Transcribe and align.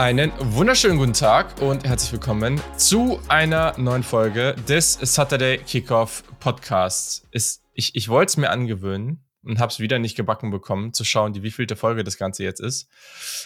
Einen 0.00 0.32
wunderschönen 0.38 0.96
guten 0.96 1.12
Tag 1.12 1.60
und 1.60 1.86
herzlich 1.86 2.12
willkommen 2.12 2.58
zu 2.78 3.20
einer 3.28 3.78
neuen 3.78 4.02
Folge 4.02 4.56
des 4.66 4.94
Saturday 4.94 5.58
Kickoff 5.58 6.24
Podcasts. 6.40 7.28
Ist, 7.32 7.62
ich 7.74 7.94
ich 7.94 8.08
wollte 8.08 8.30
es 8.30 8.36
mir 8.38 8.48
angewöhnen 8.48 9.22
und 9.42 9.58
habe 9.58 9.70
es 9.70 9.78
wieder 9.78 9.98
nicht 9.98 10.16
gebacken 10.16 10.50
bekommen, 10.50 10.94
zu 10.94 11.04
schauen, 11.04 11.34
die 11.34 11.42
wievielte 11.42 11.76
Folge 11.76 12.02
das 12.02 12.16
Ganze 12.16 12.44
jetzt 12.44 12.60
ist. 12.60 12.88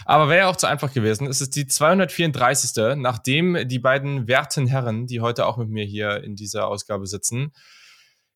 Aber 0.04 0.28
wäre 0.28 0.42
ja 0.42 0.48
auch 0.48 0.54
zu 0.54 0.68
einfach 0.68 0.92
gewesen. 0.92 1.26
Es 1.26 1.40
ist 1.40 1.56
die 1.56 1.66
234. 1.66 2.94
Nachdem 2.98 3.66
die 3.66 3.80
beiden 3.80 4.28
werten 4.28 4.68
Herren, 4.68 5.08
die 5.08 5.20
heute 5.20 5.46
auch 5.46 5.56
mit 5.56 5.70
mir 5.70 5.84
hier 5.84 6.22
in 6.22 6.36
dieser 6.36 6.68
Ausgabe 6.68 7.08
sitzen, 7.08 7.52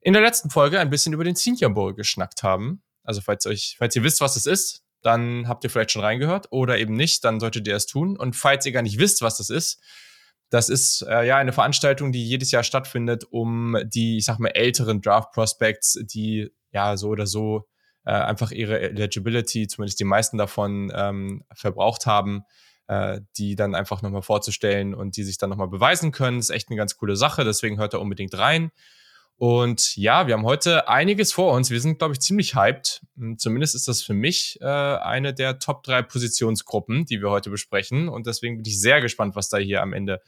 in 0.01 0.13
der 0.13 0.23
letzten 0.23 0.51
Folge 0.51 0.81
ein 0.81 0.91
bisschen 0.91 1.13
über 1.13 1.23
den 1.23 1.37
Senior 1.37 1.71
Bowl 1.71 1.95
geschnackt 1.95 2.43
haben. 2.43 2.83
Also 3.05 3.21
falls 3.21 3.47
euch, 3.47 3.77
falls 3.79 3.95
ihr 3.95 4.03
wisst, 4.03 4.21
was 4.21 4.35
es 4.35 4.47
ist, 4.47 4.83
dann 5.03 5.49
habt 5.49 5.65
ihr 5.65 5.71
vielleicht 5.71 5.93
schon 5.93 6.03
reingehört 6.03 6.49
oder 6.51 6.79
eben 6.79 6.95
nicht, 6.95 7.25
dann 7.25 7.41
solltet 7.41 7.67
ihr 7.69 7.77
es 7.77 7.87
tun. 7.87 8.17
Und 8.17 8.35
falls 8.35 8.67
ihr 8.67 8.73
gar 8.73 8.83
nicht 8.83 8.99
wisst, 8.99 9.23
was 9.23 9.39
das 9.39 9.51
ist, 9.51 9.81
das 10.51 10.69
ist 10.69 11.03
äh, 11.03 11.27
ja 11.27 11.37
eine 11.37 11.53
Veranstaltung, 11.53 12.11
die 12.11 12.27
jedes 12.27 12.51
Jahr 12.51 12.63
stattfindet, 12.63 13.25
um 13.31 13.77
die, 13.85 14.19
ich 14.19 14.25
sag 14.25 14.39
mal, 14.39 14.49
älteren 14.49 15.01
Draft 15.01 15.33
Prospects, 15.33 15.99
die 16.03 16.51
ja 16.73 16.97
so 16.97 17.09
oder 17.09 17.27
so 17.27 17.69
äh, 18.07 18.13
einfach 18.13 18.51
ihre 18.51 18.81
Eligibility, 18.81 19.69
zumindest 19.69 20.01
die 20.01 20.05
meisten 20.05 20.39
davon, 20.39 20.91
ähm, 20.95 21.45
verbraucht 21.55 22.07
haben, 22.07 22.43
äh, 22.87 23.21
die 23.37 23.55
dann 23.57 23.75
einfach 23.75 24.01
nochmal 24.01 24.23
vorzustellen 24.23 24.95
und 24.95 25.17
die 25.17 25.25
sich 25.25 25.37
dann 25.37 25.51
nochmal 25.51 25.69
beweisen 25.69 26.13
können. 26.13 26.39
Das 26.39 26.49
ist 26.49 26.55
echt 26.55 26.71
eine 26.71 26.79
ganz 26.79 26.97
coole 26.97 27.17
Sache, 27.17 27.45
deswegen 27.45 27.79
hört 27.79 27.93
da 27.93 27.99
unbedingt 27.99 28.37
rein. 28.37 28.71
Und 29.39 29.97
ja, 29.97 30.27
wir 30.27 30.35
haben 30.35 30.45
heute 30.45 30.89
einiges 30.89 31.33
vor 31.33 31.53
uns. 31.53 31.71
Wir 31.71 31.81
sind, 31.81 31.99
glaube 31.99 32.15
ich, 32.15 32.21
ziemlich 32.21 32.57
hyped. 32.57 33.07
Hm, 33.17 33.39
zumindest 33.39 33.77
ist 33.77 33.87
das 33.87 34.03
für 34.03 34.13
mich 34.13 34.59
äh, 34.61 34.65
eine 34.65 35.33
der 35.33 35.61
Top 35.61 35.85
drei 35.85 36.03
Positionsgruppen, 36.03 37.07
die 37.07 37.23
wir 37.23 37.31
heute 37.31 37.49
besprechen. 37.49 38.09
Und 38.09 38.27
deswegen 38.27 38.57
bin 38.57 38.67
ich 38.67 38.81
sehr 38.81 39.01
gespannt, 39.01 39.37
was 39.37 39.49
da 39.49 39.57
hier 39.59 39.81
am 39.81 39.93
Ende 39.93 40.21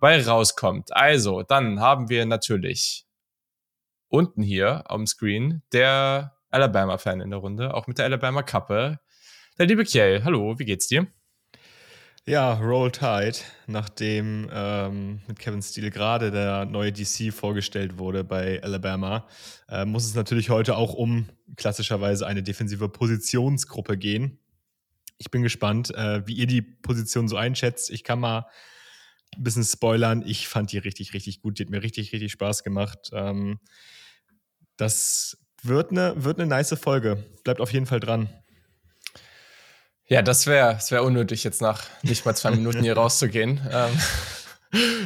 bei 0.00 0.20
rauskommt. 0.20 0.94
Also, 0.94 1.44
dann 1.44 1.78
haben 1.78 2.08
wir 2.08 2.26
natürlich 2.26 3.06
unten 4.08 4.42
hier 4.42 4.82
am 4.90 5.06
Screen 5.06 5.62
der 5.72 6.34
Alabama-Fan 6.50 7.20
in 7.20 7.30
der 7.30 7.38
Runde, 7.38 7.72
auch 7.72 7.86
mit 7.86 7.98
der 7.98 8.06
Alabama-Kappe. 8.06 8.98
Der 9.58 9.66
liebe 9.66 9.84
Kiel, 9.84 10.22
hallo, 10.24 10.58
wie 10.58 10.64
geht's 10.64 10.88
dir? 10.88 11.06
Ja, 12.28 12.54
Roll 12.54 12.90
Tide, 12.90 13.38
nachdem 13.68 14.50
ähm, 14.52 15.20
mit 15.28 15.38
Kevin 15.38 15.62
Steele 15.62 15.92
gerade 15.92 16.32
der 16.32 16.64
neue 16.64 16.92
DC 16.92 17.32
vorgestellt 17.32 17.98
wurde 17.98 18.24
bei 18.24 18.60
Alabama, 18.64 19.28
äh, 19.68 19.84
muss 19.84 20.04
es 20.06 20.16
natürlich 20.16 20.50
heute 20.50 20.76
auch 20.76 20.92
um 20.94 21.28
klassischerweise 21.56 22.26
eine 22.26 22.42
defensive 22.42 22.88
Positionsgruppe 22.88 23.96
gehen. 23.96 24.40
Ich 25.18 25.30
bin 25.30 25.44
gespannt, 25.44 25.94
äh, 25.94 26.26
wie 26.26 26.32
ihr 26.32 26.48
die 26.48 26.62
Position 26.62 27.28
so 27.28 27.36
einschätzt. 27.36 27.90
Ich 27.90 28.02
kann 28.02 28.18
mal 28.18 28.46
ein 29.36 29.44
bisschen 29.44 29.62
spoilern. 29.62 30.24
Ich 30.26 30.48
fand 30.48 30.72
die 30.72 30.78
richtig, 30.78 31.14
richtig 31.14 31.42
gut. 31.42 31.60
Die 31.60 31.62
hat 31.62 31.70
mir 31.70 31.84
richtig, 31.84 32.12
richtig 32.12 32.32
Spaß 32.32 32.64
gemacht. 32.64 33.10
Ähm, 33.12 33.60
das 34.76 35.38
wird 35.62 35.92
eine, 35.92 36.24
wird 36.24 36.40
eine 36.40 36.48
nice 36.48 36.76
Folge. 36.76 37.24
Bleibt 37.44 37.60
auf 37.60 37.72
jeden 37.72 37.86
Fall 37.86 38.00
dran. 38.00 38.28
Ja, 40.08 40.22
das 40.22 40.46
wäre 40.46 40.74
das 40.74 40.92
wär 40.92 41.02
unnötig, 41.02 41.42
jetzt 41.42 41.60
nach 41.60 41.82
nicht 42.02 42.24
mal 42.24 42.36
zwei 42.36 42.52
Minuten 42.52 42.82
hier 42.82 42.94
rauszugehen. 42.96 43.60
Ähm, 43.72 44.00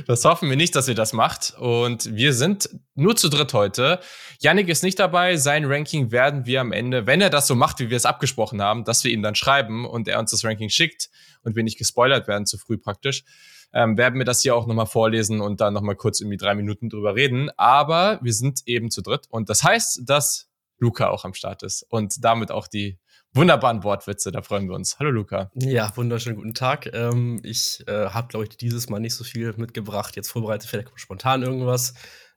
das 0.07 0.25
hoffen 0.25 0.51
wir 0.51 0.57
nicht, 0.57 0.77
dass 0.77 0.89
ihr 0.89 0.95
das 0.95 1.15
macht. 1.15 1.55
Und 1.59 2.15
wir 2.15 2.35
sind 2.35 2.69
nur 2.95 3.17
zu 3.17 3.31
dritt 3.31 3.55
heute. 3.55 4.01
Yannick 4.41 4.69
ist 4.69 4.83
nicht 4.83 4.99
dabei. 4.99 5.37
Sein 5.37 5.65
Ranking 5.65 6.11
werden 6.11 6.45
wir 6.45 6.61
am 6.61 6.73
Ende, 6.73 7.07
wenn 7.07 7.23
er 7.23 7.31
das 7.31 7.47
so 7.47 7.55
macht, 7.55 7.79
wie 7.81 7.89
wir 7.89 7.97
es 7.97 8.05
abgesprochen 8.05 8.61
haben, 8.61 8.85
dass 8.85 9.03
wir 9.03 9.11
ihm 9.11 9.23
dann 9.23 9.35
schreiben 9.35 9.87
und 9.87 10.07
er 10.07 10.19
uns 10.19 10.33
das 10.33 10.45
Ranking 10.45 10.69
schickt 10.69 11.09
und 11.43 11.57
wir 11.57 11.63
nicht 11.63 11.79
gespoilert 11.79 12.29
werden 12.29 12.45
zu 12.45 12.59
früh 12.59 12.77
praktisch, 12.77 13.25
ähm, 13.73 13.97
werden 13.97 14.19
wir 14.19 14.27
das 14.27 14.43
hier 14.43 14.55
auch 14.55 14.67
nochmal 14.67 14.87
vorlesen 14.87 15.41
und 15.41 15.63
dann 15.63 15.73
nochmal 15.73 15.97
kurz 15.97 16.21
irgendwie 16.21 16.37
drei 16.37 16.55
Minuten 16.55 16.91
drüber 16.91 17.15
reden. 17.15 17.49
Aber 17.57 18.19
wir 18.23 18.35
sind 18.35 18.61
eben 18.67 18.91
zu 18.91 19.01
dritt. 19.01 19.27
Und 19.31 19.49
das 19.49 19.63
heißt, 19.63 20.03
dass 20.05 20.49
Luca 20.79 21.09
auch 21.09 21.25
am 21.25 21.33
Start 21.33 21.63
ist 21.63 21.87
und 21.89 22.23
damit 22.23 22.51
auch 22.51 22.67
die 22.67 22.99
wunderbaren 23.33 23.85
Wortwitze, 23.85 24.33
da 24.33 24.43
freuen 24.43 24.69
wir 24.69 24.75
uns. 24.75 24.99
Hallo 24.99 25.11
Luca. 25.11 25.51
Ja, 25.55 25.95
wunderschönen 25.97 26.37
guten 26.37 26.55
Tag. 26.55 26.93
Ähm, 26.93 27.41
ich 27.43 27.85
äh, 27.87 28.09
habe, 28.11 28.29
glaube 28.29 28.47
ich, 28.47 28.57
dieses 28.57 28.89
Mal 28.89 29.01
nicht 29.01 29.15
so 29.15 29.25
viel 29.25 29.53
mitgebracht. 29.57 30.17
Jetzt 30.17 30.31
vorbereitet, 30.31 30.69
vielleicht 30.69 30.89
kommt 30.89 31.01
spontan 31.01 31.43
irgendwas. 31.43 31.95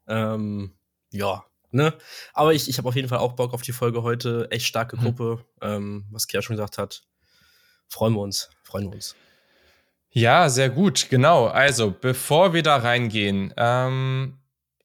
Ähm, 0.07 0.73
ja, 1.11 1.43
ne? 1.71 1.93
Aber 2.33 2.53
ich, 2.53 2.69
ich 2.69 2.77
habe 2.77 2.87
auf 2.87 2.95
jeden 2.95 3.07
Fall 3.07 3.19
auch 3.19 3.33
Bock 3.33 3.53
auf 3.53 3.61
die 3.61 3.71
Folge 3.71 4.03
heute. 4.03 4.47
Echt 4.51 4.65
starke 4.65 4.97
hm. 4.97 5.03
Gruppe. 5.03 5.45
Hm. 5.61 5.69
Ähm, 5.69 6.05
was 6.11 6.27
Kia 6.27 6.41
schon 6.41 6.55
gesagt 6.55 6.77
hat. 6.77 7.03
Freuen 7.87 8.13
wir 8.13 8.21
uns. 8.21 8.49
Freuen 8.63 8.85
wir 8.85 8.93
uns. 8.93 9.15
Ja, 10.09 10.47
sehr 10.49 10.69
gut, 10.69 11.09
genau. 11.09 11.47
Also, 11.47 11.89
bevor 11.89 12.53
wir 12.53 12.61
da 12.61 12.77
reingehen, 12.77 13.51
ähm, 13.57 14.37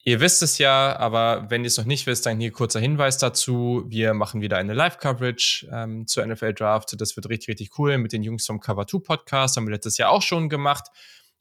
Ihr 0.08 0.20
wisst 0.20 0.42
es 0.42 0.56
ja, 0.56 0.96
aber 0.96 1.50
wenn 1.50 1.64
ihr 1.64 1.66
es 1.66 1.76
noch 1.76 1.84
nicht 1.84 2.06
wisst, 2.06 2.24
dann 2.24 2.40
hier 2.40 2.50
kurzer 2.50 2.80
Hinweis 2.80 3.18
dazu. 3.18 3.84
Wir 3.88 4.14
machen 4.14 4.40
wieder 4.40 4.56
eine 4.56 4.72
Live-Coverage 4.72 5.68
ähm, 5.70 6.06
zur 6.06 6.24
NFL 6.24 6.54
Draft. 6.54 6.98
Das 6.98 7.14
wird 7.14 7.28
richtig, 7.28 7.48
richtig 7.48 7.78
cool 7.78 7.98
mit 7.98 8.14
den 8.14 8.22
Jungs 8.22 8.46
vom 8.46 8.58
Cover 8.58 8.86
2 8.86 9.00
Podcast. 9.00 9.58
Haben 9.58 9.66
wir 9.66 9.74
letztes 9.74 9.98
Jahr 9.98 10.08
auch 10.08 10.22
schon 10.22 10.48
gemacht. 10.48 10.86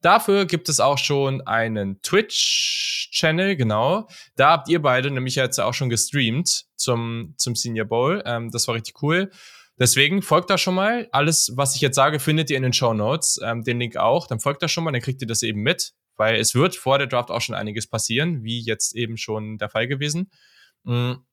Dafür 0.01 0.45
gibt 0.45 0.67
es 0.67 0.81
auch 0.81 0.97
schon 0.97 1.39
einen 1.47 2.01
Twitch-Channel, 2.01 3.55
genau. 3.55 4.09
Da 4.35 4.49
habt 4.49 4.67
ihr 4.67 4.81
beide 4.81 5.11
nämlich 5.11 5.35
jetzt 5.35 5.59
auch 5.59 5.73
schon 5.73 5.87
gestreamt 5.87 6.65
zum, 6.75 7.35
zum 7.37 7.55
Senior 7.55 7.85
Bowl. 7.85 8.21
Ähm, 8.25 8.51
das 8.51 8.67
war 8.67 8.75
richtig 8.75 9.01
cool. 9.01 9.31
Deswegen 9.79 10.21
folgt 10.21 10.49
da 10.49 10.57
schon 10.57 10.75
mal. 10.75 11.07
Alles, 11.13 11.53
was 11.55 11.73
ich 11.73 11.79
jetzt 11.79 11.95
sage, 11.95 12.19
findet 12.19 12.49
ihr 12.49 12.57
in 12.57 12.63
den 12.63 12.73
Show 12.73 12.93
Notes. 12.93 13.39
Ähm, 13.41 13.63
den 13.63 13.79
Link 13.79 13.95
auch. 13.95 14.27
Dann 14.27 14.41
folgt 14.41 14.61
da 14.61 14.67
schon 14.67 14.83
mal, 14.83 14.91
dann 14.91 15.01
kriegt 15.01 15.21
ihr 15.21 15.27
das 15.27 15.41
eben 15.41 15.61
mit 15.61 15.93
weil 16.17 16.35
es 16.35 16.55
wird 16.55 16.75
vor 16.75 16.97
der 16.97 17.07
Draft 17.07 17.31
auch 17.31 17.41
schon 17.41 17.55
einiges 17.55 17.87
passieren, 17.87 18.43
wie 18.43 18.59
jetzt 18.59 18.95
eben 18.95 19.17
schon 19.17 19.57
der 19.57 19.69
Fall 19.69 19.87
gewesen. 19.87 20.29
Mhm. 20.83 21.23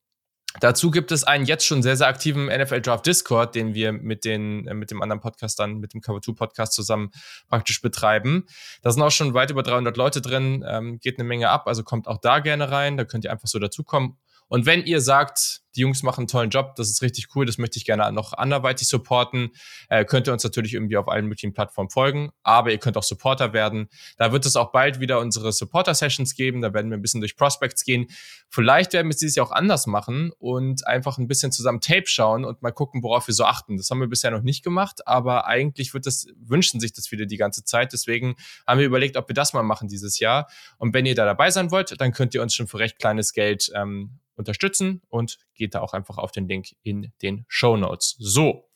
Dazu 0.60 0.92
gibt 0.92 1.10
es 1.10 1.24
einen 1.24 1.46
jetzt 1.46 1.66
schon 1.66 1.82
sehr, 1.82 1.96
sehr 1.96 2.06
aktiven 2.06 2.46
NFL 2.46 2.80
Draft 2.80 3.06
Discord, 3.06 3.56
den 3.56 3.74
wir 3.74 3.90
mit 3.90 4.24
den, 4.24 4.68
äh, 4.68 4.74
mit 4.74 4.90
dem 4.92 5.02
anderen 5.02 5.20
Podcast 5.20 5.58
dann, 5.58 5.78
mit 5.78 5.94
dem 5.94 6.00
Cover 6.00 6.22
2 6.22 6.32
Podcast 6.32 6.74
zusammen 6.74 7.10
praktisch 7.48 7.80
betreiben. 7.80 8.46
Da 8.82 8.92
sind 8.92 9.02
auch 9.02 9.10
schon 9.10 9.34
weit 9.34 9.50
über 9.50 9.64
300 9.64 9.96
Leute 9.96 10.20
drin, 10.20 10.64
ähm, 10.66 11.00
geht 11.00 11.18
eine 11.18 11.26
Menge 11.26 11.50
ab, 11.50 11.66
also 11.66 11.82
kommt 11.82 12.06
auch 12.06 12.18
da 12.18 12.38
gerne 12.38 12.70
rein, 12.70 12.96
da 12.96 13.04
könnt 13.04 13.24
ihr 13.24 13.32
einfach 13.32 13.48
so 13.48 13.58
dazukommen. 13.58 14.16
Und 14.46 14.64
wenn 14.64 14.84
ihr 14.84 15.00
sagt, 15.00 15.62
die 15.76 15.80
Jungs 15.80 16.02
machen 16.02 16.20
einen 16.20 16.28
tollen 16.28 16.50
Job, 16.50 16.74
das 16.76 16.90
ist 16.90 17.02
richtig 17.02 17.28
cool, 17.34 17.46
das 17.46 17.58
möchte 17.58 17.78
ich 17.78 17.84
gerne 17.84 18.10
noch 18.12 18.32
anderweitig 18.32 18.88
supporten, 18.88 19.50
äh, 19.88 20.04
könnt 20.04 20.28
ihr 20.28 20.32
uns 20.32 20.44
natürlich 20.44 20.74
irgendwie 20.74 20.96
auf 20.96 21.08
allen 21.08 21.26
möglichen 21.26 21.52
Plattformen 21.52 21.90
folgen, 21.90 22.30
aber 22.42 22.70
ihr 22.70 22.78
könnt 22.78 22.96
auch 22.96 23.02
Supporter 23.02 23.52
werden. 23.52 23.88
Da 24.16 24.32
wird 24.32 24.46
es 24.46 24.56
auch 24.56 24.72
bald 24.72 25.00
wieder 25.00 25.20
unsere 25.20 25.52
Supporter-Sessions 25.52 26.34
geben, 26.34 26.62
da 26.62 26.72
werden 26.72 26.90
wir 26.90 26.96
ein 26.96 27.02
bisschen 27.02 27.20
durch 27.20 27.36
Prospects 27.36 27.84
gehen. 27.84 28.06
Vielleicht 28.48 28.92
werden 28.92 29.08
wir 29.08 29.12
es 29.12 29.18
dieses 29.18 29.36
Jahr 29.36 29.46
auch 29.46 29.52
anders 29.52 29.86
machen 29.86 30.32
und 30.38 30.86
einfach 30.86 31.18
ein 31.18 31.26
bisschen 31.26 31.52
zusammen 31.52 31.80
Tape 31.80 32.06
schauen 32.06 32.44
und 32.44 32.62
mal 32.62 32.70
gucken, 32.70 33.02
worauf 33.02 33.26
wir 33.26 33.34
so 33.34 33.44
achten. 33.44 33.76
Das 33.76 33.90
haben 33.90 34.00
wir 34.00 34.08
bisher 34.08 34.30
noch 34.30 34.42
nicht 34.42 34.62
gemacht, 34.62 35.06
aber 35.06 35.46
eigentlich 35.46 35.94
wird 35.94 36.06
das, 36.06 36.26
wünschen 36.36 36.80
sich 36.80 36.92
das 36.92 37.10
wieder 37.10 37.26
die 37.26 37.36
ganze 37.36 37.64
Zeit. 37.64 37.92
Deswegen 37.92 38.36
haben 38.66 38.78
wir 38.78 38.86
überlegt, 38.86 39.16
ob 39.16 39.28
wir 39.28 39.34
das 39.34 39.52
mal 39.52 39.62
machen 39.62 39.88
dieses 39.88 40.18
Jahr. 40.18 40.48
Und 40.78 40.94
wenn 40.94 41.06
ihr 41.06 41.14
da 41.14 41.24
dabei 41.24 41.50
sein 41.50 41.70
wollt, 41.70 42.00
dann 42.00 42.12
könnt 42.12 42.34
ihr 42.34 42.42
uns 42.42 42.54
schon 42.54 42.68
für 42.68 42.78
recht 42.78 42.98
kleines 42.98 43.32
Geld 43.32 43.70
ähm, 43.74 44.20
unterstützen 44.36 45.02
und 45.08 45.38
geht 45.64 45.74
da 45.74 45.80
auch 45.80 45.94
einfach 45.94 46.18
auf 46.18 46.30
den 46.30 46.46
Link 46.46 46.76
in 46.82 47.10
den 47.22 47.46
Show 47.48 47.78
Notes. 47.78 48.16
So. 48.18 48.68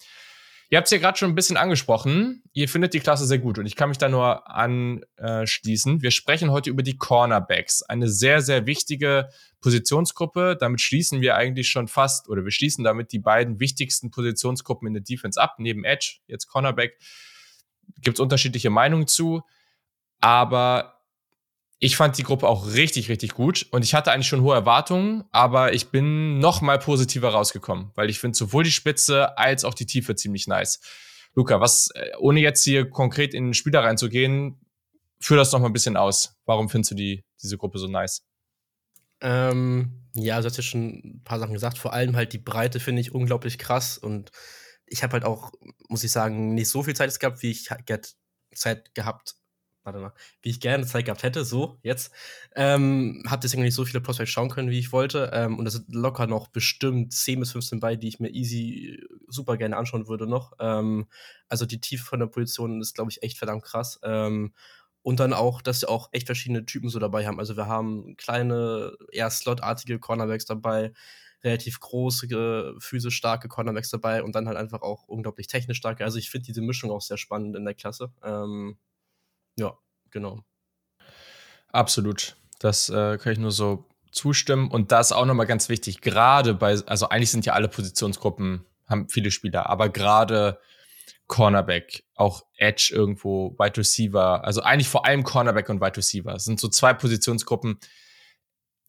Ihr 0.71 0.78
habt 0.78 0.87
es 0.87 0.91
ja 0.91 0.99
gerade 0.99 1.19
schon 1.19 1.31
ein 1.31 1.34
bisschen 1.34 1.59
angesprochen. 1.59 2.43
Ihr 2.53 2.69
findet 2.69 2.94
die 2.94 3.00
Klasse 3.00 3.26
sehr 3.26 3.38
gut 3.38 3.58
und 3.58 3.67
ich 3.67 3.76
kann 3.76 3.90
mich 3.90 3.99
da 3.99 4.08
nur 4.08 4.50
anschließen. 4.50 6.02
Wir 6.02 6.11
sprechen 6.11 6.50
heute 6.50 6.70
über 6.70 6.82
die 6.82 6.96
Cornerbacks. 6.96 7.82
Eine 7.82 8.08
sehr, 8.08 8.40
sehr 8.40 8.67
wichtige 8.67 9.29
Positionsgruppe. 9.61 10.56
Damit 10.58 10.81
schließen 10.81 11.20
wir 11.20 11.37
eigentlich 11.37 11.69
schon 11.69 11.88
fast 11.88 12.29
oder 12.29 12.44
wir 12.44 12.52
schließen 12.52 12.85
damit 12.85 13.12
die 13.12 13.19
beiden 13.19 13.61
wichtigsten 13.61 14.11
Positionsgruppen 14.11 14.88
in 14.88 14.94
der 14.94 15.02
Defense 15.02 15.40
ab. 15.40 15.56
Neben 15.58 15.85
Edge, 15.85 16.20
jetzt 16.26 16.46
Cornerback, 16.46 16.99
gibt 18.00 18.19
es 18.19 18.20
unterschiedliche 18.20 18.70
Meinungen 18.70 19.06
zu. 19.06 19.43
Aber 20.20 20.98
ich 21.80 21.96
fand 21.96 22.19
die 22.19 22.25
Gruppe 22.25 22.48
auch 22.48 22.72
richtig, 22.72 23.08
richtig 23.08 23.34
gut 23.34 23.66
und 23.70 23.84
ich 23.84 23.94
hatte 23.94 24.10
eigentlich 24.10 24.26
schon 24.26 24.42
hohe 24.42 24.54
Erwartungen, 24.54 25.25
aber 25.30 25.72
ich 25.72 25.88
bin 25.88 26.38
noch 26.38 26.60
mal 26.60 26.78
positiver 26.78 27.30
rausgekommen, 27.30 27.92
weil 27.94 28.10
ich 28.10 28.19
finde 28.19 28.36
sowohl 28.36 28.64
die 28.64 28.72
Spitze 28.72 29.38
als 29.38 29.64
auch 29.64 29.75
die 29.75 29.86
Tiefe 29.86 30.16
ziemlich 30.16 30.48
nice. 30.48 30.80
Luca, 31.34 31.60
was, 31.60 31.90
äh, 31.94 32.10
ohne 32.19 32.40
jetzt 32.40 32.64
hier 32.64 32.90
konkret 32.90 33.32
in 33.32 33.44
den 33.44 33.54
Spieler 33.54 33.84
reinzugehen, 33.84 34.60
führ 35.20 35.36
das 35.36 35.52
noch 35.52 35.60
mal 35.60 35.66
ein 35.66 35.72
bisschen 35.72 35.96
aus. 35.96 36.36
Warum 36.46 36.69
findest 36.69 36.92
du 36.92 36.94
die, 36.96 37.25
diese 37.40 37.58
Gruppe 37.58 37.78
so 37.78 37.86
nice? 37.86 38.25
Ähm, 39.20 40.08
ja, 40.14 40.40
du 40.40 40.46
hast 40.46 40.56
ja 40.56 40.62
schon 40.64 41.00
ein 41.04 41.22
paar 41.25 41.38
Sachen 41.38 41.54
gesagt. 41.54 41.78
Vor 41.78 41.92
allem 41.92 42.16
halt 42.16 42.32
die 42.32 42.38
Breite 42.38 42.80
finde 42.80 43.00
ich 43.00 43.14
unglaublich 43.14 43.56
krass 43.56 43.98
und 43.98 44.32
ich 44.86 45.04
habe 45.04 45.12
halt 45.12 45.25
auch, 45.25 45.52
muss 45.88 46.02
ich 46.02 46.10
sagen, 46.10 46.54
nicht 46.54 46.70
so 46.70 46.82
viel 46.82 46.96
Zeit 46.96 47.19
gehabt, 47.20 47.42
wie 47.42 47.50
ich 47.50 47.69
Zeit 48.54 48.94
gehabt 48.94 49.36
warte 49.84 49.98
mal, 50.00 50.12
wie 50.42 50.50
ich 50.50 50.60
gerne 50.60 50.86
Zeit 50.86 51.06
gehabt 51.06 51.22
hätte, 51.22 51.44
so 51.44 51.78
jetzt. 51.82 52.12
Ähm, 52.54 53.22
hab 53.26 53.40
deswegen 53.40 53.62
nicht 53.62 53.75
so 53.75 53.84
viele 53.84 54.00
Prospects 54.00 54.30
schauen 54.30 54.50
können, 54.50 54.70
wie 54.70 54.78
ich 54.78 54.92
wollte. 54.92 55.30
Ähm, 55.32 55.58
und 55.58 55.64
da 55.64 55.70
sind 55.70 55.94
locker 55.94 56.26
noch 56.26 56.48
bestimmt 56.48 57.12
10 57.12 57.40
bis 57.40 57.52
15 57.52 57.80
bei, 57.80 57.96
die 57.96 58.08
ich 58.08 58.20
mir 58.20 58.30
easy 58.30 59.00
super 59.28 59.56
gerne 59.56 59.76
anschauen 59.76 60.08
würde 60.08 60.26
noch. 60.26 60.52
Ähm, 60.60 61.06
also 61.48 61.66
die 61.66 61.80
Tiefe 61.80 62.04
von 62.04 62.20
der 62.20 62.26
Position 62.26 62.80
ist, 62.80 62.94
glaube 62.94 63.10
ich, 63.10 63.22
echt 63.22 63.38
verdammt 63.38 63.62
krass. 63.64 63.98
Ähm, 64.02 64.52
und 65.02 65.20
dann 65.20 65.32
auch, 65.32 65.62
dass 65.62 65.80
sie 65.80 65.88
auch 65.88 66.08
echt 66.12 66.26
verschiedene 66.26 66.66
Typen 66.66 66.90
so 66.90 66.98
dabei 66.98 67.26
haben. 67.26 67.38
Also 67.38 67.56
wir 67.56 67.66
haben 67.66 68.16
kleine, 68.16 68.92
eher 69.12 69.30
slotartige 69.30 69.98
Cornerbacks 69.98 70.44
dabei, 70.44 70.92
relativ 71.42 71.80
große, 71.80 72.75
physisch 72.78 73.16
starke 73.16 73.48
Cornerbacks 73.48 73.90
dabei 73.90 74.22
und 74.22 74.34
dann 74.34 74.48
halt 74.48 74.58
einfach 74.58 74.82
auch 74.82 75.04
unglaublich 75.08 75.46
technisch 75.46 75.78
starke. 75.78 76.04
Also 76.04 76.19
ich 76.19 76.30
finde 76.30 76.46
diese 76.46 76.60
Mischung 76.62 76.90
auch 76.90 77.00
sehr 77.00 77.16
spannend 77.16 77.56
in 77.56 77.64
der 77.64 77.75
Klasse. 77.75 78.12
Ähm, 78.22 78.76
ja, 79.58 79.76
genau. 80.10 80.40
Absolut. 81.72 82.37
Das 82.58 82.88
äh, 82.88 83.19
kann 83.19 83.32
ich 83.32 83.38
nur 83.38 83.52
so 83.52 83.84
zustimmen. 84.10 84.70
Und 84.70 84.93
das 84.93 85.12
auch 85.12 85.26
nochmal 85.26 85.46
ganz 85.46 85.69
wichtig, 85.69 86.00
gerade 86.00 86.55
bei, 86.55 86.78
also 86.87 87.08
eigentlich 87.08 87.31
sind 87.31 87.46
ja 87.46 87.52
alle 87.52 87.69
Positionsgruppen, 87.69 88.64
haben 88.87 89.08
viele 89.08 89.31
Spieler, 89.31 89.69
aber 89.69 89.88
gerade 89.90 90.58
Cornerback, 91.26 92.05
auch 92.14 92.43
Edge 92.56 92.90
irgendwo, 92.94 93.55
Wide 93.58 93.76
Receiver, 93.76 94.44
also 94.44 94.62
eigentlich 94.62 94.88
vor 94.88 95.05
allem 95.05 95.25
Cornerback 95.25 95.69
und 95.69 95.81
Wide 95.81 95.96
Receiver. 95.96 96.38
Sind 96.38 96.58
so 96.58 96.69
zwei 96.69 96.94
Positionsgruppen. 96.94 97.78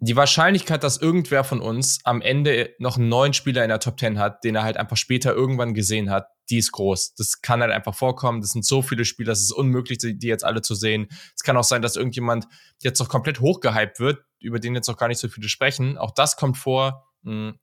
Die 0.01 0.16
Wahrscheinlichkeit, 0.16 0.84
dass 0.84 0.98
irgendwer 0.98 1.44
von 1.44 1.60
uns 1.60 2.00
am 2.06 2.22
Ende 2.22 2.74
noch 2.80 2.96
einen 2.96 3.10
neuen 3.10 3.34
Spieler 3.34 3.63
in 3.63 3.69
der 3.69 3.81
Top 3.81 4.00
10 4.00 4.18
hat, 4.18 4.46
den 4.46 4.56
er 4.56 4.63
halt 4.63 4.78
einfach 4.78 4.96
später 4.96 5.34
irgendwann 5.34 5.74
gesehen 5.74 6.10
hat, 6.10 6.28
die 6.50 6.57
ist 6.57 6.72
groß. 6.72 7.16
Das 7.16 7.42
kann 7.42 7.62
halt 7.62 7.74
einfach 7.74 7.94
vorkommen. 7.94 8.40
Das 8.40 8.51
sind 8.51 8.66
so 8.66 8.81
viele 8.81 9.04
Spieler, 9.04 9.34
es 9.34 9.42
ist 9.42 9.51
unmöglich, 9.51 9.98
die 10.00 10.28
jetzt 10.28 10.46
alle 10.46 10.62
zu 10.62 10.74
sehen. 10.74 11.07
Es 11.36 11.44
kann 11.44 11.57
auch 11.57 11.66
sein, 11.66 11.81
dass 11.81 11.98
irgendjemand 11.98 12.48
jetzt 12.81 13.00
noch 13.00 13.10
komplett 13.10 13.42
hochgehypt 13.42 14.00
wird, 14.00 14.24
über 14.40 14.60
den 14.60 14.74
jetzt 14.74 14.88
noch 14.88 14.98
gar 14.98 15.10
nicht 15.10 15.19
so 15.19 15.28
viele 15.28 15.50
sprechen. 15.50 15.98
Auch 15.98 16.12
das 16.12 16.38
kommt 16.38 16.57
vor. 16.57 17.06
Hm. 17.25 17.60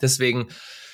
Deswegen 0.00 0.48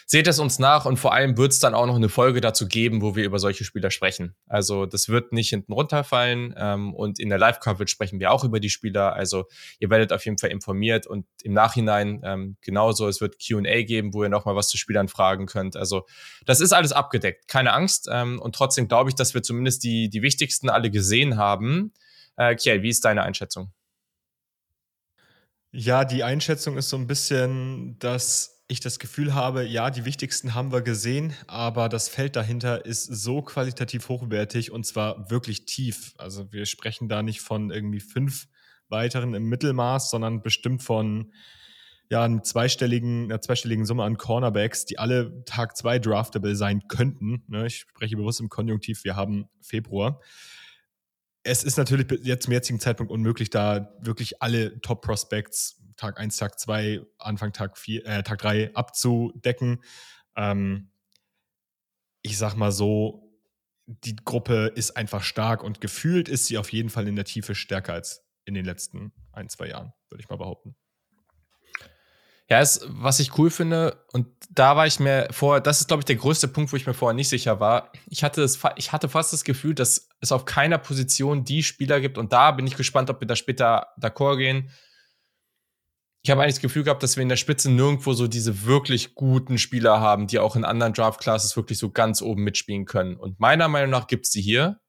seht 0.09 0.29
es 0.29 0.39
uns 0.39 0.61
nach 0.61 0.87
und 0.87 0.99
vor 0.99 1.13
allem 1.13 1.37
wird 1.37 1.51
es 1.51 1.59
dann 1.59 1.75
auch 1.75 1.85
noch 1.85 1.97
eine 1.97 2.09
Folge 2.09 2.41
dazu 2.41 2.69
geben, 2.69 3.03
wo 3.03 3.17
wir 3.17 3.25
über 3.25 3.41
solche 3.41 3.65
Spieler 3.65 3.91
sprechen. 3.91 4.37
Also 4.47 4.87
das 4.87 5.09
wird 5.09 5.33
nicht 5.33 5.51
hinten 5.51 5.73
runterfallen 5.73 6.55
ähm, 6.57 6.95
und 6.95 7.19
in 7.19 7.29
der 7.29 7.39
Live-Coverage 7.39 7.91
sprechen 7.91 8.21
wir 8.21 8.31
auch 8.31 8.45
über 8.45 8.61
die 8.61 8.71
Spieler. 8.71 9.15
Also 9.15 9.47
ihr 9.81 9.91
werdet 9.91 10.13
auf 10.13 10.25
jeden 10.25 10.39
Fall 10.39 10.51
informiert 10.51 11.09
und 11.09 11.27
im 11.43 11.55
Nachhinein 11.55 12.21
ähm, 12.25 12.57
genauso, 12.61 13.09
es 13.09 13.21
wird 13.21 13.37
Q&A 13.45 13.83
geben, 13.83 14.15
wo 14.15 14.23
ihr 14.23 14.29
nochmal 14.29 14.55
was 14.55 14.69
zu 14.69 14.79
Spielern 14.79 15.09
fragen 15.09 15.47
könnt. 15.47 15.75
Also 15.77 16.07
das 16.47 16.61
ist 16.61 16.73
alles 16.73 16.93
abgedeckt, 16.93 17.49
keine 17.49 17.73
Angst 17.73 18.09
ähm, 18.09 18.41
und 18.41 18.55
trotzdem 18.55 18.87
glaube 18.87 19.11
ich, 19.11 19.17
dass 19.17 19.35
wir 19.35 19.43
zumindest 19.43 19.83
die, 19.83 20.09
die 20.09 20.23
wichtigsten 20.23 20.71
alle 20.71 20.93
gesehen 20.93 21.37
haben. 21.37 21.93
Äh, 22.37 22.55
Kiel, 22.55 22.83
wie 22.83 22.91
ist 22.91 23.05
deine 23.05 23.25
Einschätzung? 23.25 23.73
Ja, 25.73 26.05
die 26.05 26.23
Einschätzung 26.23 26.77
ist 26.79 26.91
so 26.91 26.97
ein 26.97 27.09
bisschen, 27.09 27.99
dass 27.99 28.56
ich 28.69 28.81
das 28.81 28.99
Gefühl 28.99 29.35
habe, 29.35 29.65
ja, 29.65 29.91
die 29.91 30.05
wichtigsten 30.05 30.55
haben 30.55 30.73
wir 30.73 30.83
gesehen, 30.83 31.35
aber 31.47 31.89
das 31.89 32.09
Feld 32.09 32.35
dahinter 32.35 32.85
ist 32.85 33.05
so 33.05 33.43
qualitativ 33.43 34.09
hochwertig 34.09 34.73
und 34.73 34.85
zwar 34.85 35.31
wirklich 35.31 35.67
tief. 35.67 36.15
Also 36.19 36.53
wir 36.53 36.67
sprechen 36.67 37.09
da 37.09 37.23
nicht 37.23 37.41
von 37.41 37.71
irgendwie 37.71 38.01
fünf 38.01 38.49
weiteren 38.89 39.35
im 39.35 39.45
Mittelmaß, 39.45 40.11
sondern 40.11 40.43
bestimmt 40.43 40.83
von 40.83 41.33
ja, 42.09 42.25
einem 42.25 42.43
zweistelligen, 42.43 43.25
einer 43.25 43.41
zweistelligen 43.41 43.85
Summe 43.85 44.05
an 44.05 44.17
Cornerbacks, 44.17 44.85
die 44.85 44.99
alle 44.99 45.45
Tag 45.45 45.77
zwei 45.77 45.99
draftable 45.99 46.55
sein 46.57 46.87
könnten. 46.89 47.45
Ne, 47.49 47.67
ich 47.67 47.79
spreche 47.79 48.17
bewusst 48.17 48.41
im 48.41 48.49
Konjunktiv, 48.49 49.05
wir 49.05 49.17
haben 49.17 49.49
Februar. 49.61 50.21
Es 51.43 51.63
ist 51.63 51.79
natürlich 51.79 52.07
jetzt 52.25 52.45
zum 52.45 52.53
jetzigen 52.53 52.81
Zeitpunkt 52.81 53.13
unmöglich, 53.13 53.51
da 53.51 53.93
wirklich 54.01 54.43
alle 54.43 54.81
Top-Prospects 54.81 55.81
Tag 55.97 56.19
1, 56.19 56.37
Tag 56.37 56.59
2, 56.59 57.01
Anfang 57.19 57.53
Tag 57.53 57.79
4, 57.79 58.07
äh, 58.07 58.23
Tag 58.23 58.39
3 58.39 58.75
abzudecken. 58.75 59.83
Ähm, 60.37 60.91
ich 62.23 62.39
sag 62.39 62.55
mal 62.55 62.73
so, 62.73 63.27
die 63.87 64.17
Gruppe 64.17 64.73
ist 64.75 64.97
einfach 64.97 65.23
stark 65.23 65.63
und 65.63 65.81
gefühlt 65.81 66.29
ist 66.29 66.47
sie 66.47 66.59
auf 66.59 66.73
jeden 66.73 66.91
Fall 66.91 67.07
in 67.07 67.17
der 67.17 67.25
Tiefe 67.25 67.55
stärker 67.55 67.93
als 67.93 68.25
in 68.45 68.55
den 68.55 68.65
letzten 68.65 69.13
ein, 69.33 69.49
zwei 69.49 69.69
Jahren, 69.69 69.93
würde 70.09 70.23
ich 70.23 70.29
mal 70.29 70.37
behaupten. 70.37 70.77
Ja, 72.49 72.61
ist, 72.61 72.87
was 72.87 73.19
ich 73.19 73.37
cool 73.39 73.51
finde, 73.51 74.05
und 74.13 74.29
da 74.51 74.77
war 74.77 74.87
ich 74.87 75.01
mir 75.01 75.27
vorher, 75.33 75.61
das 75.61 75.81
ist, 75.81 75.89
glaube 75.89 76.03
ich, 76.03 76.05
der 76.05 76.15
größte 76.15 76.47
Punkt, 76.47 76.73
wo 76.73 76.77
ich 76.77 76.87
mir 76.87 76.95
vorher 76.95 77.15
nicht 77.15 77.29
sicher 77.29 77.59
war. 77.59 77.91
Ich 78.07 78.23
hatte, 78.23 78.41
das, 78.41 78.61
ich 78.77 78.93
hatte 78.93 79.09
fast 79.09 79.33
das 79.33 79.43
Gefühl, 79.43 79.75
dass 79.75 80.09
es 80.21 80.31
auf 80.31 80.45
keiner 80.45 80.79
Position 80.79 81.45
die 81.45 81.65
Spieler 81.65 82.01
gibt, 82.01 82.19
und 82.19 82.33
da 82.33 82.53
bin 82.53 82.67
ich 82.67 82.77
gespannt, 82.77 83.11
ob 83.11 83.21
wir 83.21 83.27
da 83.27 83.35
später 83.35 83.89
d'accord 84.01 84.37
gehen, 84.37 84.71
ich 86.27 86.31
habe 86.33 86.43
eigentlich 86.43 86.57
das 86.57 86.63
Gefühl 86.63 86.83
gehabt, 86.83 87.05
dass 87.05 87.15
wir 87.15 87.23
in 87.23 87.29
der 87.29 87.37
Spitze 87.37 87.71
nirgendwo 87.71 88.13
so 88.13 88.27
diese 88.27 88.65
wirklich 88.65 89.15
guten 89.15 89.59
Spieler 89.59 90.01
haben, 90.01 90.27
die 90.27 90.41
auch 90.41 90.57
in 90.57 90.65
anderen 90.65 90.93
Draft-Classes 90.93 91.57
wirklich 91.57 91.79
so 91.79 91.93
ganz 91.93 92.21
oben 92.21 92.43
mitspielen 92.43 92.85
können. 92.85 93.15
Und 93.17 93.39
meiner 93.39 93.69
Meinung 93.69 93.91
nach 93.91 94.09
gibt's 94.09 94.31
die 94.31 94.41
hier. 94.41 94.81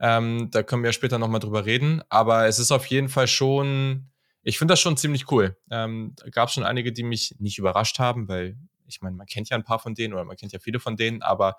Ähm, 0.00 0.48
da 0.50 0.62
können 0.62 0.82
wir 0.82 0.88
ja 0.88 0.94
später 0.94 1.18
nochmal 1.18 1.40
drüber 1.40 1.66
reden. 1.66 2.00
Aber 2.08 2.46
es 2.46 2.58
ist 2.58 2.72
auf 2.72 2.86
jeden 2.86 3.10
Fall 3.10 3.26
schon, 3.26 4.08
ich 4.42 4.56
finde 4.56 4.72
das 4.72 4.80
schon 4.80 4.96
ziemlich 4.96 5.30
cool. 5.30 5.58
Ähm, 5.70 6.14
da 6.16 6.30
gab 6.30 6.50
schon 6.50 6.64
einige, 6.64 6.94
die 6.94 7.02
mich 7.02 7.34
nicht 7.40 7.58
überrascht 7.58 7.98
haben, 7.98 8.26
weil 8.26 8.56
ich 8.86 9.02
meine, 9.02 9.16
man 9.16 9.26
kennt 9.26 9.50
ja 9.50 9.56
ein 9.58 9.64
paar 9.64 9.80
von 9.80 9.94
denen 9.94 10.14
oder 10.14 10.24
man 10.24 10.38
kennt 10.38 10.54
ja 10.54 10.60
viele 10.60 10.80
von 10.80 10.96
denen, 10.96 11.20
aber 11.20 11.58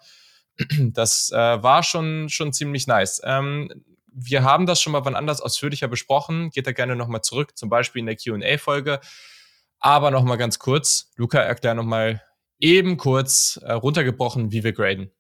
das 0.80 1.30
äh, 1.32 1.62
war 1.62 1.84
schon, 1.84 2.28
schon 2.30 2.54
ziemlich 2.54 2.88
nice. 2.88 3.22
Ähm, 3.24 3.70
wir 4.20 4.44
haben 4.44 4.66
das 4.66 4.82
schon 4.82 4.94
mal 4.94 5.06
wann 5.06 5.16
anders 5.16 5.42
ausführlicher 5.42 5.88
besprochen. 5.88 6.50
Geht 6.50 6.66
da 6.66 6.72
gerne 6.72 6.96
nochmal 6.96 7.22
zurück, 7.22 7.56
zum 7.56 7.70
Beispiel 7.70 8.00
in 8.00 8.08
der 8.08 8.16
QA-Folge. 8.16 9.00
Aber 9.80 10.10
nochmal 10.10 10.38
ganz 10.38 10.58
kurz, 10.58 11.12
Luca, 11.16 11.40
erklär 11.40 11.76
nochmal 11.76 12.24
eben 12.60 12.98
kurz 12.98 13.60
äh, 13.62 13.74
runtergebrochen, 13.74 14.52
wie 14.52 14.64
wir 14.64 14.74
graden. 14.74 15.12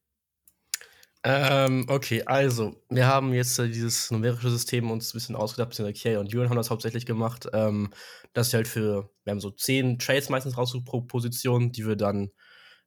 Ähm, 1.23 1.85
okay, 1.89 2.23
also, 2.25 2.81
wir 2.89 3.05
haben 3.05 3.33
jetzt 3.33 3.59
äh, 3.59 3.67
dieses 3.67 4.09
numerische 4.09 4.49
System 4.49 4.89
uns 4.89 5.09
ein 5.09 5.17
bisschen 5.17 5.35
ausgedacht, 5.35 5.69
beziehungsweise 5.69 5.99
Kier 5.99 6.19
und 6.19 6.31
Julian 6.31 6.49
haben 6.49 6.57
das 6.57 6.71
hauptsächlich 6.71 7.05
gemacht, 7.05 7.47
ähm, 7.53 7.91
dass 8.33 8.51
wir 8.51 8.57
halt 8.57 8.67
für, 8.67 9.09
wir 9.23 9.31
haben 9.31 9.39
so 9.39 9.51
zehn 9.51 9.99
Trades 9.99 10.29
meistens 10.29 10.57
raus 10.57 10.75
pro 10.85 11.01
Position, 11.01 11.71
die 11.71 11.85
wir 11.85 11.97
dann 11.97 12.31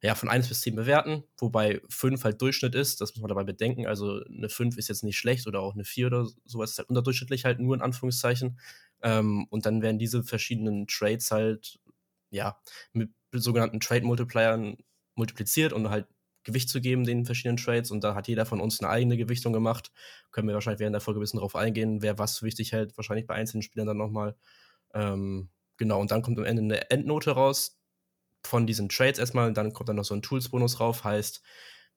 ja, 0.03 0.15
von 0.15 0.29
1 0.29 0.47
bis 0.49 0.61
10 0.61 0.75
bewerten, 0.75 1.23
wobei 1.37 1.81
5 1.89 2.23
halt 2.23 2.41
Durchschnitt 2.41 2.73
ist, 2.73 3.01
das 3.01 3.13
muss 3.13 3.21
man 3.21 3.29
dabei 3.29 3.43
bedenken. 3.43 3.85
Also 3.85 4.21
eine 4.25 4.49
5 4.49 4.77
ist 4.77 4.87
jetzt 4.89 5.03
nicht 5.03 5.17
schlecht 5.17 5.47
oder 5.47 5.61
auch 5.61 5.75
eine 5.75 5.83
4 5.83 6.07
oder 6.07 6.27
sowas 6.45 6.71
ist 6.71 6.77
halt 6.79 6.89
unterdurchschnittlich 6.89 7.45
halt 7.45 7.59
nur 7.59 7.75
in 7.75 7.81
Anführungszeichen. 7.81 8.59
Ähm, 9.03 9.45
und 9.49 9.65
dann 9.65 9.81
werden 9.83 9.99
diese 9.99 10.23
verschiedenen 10.23 10.87
Trades 10.87 11.29
halt, 11.31 11.79
ja, 12.31 12.59
mit 12.93 13.11
sogenannten 13.31 13.79
Trade-Multipliern 13.79 14.77
multipliziert 15.15 15.73
und 15.73 15.89
halt 15.89 16.07
Gewicht 16.43 16.69
zu 16.69 16.81
geben, 16.81 17.03
den 17.03 17.25
verschiedenen 17.25 17.57
Trades. 17.57 17.91
Und 17.91 18.03
da 18.03 18.15
hat 18.15 18.27
jeder 18.27 18.45
von 18.47 18.59
uns 18.59 18.79
eine 18.79 18.89
eigene 18.89 19.17
Gewichtung 19.17 19.53
gemacht. 19.53 19.91
Können 20.31 20.47
wir 20.47 20.55
wahrscheinlich 20.55 20.79
während 20.79 20.95
der 20.95 21.01
Folge 21.01 21.19
ein 21.19 21.21
bisschen 21.21 21.39
drauf 21.39 21.55
eingehen, 21.55 22.01
wer 22.01 22.17
was 22.17 22.41
wichtig 22.41 22.71
hält, 22.71 22.97
wahrscheinlich 22.97 23.27
bei 23.27 23.35
einzelnen 23.35 23.61
Spielern 23.61 23.87
dann 23.87 23.97
nochmal. 23.97 24.35
Ähm, 24.93 25.49
genau, 25.77 26.01
und 26.01 26.11
dann 26.11 26.23
kommt 26.23 26.39
am 26.39 26.45
Ende 26.45 26.63
eine 26.63 26.89
Endnote 26.89 27.31
raus 27.31 27.80
von 28.43 28.67
diesen 28.67 28.89
Trades 28.89 29.19
erstmal, 29.19 29.53
dann 29.53 29.73
kommt 29.73 29.89
dann 29.89 29.95
noch 29.95 30.05
so 30.05 30.15
ein 30.15 30.21
Tools-Bonus 30.21 30.79
rauf, 30.79 31.03
heißt, 31.03 31.41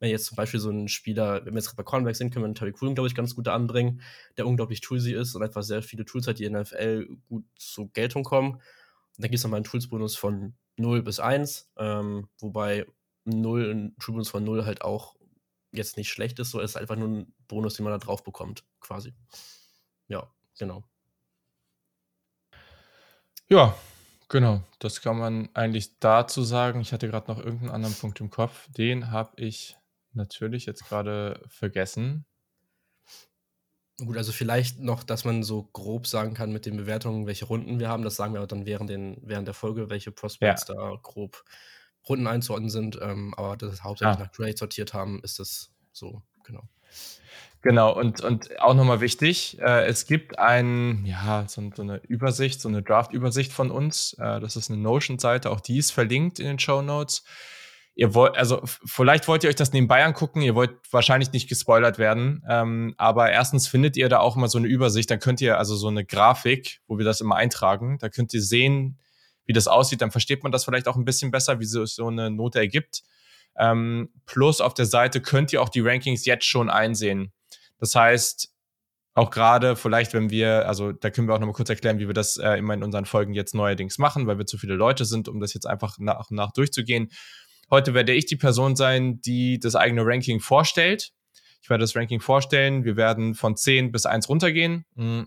wenn 0.01 0.11
jetzt 0.11 0.27
zum 0.27 0.37
Beispiel 0.37 0.61
so 0.61 0.71
ein 0.71 0.89
Spieler, 0.89 1.45
wenn 1.45 1.55
wir 1.55 1.61
jetzt 1.61 1.75
bei 1.77 1.83
Cornerback 1.83 2.17
sind, 2.17 2.31
können 2.31 2.45
wir 2.45 2.47
einen 2.47 2.55
Terry 2.55 2.73
Cooling, 2.73 2.95
glaube 2.95 3.09
ich, 3.09 3.15
ganz 3.15 3.35
gut 3.35 3.49
anbringen, 3.49 4.03
der 4.37 4.47
unglaublich 4.47 4.81
toolsy 4.81 5.15
ist 5.15 5.35
und 5.35 5.43
einfach 5.43 5.63
sehr 5.63 5.83
viele 5.83 6.05
Tools 6.05 6.27
hat, 6.27 6.39
die 6.39 6.45
in 6.45 6.53
der 6.53 6.63
NFL 6.63 7.07
gut 7.29 7.45
zur 7.57 7.91
Geltung 7.93 8.25
kommen. 8.25 8.55
Und 8.55 8.63
dann 9.17 9.31
gibt 9.31 9.37
es 9.37 9.45
nochmal 9.45 9.59
einen 9.59 9.65
Tools-Bonus 9.65 10.17
von 10.17 10.55
0 10.77 11.03
bis 11.03 11.21
1, 11.21 11.73
ähm, 11.79 12.29
wobei 12.39 12.87
0, 13.25 13.71
ein 13.71 13.97
Tool-Bonus 13.99 14.31
von 14.31 14.45
0 14.45 14.67
halt 14.67 14.83
auch 14.83 15.17
jetzt 15.73 15.97
nicht 15.97 16.11
schlecht 16.11 16.39
ist, 16.39 16.51
so 16.51 16.61
ist 16.61 16.77
einfach 16.77 16.97
nur 16.97 17.09
ein 17.09 17.35
Bonus, 17.49 17.75
den 17.75 17.85
man 17.85 17.93
da 17.93 17.99
drauf 17.99 18.23
bekommt, 18.23 18.65
quasi. 18.81 19.15
Ja, 20.09 20.31
genau. 20.59 20.85
Ja, 23.49 23.77
Genau, 24.29 24.63
das 24.79 25.01
kann 25.01 25.19
man 25.19 25.49
eigentlich 25.55 25.99
dazu 25.99 26.43
sagen. 26.43 26.81
Ich 26.81 26.93
hatte 26.93 27.09
gerade 27.09 27.31
noch 27.31 27.39
irgendeinen 27.39 27.71
anderen 27.71 27.95
Punkt 27.95 28.21
im 28.21 28.31
Kopf. 28.31 28.69
Den 28.73 29.11
habe 29.11 29.33
ich 29.37 29.77
natürlich 30.13 30.67
jetzt 30.67 30.89
gerade 30.89 31.43
vergessen. 31.49 32.25
Gut, 33.99 34.17
also 34.17 34.33
vielleicht 34.33 34.81
noch, 34.81 35.05
dass 35.05 35.25
man 35.25 35.45
so 35.45 35.65
grob 35.73 36.07
sagen 36.07 36.35
kann 36.35 36.53
mit 36.53 36.67
den 36.67 36.77
Bewertungen, 36.77 37.27
welche 37.27 37.45
Runden 37.45 37.79
wir 37.79 37.89
haben. 37.89 38.03
Das 38.03 38.17
sagen 38.17 38.33
wir 38.33 38.41
aber 38.41 38.49
dann 38.49 38.67
während, 38.67 38.91
den, 38.91 39.19
während 39.23 39.47
der 39.47 39.55
Folge, 39.55 39.89
welche 39.89 40.11
Prospects 40.11 40.67
ja. 40.69 40.75
da 40.75 40.99
grob 41.01 41.45
Runden 42.09 42.27
einzuordnen 42.27 42.71
sind. 42.71 42.99
Ähm, 43.01 43.35
aber 43.35 43.57
das 43.57 43.85
hauptsächlich 43.85 44.17
ah. 44.19 44.25
nach 44.25 44.33
Grade 44.33 44.57
sortiert 44.57 44.95
haben, 44.95 45.21
ist 45.23 45.39
das 45.39 45.73
so, 45.93 46.23
genau. 46.43 46.63
Genau, 47.65 47.99
und, 47.99 48.21
und 48.21 48.61
auch 48.61 48.75
nochmal 48.75 49.01
wichtig, 49.01 49.59
äh, 49.59 49.87
es 49.87 50.05
gibt 50.05 50.39
ein, 50.39 51.03
ja, 51.07 51.47
so, 51.49 51.63
so, 51.75 51.81
eine 51.81 51.97
Übersicht, 52.07 52.61
so 52.61 52.69
eine 52.69 52.83
Draft-Übersicht 52.83 53.55
von 53.55 53.71
uns. 53.71 54.13
Äh, 54.19 54.39
das 54.41 54.57
ist 54.57 54.71
eine 54.71 54.79
Notion-Seite, 54.79 55.51
auch 55.51 55.61
die 55.61 55.79
ist 55.79 55.91
verlinkt 55.91 56.39
in 56.39 56.47
den 56.47 56.59
Show 56.59 56.83
Notes. 56.83 57.25
ihr 57.95 58.15
wollt, 58.15 58.37
also 58.37 58.61
vielleicht 58.65 59.29
wollt 59.29 59.45
ihr 59.45 59.49
euch 59.49 59.57
das 59.57 59.73
nebenbei 59.73 60.05
angucken, 60.05 60.43
ihr 60.43 60.55
wollt 60.55 60.73
wahrscheinlich 60.91 61.33
nicht 61.33 61.49
gespoilert 61.49 61.97
werden, 61.99 62.43
ähm, 62.51 62.95
aber 62.99 63.31
erstens 63.31 63.67
findet 63.67 63.97
ihr 63.97 64.11
da 64.11 64.19
auch 64.19 64.37
immer 64.37 64.49
so 64.49 64.59
eine 64.59 64.69
Übersicht, 64.69 65.11
dann 65.11 65.19
könnt 65.21 65.41
ihr 65.41 65.57
also 65.57 65.75
so 65.75 65.89
eine 65.89 66.05
Grafik, 66.05 66.83
wo 66.87 66.99
wir 66.99 67.05
das 67.07 67.23
immer 67.23 67.37
eintragen, 67.37 67.97
da 67.99 68.11
könnt 68.11 68.35
ihr 68.35 68.43
sehen, 68.43 68.99
wie 69.47 69.55
das 69.55 69.69
aussieht, 69.69 70.03
dann 70.03 70.11
versteht 70.11 70.43
man 70.43 70.53
das 70.53 70.67
vielleicht 70.67 70.87
auch 70.87 70.97
ein 70.97 71.07
bisschen 71.07 71.31
besser, 71.31 71.61
wie 71.61 71.65
so 71.65 72.07
eine 72.07 72.31
Note 72.31 72.59
ergibt. 72.59 73.05
Ähm, 73.59 74.11
plus 74.27 74.61
auf 74.61 74.75
der 74.75 74.87
Seite 74.87 75.21
könnt 75.21 75.53
ihr 75.53 75.63
auch 75.63 75.69
die 75.69 75.81
Rankings 75.81 76.25
jetzt 76.25 76.47
schon 76.47 76.71
einsehen. 76.71 77.33
Das 77.79 77.95
heißt, 77.95 78.55
auch 79.15 79.31
gerade 79.31 79.77
vielleicht, 79.77 80.13
wenn 80.13 80.31
wir, 80.31 80.67
also 80.67 80.93
da 80.93 81.11
können 81.11 81.29
wir 81.29 81.35
auch 81.35 81.39
nochmal 81.39 81.55
kurz 81.55 81.71
erklären, 81.71 82.01
wie 82.01 82.09
wir 82.09 82.15
das 82.15 82.37
äh, 82.37 82.55
immer 82.59 82.75
in 82.75 82.83
unseren 82.83 83.05
Folgen 83.05 83.33
jetzt 83.33 83.55
neuerdings 83.55 83.99
machen, 83.99 84.27
weil 84.27 84.39
wir 84.39 84.47
zu 84.47 84.59
viele 84.59 84.75
Leute 84.75 85.05
sind, 85.05 85.29
um 85.29 85.41
das 85.41 85.55
jetzt 85.55 85.67
einfach 85.67 85.99
nach 85.99 86.31
und 86.31 86.37
nach 86.37 86.53
durchzugehen. 86.53 87.11
Heute 87.71 87.95
werde 87.95 88.13
ich 88.13 88.27
die 88.27 88.37
Person 88.37 88.75
sein, 88.75 89.21
die 89.21 89.61
das 89.61 89.77
eigene 89.77 90.05
Ranking 90.05 90.41
vorstellt. 90.41 91.13
Ich 91.63 91.71
werde 91.71 91.83
das 91.83 91.97
Ranking 91.97 92.21
vorstellen. 92.21 92.85
Wir 92.85 92.97
werden 92.97 93.35
von 93.35 93.57
10 93.57 93.93
bis 93.93 94.05
1 94.05 94.29
runtergehen 94.29 94.85
mm, 94.97 95.23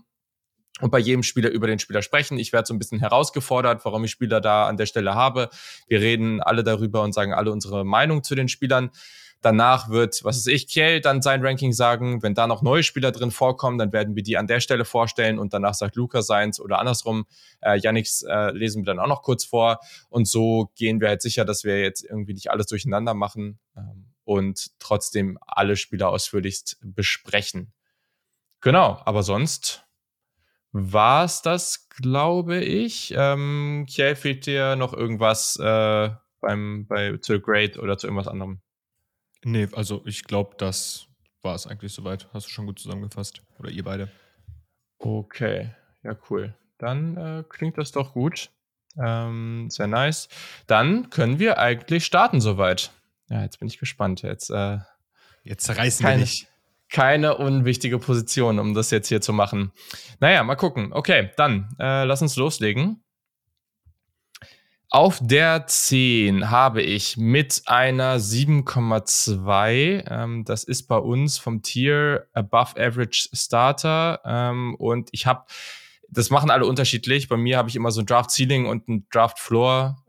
und 0.80 0.90
bei 0.90 0.98
jedem 0.98 1.22
Spieler 1.22 1.50
über 1.50 1.66
den 1.66 1.78
Spieler 1.78 2.02
sprechen. 2.02 2.38
Ich 2.38 2.52
werde 2.52 2.66
so 2.66 2.74
ein 2.74 2.78
bisschen 2.78 3.00
herausgefordert, 3.00 3.84
warum 3.84 4.04
ich 4.04 4.10
Spieler 4.10 4.40
da 4.40 4.66
an 4.66 4.76
der 4.76 4.86
Stelle 4.86 5.14
habe. 5.14 5.50
Wir 5.86 6.00
reden 6.00 6.40
alle 6.40 6.62
darüber 6.62 7.02
und 7.02 7.12
sagen 7.12 7.32
alle 7.32 7.52
unsere 7.52 7.84
Meinung 7.84 8.22
zu 8.22 8.34
den 8.34 8.48
Spielern. 8.48 8.90
Danach 9.40 9.88
wird, 9.88 10.24
was 10.24 10.36
ist 10.36 10.48
ich, 10.48 10.66
Kiel 10.66 11.00
dann 11.00 11.22
sein 11.22 11.44
Ranking 11.46 11.72
sagen. 11.72 12.22
Wenn 12.24 12.34
da 12.34 12.48
noch 12.48 12.60
neue 12.60 12.82
Spieler 12.82 13.12
drin 13.12 13.30
vorkommen, 13.30 13.78
dann 13.78 13.92
werden 13.92 14.16
wir 14.16 14.24
die 14.24 14.36
an 14.36 14.48
der 14.48 14.58
Stelle 14.58 14.84
vorstellen 14.84 15.38
und 15.38 15.54
danach 15.54 15.74
sagt 15.74 15.94
Luca 15.94 16.22
seins 16.22 16.58
oder 16.60 16.80
andersrum. 16.80 17.24
Äh, 17.60 17.78
Yannicks 17.78 18.22
äh, 18.22 18.50
lesen 18.50 18.82
wir 18.82 18.86
dann 18.86 18.98
auch 18.98 19.06
noch 19.06 19.22
kurz 19.22 19.44
vor. 19.44 19.78
Und 20.08 20.26
so 20.26 20.72
gehen 20.74 21.00
wir 21.00 21.08
halt 21.08 21.22
sicher, 21.22 21.44
dass 21.44 21.62
wir 21.62 21.80
jetzt 21.80 22.02
irgendwie 22.02 22.34
nicht 22.34 22.50
alles 22.50 22.66
durcheinander 22.66 23.14
machen 23.14 23.60
ähm, 23.76 24.06
und 24.24 24.72
trotzdem 24.80 25.38
alle 25.46 25.76
Spieler 25.76 26.08
ausführlichst 26.08 26.78
besprechen. 26.82 27.72
Genau, 28.60 29.00
aber 29.04 29.22
sonst 29.22 29.87
war 30.72 31.24
es 31.24 31.42
das, 31.42 31.88
glaube 31.88 32.58
ich. 32.58 33.14
Ähm, 33.16 33.86
Kiel, 33.88 34.16
fehlt 34.16 34.46
dir 34.46 34.76
noch 34.76 34.92
irgendwas 34.92 35.56
äh, 35.56 36.10
beim, 36.40 36.86
bei, 36.86 37.16
zu 37.18 37.40
Great 37.40 37.78
oder 37.78 37.98
zu 37.98 38.06
irgendwas 38.06 38.28
anderem? 38.28 38.60
Nee, 39.44 39.68
also 39.72 40.02
ich 40.04 40.24
glaube, 40.24 40.56
das 40.58 41.06
war 41.42 41.54
es 41.54 41.66
eigentlich 41.66 41.92
soweit. 41.92 42.28
Hast 42.32 42.46
du 42.46 42.50
schon 42.50 42.66
gut 42.66 42.78
zusammengefasst. 42.78 43.42
Oder 43.58 43.70
ihr 43.70 43.84
beide. 43.84 44.10
Okay, 44.98 45.70
ja, 46.02 46.16
cool. 46.28 46.54
Dann 46.78 47.16
äh, 47.16 47.44
klingt 47.48 47.78
das 47.78 47.92
doch 47.92 48.12
gut. 48.12 48.50
Ähm, 49.00 49.68
sehr 49.70 49.86
nice. 49.86 50.28
Dann 50.66 51.10
können 51.10 51.38
wir 51.38 51.58
eigentlich 51.58 52.04
starten 52.04 52.40
soweit. 52.40 52.90
Ja, 53.28 53.42
jetzt 53.42 53.58
bin 53.58 53.68
ich 53.68 53.78
gespannt. 53.78 54.22
Jetzt, 54.22 54.50
äh, 54.50 54.78
jetzt 55.44 55.64
zerreißen 55.64 56.04
keine, 56.04 56.16
wir 56.16 56.20
nicht. 56.22 56.48
Keine 56.90 57.36
unwichtige 57.36 57.98
Position, 57.98 58.58
um 58.58 58.74
das 58.74 58.90
jetzt 58.90 59.08
hier 59.08 59.20
zu 59.20 59.32
machen. 59.32 59.72
Naja, 60.20 60.42
mal 60.42 60.56
gucken. 60.56 60.92
Okay, 60.92 61.30
dann 61.36 61.68
äh, 61.78 62.04
lass 62.04 62.22
uns 62.22 62.36
loslegen. 62.36 63.02
Auf 64.90 65.18
der 65.20 65.66
10 65.66 66.48
habe 66.48 66.80
ich 66.80 67.18
mit 67.18 67.64
einer 67.66 68.18
7,2. 68.18 70.10
Ähm, 70.10 70.44
das 70.46 70.64
ist 70.64 70.84
bei 70.84 70.96
uns 70.96 71.36
vom 71.36 71.60
Tier 71.60 72.26
Above 72.32 72.80
Average 72.80 73.28
Starter. 73.34 74.22
Ähm, 74.24 74.74
und 74.76 75.10
ich 75.12 75.26
habe, 75.26 75.44
das 76.08 76.30
machen 76.30 76.50
alle 76.50 76.64
unterschiedlich. 76.64 77.28
Bei 77.28 77.36
mir 77.36 77.58
habe 77.58 77.68
ich 77.68 77.76
immer 77.76 77.90
so 77.90 78.00
ein 78.00 78.06
Draft 78.06 78.30
Ceiling 78.30 78.64
und 78.64 78.88
ein 78.88 79.06
Draft 79.10 79.38
Floor. 79.38 80.02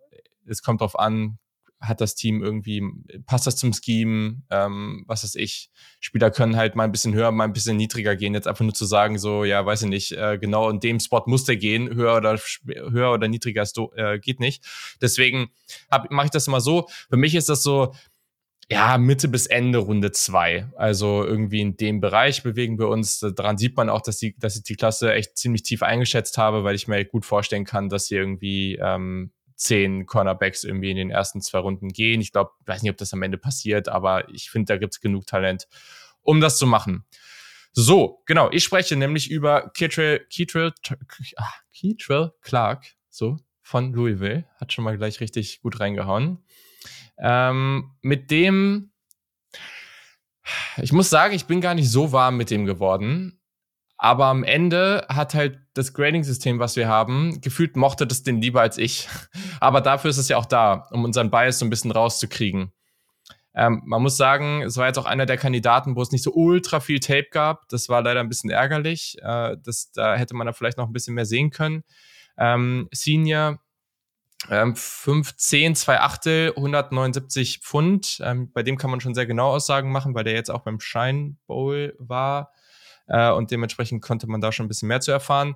Es 0.45 0.63
kommt 0.63 0.79
drauf 0.79 0.97
an, 0.97 1.38
hat 1.79 2.01
das 2.01 2.15
Team 2.15 2.43
irgendwie, 2.43 2.83
passt 3.25 3.47
das 3.47 3.55
zum 3.55 3.71
Scheme, 3.73 4.41
ähm, 4.49 5.03
was 5.07 5.23
weiß 5.23 5.35
ich. 5.35 5.69
Spieler 5.99 6.29
können 6.29 6.57
halt 6.57 6.75
mal 6.75 6.83
ein 6.83 6.91
bisschen 6.91 7.13
höher, 7.13 7.31
mal 7.31 7.45
ein 7.45 7.53
bisschen 7.53 7.77
niedriger 7.77 8.15
gehen. 8.15 8.33
Jetzt 8.33 8.47
einfach 8.47 8.65
nur 8.65 8.73
zu 8.73 8.85
sagen, 8.85 9.17
so, 9.17 9.45
ja, 9.45 9.65
weiß 9.65 9.83
ich 9.83 9.89
nicht, 9.89 10.11
äh, 10.11 10.37
genau 10.37 10.69
in 10.69 10.79
dem 10.79 10.99
Spot 10.99 11.23
muss 11.25 11.45
der 11.45 11.57
gehen, 11.57 11.93
höher 11.93 12.17
oder 12.17 12.37
höher 12.67 13.13
oder 13.13 13.27
niedriger 13.27 13.61
ist, 13.61 13.79
äh, 13.95 14.19
geht 14.19 14.39
nicht. 14.39 14.65
Deswegen 15.01 15.51
mache 16.09 16.25
ich 16.25 16.31
das 16.31 16.47
immer 16.47 16.61
so. 16.61 16.87
Für 17.09 17.17
mich 17.17 17.35
ist 17.35 17.49
das 17.49 17.63
so, 17.63 17.93
ja, 18.71 18.99
Mitte 18.99 19.27
bis 19.27 19.47
Ende 19.47 19.79
Runde 19.79 20.11
zwei. 20.11 20.67
Also 20.75 21.25
irgendwie 21.25 21.61
in 21.61 21.75
dem 21.75 22.01
Bereich 22.01 22.43
bewegen 22.43 22.77
wir 22.77 22.87
uns. 22.87 23.19
Daran 23.19 23.57
sieht 23.57 23.75
man 23.75 23.89
auch, 23.89 24.01
dass, 24.01 24.17
die, 24.17 24.37
dass 24.37 24.57
ich 24.57 24.63
die 24.63 24.75
Klasse 24.75 25.11
echt 25.13 25.37
ziemlich 25.37 25.63
tief 25.63 25.81
eingeschätzt 25.81 26.37
habe, 26.37 26.63
weil 26.63 26.75
ich 26.75 26.87
mir 26.87 27.03
gut 27.05 27.25
vorstellen 27.25 27.65
kann, 27.65 27.89
dass 27.89 28.05
sie 28.05 28.15
irgendwie 28.15 28.77
ähm, 28.79 29.31
zehn 29.59 30.05
Cornerbacks 30.05 30.63
irgendwie 30.63 30.91
in 30.91 30.97
den 30.97 31.11
ersten 31.11 31.41
zwei 31.41 31.59
Runden 31.59 31.89
gehen. 31.89 32.21
Ich 32.21 32.31
glaube, 32.31 32.51
weiß 32.65 32.81
nicht, 32.81 32.91
ob 32.91 32.97
das 32.97 33.13
am 33.13 33.21
Ende 33.21 33.37
passiert, 33.37 33.89
aber 33.89 34.29
ich 34.29 34.49
finde, 34.49 34.73
da 34.73 34.77
gibt 34.77 34.93
es 34.93 35.01
genug 35.01 35.27
Talent, 35.27 35.67
um 36.21 36.39
das 36.39 36.57
zu 36.57 36.65
machen. 36.65 37.05
So, 37.73 38.23
genau. 38.25 38.49
Ich 38.51 38.63
spreche 38.63 38.95
nämlich 38.95 39.29
über 39.29 39.69
Keatrell, 39.71 40.25
Keatrell, 40.29 40.73
ah, 41.35 41.53
Keatrell 41.73 42.31
Clark, 42.41 42.85
so, 43.09 43.37
von 43.61 43.93
Louisville. 43.93 44.45
Hat 44.55 44.71
schon 44.71 44.85
mal 44.85 44.97
gleich 44.97 45.19
richtig 45.19 45.61
gut 45.61 45.79
reingehauen. 45.79 46.43
Ähm, 47.17 47.91
mit 48.01 48.31
dem, 48.31 48.91
ich 50.77 50.93
muss 50.93 51.09
sagen, 51.09 51.35
ich 51.35 51.45
bin 51.45 51.59
gar 51.59 51.75
nicht 51.75 51.91
so 51.91 52.13
warm 52.13 52.37
mit 52.37 52.49
dem 52.49 52.65
geworden. 52.65 53.38
Aber 54.01 54.27
am 54.27 54.45
Ende 54.45 55.05
hat 55.09 55.33
halt 55.33 55.59
das 55.73 55.93
Grading-System, 55.93 56.57
was 56.57 56.77
wir 56.77 56.87
haben, 56.87 57.41
gefühlt 57.41 57.75
mochte 57.75 58.07
das 58.07 58.23
den 58.23 58.41
lieber 58.41 58.61
als 58.61 58.77
ich. 58.77 59.09
Aber 59.59 59.81
dafür 59.81 60.09
ist 60.09 60.17
es 60.17 60.29
ja 60.29 60.37
auch 60.37 60.45
da, 60.45 60.87
um 60.91 61.03
unseren 61.03 61.29
Bias 61.29 61.59
so 61.59 61.65
ein 61.65 61.69
bisschen 61.69 61.91
rauszukriegen. 61.91 62.71
Ähm, 63.53 63.81
man 63.83 64.01
muss 64.01 64.15
sagen, 64.15 64.61
es 64.61 64.77
war 64.77 64.87
jetzt 64.87 64.97
auch 64.97 65.05
einer 65.05 65.25
der 65.25 65.35
Kandidaten, 65.35 65.97
wo 65.97 66.01
es 66.01 66.13
nicht 66.13 66.23
so 66.23 66.31
ultra 66.31 66.79
viel 66.79 67.01
Tape 67.01 67.27
gab. 67.29 67.67
Das 67.67 67.89
war 67.89 68.01
leider 68.01 68.21
ein 68.21 68.29
bisschen 68.29 68.49
ärgerlich. 68.49 69.17
Äh, 69.21 69.57
das, 69.61 69.91
da 69.91 70.15
hätte 70.15 70.33
man 70.33 70.47
da 70.47 70.53
vielleicht 70.53 70.77
noch 70.77 70.87
ein 70.87 70.93
bisschen 70.93 71.15
mehr 71.15 71.25
sehen 71.25 71.49
können. 71.49 71.83
Ähm, 72.37 72.87
Senior 72.93 73.59
ähm, 74.49 74.77
510, 74.77 75.75
2 75.75 75.99
Achtel, 75.99 76.53
179 76.55 77.59
Pfund. 77.59 78.21
Ähm, 78.23 78.49
bei 78.53 78.63
dem 78.63 78.77
kann 78.77 78.91
man 78.91 79.01
schon 79.01 79.13
sehr 79.13 79.25
genau 79.25 79.49
Aussagen 79.49 79.91
machen, 79.91 80.15
weil 80.15 80.23
der 80.23 80.35
jetzt 80.35 80.51
auch 80.51 80.61
beim 80.61 80.79
Shine 80.79 81.35
Bowl 81.47 81.97
war 81.99 82.53
äh, 83.09 83.31
und 83.31 83.51
dementsprechend 83.51 84.01
konnte 84.01 84.27
man 84.27 84.41
da 84.41 84.51
schon 84.51 84.65
ein 84.65 84.69
bisschen 84.69 84.87
mehr 84.87 85.01
zu 85.01 85.11
erfahren. 85.11 85.55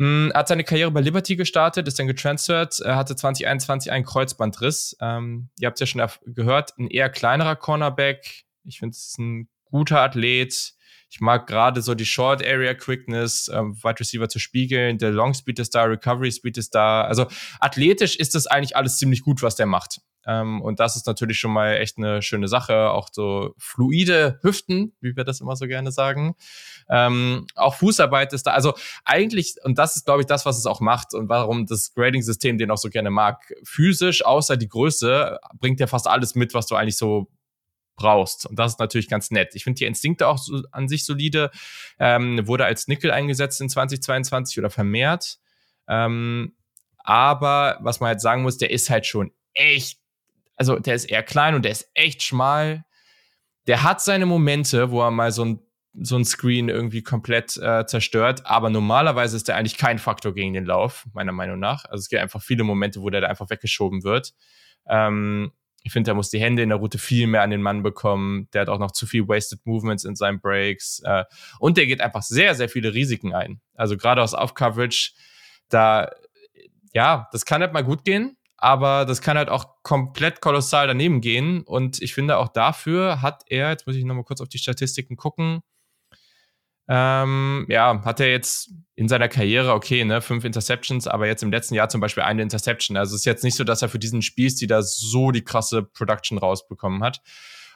Er 0.00 0.30
hat 0.32 0.46
seine 0.46 0.62
Karriere 0.62 0.92
bei 0.92 1.00
Liberty 1.00 1.34
gestartet, 1.34 1.88
ist 1.88 1.98
dann 1.98 2.06
getransfert, 2.06 2.78
er 2.78 2.94
hatte 2.94 3.16
2021 3.16 3.90
einen 3.90 4.04
Kreuzbandriss. 4.04 4.96
Ähm, 5.00 5.50
ihr 5.58 5.66
habt 5.66 5.74
es 5.74 5.80
ja 5.80 5.86
schon 5.86 6.34
gehört, 6.34 6.78
ein 6.78 6.86
eher 6.86 7.10
kleinerer 7.10 7.56
Cornerback. 7.56 8.44
Ich 8.62 8.78
finde, 8.78 8.92
es 8.92 9.18
ein 9.18 9.48
guter 9.64 10.00
Athlet. 10.00 10.74
Ich 11.10 11.20
mag 11.20 11.46
gerade 11.46 11.82
so 11.82 11.94
die 11.94 12.06
Short 12.06 12.44
Area 12.44 12.74
Quickness, 12.74 13.50
ähm, 13.52 13.76
Wide 13.82 13.98
Receiver 13.98 14.28
zu 14.28 14.38
spiegeln. 14.38 14.98
Der 14.98 15.10
Long 15.10 15.34
Speed 15.34 15.58
ist 15.58 15.74
da, 15.74 15.84
Recovery 15.84 16.30
Speed 16.30 16.58
ist 16.58 16.74
da. 16.74 17.02
Also 17.02 17.26
athletisch 17.60 18.16
ist 18.16 18.34
das 18.34 18.46
eigentlich 18.46 18.76
alles 18.76 18.98
ziemlich 18.98 19.22
gut, 19.22 19.42
was 19.42 19.56
der 19.56 19.66
macht. 19.66 20.00
Ähm, 20.28 20.60
und 20.60 20.78
das 20.78 20.94
ist 20.94 21.06
natürlich 21.06 21.38
schon 21.38 21.52
mal 21.52 21.76
echt 21.76 21.96
eine 21.96 22.20
schöne 22.20 22.48
Sache. 22.48 22.90
Auch 22.90 23.08
so 23.10 23.54
fluide 23.56 24.38
Hüften, 24.42 24.92
wie 25.00 25.16
wir 25.16 25.24
das 25.24 25.40
immer 25.40 25.56
so 25.56 25.66
gerne 25.66 25.90
sagen. 25.90 26.36
Ähm, 26.90 27.46
auch 27.54 27.74
Fußarbeit 27.76 28.34
ist 28.34 28.46
da. 28.46 28.50
Also 28.50 28.74
eigentlich, 29.06 29.54
und 29.64 29.78
das 29.78 29.96
ist, 29.96 30.04
glaube 30.04 30.20
ich, 30.20 30.26
das, 30.26 30.44
was 30.44 30.58
es 30.58 30.66
auch 30.66 30.80
macht 30.80 31.14
und 31.14 31.30
warum 31.30 31.64
das 31.64 31.94
Grading-System 31.94 32.58
den 32.58 32.70
auch 32.70 32.76
so 32.76 32.90
gerne 32.90 33.08
mag. 33.08 33.54
Physisch, 33.64 34.22
außer 34.22 34.58
die 34.58 34.68
Größe, 34.68 35.38
bringt 35.58 35.80
er 35.80 35.88
fast 35.88 36.06
alles 36.06 36.34
mit, 36.34 36.52
was 36.52 36.66
du 36.66 36.74
eigentlich 36.74 36.98
so 36.98 37.30
brauchst. 37.96 38.44
Und 38.44 38.58
das 38.58 38.72
ist 38.72 38.78
natürlich 38.78 39.08
ganz 39.08 39.30
nett. 39.30 39.54
Ich 39.54 39.64
finde 39.64 39.78
die 39.78 39.86
Instinkte 39.86 40.28
auch 40.28 40.36
so 40.36 40.62
an 40.72 40.88
sich 40.88 41.06
solide. 41.06 41.50
Ähm, 41.98 42.46
wurde 42.46 42.66
als 42.66 42.86
Nickel 42.86 43.10
eingesetzt 43.10 43.62
in 43.62 43.70
2022 43.70 44.58
oder 44.58 44.68
vermehrt. 44.68 45.38
Ähm, 45.88 46.54
aber 46.98 47.78
was 47.80 48.00
man 48.00 48.08
halt 48.08 48.20
sagen 48.20 48.42
muss, 48.42 48.58
der 48.58 48.70
ist 48.70 48.90
halt 48.90 49.06
schon 49.06 49.32
echt 49.54 49.98
also 50.58 50.78
der 50.78 50.94
ist 50.94 51.04
eher 51.04 51.22
klein 51.22 51.54
und 51.54 51.64
der 51.64 51.72
ist 51.72 51.90
echt 51.94 52.22
schmal. 52.22 52.84
Der 53.66 53.82
hat 53.84 54.02
seine 54.02 54.26
Momente, 54.26 54.90
wo 54.90 55.02
er 55.02 55.10
mal 55.10 55.30
so 55.30 55.44
ein, 55.44 55.60
so 56.00 56.16
ein 56.16 56.24
Screen 56.24 56.68
irgendwie 56.68 57.02
komplett 57.02 57.56
äh, 57.56 57.86
zerstört, 57.86 58.44
aber 58.44 58.68
normalerweise 58.68 59.36
ist 59.36 59.48
der 59.48 59.56
eigentlich 59.56 59.78
kein 59.78 59.98
Faktor 59.98 60.34
gegen 60.34 60.52
den 60.52 60.64
Lauf, 60.64 61.06
meiner 61.12 61.32
Meinung 61.32 61.58
nach. 61.58 61.84
Also 61.84 62.02
es 62.02 62.08
gibt 62.08 62.20
einfach 62.20 62.42
viele 62.42 62.64
Momente, 62.64 63.00
wo 63.00 63.10
der 63.10 63.20
da 63.20 63.28
einfach 63.28 63.50
weggeschoben 63.50 64.04
wird. 64.04 64.34
Ähm, 64.88 65.52
ich 65.84 65.92
finde, 65.92 66.08
der 66.08 66.14
muss 66.14 66.30
die 66.30 66.40
Hände 66.40 66.62
in 66.62 66.70
der 66.70 66.78
Route 66.78 66.98
viel 66.98 67.26
mehr 67.26 67.42
an 67.42 67.50
den 67.50 67.62
Mann 67.62 67.82
bekommen. 67.82 68.48
Der 68.52 68.62
hat 68.62 68.68
auch 68.68 68.78
noch 68.78 68.90
zu 68.90 69.06
viel 69.06 69.28
Wasted 69.28 69.64
Movements 69.64 70.04
in 70.04 70.16
seinen 70.16 70.40
Breaks. 70.40 71.00
Äh, 71.04 71.24
und 71.60 71.76
der 71.76 71.86
geht 71.86 72.00
einfach 72.00 72.22
sehr, 72.22 72.54
sehr 72.54 72.68
viele 72.68 72.94
Risiken 72.94 73.32
ein. 73.32 73.60
Also 73.74 73.96
gerade 73.96 74.22
aus 74.22 74.34
Off-Coverage, 74.34 75.12
da, 75.68 76.10
ja, 76.92 77.28
das 77.32 77.44
kann 77.44 77.60
halt 77.60 77.72
mal 77.72 77.84
gut 77.84 78.04
gehen 78.04 78.37
aber 78.58 79.06
das 79.06 79.22
kann 79.22 79.38
halt 79.38 79.48
auch 79.48 79.82
komplett 79.82 80.40
kolossal 80.40 80.86
daneben 80.86 81.20
gehen. 81.20 81.62
Und 81.62 82.02
ich 82.02 82.14
finde, 82.14 82.36
auch 82.38 82.48
dafür 82.48 83.22
hat 83.22 83.44
er, 83.46 83.70
jetzt 83.70 83.86
muss 83.86 83.96
ich 83.96 84.04
nochmal 84.04 84.24
kurz 84.24 84.40
auf 84.40 84.48
die 84.48 84.58
Statistiken 84.58 85.16
gucken, 85.16 85.62
Ähm, 86.90 87.66
ja, 87.68 88.02
hat 88.04 88.18
er 88.20 88.30
jetzt 88.30 88.70
in 88.94 89.08
seiner 89.08 89.28
Karriere, 89.28 89.74
okay, 89.74 90.04
ne, 90.06 90.22
fünf 90.22 90.44
Interceptions, 90.44 91.06
aber 91.06 91.26
jetzt 91.26 91.42
im 91.42 91.50
letzten 91.50 91.74
Jahr 91.74 91.90
zum 91.90 92.00
Beispiel 92.00 92.22
eine 92.22 92.40
Interception. 92.42 92.96
Also 92.96 93.14
es 93.14 93.20
ist 93.20 93.26
jetzt 93.26 93.44
nicht 93.44 93.56
so, 93.56 93.64
dass 93.64 93.82
er 93.82 93.90
für 93.90 93.98
diesen 93.98 94.22
Spielstil 94.22 94.68
da 94.68 94.80
so 94.82 95.30
die 95.30 95.44
krasse 95.44 95.82
Production 95.82 96.38
rausbekommen 96.38 97.02
hat. 97.04 97.20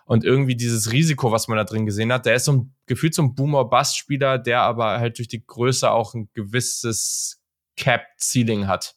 Und 0.06 0.24
irgendwie 0.24 0.56
dieses 0.56 0.92
Risiko, 0.92 1.30
was 1.30 1.46
man 1.46 1.58
da 1.58 1.64
drin 1.64 1.84
gesehen 1.86 2.10
hat, 2.12 2.24
der 2.26 2.34
ist 2.36 2.46
so 2.46 2.52
ein 2.52 2.74
gefühlt 2.86 3.14
so 3.14 3.22
ein 3.22 3.34
Boomer-Bust-Spieler, 3.34 4.38
der 4.38 4.62
aber 4.62 4.98
halt 4.98 5.18
durch 5.18 5.28
die 5.28 5.44
Größe 5.46 5.90
auch 5.90 6.14
ein 6.14 6.30
gewisses 6.32 7.42
Cap-Ceiling 7.76 8.66
hat. 8.66 8.96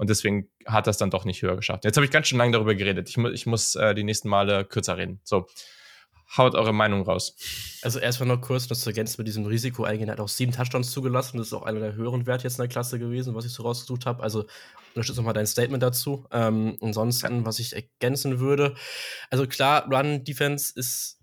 Und 0.00 0.08
deswegen 0.08 0.48
hat 0.64 0.88
es 0.88 0.96
dann 0.96 1.10
doch 1.10 1.26
nicht 1.26 1.42
höher 1.42 1.56
geschafft. 1.56 1.84
Jetzt 1.84 1.96
habe 1.96 2.06
ich 2.06 2.10
ganz 2.10 2.26
schön 2.26 2.38
lange 2.38 2.52
darüber 2.52 2.74
geredet. 2.74 3.10
Ich, 3.10 3.18
mu 3.18 3.28
ich 3.28 3.44
muss 3.44 3.74
äh, 3.74 3.94
die 3.94 4.02
nächsten 4.02 4.30
Male 4.30 4.64
kürzer 4.64 4.96
reden. 4.96 5.20
So 5.24 5.46
haut 6.38 6.54
eure 6.54 6.72
Meinung 6.72 7.02
raus. 7.02 7.36
Also 7.82 7.98
erstmal 7.98 8.26
noch 8.26 8.40
kurz 8.40 8.66
das 8.66 8.80
zu 8.80 8.88
ergänzen 8.88 9.16
mit 9.18 9.28
diesem 9.28 9.44
Risiko 9.44 9.84
eingehen. 9.84 10.08
Er 10.08 10.12
hat 10.12 10.20
auch 10.20 10.28
sieben 10.30 10.52
Touchdowns 10.52 10.90
zugelassen. 10.90 11.36
Das 11.36 11.48
ist 11.48 11.52
auch 11.52 11.64
einer 11.64 11.80
der 11.80 11.96
höheren 11.96 12.24
Werte 12.24 12.44
jetzt 12.44 12.54
in 12.54 12.62
der 12.62 12.68
Klasse 12.68 12.98
gewesen, 12.98 13.34
was 13.34 13.44
ich 13.44 13.52
so 13.52 13.62
rausgesucht 13.62 14.06
habe. 14.06 14.22
Also 14.22 14.46
unterstütze 14.94 15.18
nochmal 15.18 15.34
dein 15.34 15.46
Statement 15.46 15.82
dazu. 15.82 16.24
Ähm, 16.32 16.78
ansonsten, 16.80 17.44
was 17.44 17.58
ich 17.58 17.74
ergänzen 17.74 18.40
würde, 18.40 18.76
also 19.28 19.46
klar, 19.46 19.86
Run-Defense 19.92 20.72
ist 20.76 21.19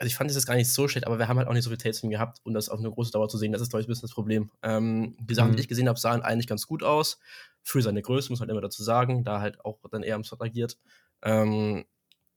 also 0.00 0.06
ich 0.08 0.16
fand 0.16 0.30
es 0.30 0.36
jetzt 0.36 0.46
gar 0.46 0.54
nicht 0.54 0.72
so 0.72 0.88
schlecht, 0.88 1.06
aber 1.06 1.18
wir 1.18 1.28
haben 1.28 1.36
halt 1.36 1.46
auch 1.46 1.52
nicht 1.52 1.62
so 1.62 1.68
viel 1.68 1.76
Tates 1.76 2.00
gehabt, 2.00 2.38
um 2.44 2.54
das 2.54 2.70
auf 2.70 2.78
eine 2.78 2.90
große 2.90 3.12
Dauer 3.12 3.28
zu 3.28 3.36
sehen. 3.36 3.52
Das 3.52 3.60
ist, 3.60 3.68
glaube 3.68 3.82
ich, 3.82 3.86
ein 3.86 3.90
bisschen 3.90 4.08
das 4.08 4.14
Problem. 4.14 4.50
Ähm, 4.62 5.14
die 5.20 5.34
Sachen, 5.34 5.50
mhm. 5.50 5.56
die 5.56 5.60
ich 5.60 5.68
gesehen 5.68 5.88
habe, 5.88 6.00
sahen 6.00 6.22
eigentlich 6.22 6.46
ganz 6.46 6.66
gut 6.66 6.82
aus. 6.82 7.18
Für 7.62 7.82
seine 7.82 8.00
Größe, 8.00 8.30
muss 8.30 8.40
man 8.40 8.48
immer 8.48 8.62
dazu 8.62 8.82
sagen, 8.82 9.24
da 9.24 9.42
halt 9.42 9.62
auch 9.62 9.78
dann 9.90 10.02
eher 10.02 10.14
am 10.14 10.24
Slot 10.24 10.40
agiert. 10.40 10.78
Ähm, 11.20 11.84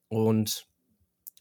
und 0.09 0.67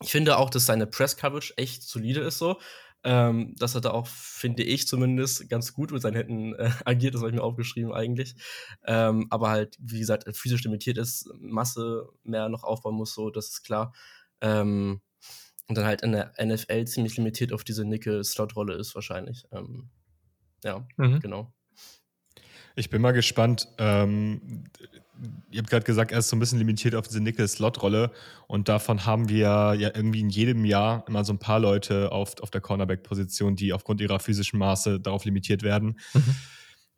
ich 0.01 0.13
finde 0.13 0.39
auch, 0.39 0.49
dass 0.49 0.65
seine 0.65 0.87
Press-Coverage 0.87 1.55
echt 1.57 1.83
solide 1.83 2.21
ist 2.21 2.39
so. 2.39 2.61
Ähm, 3.03 3.57
das 3.59 3.75
hat 3.75 3.85
er 3.85 3.95
auch, 3.95 4.07
finde 4.07 4.63
ich 4.63 4.87
zumindest, 4.87 5.49
ganz 5.49 5.73
gut 5.73 5.91
mit 5.91 6.03
seinen 6.03 6.15
Händen 6.15 6.55
äh, 6.55 6.71
agiert, 6.85 7.15
das 7.15 7.23
habe 7.23 7.31
ich 7.31 7.37
mir 7.37 7.43
aufgeschrieben 7.43 7.93
eigentlich. 7.93 8.37
Ähm, 8.85 9.27
aber 9.31 9.51
halt, 9.51 9.77
wie 9.81 9.99
gesagt, 9.99 10.25
physisch 10.37 10.63
limitiert 10.63 10.99
ist, 10.99 11.29
Masse 11.41 12.09
mehr 12.23 12.49
noch 12.49 12.63
aufbauen 12.63 12.95
muss, 12.95 13.13
so, 13.13 13.31
das 13.31 13.49
ist 13.49 13.65
klar. 13.65 13.93
Ähm, 14.41 15.01
und 15.73 15.79
dann 15.79 15.87
halt 15.87 16.03
in 16.03 16.13
der 16.13 16.35
NFL 16.39 16.85
ziemlich 16.85 17.17
limitiert 17.17 17.51
auf 17.51 17.65
diese 17.65 17.87
Nickel-Slot-Rolle 17.87 18.75
ist 18.75 18.95
wahrscheinlich. 18.95 19.47
Ähm, 19.53 19.89
ja, 20.63 20.87
mhm. 20.99 21.19
genau. 21.21 21.51
Ich 22.77 22.91
bin 22.91 23.01
mal 23.01 23.13
gespannt. 23.13 23.69
Ähm, 23.79 24.65
ihr 25.51 25.61
habt 25.61 25.71
gerade 25.71 25.87
gesagt, 25.87 26.13
er 26.13 26.19
ist 26.19 26.29
so 26.29 26.37
ein 26.37 26.41
bisschen 26.41 26.59
limitiert 26.59 26.95
auf 26.95 27.09
diese 27.09 27.23
Nickel-Slot-Rolle. 27.23 28.11
Und 28.49 28.69
davon 28.69 29.07
haben 29.07 29.31
wir 29.31 29.75
ja 29.79 29.91
irgendwie 29.95 30.21
in 30.21 30.29
jedem 30.29 30.67
Jahr 30.67 31.07
immer 31.09 31.25
so 31.25 31.33
ein 31.33 31.39
paar 31.39 31.59
Leute 31.59 32.13
auf, 32.13 32.35
auf 32.43 32.51
der 32.51 32.61
Cornerback-Position, 32.61 33.57
die 33.57 33.73
aufgrund 33.73 34.03
ihrer 34.03 34.21
physischen 34.21 34.59
Maße 34.59 35.01
darauf 35.01 35.25
limitiert 35.25 35.63
werden. 35.63 35.99
Mhm. 36.13 36.35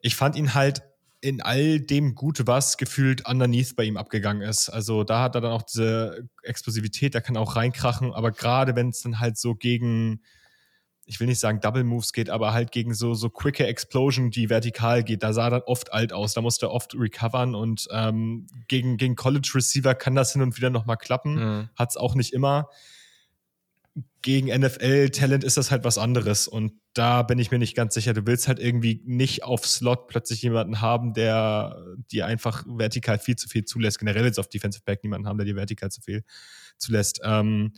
Ich 0.01 0.17
fand 0.17 0.35
ihn 0.35 0.53
halt 0.53 0.83
in 1.25 1.41
all 1.41 1.79
dem 1.79 2.13
gut, 2.13 2.45
was 2.45 2.77
gefühlt 2.77 3.27
underneath 3.27 3.75
bei 3.75 3.83
ihm 3.83 3.97
abgegangen 3.97 4.47
ist. 4.47 4.69
Also 4.69 5.03
da 5.03 5.23
hat 5.23 5.33
er 5.33 5.41
dann 5.41 5.51
auch 5.51 5.63
diese 5.63 6.29
Explosivität, 6.43 7.15
der 7.15 7.21
kann 7.21 7.35
auch 7.35 7.55
reinkrachen, 7.55 8.13
aber 8.13 8.31
gerade 8.31 8.75
wenn 8.75 8.89
es 8.89 9.01
dann 9.01 9.19
halt 9.19 9.37
so 9.37 9.55
gegen 9.55 10.21
ich 11.07 11.19
will 11.19 11.27
nicht 11.27 11.39
sagen 11.39 11.59
Double 11.61 11.83
Moves 11.83 12.13
geht, 12.13 12.29
aber 12.29 12.53
halt 12.53 12.71
gegen 12.71 12.93
so, 12.95 13.13
so 13.13 13.29
quicke 13.29 13.65
Explosion, 13.67 14.31
die 14.31 14.49
vertikal 14.49 15.03
geht, 15.03 15.21
da 15.21 15.33
sah 15.33 15.49
er 15.49 15.67
oft 15.67 15.93
alt 15.93 16.11
aus, 16.11 16.33
da 16.33 16.41
musste 16.41 16.67
er 16.67 16.71
oft 16.71 16.95
recovern 16.95 17.53
und 17.53 17.87
ähm, 17.91 18.47
gegen, 18.67 18.97
gegen 18.97 19.15
College 19.15 19.51
Receiver 19.53 19.93
kann 19.93 20.15
das 20.15 20.33
hin 20.33 20.41
und 20.41 20.57
wieder 20.57 20.71
nochmal 20.71 20.97
klappen, 20.97 21.35
mhm. 21.35 21.69
hat 21.75 21.91
es 21.91 21.97
auch 21.97 22.15
nicht 22.15 22.33
immer. 22.33 22.69
Gegen 24.21 24.47
NFL-Talent 24.47 25.43
ist 25.43 25.55
das 25.55 25.71
halt 25.71 25.83
was 25.83 25.97
anderes 25.97 26.47
und 26.47 26.73
da 26.93 27.21
bin 27.21 27.39
ich 27.39 27.51
mir 27.51 27.59
nicht 27.59 27.75
ganz 27.75 27.93
sicher. 27.93 28.13
Du 28.13 28.25
willst 28.25 28.47
halt 28.47 28.59
irgendwie 28.59 29.01
nicht 29.05 29.43
auf 29.43 29.65
Slot 29.65 30.07
plötzlich 30.07 30.41
jemanden 30.41 30.81
haben, 30.81 31.13
der 31.13 31.77
dir 32.11 32.25
einfach 32.25 32.65
vertikal 32.67 33.19
viel 33.19 33.35
zu 33.35 33.47
viel 33.47 33.63
zulässt. 33.63 33.99
Generell 33.99 34.25
jetzt 34.25 34.39
auf 34.39 34.49
Defensive 34.49 34.83
Back 34.83 35.03
niemanden 35.03 35.27
haben, 35.27 35.37
der 35.37 35.45
dir 35.45 35.55
vertikal 35.55 35.91
zu 35.91 36.01
viel 36.01 36.23
zulässt. 36.77 37.21
Ähm, 37.23 37.73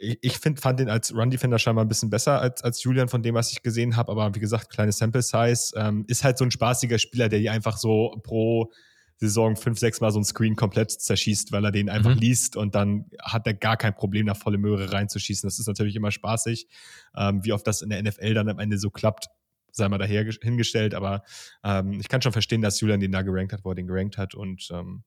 ich 0.00 0.38
find, 0.38 0.60
fand 0.60 0.80
den 0.80 0.88
als 0.88 1.14
Run-Defender 1.14 1.58
scheinbar 1.58 1.84
ein 1.84 1.88
bisschen 1.88 2.10
besser 2.10 2.40
als, 2.40 2.62
als 2.62 2.82
Julian 2.82 3.08
von 3.08 3.22
dem, 3.22 3.34
was 3.34 3.52
ich 3.52 3.62
gesehen 3.62 3.96
habe. 3.96 4.10
Aber 4.12 4.34
wie 4.34 4.40
gesagt, 4.40 4.70
kleine 4.70 4.92
Sample-Size. 4.92 5.74
Ähm, 5.76 6.04
ist 6.08 6.24
halt 6.24 6.38
so 6.38 6.44
ein 6.44 6.50
spaßiger 6.50 6.98
Spieler, 6.98 7.28
der 7.28 7.38
die 7.38 7.50
einfach 7.50 7.76
so 7.76 8.18
pro 8.22 8.72
Saison 9.20 9.54
fünf, 9.54 9.78
sechs 9.78 10.00
Mal 10.00 10.10
so 10.10 10.18
ein 10.18 10.24
Screen 10.24 10.56
komplett 10.56 10.90
zerschießt, 10.90 11.52
weil 11.52 11.64
er 11.64 11.72
den 11.72 11.90
einfach 11.90 12.14
mhm. 12.14 12.20
liest 12.20 12.56
und 12.56 12.74
dann 12.74 13.10
hat 13.20 13.46
er 13.46 13.52
gar 13.52 13.76
kein 13.76 13.94
Problem, 13.94 14.26
da 14.26 14.34
volle 14.34 14.56
Möhre 14.56 14.92
reinzuschießen. 14.92 15.46
Das 15.46 15.58
ist 15.58 15.66
natürlich 15.66 15.94
immer 15.94 16.10
spaßig. 16.10 16.66
Ähm, 17.14 17.44
wie 17.44 17.52
oft 17.52 17.66
das 17.66 17.82
in 17.82 17.90
der 17.90 18.02
NFL 18.02 18.32
dann 18.32 18.48
am 18.48 18.58
Ende 18.58 18.78
so 18.78 18.90
klappt, 18.90 19.26
sei 19.72 19.88
mal 19.88 19.98
daher 19.98 20.24
hingestellt. 20.24 20.94
Aber 20.94 21.22
ähm, 21.62 22.00
ich 22.00 22.08
kann 22.08 22.22
schon 22.22 22.32
verstehen, 22.32 22.62
dass 22.62 22.80
Julian 22.80 23.00
den 23.00 23.12
da 23.12 23.20
gerankt 23.20 23.52
hat, 23.52 23.62
wo 23.62 23.70
er 23.70 23.74
den 23.74 23.86
gerankt 23.86 24.16
hat. 24.16 24.34
Und 24.34 24.68
ähm, 24.72 25.04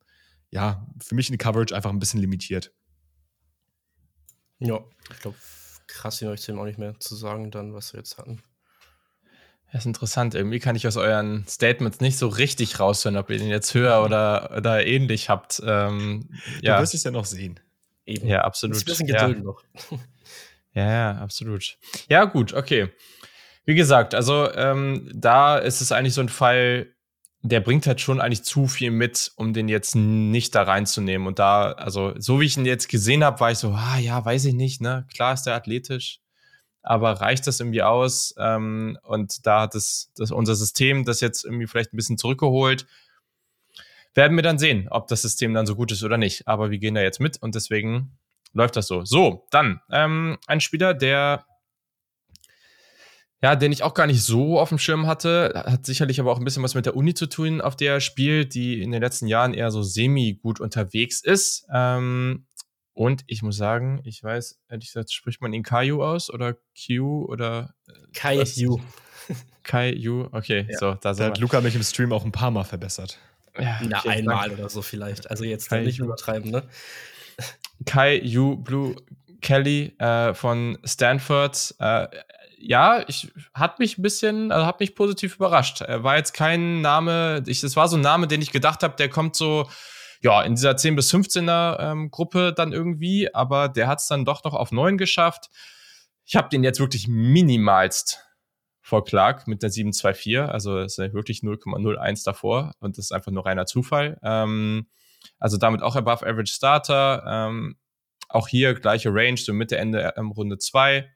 ja, 0.52 0.88
für 1.02 1.15
mich 1.15 1.30
in 1.30 1.34
die 1.34 1.39
Coverage 1.39 1.76
einfach 1.76 1.89
ein 1.89 1.99
bisschen 1.99 2.21
limitiert. 2.21 2.71
Ja, 4.60 4.80
ich 5.12 5.19
glaube, 5.21 5.38
krass, 5.88 6.19
hier 6.19 6.30
euch 6.30 6.45
dem 6.45 6.60
auch 6.60 6.65
nicht 6.65 6.78
mehr 6.78 6.99
zu 6.99 7.15
sagen, 7.15 7.49
dann, 7.49 7.73
was 7.73 7.93
wir 7.93 7.99
jetzt 7.99 8.19
hatten. 8.19 8.43
Das 9.73 9.81
ist 9.81 9.86
interessant. 9.88 10.36
Irgendwie 10.36 10.59
kann 10.59 10.75
ich 10.75 10.86
aus 10.86 10.97
euren 10.97 11.47
Statements 11.47 11.99
nicht 11.99 12.19
so 12.19 12.27
richtig 12.27 12.79
raushören, 12.79 13.17
ob 13.17 13.31
ihr 13.31 13.39
den 13.39 13.47
jetzt 13.47 13.73
höher 13.73 14.03
oder, 14.03 14.51
oder 14.55 14.86
ähnlich 14.86 15.29
habt. 15.29 15.63
Ähm, 15.65 16.29
du 16.62 16.67
ja. 16.67 16.79
wirst 16.79 16.93
es 16.93 17.03
ja 17.03 17.09
noch 17.09 17.25
sehen. 17.25 17.59
Eben. 18.05 18.27
Ja, 18.27 18.41
absolut. 18.41 18.77
Ein 18.77 18.86
bisschen 18.86 19.07
Geduld 19.07 19.38
ja. 19.38 19.43
noch. 19.43 19.63
ja, 20.75 20.91
ja, 20.91 21.12
absolut. 21.13 21.79
Ja, 22.07 22.25
gut, 22.25 22.53
okay. 22.53 22.89
Wie 23.65 23.73
gesagt, 23.73 24.13
also 24.13 24.53
ähm, 24.53 25.09
da 25.12 25.57
ist 25.57 25.81
es 25.81 25.91
eigentlich 25.91 26.13
so 26.13 26.21
ein 26.21 26.29
Fall, 26.29 26.93
der 27.41 27.59
bringt 27.59 27.88
halt 27.88 27.99
schon 27.99 28.21
eigentlich 28.21 28.43
zu 28.43 28.67
viel 28.67 28.91
mit, 28.91 29.31
um 29.38 29.53
den 29.53 29.69
jetzt 29.69 29.95
nicht 29.95 30.53
da 30.53 30.62
reinzunehmen. 30.62 31.25
Und 31.25 31.39
da, 31.39 31.71
also 31.71 32.13
so 32.19 32.39
wie 32.39 32.45
ich 32.45 32.57
ihn 32.57 32.65
jetzt 32.67 32.89
gesehen 32.89 33.23
habe, 33.23 33.39
war 33.39 33.49
ich 33.49 33.57
so, 33.57 33.71
ah 33.71 33.97
ja, 33.97 34.23
weiß 34.23 34.45
ich 34.45 34.53
nicht, 34.53 34.81
ne? 34.81 35.07
Klar 35.15 35.33
ist 35.33 35.43
der 35.43 35.55
athletisch, 35.55 36.19
aber 36.84 37.13
reicht 37.13 37.48
das 37.48 37.60
irgendwie 37.60 37.82
aus? 37.82 38.36
Ähm, 38.38 38.98
und 39.04 39.46
da 39.46 39.62
hat 39.62 39.76
es 39.76 40.12
das, 40.15 40.32
unser 40.32 40.56
System 40.56 41.06
das 41.06 41.22
jetzt 41.22 41.43
irgendwie 41.46 41.67
vielleicht 41.67 41.93
ein 41.93 41.98
bisschen 41.98 42.17
zurückgeholt. 42.17 42.86
Werden 44.13 44.38
wir 44.38 44.43
dann 44.43 44.60
sehen, 44.60 44.88
ob 44.91 45.08
das 45.08 45.24
System 45.24 45.54
dann 45.54 45.65
so 45.65 45.76
gut 45.76 45.91
ist 45.91 46.04
oder 46.04 46.17
nicht. 46.17 46.48
Aber 46.48 46.69
wir 46.69 46.78
gehen 46.78 46.93
da 46.93 47.02
jetzt 47.02 47.19
mit 47.19 47.41
und 47.41 47.56
deswegen 47.56 48.17
läuft 48.54 48.76
das 48.76 48.88
so. 48.88 49.04
So, 49.06 49.48
dann 49.50 49.82
ähm, 49.91 50.38
ein 50.46 50.62
Spieler, 50.62 50.93
der 50.93 51.46
ja, 53.43 53.58
den 53.58 53.74
ich 53.74 53.84
auch 53.84 53.93
gar 53.93 54.08
nicht 54.08 54.24
so 54.24 54.58
auf 54.58 54.69
dem 54.69 54.78
Schirm 54.78 55.06
hatte. 55.06 55.65
Hat 55.65 55.86
sicherlich 55.86 56.22
aber 56.22 56.32
auch 56.32 56.38
ein 56.38 56.46
bisschen 56.46 56.63
was 56.63 56.76
mit 56.76 56.86
der 56.86 56.96
Uni 56.96 57.13
zu 57.13 57.28
tun, 57.28 57.60
auf 57.60 57.76
der 57.76 57.96
er 57.96 58.00
spielt, 58.00 58.54
die 58.54 58.82
in 58.82 58.93
den 58.93 59.02
letzten 59.02 59.28
Jahren 59.28 59.54
eher 59.54 59.69
so 59.69 59.84
semi-gut 59.84 60.62
unterwegs 60.62 61.22
ist. 61.22 61.65
Ähm, 61.74 62.46
und 62.93 63.23
ich 63.27 63.41
muss 63.41 63.58
sagen, 63.58 64.01
ich 64.03 64.23
weiß, 64.23 64.60
ehrlich 64.69 64.88
gesagt, 64.88 65.12
spricht 65.12 65.41
man 65.41 65.53
ihn 65.53 65.63
Caillou 65.63 66.03
aus 66.03 66.29
oder 66.29 66.56
Q 66.75 67.25
oder 67.25 67.73
äh, 67.88 67.91
Caillou. 68.13 68.79
Caillou, 69.63 70.27
okay, 70.32 70.67
ja. 70.69 70.77
so, 70.77 70.93
da, 70.95 71.13
da 71.13 71.25
hat 71.25 71.39
Luca 71.39 71.62
mich 71.62 71.75
im 71.75 71.84
Stream 71.84 72.12
auch 72.12 72.25
ein 72.25 72.32
paar 72.32 72.51
Mal 72.51 72.63
verbessert. 72.63 73.17
Ja, 73.58 73.79
Na, 73.88 74.01
einmal 74.06 74.49
Dank. 74.49 74.60
oder 74.60 74.69
so 74.69 74.82
vielleicht. 74.82 75.29
Also 75.29 75.43
jetzt 75.43 75.71
nicht 75.71 75.99
übertreiben, 75.99 76.51
ne? 76.51 76.63
Kai 77.86 78.17
Yu 78.17 78.58
Blue 78.58 78.95
Kelly 79.41 79.95
äh, 79.99 80.34
von 80.34 80.77
Stanford. 80.84 81.75
Äh, 81.79 82.08
ja, 82.58 83.03
ich 83.08 83.32
hat 83.53 83.79
mich 83.79 83.97
ein 83.97 84.01
bisschen, 84.01 84.51
also 84.51 84.65
hat 84.65 84.79
mich 84.79 84.95
positiv 84.95 85.36
überrascht. 85.36 85.82
Er 85.82 86.03
war 86.03 86.17
jetzt 86.17 86.34
kein 86.34 86.82
Name, 86.82 87.43
ich, 87.45 87.62
das 87.62 87.75
war 87.75 87.88
so 87.88 87.97
ein 87.97 88.01
Name, 88.01 88.27
den 88.27 88.41
ich 88.41 88.51
gedacht 88.51 88.84
habe, 88.84 88.95
der 88.95 89.10
kommt 89.10 89.36
so, 89.36 89.69
ja, 90.23 90.41
in 90.41 90.55
dieser 90.55 90.77
10 90.77 90.95
bis 90.95 91.13
15er 91.13 91.79
ähm, 91.79 92.09
Gruppe 92.09 92.53
dann 92.53 92.71
irgendwie, 92.71 93.33
aber 93.33 93.69
der 93.69 93.88
hat 93.88 93.99
es 93.99 94.07
dann 94.07 94.25
doch 94.25 94.43
noch 94.43 94.53
auf 94.53 94.71
9 94.71 94.97
geschafft. 94.97 95.49
Ich 96.25 96.36
habe 96.36 96.49
den 96.49 96.63
jetzt 96.63 96.79
wirklich 96.79 97.07
minimalst 97.07 98.23
vor 98.81 99.03
Clark 99.03 99.47
mit 99.47 99.62
der 99.63 99.69
724, 99.69 100.39
also 100.39 100.79
ist 100.79 100.97
wirklich 100.97 101.39
0,01 101.39 102.23
davor 102.25 102.73
und 102.79 102.97
das 102.97 103.05
ist 103.05 103.12
einfach 103.12 103.31
nur 103.31 103.45
reiner 103.45 103.65
Zufall. 103.65 104.17
Ähm, 104.23 104.88
also 105.39 105.57
damit 105.57 105.81
auch 105.81 105.95
above 105.95 106.25
average 106.25 106.53
Starter. 106.53 107.23
Ähm, 107.27 107.77
auch 108.29 108.47
hier 108.47 108.73
gleiche 108.73 109.13
Range, 109.13 109.38
so 109.38 109.53
Mitte, 109.53 109.77
Ende 109.77 110.13
ähm, 110.17 110.31
Runde 110.31 110.57
2 110.57 111.09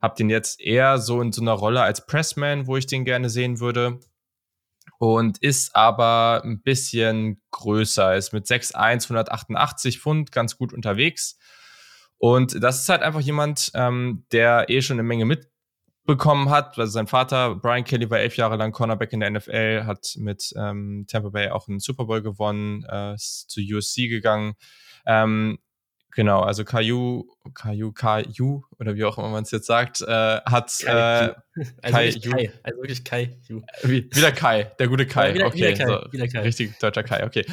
hab 0.00 0.16
den 0.16 0.30
jetzt 0.30 0.60
eher 0.60 0.98
so 0.98 1.20
in 1.20 1.32
so 1.32 1.40
einer 1.42 1.52
Rolle 1.52 1.82
als 1.82 2.06
Pressman, 2.06 2.66
wo 2.66 2.76
ich 2.76 2.86
den 2.86 3.04
gerne 3.04 3.30
sehen 3.30 3.60
würde. 3.60 4.00
Und 4.98 5.38
ist 5.42 5.76
aber 5.76 6.42
ein 6.44 6.62
bisschen 6.62 7.42
größer, 7.50 8.16
ist 8.16 8.32
mit 8.32 8.46
6'1, 8.46 9.04
188 9.04 10.00
Pfund 10.00 10.32
ganz 10.32 10.56
gut 10.56 10.72
unterwegs. 10.72 11.38
Und 12.18 12.62
das 12.62 12.80
ist 12.80 12.88
halt 12.88 13.02
einfach 13.02 13.20
jemand, 13.20 13.70
ähm, 13.74 14.24
der 14.32 14.70
eh 14.70 14.80
schon 14.80 14.94
eine 14.94 15.02
Menge 15.02 15.26
mitbekommen 15.26 16.48
hat. 16.48 16.78
Also 16.78 16.92
sein 16.92 17.06
Vater, 17.06 17.56
Brian 17.56 17.84
Kelly, 17.84 18.08
war 18.10 18.18
elf 18.18 18.36
Jahre 18.36 18.56
lang 18.56 18.72
Cornerback 18.72 19.12
in 19.12 19.20
der 19.20 19.30
NFL, 19.30 19.84
hat 19.84 20.14
mit 20.16 20.52
ähm, 20.56 21.04
Tampa 21.08 21.28
Bay 21.28 21.50
auch 21.50 21.68
einen 21.68 21.80
Super 21.80 22.06
Bowl 22.06 22.22
gewonnen, 22.22 22.84
äh, 22.90 23.14
ist 23.14 23.50
zu 23.50 23.60
USC 23.60 24.08
gegangen. 24.08 24.54
Ähm, 25.04 25.58
Genau, 26.16 26.40
also 26.40 26.64
Caillou, 26.64 27.28
Caillou, 27.52 27.92
Caillou, 27.92 28.64
oder 28.78 28.94
wie 28.94 29.04
auch 29.04 29.18
immer 29.18 29.28
man 29.28 29.42
es 29.42 29.50
jetzt 29.50 29.66
sagt, 29.66 30.00
äh, 30.00 30.06
hat 30.06 30.72
Kai, 30.82 31.26
äh, 31.26 31.34
also, 31.82 31.98
wirklich 31.98 32.24
Kai, 32.24 32.52
also 32.62 32.80
wirklich 32.80 33.04
Kai. 33.04 33.22
Äh, 33.82 33.88
wieder 33.90 34.32
Kai, 34.32 34.64
der 34.78 34.88
gute 34.88 35.06
Kai. 35.06 35.28
Ja, 35.28 35.34
wieder, 35.34 35.46
okay, 35.48 35.56
wieder 35.56 35.72
Kai, 35.74 35.86
so, 35.86 36.12
wieder 36.12 36.28
Kai. 36.28 36.40
richtig 36.40 36.78
deutscher 36.78 37.02
Kai, 37.02 37.26
okay. 37.26 37.44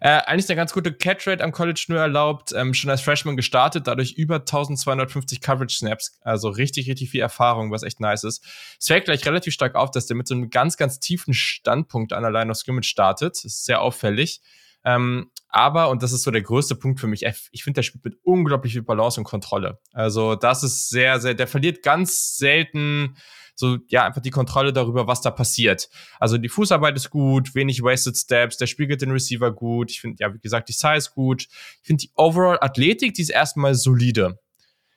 Äh, 0.00 0.20
eigentlich 0.26 0.48
eine 0.48 0.54
ganz 0.54 0.72
gute 0.72 0.92
Catch-Rate 0.92 1.42
am 1.42 1.50
College 1.50 1.86
nur 1.88 1.98
erlaubt, 1.98 2.52
ähm, 2.54 2.74
schon 2.74 2.90
als 2.90 3.00
Freshman 3.00 3.36
gestartet, 3.36 3.88
dadurch 3.88 4.12
über 4.12 4.36
1250 4.36 5.40
Coverage-Snaps, 5.40 6.20
also 6.20 6.48
richtig, 6.48 6.88
richtig 6.88 7.10
viel 7.10 7.22
Erfahrung, 7.22 7.72
was 7.72 7.82
echt 7.82 7.98
nice 7.98 8.22
ist. 8.22 8.44
Es 8.78 8.86
fällt 8.86 9.06
gleich 9.06 9.26
relativ 9.26 9.52
stark 9.52 9.74
auf, 9.74 9.90
dass 9.90 10.06
der 10.06 10.16
mit 10.16 10.28
so 10.28 10.34
einem 10.36 10.48
ganz, 10.48 10.76
ganz 10.76 11.00
tiefen 11.00 11.34
Standpunkt 11.34 12.12
an 12.12 12.22
der 12.22 12.30
Line 12.30 12.52
of 12.52 12.56
Scrimmage 12.56 12.86
startet. 12.86 13.34
Das 13.34 13.44
ist 13.44 13.64
sehr 13.64 13.80
auffällig. 13.80 14.42
Ähm, 14.84 15.30
aber, 15.48 15.90
und 15.90 16.02
das 16.02 16.12
ist 16.12 16.22
so 16.22 16.30
der 16.30 16.42
größte 16.42 16.76
Punkt 16.76 17.00
für 17.00 17.06
mich, 17.06 17.24
ich 17.50 17.64
finde, 17.64 17.78
der 17.78 17.82
spielt 17.82 18.04
mit 18.04 18.18
unglaublich 18.22 18.72
viel 18.72 18.82
Balance 18.82 19.20
und 19.20 19.24
Kontrolle. 19.24 19.80
Also, 19.92 20.36
das 20.36 20.62
ist 20.62 20.88
sehr, 20.88 21.20
sehr, 21.20 21.34
der 21.34 21.48
verliert 21.48 21.82
ganz 21.82 22.36
selten 22.36 23.16
so 23.60 23.78
ja 23.88 24.06
einfach 24.06 24.22
die 24.22 24.30
Kontrolle 24.30 24.72
darüber, 24.72 25.06
was 25.06 25.20
da 25.20 25.30
passiert. 25.30 25.88
Also 26.18 26.38
die 26.38 26.48
Fußarbeit 26.48 26.96
ist 26.96 27.10
gut, 27.10 27.54
wenig 27.54 27.82
wasted 27.82 28.16
Steps, 28.16 28.56
der 28.56 28.66
spiegelt 28.66 29.02
den 29.02 29.12
Receiver 29.12 29.52
gut. 29.52 29.92
Ich 29.92 30.00
finde 30.00 30.16
ja 30.18 30.34
wie 30.34 30.40
gesagt 30.40 30.68
die 30.68 30.72
Size 30.72 31.10
gut. 31.14 31.46
Ich 31.82 31.86
finde 31.86 32.00
die 32.00 32.10
Overall 32.16 32.58
Athletik, 32.60 33.14
die 33.14 33.22
ist 33.22 33.30
erstmal 33.30 33.74
solide. 33.74 34.40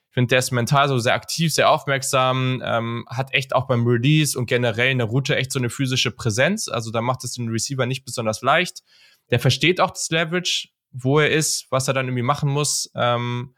Ich 0.08 0.14
finde, 0.14 0.28
der 0.28 0.38
ist 0.38 0.52
mental 0.52 0.88
so 0.88 0.98
sehr 0.98 1.14
aktiv, 1.14 1.52
sehr 1.52 1.70
aufmerksam, 1.70 2.62
ähm, 2.64 3.04
hat 3.08 3.34
echt 3.34 3.54
auch 3.54 3.66
beim 3.66 3.84
Release 3.84 4.38
und 4.38 4.46
generell 4.46 4.92
in 4.92 4.98
der 4.98 5.08
Route 5.08 5.34
echt 5.36 5.50
so 5.52 5.58
eine 5.58 5.70
physische 5.70 6.12
Präsenz. 6.12 6.68
Also 6.68 6.92
da 6.92 7.00
macht 7.00 7.24
es 7.24 7.32
den 7.32 7.48
Receiver 7.48 7.84
nicht 7.84 8.04
besonders 8.04 8.40
leicht. 8.40 8.82
Der 9.30 9.40
versteht 9.40 9.80
auch 9.80 9.90
das 9.90 10.10
Leverage, 10.10 10.68
wo 10.92 11.18
er 11.18 11.30
ist, 11.30 11.66
was 11.70 11.88
er 11.88 11.94
dann 11.94 12.06
irgendwie 12.06 12.22
machen 12.22 12.50
muss. 12.50 12.90
Ähm, 12.94 13.54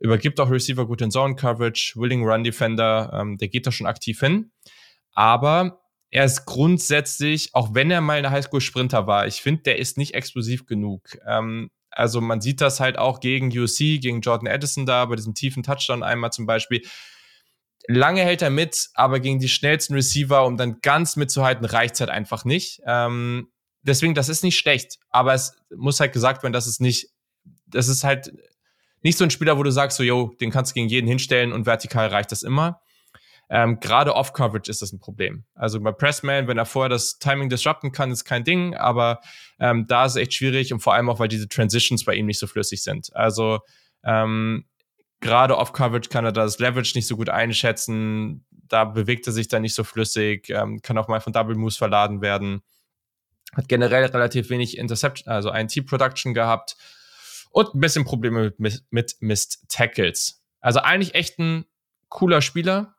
übergibt 0.00 0.40
auch 0.40 0.50
Receiver 0.50 0.86
gut 0.86 1.02
in 1.02 1.10
Zone 1.10 1.34
Coverage, 1.34 1.94
Willing 1.96 2.24
Run 2.24 2.44
Defender, 2.44 3.10
ähm, 3.12 3.36
der 3.36 3.48
geht 3.48 3.66
da 3.66 3.72
schon 3.72 3.86
aktiv 3.86 4.20
hin. 4.20 4.52
Aber 5.12 5.80
er 6.10 6.24
ist 6.24 6.46
grundsätzlich, 6.46 7.54
auch 7.54 7.74
wenn 7.74 7.90
er 7.90 8.00
mal 8.00 8.18
ein 8.18 8.30
Highschool-Sprinter 8.30 9.06
war, 9.06 9.26
ich 9.26 9.42
finde, 9.42 9.62
der 9.62 9.78
ist 9.78 9.98
nicht 9.98 10.14
explosiv 10.14 10.66
genug. 10.66 11.18
Ähm, 11.26 11.70
also 11.90 12.20
man 12.20 12.40
sieht 12.40 12.60
das 12.60 12.80
halt 12.80 12.98
auch 12.98 13.20
gegen 13.20 13.48
UC, 13.48 14.00
gegen 14.00 14.20
Jordan 14.20 14.48
Addison 14.48 14.86
da, 14.86 15.04
bei 15.06 15.16
diesem 15.16 15.34
tiefen 15.34 15.62
Touchdown 15.62 16.02
einmal 16.02 16.32
zum 16.32 16.46
Beispiel. 16.46 16.82
Lange 17.86 18.22
hält 18.22 18.42
er 18.42 18.50
mit, 18.50 18.88
aber 18.94 19.18
gegen 19.18 19.38
die 19.38 19.48
schnellsten 19.48 19.94
Receiver, 19.94 20.44
um 20.46 20.56
dann 20.56 20.80
ganz 20.82 21.16
mitzuhalten, 21.16 21.64
reicht 21.64 21.94
es 21.94 22.00
halt 22.00 22.10
einfach 22.10 22.44
nicht. 22.44 22.80
Ähm, 22.86 23.48
deswegen, 23.82 24.14
das 24.14 24.28
ist 24.28 24.44
nicht 24.44 24.58
schlecht, 24.58 24.98
aber 25.10 25.34
es 25.34 25.56
muss 25.74 26.00
halt 26.00 26.12
gesagt 26.12 26.42
werden, 26.42 26.52
dass 26.52 26.66
es 26.66 26.80
nicht, 26.80 27.08
das 27.66 27.88
ist 27.88 28.04
halt 28.04 28.32
nicht 29.02 29.18
so 29.18 29.24
ein 29.24 29.30
Spieler, 29.30 29.58
wo 29.58 29.62
du 29.62 29.70
sagst, 29.70 29.96
so, 29.96 30.02
yo, 30.02 30.34
den 30.40 30.50
kannst 30.50 30.72
du 30.72 30.74
gegen 30.74 30.88
jeden 30.88 31.06
hinstellen 31.06 31.52
und 31.52 31.66
vertikal 31.66 32.08
reicht 32.08 32.32
das 32.32 32.42
immer. 32.42 32.80
Ähm, 33.50 33.80
Gerade 33.80 34.14
Off-Coverage 34.14 34.70
ist 34.70 34.82
das 34.82 34.92
ein 34.92 34.98
Problem. 34.98 35.44
Also 35.54 35.80
bei 35.80 35.92
Pressman, 35.92 36.48
wenn 36.48 36.58
er 36.58 36.66
vorher 36.66 36.90
das 36.90 37.18
Timing 37.18 37.48
disrupten 37.48 37.92
kann, 37.92 38.10
ist 38.10 38.24
kein 38.24 38.44
Ding, 38.44 38.74
aber 38.74 39.20
ähm, 39.58 39.86
da 39.86 40.04
ist 40.04 40.12
es 40.12 40.16
echt 40.16 40.34
schwierig 40.34 40.72
und 40.72 40.80
vor 40.80 40.94
allem 40.94 41.08
auch, 41.08 41.18
weil 41.18 41.28
diese 41.28 41.48
Transitions 41.48 42.04
bei 42.04 42.14
ihm 42.14 42.26
nicht 42.26 42.38
so 42.38 42.46
flüssig 42.46 42.82
sind. 42.82 43.14
Also 43.14 43.60
ähm, 44.04 44.66
gerade 45.20 45.56
Off-Coverage 45.56 46.10
kann 46.10 46.26
er 46.26 46.32
das 46.32 46.58
Leverage 46.58 46.92
nicht 46.94 47.06
so 47.06 47.16
gut 47.16 47.30
einschätzen, 47.30 48.44
da 48.50 48.84
bewegt 48.84 49.26
er 49.26 49.32
sich 49.32 49.48
dann 49.48 49.62
nicht 49.62 49.74
so 49.74 49.82
flüssig, 49.82 50.50
ähm, 50.50 50.82
kann 50.82 50.98
auch 50.98 51.08
mal 51.08 51.20
von 51.20 51.32
Double 51.32 51.56
Moves 51.56 51.78
verladen 51.78 52.20
werden. 52.20 52.62
Hat 53.54 53.68
generell 53.68 54.04
relativ 54.04 54.50
wenig 54.50 54.76
Interception, 54.76 55.32
also 55.32 55.50
INT-Production 55.50 56.34
gehabt 56.34 56.76
und 57.50 57.74
ein 57.74 57.80
bisschen 57.80 58.04
Probleme 58.04 58.52
mit, 58.58 58.84
mit 58.90 59.16
Missed 59.20 59.68
Tackles. 59.68 60.42
Also 60.60 60.80
eigentlich 60.80 61.14
echt 61.14 61.38
ein 61.38 61.64
cooler 62.08 62.42
Spieler, 62.42 62.94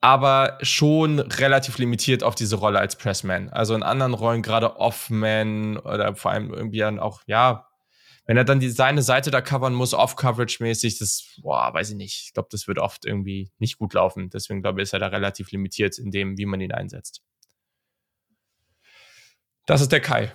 aber 0.00 0.58
schon 0.62 1.20
relativ 1.20 1.78
limitiert 1.78 2.24
auf 2.24 2.34
diese 2.34 2.56
Rolle 2.56 2.80
als 2.80 2.96
Pressman. 2.96 3.48
Also 3.50 3.74
in 3.74 3.82
anderen 3.82 4.14
Rollen, 4.14 4.42
gerade 4.42 4.76
Offman 4.76 5.76
oder 5.78 6.14
vor 6.16 6.32
allem 6.32 6.52
irgendwie 6.52 6.78
dann 6.78 6.98
auch, 6.98 7.22
ja, 7.26 7.68
wenn 8.26 8.36
er 8.36 8.44
dann 8.44 8.60
die, 8.60 8.70
seine 8.70 9.02
Seite 9.02 9.30
da 9.30 9.40
covern 9.40 9.74
muss, 9.74 9.94
Off-Coverage-mäßig, 9.94 10.98
das, 10.98 11.36
boah, 11.42 11.72
weiß 11.74 11.90
ich 11.90 11.96
nicht. 11.96 12.24
Ich 12.26 12.32
glaube, 12.34 12.48
das 12.52 12.68
wird 12.68 12.78
oft 12.78 13.04
irgendwie 13.04 13.50
nicht 13.58 13.78
gut 13.78 13.94
laufen. 13.94 14.30
Deswegen 14.30 14.62
glaube 14.62 14.80
ich, 14.80 14.84
ist 14.84 14.92
er 14.92 15.00
da 15.00 15.08
relativ 15.08 15.50
limitiert 15.50 15.98
in 15.98 16.10
dem, 16.10 16.38
wie 16.38 16.46
man 16.46 16.60
ihn 16.60 16.72
einsetzt. 16.72 17.22
Das 19.66 19.80
ist 19.80 19.92
der 19.92 20.00
Kai. 20.00 20.32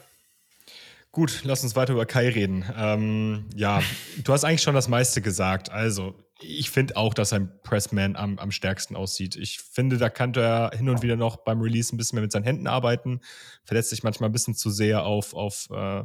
Gut, 1.12 1.42
lass 1.44 1.64
uns 1.64 1.76
weiter 1.76 1.94
über 1.94 2.06
Kai 2.06 2.30
reden. 2.30 2.64
Ähm, 2.76 3.50
ja, 3.56 3.82
du 4.24 4.34
hast 4.34 4.44
eigentlich 4.44 4.62
schon 4.62 4.76
das 4.76 4.88
meiste 4.88 5.22
gesagt. 5.22 5.72
Also, 5.72 6.14
ich 6.40 6.70
finde 6.70 6.96
auch, 6.96 7.14
dass 7.14 7.34
ein 7.34 7.52
Pressman 7.64 8.16
am, 8.16 8.38
am 8.38 8.52
stärksten 8.52 8.96
aussieht. 8.96 9.36
Ich 9.36 9.60
finde, 9.60 9.98
da 9.98 10.10
kann 10.10 10.34
er 10.36 10.72
hin 10.76 10.90
und 10.90 11.02
wieder 11.02 11.16
noch 11.16 11.38
beim 11.38 11.60
Release 11.60 11.94
ein 11.94 11.98
bisschen 11.98 12.18
mehr 12.18 12.24
mit 12.24 12.32
seinen 12.32 12.44
Händen 12.44 12.68
arbeiten. 12.68 13.22
Verletzt 13.66 13.90
sich 13.90 14.04
manchmal 14.04 14.30
ein 14.30 14.34
bisschen 14.34 14.56
zu 14.56 14.70
sehr 14.70 15.04
auf, 15.04 15.34
auf 15.34 15.68
äh, 15.72 16.04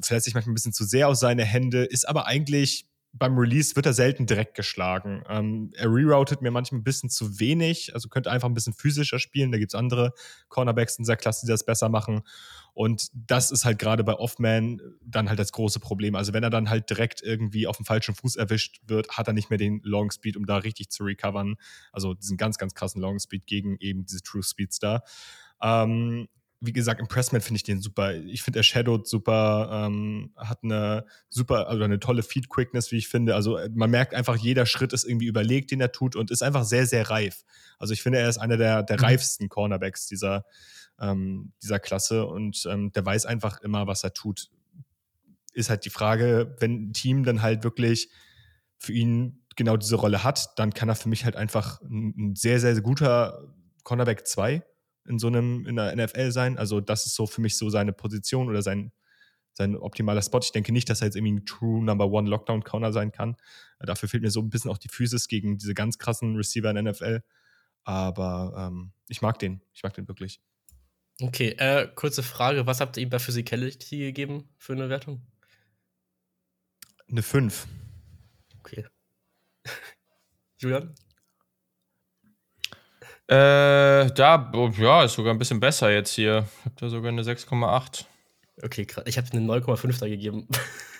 verletzt 0.00 0.24
sich 0.24 0.34
manchmal 0.34 0.52
ein 0.52 0.54
bisschen 0.54 0.72
zu 0.72 0.84
sehr 0.84 1.08
auf 1.08 1.16
seine 1.16 1.44
Hände, 1.44 1.84
ist 1.84 2.08
aber 2.08 2.26
eigentlich 2.26 2.86
beim 3.14 3.36
Release 3.36 3.76
wird 3.76 3.84
er 3.84 3.92
selten 3.92 4.26
direkt 4.26 4.54
geschlagen. 4.54 5.22
Ähm, 5.28 5.70
er 5.74 5.88
reroutet 5.88 6.40
mir 6.40 6.50
manchmal 6.50 6.80
ein 6.80 6.84
bisschen 6.84 7.10
zu 7.10 7.38
wenig, 7.38 7.94
also 7.94 8.08
könnte 8.08 8.30
einfach 8.30 8.48
ein 8.48 8.54
bisschen 8.54 8.72
physischer 8.72 9.18
spielen. 9.18 9.52
Da 9.52 9.58
gibt 9.58 9.72
es 9.72 9.78
andere 9.78 10.14
Cornerbacks 10.48 10.96
in 10.96 11.04
dieser 11.04 11.16
Klasse, 11.16 11.44
die 11.44 11.50
das 11.50 11.64
besser 11.64 11.90
machen. 11.90 12.22
Und 12.72 13.10
das 13.12 13.50
ist 13.50 13.66
halt 13.66 13.78
gerade 13.78 14.02
bei 14.02 14.14
Offman 14.14 14.80
dann 15.04 15.28
halt 15.28 15.38
das 15.38 15.52
große 15.52 15.78
Problem. 15.78 16.14
Also 16.14 16.32
wenn 16.32 16.42
er 16.42 16.48
dann 16.48 16.70
halt 16.70 16.88
direkt 16.88 17.22
irgendwie 17.22 17.66
auf 17.66 17.76
dem 17.76 17.84
falschen 17.84 18.14
Fuß 18.14 18.36
erwischt 18.36 18.80
wird, 18.86 19.10
hat 19.10 19.26
er 19.26 19.34
nicht 19.34 19.50
mehr 19.50 19.58
den 19.58 19.80
Long 19.84 20.10
Speed, 20.10 20.38
um 20.38 20.46
da 20.46 20.56
richtig 20.56 20.88
zu 20.88 21.04
recovern. 21.04 21.56
Also 21.92 22.14
diesen 22.14 22.38
ganz, 22.38 22.56
ganz 22.56 22.74
krassen 22.74 23.02
Long 23.02 23.18
Speed 23.18 23.46
gegen 23.46 23.76
eben 23.78 24.06
diese 24.06 24.22
True 24.22 24.42
Speedstar. 24.42 25.02
Ähm, 25.60 26.28
wie 26.64 26.72
gesagt, 26.72 27.00
im 27.00 27.08
Pressman 27.08 27.40
finde 27.40 27.56
ich 27.56 27.64
den 27.64 27.80
super. 27.80 28.14
Ich 28.14 28.42
finde, 28.42 28.60
er 28.60 28.62
shadowt 28.62 29.08
super, 29.08 29.68
ähm, 29.72 30.30
hat 30.36 30.60
eine 30.62 31.04
super, 31.28 31.68
also 31.68 31.82
eine 31.82 31.98
tolle 31.98 32.22
Feed-Quickness, 32.22 32.92
wie 32.92 32.98
ich 32.98 33.08
finde. 33.08 33.34
Also 33.34 33.56
äh, 33.58 33.68
man 33.74 33.90
merkt 33.90 34.14
einfach, 34.14 34.36
jeder 34.36 34.64
Schritt 34.64 34.92
ist 34.92 35.04
irgendwie 35.04 35.26
überlegt, 35.26 35.72
den 35.72 35.80
er 35.80 35.90
tut 35.90 36.14
und 36.14 36.30
ist 36.30 36.42
einfach 36.42 36.64
sehr, 36.64 36.86
sehr 36.86 37.10
reif. 37.10 37.42
Also 37.80 37.92
ich 37.94 38.02
finde, 38.02 38.20
er 38.20 38.28
ist 38.28 38.38
einer 38.38 38.56
der, 38.56 38.84
der 38.84 38.96
mhm. 38.96 39.04
reifsten 39.04 39.48
Cornerbacks 39.48 40.06
dieser, 40.06 40.44
ähm, 41.00 41.52
dieser 41.60 41.80
Klasse 41.80 42.26
und 42.26 42.64
ähm, 42.70 42.92
der 42.92 43.04
weiß 43.04 43.26
einfach 43.26 43.60
immer, 43.62 43.88
was 43.88 44.04
er 44.04 44.12
tut. 44.12 44.48
Ist 45.52 45.68
halt 45.68 45.84
die 45.84 45.90
Frage, 45.90 46.54
wenn 46.60 46.90
ein 46.90 46.92
Team 46.92 47.24
dann 47.24 47.42
halt 47.42 47.64
wirklich 47.64 48.08
für 48.78 48.92
ihn 48.92 49.42
genau 49.56 49.76
diese 49.76 49.96
Rolle 49.96 50.22
hat, 50.22 50.56
dann 50.58 50.72
kann 50.72 50.88
er 50.88 50.94
für 50.94 51.08
mich 51.08 51.24
halt 51.24 51.34
einfach 51.34 51.80
ein, 51.82 52.14
ein 52.16 52.36
sehr, 52.36 52.60
sehr, 52.60 52.74
sehr 52.74 52.84
guter 52.84 53.52
Cornerback 53.82 54.28
2 54.28 54.62
in 55.06 55.18
so 55.18 55.26
einem, 55.26 55.66
in 55.66 55.76
der 55.76 55.94
NFL 55.96 56.30
sein. 56.30 56.58
Also, 56.58 56.80
das 56.80 57.06
ist 57.06 57.14
so 57.14 57.26
für 57.26 57.40
mich 57.40 57.56
so 57.56 57.70
seine 57.70 57.92
Position 57.92 58.48
oder 58.48 58.62
sein, 58.62 58.92
sein 59.52 59.76
optimaler 59.76 60.22
Spot. 60.22 60.40
Ich 60.42 60.52
denke 60.52 60.72
nicht, 60.72 60.88
dass 60.88 61.00
er 61.00 61.06
jetzt 61.06 61.16
irgendwie 61.16 61.34
ein 61.34 61.46
True 61.46 61.84
Number 61.84 62.10
One 62.10 62.28
Lockdown 62.28 62.64
Counter 62.64 62.92
sein 62.92 63.12
kann. 63.12 63.36
Äh, 63.78 63.86
dafür 63.86 64.08
fehlt 64.08 64.22
mir 64.22 64.30
so 64.30 64.40
ein 64.40 64.50
bisschen 64.50 64.70
auch 64.70 64.78
die 64.78 64.88
Physis 64.88 65.28
gegen 65.28 65.58
diese 65.58 65.74
ganz 65.74 65.98
krassen 65.98 66.36
Receiver 66.36 66.70
in 66.70 66.84
NFL. 66.84 67.22
Aber 67.84 68.54
ähm, 68.56 68.92
ich 69.08 69.22
mag 69.22 69.38
den. 69.38 69.60
Ich 69.72 69.82
mag 69.82 69.94
den 69.94 70.08
wirklich. 70.08 70.40
Okay, 71.20 71.50
äh, 71.58 71.88
kurze 71.94 72.22
Frage. 72.22 72.66
Was 72.66 72.80
habt 72.80 72.96
ihr 72.96 73.02
ihm 73.02 73.10
bei 73.10 73.18
Physicality 73.18 73.98
gegeben 73.98 74.48
für 74.56 74.72
eine 74.72 74.88
Wertung? 74.88 75.26
Eine 77.08 77.22
5. 77.22 77.66
Okay. 78.60 78.86
Julian? 80.58 80.94
Äh, 83.32 84.12
da, 84.12 84.52
ja, 84.76 85.04
ist 85.04 85.14
sogar 85.14 85.32
ein 85.32 85.38
bisschen 85.38 85.58
besser 85.58 85.90
jetzt 85.90 86.12
hier. 86.12 86.46
Ich 86.58 86.64
habe 86.66 86.74
da 86.76 86.88
sogar 86.90 87.10
eine 87.10 87.22
6,8. 87.22 88.04
Okay, 88.62 88.84
krass. 88.84 89.04
Ich 89.06 89.16
habe 89.16 89.26
eine 89.32 89.40
9,5 89.40 90.00
da 90.00 90.06
gegeben. 90.06 90.48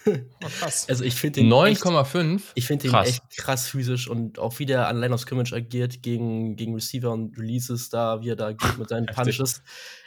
Oh, 0.06 0.48
krass. 0.58 0.86
Also 0.88 1.04
ich 1.04 1.14
finde 1.14 1.42
den 1.42 1.52
9,5? 1.52 2.40
Ich 2.54 2.66
finde 2.66 2.88
den 2.88 2.94
echt 2.94 3.36
krass 3.36 3.68
physisch 3.68 4.08
und 4.08 4.38
auch 4.38 4.58
wie 4.58 4.64
der 4.64 4.88
an 4.88 4.98
Line 4.98 5.12
of 5.12 5.20
Scrimmage 5.20 5.52
agiert 5.52 6.02
gegen, 6.02 6.56
gegen 6.56 6.72
Receiver 6.72 7.12
und 7.12 7.36
Releases 7.36 7.90
da, 7.90 8.22
wie 8.22 8.30
er 8.30 8.36
da 8.36 8.52
geht 8.52 8.78
mit 8.78 8.88
seinen 8.88 9.06
Punches. 9.14 9.62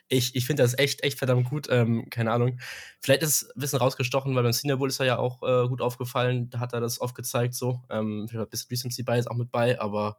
Ich, 0.08 0.36
ich 0.36 0.48
finde 0.48 0.64
das 0.64 0.76
echt, 0.80 1.04
echt 1.04 1.20
verdammt 1.20 1.48
gut. 1.48 1.68
Ähm, 1.70 2.10
keine 2.10 2.32
Ahnung. 2.32 2.60
Vielleicht 3.02 3.22
ist 3.22 3.44
es 3.44 3.50
ein 3.52 3.60
bisschen 3.60 3.80
rausgestochen, 3.80 4.36
weil 4.36 4.42
beim 4.42 4.52
Senior 4.52 4.80
Bowl 4.80 4.90
ist 4.90 5.00
er 5.00 5.06
ja 5.06 5.18
auch 5.20 5.44
äh, 5.44 5.68
gut 5.68 5.82
aufgefallen. 5.82 6.50
Da 6.50 6.60
hat 6.60 6.74
er 6.74 6.82
das 6.82 7.00
oft 7.00 7.14
gezeigt 7.14 7.54
so. 7.54 7.84
Ähm, 7.92 8.28
ein 8.34 8.48
bisschen 8.50 8.70
Recency 8.72 9.04
Bias 9.04 9.28
auch 9.28 9.36
mit 9.36 9.52
bei, 9.52 9.80
aber 9.80 10.18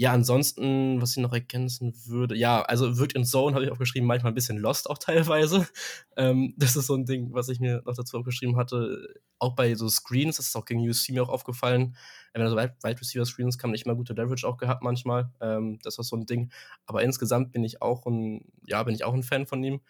ja, 0.00 0.14
ansonsten, 0.14 1.02
was 1.02 1.10
ich 1.10 1.22
noch 1.22 1.34
ergänzen 1.34 1.92
würde, 2.06 2.34
ja, 2.34 2.62
also 2.62 2.96
wird 2.96 3.12
in 3.12 3.26
Zone 3.26 3.54
habe 3.54 3.66
ich 3.66 3.70
aufgeschrieben, 3.70 4.06
manchmal 4.06 4.32
ein 4.32 4.34
bisschen 4.34 4.56
lost 4.56 4.88
auch 4.88 4.96
teilweise. 4.96 5.68
Ähm, 6.16 6.54
das 6.58 6.76
ist 6.76 6.86
so 6.86 6.94
ein 6.94 7.06
Ding, 7.06 7.32
was 7.32 7.48
ich 7.48 7.60
mir 7.60 7.82
noch 7.86 7.94
dazu 7.94 8.18
aufgeschrieben 8.18 8.56
hatte. 8.56 9.14
Auch 9.38 9.54
bei 9.54 9.74
so 9.74 9.88
Screens, 9.88 10.36
das 10.36 10.48
ist 10.48 10.56
auch 10.56 10.66
gegen 10.66 10.80
USC 10.86 11.12
mir 11.12 11.22
auch 11.22 11.28
aufgefallen. 11.30 11.96
Wenn 12.32 12.42
er 12.42 12.50
so 12.50 12.56
weit 12.56 12.76
Receiver 12.84 13.24
Screens 13.24 13.56
kam, 13.58 13.70
nicht 13.70 13.86
immer 13.86 13.94
gute 13.94 14.12
Leverage 14.12 14.46
auch 14.46 14.56
gehabt 14.58 14.82
manchmal. 14.82 15.30
Ähm, 15.40 15.78
das 15.82 15.96
war 15.98 16.04
so 16.04 16.16
ein 16.16 16.26
Ding. 16.26 16.50
Aber 16.86 17.02
insgesamt 17.02 17.52
bin 17.52 17.64
ich 17.64 17.80
auch 17.80 18.06
ein, 18.06 18.44
ja, 18.66 18.82
bin 18.82 18.94
ich 18.94 19.04
auch 19.04 19.14
ein 19.14 19.22
Fan 19.22 19.46
von 19.46 19.62
ihm. 19.62 19.80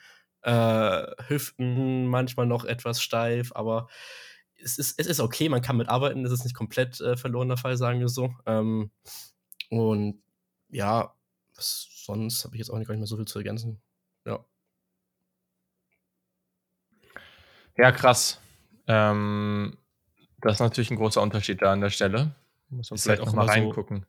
Äh, 0.43 1.07
Hüften 1.29 2.07
manchmal 2.07 2.47
noch 2.47 2.65
etwas 2.65 3.01
steif, 3.03 3.51
aber 3.55 3.89
es 4.63 4.79
ist, 4.79 4.99
es 4.99 5.07
ist 5.07 5.21
okay, 5.21 5.49
man 5.49 5.63
kann 5.63 5.77
mitarbeiten, 5.77 6.25
es 6.25 6.33
ist 6.33 6.45
nicht 6.45 6.55
komplett 6.55 7.01
äh, 7.01 7.17
verlorener 7.17 7.57
Fall, 7.57 7.77
sagen 7.77 8.01
wir 8.01 8.09
so. 8.09 8.35
Ähm, 8.47 8.91
und 9.71 10.23
ja, 10.69 11.15
sonst 11.53 12.45
habe 12.45 12.55
ich 12.55 12.59
jetzt 12.59 12.71
auch 12.71 12.79
nicht, 12.79 12.89
gar 12.89 12.95
nicht 12.95 13.01
mehr 13.01 13.07
so 13.07 13.17
viel 13.17 13.27
zu 13.27 13.39
ergänzen. 13.39 13.81
Ja. 14.27 14.45
Ja, 17.77 17.93
krass. 17.93 18.41
Ähm, 18.87 19.79
das 20.41 20.55
ist 20.55 20.61
natürlich 20.61 20.91
ein 20.91 20.97
großer 20.97 21.23
Unterschied 21.23 21.63
da 21.63 21.73
an 21.73 21.81
der 21.81 21.91
Stelle. 21.91 22.35
Muss 22.69 22.91
man 22.91 22.97
ist 22.97 23.03
vielleicht 23.05 23.21
halt 23.21 23.29
auch 23.29 23.33
mal 23.33 23.47
reingucken. 23.47 24.01
So, 24.01 24.07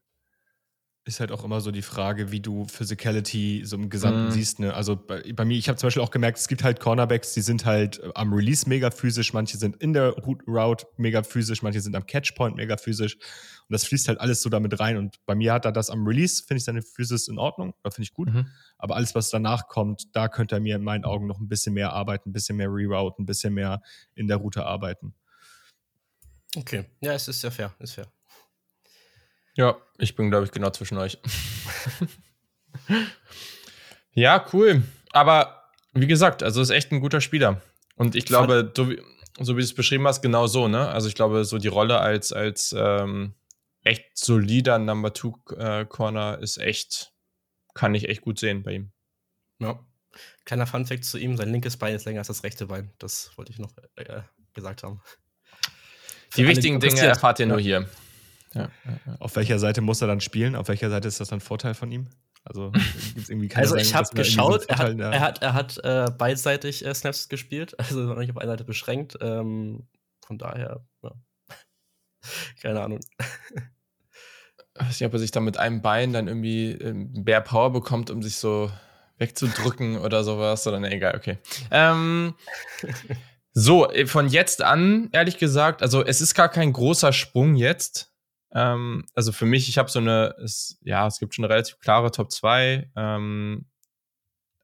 ist 1.04 1.20
halt 1.20 1.32
auch 1.32 1.44
immer 1.44 1.62
so 1.62 1.72
die 1.72 1.82
Frage, 1.82 2.32
wie 2.32 2.42
du 2.42 2.66
Physicality 2.66 3.64
so 3.66 3.76
im 3.76 3.90
Gesamten 3.90 4.28
mm. 4.28 4.32
siehst. 4.32 4.60
Ne? 4.60 4.74
Also 4.74 4.96
bei, 4.96 5.34
bei 5.34 5.46
mir, 5.46 5.58
ich 5.58 5.68
habe 5.68 5.78
zum 5.78 5.88
Beispiel 5.88 6.04
auch 6.04 6.12
gemerkt, 6.12 6.38
es 6.38 6.48
gibt 6.48 6.64
halt 6.64 6.80
Cornerbacks, 6.80 7.34
die 7.34 7.42
sind 7.42 7.66
halt 7.66 8.00
äh, 8.00 8.12
am 8.14 8.32
Release 8.32 8.70
mega 8.70 8.92
physisch, 8.92 9.34
manche 9.34 9.58
sind 9.58 9.78
in 9.78 9.94
der 9.94 10.10
Route 10.10 10.86
mega 10.98 11.24
physisch, 11.24 11.64
manche 11.64 11.82
sind 11.82 11.96
am 11.96 12.06
Catchpoint 12.06 12.56
mega 12.56 12.78
physisch. 12.78 13.16
Und 13.16 13.74
das 13.74 13.84
fließt 13.86 14.10
halt 14.10 14.22
alles 14.22 14.44
so 14.44 14.50
damit 14.50 14.80
rein. 14.80 14.98
Und 14.98 15.16
bei 15.26 15.34
mir 15.34 15.54
hat 15.54 15.66
er 15.66 15.72
das 15.72 15.90
am 15.90 16.06
Release, 16.06 16.44
finde 16.44 16.60
ich 16.60 16.66
seine 16.66 16.84
Physis 16.84 17.28
in 17.28 17.40
Ordnung, 17.40 17.74
da 17.82 17.90
finde 17.90 18.04
ich 18.04 18.14
gut. 18.14 18.32
Mhm. 18.32 18.48
Aber 18.78 18.96
alles, 18.96 19.16
was 19.16 19.32
danach 19.32 19.68
kommt, 19.68 20.16
da 20.16 20.28
könnte 20.28 20.56
er 20.56 20.62
mir 20.62 20.76
in 20.76 20.84
meinen 20.84 21.04
Augen 21.04 21.26
noch 21.26 21.40
ein 21.40 21.48
bisschen 21.48 21.74
mehr 21.74 21.94
arbeiten, 21.94 22.30
ein 22.30 22.34
bisschen 22.34 22.58
mehr 22.58 22.68
rerouten, 22.70 23.24
ein 23.24 23.26
bisschen 23.26 23.56
mehr 23.56 23.82
in 24.14 24.28
der 24.28 24.38
Route 24.38 24.66
arbeiten. 24.66 25.16
Okay, 26.56 26.86
ja, 27.02 27.14
es 27.14 27.28
ist 27.28 27.42
sehr 27.42 27.52
fair, 27.52 27.74
ist 27.80 27.94
fair. 27.94 28.12
Ja, 29.56 29.78
ich 29.98 30.16
bin, 30.16 30.30
glaube 30.30 30.46
ich, 30.46 30.52
genau 30.52 30.70
zwischen 30.70 30.98
euch. 30.98 31.20
ja, 34.14 34.46
cool. 34.54 34.84
Aber 35.12 35.64
wie 35.94 36.08
gesagt, 36.08 36.42
also 36.44 36.62
ist 36.62 36.70
echt 36.70 36.92
ein 36.92 37.02
guter 37.02 37.22
Spieler. 37.22 37.62
Und 37.96 38.16
ich 38.16 38.26
glaube, 38.26 38.72
so 38.76 38.90
wie, 38.90 39.02
so 39.40 39.56
wie 39.56 39.62
du 39.62 39.66
es 39.66 39.76
beschrieben 39.76 40.08
hast, 40.08 40.22
genau 40.22 40.48
so, 40.48 40.68
ne? 40.68 40.88
Also 40.88 41.08
ich 41.08 41.16
glaube, 41.16 41.46
so 41.46 41.58
die 41.58 41.68
Rolle 41.68 42.00
als, 42.00 42.32
als 42.32 42.74
ähm, 42.78 43.36
echt 43.84 44.18
solider 44.18 44.80
Number 44.80 45.14
Two 45.14 45.38
äh, 45.58 45.86
Corner 45.86 46.40
ist 46.40 46.58
echt, 46.58 47.12
kann 47.74 47.94
ich 47.94 48.08
echt 48.08 48.22
gut 48.22 48.40
sehen 48.40 48.64
bei 48.64 48.74
ihm. 48.74 48.92
Ja. 49.60 49.80
Kleiner 50.46 50.68
Funfact 50.68 51.06
zu 51.06 51.18
ihm: 51.18 51.38
Sein 51.38 51.52
linkes 51.52 51.78
Bein 51.78 51.96
ist 51.96 52.06
länger 52.06 52.20
als 52.20 52.28
das 52.28 52.44
rechte 52.44 52.66
Bein. 52.68 52.92
Das 53.00 53.32
wollte 53.38 53.52
ich 53.52 53.60
noch 53.60 53.72
äh, 53.96 54.22
gesagt 54.54 54.84
haben. 54.84 55.02
Die 56.36 56.48
wichtigen 56.48 56.80
Dinge 56.80 57.02
erfahrt 57.02 57.40
ihr 57.40 57.46
nur 57.46 57.60
hier. 57.60 57.90
Ja, 58.54 58.70
Auf 59.20 59.36
welcher 59.36 59.60
Seite 59.60 59.82
muss 59.82 60.02
er 60.02 60.08
dann 60.08 60.20
spielen? 60.20 60.56
Auf 60.56 60.68
welcher 60.68 60.90
Seite 60.90 61.08
ist 61.08 61.20
das 61.20 61.30
dann 61.30 61.40
Vorteil 61.40 61.74
von 61.74 61.92
ihm? 61.92 62.10
Also 62.44 62.72
gibt 63.14 63.18
es 63.18 63.30
irgendwie 63.30 63.48
keine 63.48 63.64
Also 63.64 63.76
ich 63.76 63.96
habe 63.96 64.10
geschaut, 64.14 64.66
er 64.68 64.78
hat, 64.78 65.00
er 65.00 65.20
hat, 65.20 65.42
er 65.42 65.54
hat 65.54 65.78
äh, 65.84 66.12
beidseitig 66.12 66.86
äh, 66.86 66.94
Snaps 66.94 67.30
gespielt, 67.30 67.76
also 67.80 68.02
noch 68.02 68.18
nicht 68.18 68.32
auf 68.32 68.38
einer 68.38 68.52
Seite 68.52 68.64
beschränkt. 68.64 69.18
Ähm, 69.22 69.88
von 70.26 70.38
daher, 70.38 70.84
ja. 71.04 71.12
keine 72.62 72.82
Ahnung. 72.82 73.00
Ich 74.76 74.82
weiß 74.88 75.00
nicht, 75.00 75.08
ob 75.08 75.14
er 75.14 75.20
sich 75.20 75.32
dann 75.32 75.44
mit 75.44 75.58
einem 75.58 75.82
Bein 75.82 76.14
dann 76.14 76.28
irgendwie 76.28 76.72
ähm, 76.72 77.12
mehr 77.26 77.42
Power 77.42 77.72
bekommt, 77.72 78.10
um 78.10 78.22
sich 78.22 78.38
so 78.38 78.72
wegzudrücken 79.18 79.98
oder 79.98 80.24
sowas. 80.24 80.66
Oder 80.66 80.80
ne, 80.80 80.92
egal, 80.92 81.16
okay. 81.16 81.38
Ähm, 81.70 82.36
so, 83.54 83.90
äh, 83.90 84.08
von 84.08 84.28
jetzt 84.28 84.62
an, 84.62 85.10
ehrlich 85.12 85.38
gesagt, 85.38 85.82
also 85.82 86.04
es 86.04 86.22
ist 86.22 86.34
gar 86.36 86.50
kein 86.50 86.74
großer 86.74 87.14
Sprung 87.14 87.56
jetzt. 87.56 88.11
Ähm, 88.54 89.06
also 89.14 89.32
für 89.32 89.46
mich, 89.46 89.70
ich 89.70 89.78
habe 89.78 89.90
so 89.90 90.00
eine, 90.00 90.36
es, 90.44 90.78
ja, 90.82 91.08
es 91.08 91.20
gibt 91.20 91.34
schon 91.34 91.46
eine 91.46 91.54
relativ 91.54 91.80
klare 91.80 92.12
Top 92.12 92.32
2. 92.32 92.92
Ähm, 92.96 93.66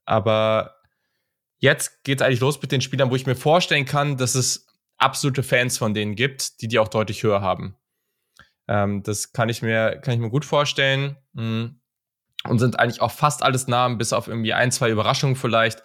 aber 0.04 0.74
jetzt 1.58 2.04
geht 2.04 2.20
es 2.20 2.26
eigentlich 2.26 2.40
los 2.40 2.60
mit 2.60 2.72
den 2.72 2.80
Spielern, 2.80 3.10
wo 3.10 3.16
ich 3.16 3.26
mir 3.26 3.36
vorstellen 3.36 3.84
kann, 3.84 4.16
dass 4.16 4.34
es 4.34 4.66
absolute 4.98 5.42
Fans 5.42 5.78
von 5.78 5.94
denen 5.94 6.14
gibt, 6.14 6.60
die 6.60 6.68
die 6.68 6.78
auch 6.78 6.88
deutlich 6.88 7.22
höher 7.22 7.40
haben. 7.40 7.76
Ähm, 8.66 9.02
das 9.02 9.32
kann 9.32 9.48
ich 9.48 9.62
mir, 9.62 9.98
kann 10.02 10.14
ich 10.14 10.20
mir 10.20 10.30
gut 10.30 10.44
vorstellen. 10.44 11.16
Mhm. 11.32 11.80
Und 12.44 12.60
sind 12.60 12.78
eigentlich 12.78 13.00
auch 13.00 13.10
fast 13.10 13.42
alles 13.42 13.66
Namen, 13.66 13.98
bis 13.98 14.12
auf 14.12 14.28
irgendwie 14.28 14.52
ein, 14.52 14.70
zwei 14.70 14.90
Überraschungen 14.90 15.34
vielleicht 15.34 15.82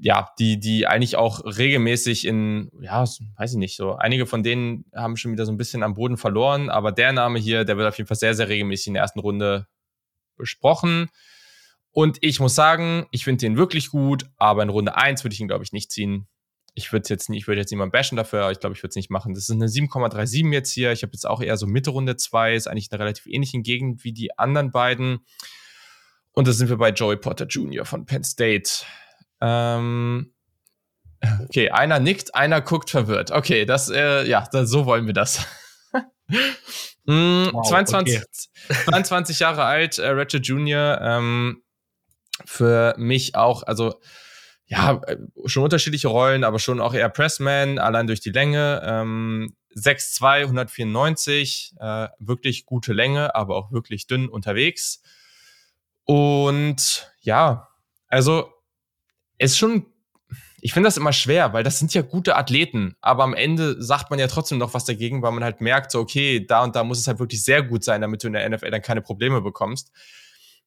ja, 0.00 0.30
die, 0.38 0.58
die 0.58 0.86
eigentlich 0.86 1.16
auch 1.16 1.44
regelmäßig 1.44 2.26
in, 2.26 2.70
ja, 2.80 3.00
weiß 3.02 3.52
ich 3.52 3.58
nicht, 3.58 3.76
so 3.76 3.94
einige 3.94 4.26
von 4.26 4.42
denen 4.42 4.84
haben 4.94 5.16
schon 5.16 5.32
wieder 5.32 5.46
so 5.46 5.52
ein 5.52 5.56
bisschen 5.56 5.82
am 5.82 5.94
Boden 5.94 6.16
verloren, 6.16 6.70
aber 6.70 6.92
der 6.92 7.12
Name 7.12 7.38
hier, 7.38 7.64
der 7.64 7.76
wird 7.76 7.88
auf 7.88 7.98
jeden 7.98 8.08
Fall 8.08 8.16
sehr, 8.16 8.34
sehr 8.34 8.48
regelmäßig 8.48 8.88
in 8.88 8.94
der 8.94 9.02
ersten 9.02 9.20
Runde 9.20 9.66
besprochen. 10.36 11.08
Und 11.90 12.18
ich 12.22 12.40
muss 12.40 12.54
sagen, 12.54 13.06
ich 13.12 13.24
finde 13.24 13.46
den 13.46 13.56
wirklich 13.56 13.90
gut, 13.90 14.24
aber 14.36 14.62
in 14.64 14.68
Runde 14.68 14.96
1 14.96 15.22
würde 15.22 15.34
ich 15.34 15.40
ihn, 15.40 15.48
glaube 15.48 15.62
ich, 15.64 15.72
nicht 15.72 15.92
ziehen. 15.92 16.26
Ich 16.74 16.92
würde 16.92 17.08
jetzt 17.08 17.30
nicht, 17.30 17.46
jetzt 17.46 17.70
niemand 17.70 17.92
bashen 17.92 18.16
dafür, 18.16 18.42
aber 18.42 18.52
ich 18.52 18.58
glaube, 18.58 18.74
ich 18.74 18.82
würde 18.82 18.90
es 18.90 18.96
nicht 18.96 19.10
machen. 19.10 19.32
Das 19.32 19.44
ist 19.44 19.50
eine 19.50 19.66
7,37 19.66 20.52
jetzt 20.52 20.72
hier. 20.72 20.90
Ich 20.90 21.02
habe 21.04 21.12
jetzt 21.12 21.24
auch 21.24 21.40
eher 21.40 21.56
so 21.56 21.68
Mitte 21.68 21.90
Runde 21.90 22.16
2, 22.16 22.56
ist 22.56 22.66
eigentlich 22.66 22.88
in 22.90 22.94
einer 22.94 23.04
relativ 23.04 23.26
ähnlichen 23.26 23.62
Gegend 23.62 24.02
wie 24.02 24.12
die 24.12 24.36
anderen 24.36 24.72
beiden. 24.72 25.20
Und 26.32 26.48
da 26.48 26.52
sind 26.52 26.68
wir 26.68 26.78
bei 26.78 26.90
Joey 26.90 27.16
Potter 27.16 27.46
Jr. 27.46 27.84
von 27.84 28.06
Penn 28.06 28.24
State. 28.24 28.84
Ähm, 29.44 30.32
okay, 31.44 31.70
einer 31.70 32.00
nickt, 32.00 32.34
einer 32.34 32.60
guckt 32.60 32.90
verwirrt. 32.90 33.30
Okay, 33.30 33.66
das, 33.66 33.90
äh, 33.90 34.26
ja, 34.26 34.48
das, 34.50 34.70
so 34.70 34.86
wollen 34.86 35.06
wir 35.06 35.12
das. 35.12 35.46
mm, 37.04 37.48
wow, 37.52 37.68
22, 37.68 38.16
okay. 38.16 38.84
22 38.84 39.38
Jahre 39.40 39.64
alt, 39.64 39.98
äh, 39.98 40.08
Ratchet 40.08 40.46
Jr. 40.46 40.98
Ähm, 41.02 41.62
für 42.46 42.94
mich 42.96 43.36
auch, 43.36 43.62
also 43.62 44.00
ja, 44.66 45.00
äh, 45.06 45.18
schon 45.44 45.62
unterschiedliche 45.62 46.08
Rollen, 46.08 46.42
aber 46.42 46.58
schon 46.58 46.80
auch 46.80 46.94
eher 46.94 47.10
Pressman, 47.10 47.78
allein 47.78 48.06
durch 48.06 48.20
die 48.20 48.30
Länge. 48.30 48.82
Ähm, 48.84 49.54
6'2, 49.76 50.42
194, 50.44 51.74
äh, 51.80 52.08
wirklich 52.18 52.64
gute 52.64 52.92
Länge, 52.92 53.34
aber 53.34 53.56
auch 53.56 53.72
wirklich 53.72 54.06
dünn 54.06 54.28
unterwegs. 54.28 55.02
Und 56.04 57.12
ja, 57.20 57.68
also 58.08 58.53
ist 59.38 59.58
schon, 59.58 59.86
ich 60.60 60.72
finde 60.72 60.86
das 60.86 60.96
immer 60.96 61.12
schwer, 61.12 61.52
weil 61.52 61.62
das 61.62 61.78
sind 61.78 61.92
ja 61.92 62.02
gute 62.02 62.36
Athleten, 62.36 62.96
aber 63.00 63.24
am 63.24 63.34
Ende 63.34 63.82
sagt 63.82 64.10
man 64.10 64.18
ja 64.18 64.26
trotzdem 64.26 64.58
noch 64.58 64.74
was 64.74 64.84
dagegen, 64.84 65.22
weil 65.22 65.32
man 65.32 65.44
halt 65.44 65.60
merkt, 65.60 65.90
so, 65.90 66.00
okay, 66.00 66.44
da 66.46 66.62
und 66.62 66.74
da 66.76 66.84
muss 66.84 66.98
es 66.98 67.06
halt 67.06 67.18
wirklich 67.18 67.42
sehr 67.42 67.62
gut 67.62 67.84
sein, 67.84 68.00
damit 68.00 68.22
du 68.22 68.28
in 68.28 68.32
der 68.32 68.48
NFL 68.48 68.70
dann 68.70 68.82
keine 68.82 69.02
Probleme 69.02 69.40
bekommst. 69.40 69.92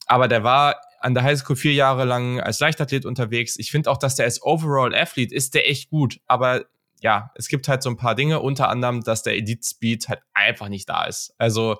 Aber 0.06 0.28
der 0.28 0.44
war 0.44 0.80
an 1.00 1.14
der 1.14 1.24
Highschool 1.24 1.56
vier 1.56 1.74
Jahre 1.74 2.06
lang 2.06 2.40
als 2.40 2.60
Leichtathlet 2.60 3.06
unterwegs. 3.06 3.58
Ich 3.58 3.72
finde 3.72 3.92
auch, 3.92 3.98
dass 3.98 4.16
der 4.16 4.26
als 4.26 4.42
Overall 4.42 4.96
Athlete 4.96 5.34
ist 5.34 5.54
der 5.54 5.70
echt 5.70 5.90
gut, 5.90 6.20
aber 6.28 6.66
ja, 7.02 7.32
es 7.36 7.48
gibt 7.48 7.68
halt 7.68 7.84
so 7.84 7.90
ein 7.90 7.98
paar 7.98 8.16
Dinge, 8.16 8.40
unter 8.40 8.70
anderem, 8.70 9.02
dass 9.04 9.24
der 9.24 9.34
Elite 9.34 9.68
Speed 9.68 10.10
halt 10.10 10.22
einfach 10.34 10.70
nicht 10.70 10.90
da 10.90 11.06
ist. 11.06 11.34
Also, 11.38 11.78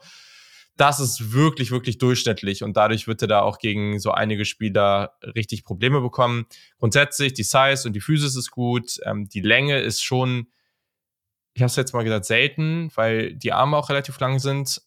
das 0.78 1.00
ist 1.00 1.34
wirklich, 1.34 1.72
wirklich 1.72 1.98
durchschnittlich 1.98 2.64
und 2.64 2.78
dadurch 2.78 3.08
wird 3.08 3.22
er 3.24 3.28
da 3.28 3.42
auch 3.42 3.58
gegen 3.58 4.00
so 4.00 4.12
einige 4.12 4.46
Spieler 4.46 5.18
richtig 5.36 5.66
Probleme 5.66 6.02
bekommen. 6.02 6.46
Grundsätzlich, 6.78 7.34
die 7.34 7.44
Size 7.44 7.84
und 7.86 7.94
die 7.94 8.02
Physis 8.02 8.36
ist 8.36 8.52
gut, 8.52 9.00
ähm, 9.06 9.28
die 9.28 9.42
Länge 9.42 9.80
ist 9.80 10.04
schon, 10.04 10.48
ich 11.54 11.62
habe 11.62 11.68
es 11.68 11.76
jetzt 11.76 11.94
mal 11.94 12.04
gesagt, 12.04 12.26
selten, 12.26 12.92
weil 12.96 13.36
die 13.36 13.54
Arme 13.54 13.76
auch 13.76 13.90
relativ 13.90 14.20
lang 14.20 14.40
sind. 14.40 14.82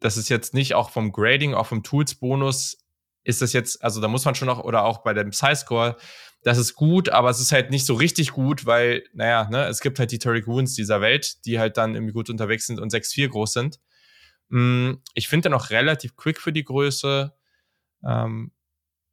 Das 0.00 0.16
ist 0.16 0.28
jetzt 0.28 0.54
nicht 0.54 0.74
auch 0.74 0.90
vom 0.90 1.12
Grading, 1.12 1.54
auch 1.54 1.66
vom 1.66 1.82
Tools-Bonus 1.82 2.78
ist 3.24 3.42
das 3.42 3.52
jetzt, 3.52 3.82
also 3.84 4.00
da 4.00 4.08
muss 4.08 4.24
man 4.24 4.34
schon 4.34 4.46
noch, 4.46 4.64
oder 4.64 4.84
auch 4.84 5.02
bei 5.02 5.14
dem 5.14 5.32
Size-Score, 5.32 5.96
das 6.42 6.58
ist 6.58 6.74
gut, 6.74 7.08
aber 7.08 7.30
es 7.30 7.40
ist 7.40 7.52
halt 7.52 7.70
nicht 7.70 7.86
so 7.86 7.94
richtig 7.94 8.32
gut, 8.32 8.66
weil, 8.66 9.04
naja, 9.12 9.48
ne, 9.48 9.66
es 9.66 9.80
gibt 9.80 9.98
halt 10.00 10.10
die 10.10 10.18
Tariq 10.18 10.46
Woons 10.48 10.74
dieser 10.74 11.00
Welt, 11.00 11.44
die 11.46 11.60
halt 11.60 11.76
dann 11.76 11.94
irgendwie 11.94 12.12
gut 12.12 12.30
unterwegs 12.30 12.66
sind 12.66 12.80
und 12.80 12.92
6'4 12.92 13.28
groß 13.28 13.52
sind. 13.52 13.78
Mm, 14.52 14.98
ich 15.14 15.28
finde 15.28 15.48
den 15.48 15.54
auch 15.54 15.70
relativ 15.70 16.14
quick 16.16 16.38
für 16.40 16.52
die 16.52 16.64
Größe. 16.64 17.34
Ähm, 18.04 18.52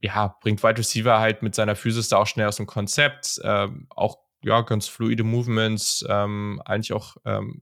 ja, 0.01 0.37
bringt 0.41 0.63
Wide 0.63 0.77
Receiver 0.77 1.19
halt 1.19 1.41
mit 1.41 1.55
seiner 1.55 1.75
Physis 1.75 2.09
da 2.09 2.17
auch 2.17 2.27
schnell 2.27 2.47
aus 2.47 2.57
dem 2.57 2.67
Konzept. 2.67 3.39
Ähm, 3.43 3.87
auch 3.89 4.17
ja, 4.43 4.61
ganz 4.61 4.87
fluide 4.87 5.23
Movements, 5.23 6.05
ähm, 6.09 6.61
eigentlich 6.65 6.93
auch 6.93 7.15
ähm, 7.25 7.61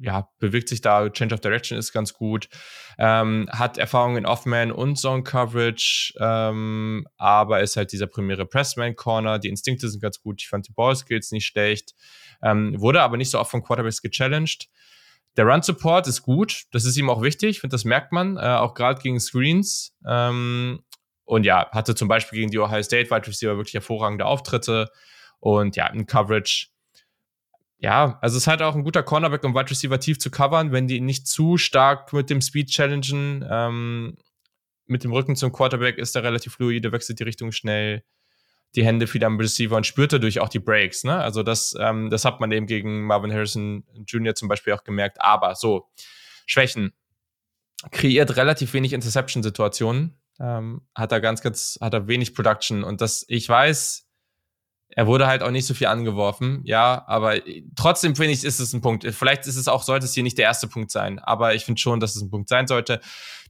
ja, 0.00 0.28
bewegt 0.38 0.68
sich 0.68 0.80
da, 0.80 1.10
Change 1.10 1.34
of 1.34 1.40
Direction 1.40 1.78
ist 1.78 1.92
ganz 1.92 2.14
gut, 2.14 2.48
ähm, 2.98 3.48
hat 3.50 3.78
Erfahrung 3.78 4.16
in 4.16 4.26
Offman 4.26 4.70
und 4.70 4.96
Zone 4.96 5.22
Coverage, 5.22 6.14
ähm, 6.20 7.06
aber 7.16 7.60
ist 7.60 7.76
halt 7.76 7.92
dieser 7.92 8.06
primäre 8.06 8.46
Pressman 8.46 8.96
Corner, 8.96 9.38
die 9.38 9.48
Instinkte 9.48 9.88
sind 9.88 10.00
ganz 10.00 10.20
gut, 10.20 10.40
ich 10.40 10.48
fand 10.48 10.68
die 10.68 10.72
Ball 10.72 10.94
Skills 10.94 11.32
nicht 11.32 11.46
schlecht, 11.46 11.94
ähm, 12.42 12.80
wurde 12.80 13.02
aber 13.02 13.16
nicht 13.16 13.30
so 13.30 13.38
oft 13.40 13.50
von 13.50 13.62
Quarterbacks 13.62 14.00
gechallenged. 14.00 14.68
Der 15.38 15.46
Run-Support 15.46 16.08
ist 16.08 16.22
gut, 16.22 16.64
das 16.72 16.84
ist 16.84 16.96
ihm 16.96 17.08
auch 17.08 17.22
wichtig, 17.22 17.50
ich 17.50 17.60
finde, 17.60 17.74
das 17.74 17.84
merkt 17.84 18.10
man, 18.10 18.36
äh, 18.36 18.40
auch 18.40 18.74
gerade 18.74 19.00
gegen 19.00 19.20
Screens. 19.20 19.96
Ähm, 20.04 20.80
und 21.24 21.44
ja, 21.44 21.70
hatte 21.70 21.94
zum 21.94 22.08
Beispiel 22.08 22.40
gegen 22.40 22.50
die 22.50 22.58
Ohio 22.58 22.82
State 22.82 23.08
Wide 23.08 23.26
Receiver 23.26 23.56
wirklich 23.56 23.74
hervorragende 23.74 24.24
Auftritte. 24.24 24.90
Und 25.38 25.76
ja, 25.76 25.86
in 25.86 26.06
Coverage. 26.06 26.68
Ja, 27.78 28.18
also 28.20 28.36
es 28.36 28.42
ist 28.42 28.46
halt 28.48 28.62
auch 28.62 28.74
ein 28.74 28.82
guter 28.82 29.04
Cornerback, 29.04 29.44
um 29.44 29.54
Wide 29.54 29.70
Receiver 29.70 30.00
tief 30.00 30.18
zu 30.18 30.30
covern, 30.30 30.72
wenn 30.72 30.88
die 30.88 31.00
nicht 31.00 31.28
zu 31.28 31.56
stark 31.56 32.12
mit 32.12 32.30
dem 32.30 32.40
Speed 32.40 32.70
challengen. 32.70 33.46
Ähm, 33.48 34.16
mit 34.86 35.04
dem 35.04 35.12
Rücken 35.12 35.36
zum 35.36 35.52
Quarterback 35.52 35.98
ist 35.98 36.16
er 36.16 36.24
relativ 36.24 36.54
fluide, 36.54 36.90
wechselt 36.90 37.20
die 37.20 37.24
Richtung 37.24 37.52
schnell. 37.52 38.02
Die 38.74 38.84
Hände 38.84 39.06
viel 39.06 39.24
am 39.24 39.38
Receiver 39.38 39.76
und 39.76 39.86
spürt 39.86 40.12
dadurch 40.12 40.40
auch 40.40 40.48
die 40.48 40.58
Breaks. 40.58 41.04
Ne? 41.04 41.16
Also 41.16 41.42
das, 41.42 41.74
ähm, 41.78 42.10
das 42.10 42.24
hat 42.24 42.40
man 42.40 42.52
eben 42.52 42.66
gegen 42.66 43.04
Marvin 43.04 43.32
Harrison 43.32 43.84
Jr. 44.06 44.34
zum 44.34 44.48
Beispiel 44.48 44.72
auch 44.72 44.84
gemerkt. 44.84 45.20
Aber 45.20 45.54
so, 45.54 45.88
Schwächen. 46.46 46.92
Kreiert 47.92 48.36
relativ 48.36 48.72
wenig 48.74 48.92
Interception-Situationen. 48.92 50.18
Ähm, 50.40 50.82
hat 50.94 51.12
er 51.12 51.20
ganz, 51.20 51.42
ganz, 51.42 51.78
hat 51.80 51.94
er 51.94 52.08
wenig 52.08 52.34
Production. 52.34 52.82
Und 52.84 53.00
das, 53.00 53.24
ich 53.28 53.48
weiß, 53.48 54.07
er 54.90 55.06
wurde 55.06 55.26
halt 55.26 55.42
auch 55.42 55.50
nicht 55.50 55.66
so 55.66 55.74
viel 55.74 55.86
angeworfen, 55.86 56.60
ja, 56.64 57.04
aber 57.06 57.36
trotzdem 57.76 58.16
finde 58.16 58.32
ich, 58.32 58.44
ist 58.44 58.58
es 58.58 58.72
ein 58.72 58.80
Punkt. 58.80 59.04
Vielleicht 59.14 59.46
ist 59.46 59.56
es 59.56 59.68
auch, 59.68 59.82
sollte 59.82 60.06
es 60.06 60.14
hier 60.14 60.22
nicht 60.22 60.38
der 60.38 60.46
erste 60.46 60.66
Punkt 60.66 60.90
sein, 60.90 61.18
aber 61.18 61.54
ich 61.54 61.64
finde 61.64 61.80
schon, 61.80 62.00
dass 62.00 62.16
es 62.16 62.22
ein 62.22 62.30
Punkt 62.30 62.48
sein 62.48 62.66
sollte. 62.66 63.00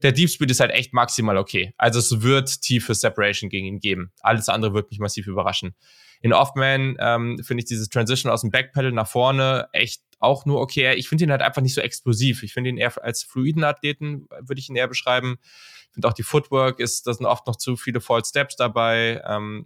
Der 0.02 0.12
Deep 0.12 0.30
Speed 0.30 0.50
ist 0.50 0.60
halt 0.60 0.72
echt 0.72 0.92
maximal 0.92 1.36
okay. 1.36 1.74
Also 1.78 2.00
es 2.00 2.22
wird 2.22 2.60
tiefe 2.62 2.94
Separation 2.94 3.50
gegen 3.50 3.66
ihn 3.66 3.80
geben. 3.80 4.12
Alles 4.20 4.48
andere 4.48 4.74
wird 4.74 4.90
mich 4.90 5.00
massiv 5.00 5.26
überraschen. 5.26 5.74
In 6.20 6.32
Offman 6.32 6.96
ähm, 6.98 7.38
finde 7.44 7.62
ich 7.62 7.68
dieses 7.68 7.88
Transition 7.88 8.32
aus 8.32 8.40
dem 8.40 8.50
Backpedal 8.50 8.92
nach 8.92 9.08
vorne 9.08 9.68
echt 9.72 10.02
auch 10.18 10.46
nur 10.46 10.60
okay. 10.60 10.94
Ich 10.94 11.08
finde 11.08 11.24
ihn 11.24 11.30
halt 11.30 11.42
einfach 11.42 11.62
nicht 11.62 11.74
so 11.74 11.80
explosiv. 11.80 12.42
Ich 12.42 12.52
finde 12.52 12.70
ihn 12.70 12.78
eher 12.78 12.92
als 13.02 13.22
fluiden 13.22 13.64
Athleten, 13.64 14.28
würde 14.40 14.58
ich 14.58 14.68
ihn 14.68 14.76
eher 14.76 14.88
beschreiben. 14.88 15.38
Ich 15.42 15.94
finde 15.94 16.08
auch 16.08 16.12
die 16.12 16.22
Footwork 16.22 16.80
ist, 16.80 17.06
da 17.06 17.14
sind 17.14 17.26
oft 17.26 17.46
noch 17.46 17.56
zu 17.56 17.76
viele 17.76 18.00
False 18.00 18.28
Steps 18.28 18.56
dabei. 18.56 19.22
Ähm, 19.26 19.64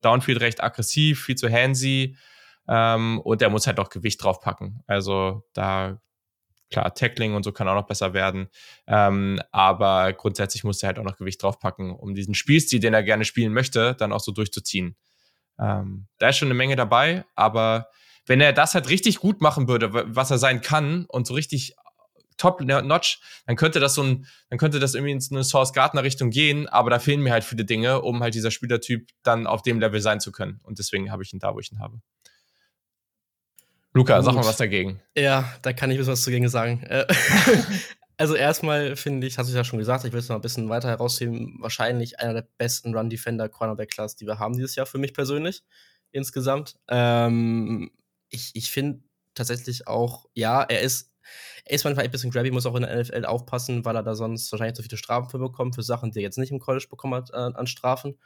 Downfield 0.00 0.40
recht 0.40 0.62
aggressiv, 0.62 1.22
viel 1.24 1.36
zu 1.36 1.48
handsy. 1.50 2.16
Ähm, 2.68 3.20
und 3.20 3.40
er 3.40 3.50
muss 3.50 3.66
halt 3.66 3.80
auch 3.80 3.88
Gewicht 3.88 4.22
draufpacken. 4.22 4.82
Also 4.86 5.42
da, 5.54 6.00
klar, 6.70 6.92
Tackling 6.94 7.34
und 7.34 7.42
so 7.42 7.52
kann 7.52 7.68
auch 7.68 7.74
noch 7.74 7.86
besser 7.86 8.12
werden. 8.12 8.48
Ähm, 8.86 9.40
aber 9.52 10.12
grundsätzlich 10.12 10.64
muss 10.64 10.82
er 10.82 10.88
halt 10.88 10.98
auch 10.98 11.04
noch 11.04 11.16
Gewicht 11.16 11.42
draufpacken, 11.42 11.92
um 11.92 12.14
diesen 12.14 12.34
Spielstil, 12.34 12.80
den 12.80 12.94
er 12.94 13.02
gerne 13.02 13.24
spielen 13.24 13.52
möchte, 13.52 13.94
dann 13.94 14.12
auch 14.12 14.20
so 14.20 14.32
durchzuziehen. 14.32 14.96
Ähm, 15.58 16.08
da 16.18 16.28
ist 16.28 16.36
schon 16.36 16.48
eine 16.48 16.54
Menge 16.54 16.76
dabei, 16.76 17.24
aber 17.34 17.88
wenn 18.28 18.40
er 18.40 18.52
das 18.52 18.74
halt 18.74 18.88
richtig 18.88 19.18
gut 19.18 19.40
machen 19.40 19.68
würde, 19.68 19.92
was 19.92 20.30
er 20.30 20.38
sein 20.38 20.60
kann 20.60 21.06
und 21.06 21.26
so 21.26 21.34
richtig 21.34 21.74
top-notch, 22.36 23.20
dann 23.46 23.56
könnte 23.56 23.80
das 23.80 23.94
so 23.94 24.02
ein, 24.02 24.26
dann 24.48 24.58
könnte 24.58 24.78
das 24.78 24.94
irgendwie 24.94 25.12
in 25.12 25.22
eine 25.30 25.44
Source 25.44 25.72
Gardner 25.72 26.04
Richtung 26.04 26.30
gehen, 26.30 26.68
aber 26.68 26.90
da 26.90 26.98
fehlen 26.98 27.20
mir 27.20 27.32
halt 27.32 27.44
viele 27.44 27.64
Dinge, 27.64 28.00
um 28.00 28.22
halt 28.22 28.34
dieser 28.34 28.50
Spielertyp 28.50 29.10
dann 29.22 29.46
auf 29.46 29.62
dem 29.62 29.80
Level 29.80 30.00
sein 30.00 30.20
zu 30.20 30.32
können. 30.32 30.60
Und 30.62 30.78
deswegen 30.78 31.10
habe 31.10 31.22
ich 31.22 31.32
ihn 31.32 31.40
da, 31.40 31.54
wo 31.54 31.60
ich 31.60 31.72
ihn 31.72 31.80
habe. 31.80 32.00
Luca, 33.92 34.16
Gut. 34.16 34.24
sag 34.24 34.34
mal 34.34 34.44
was 34.44 34.56
dagegen. 34.56 35.00
Ja, 35.16 35.52
da 35.62 35.72
kann 35.72 35.90
ich 35.90 35.96
ein 35.96 35.98
bisschen 35.98 36.12
was 36.12 36.24
dagegen 36.24 36.48
sagen. 36.48 36.82
Äh, 36.84 37.06
also 38.16 38.34
erstmal 38.34 38.94
finde 38.94 39.26
ich, 39.26 39.38
hast 39.38 39.50
du 39.50 39.56
ja 39.56 39.64
schon 39.64 39.78
gesagt, 39.78 40.04
ich 40.04 40.12
will 40.12 40.20
es 40.20 40.28
noch 40.28 40.36
ein 40.36 40.42
bisschen 40.42 40.68
weiter 40.68 40.88
herausheben, 40.88 41.56
wahrscheinlich 41.60 42.20
einer 42.20 42.34
der 42.34 42.48
besten 42.58 42.94
Run-Defender-Cornerback-Class, 42.94 44.14
die 44.14 44.26
wir 44.26 44.38
haben 44.38 44.54
dieses 44.54 44.76
Jahr 44.76 44.86
für 44.86 44.98
mich 44.98 45.14
persönlich 45.14 45.64
insgesamt. 46.12 46.76
Ähm, 46.88 47.90
ich 48.30 48.50
ich 48.54 48.70
finde 48.70 49.02
tatsächlich 49.34 49.86
auch, 49.86 50.26
ja, 50.34 50.62
er 50.62 50.80
ist 50.82 51.12
er 51.64 51.74
ist 51.74 51.84
manchmal 51.84 52.06
ein 52.06 52.10
bisschen 52.10 52.30
grabby, 52.30 52.50
muss 52.50 52.66
auch 52.66 52.74
in 52.74 52.82
der 52.82 52.96
NFL 52.96 53.24
aufpassen, 53.26 53.84
weil 53.84 53.96
er 53.96 54.02
da 54.02 54.14
sonst 54.14 54.50
wahrscheinlich 54.50 54.76
zu 54.76 54.82
viele 54.82 54.96
Strafen 54.96 55.28
für 55.28 55.38
bekommt, 55.38 55.74
für 55.74 55.82
Sachen, 55.82 56.10
die 56.10 56.20
er 56.20 56.22
jetzt 56.22 56.38
nicht 56.38 56.50
im 56.50 56.58
College 56.58 56.86
bekommen 56.88 57.14
hat, 57.14 57.30
äh, 57.30 57.36
an 57.36 57.66
Strafen. 57.66 58.18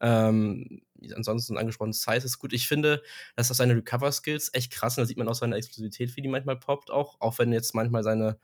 Ähm, 0.00 0.82
ansonsten 1.14 1.56
angesprochen, 1.56 1.92
Size 1.92 2.24
ist 2.24 2.38
gut. 2.38 2.52
Ich 2.52 2.68
finde, 2.68 3.02
dass 3.36 3.48
das 3.48 3.56
seine 3.56 3.74
Recover-Skills 3.74 4.50
echt 4.52 4.72
krass 4.72 4.94
sind. 4.94 5.02
Da 5.02 5.06
sieht 5.06 5.18
man 5.18 5.28
auch 5.28 5.34
seine 5.34 5.56
Explosivität, 5.56 6.16
wie 6.16 6.22
die 6.22 6.28
manchmal 6.28 6.56
poppt, 6.56 6.90
auch. 6.90 7.20
Auch 7.20 7.38
wenn 7.38 7.52
jetzt 7.52 7.74
manchmal 7.74 8.02
seine, 8.02 8.38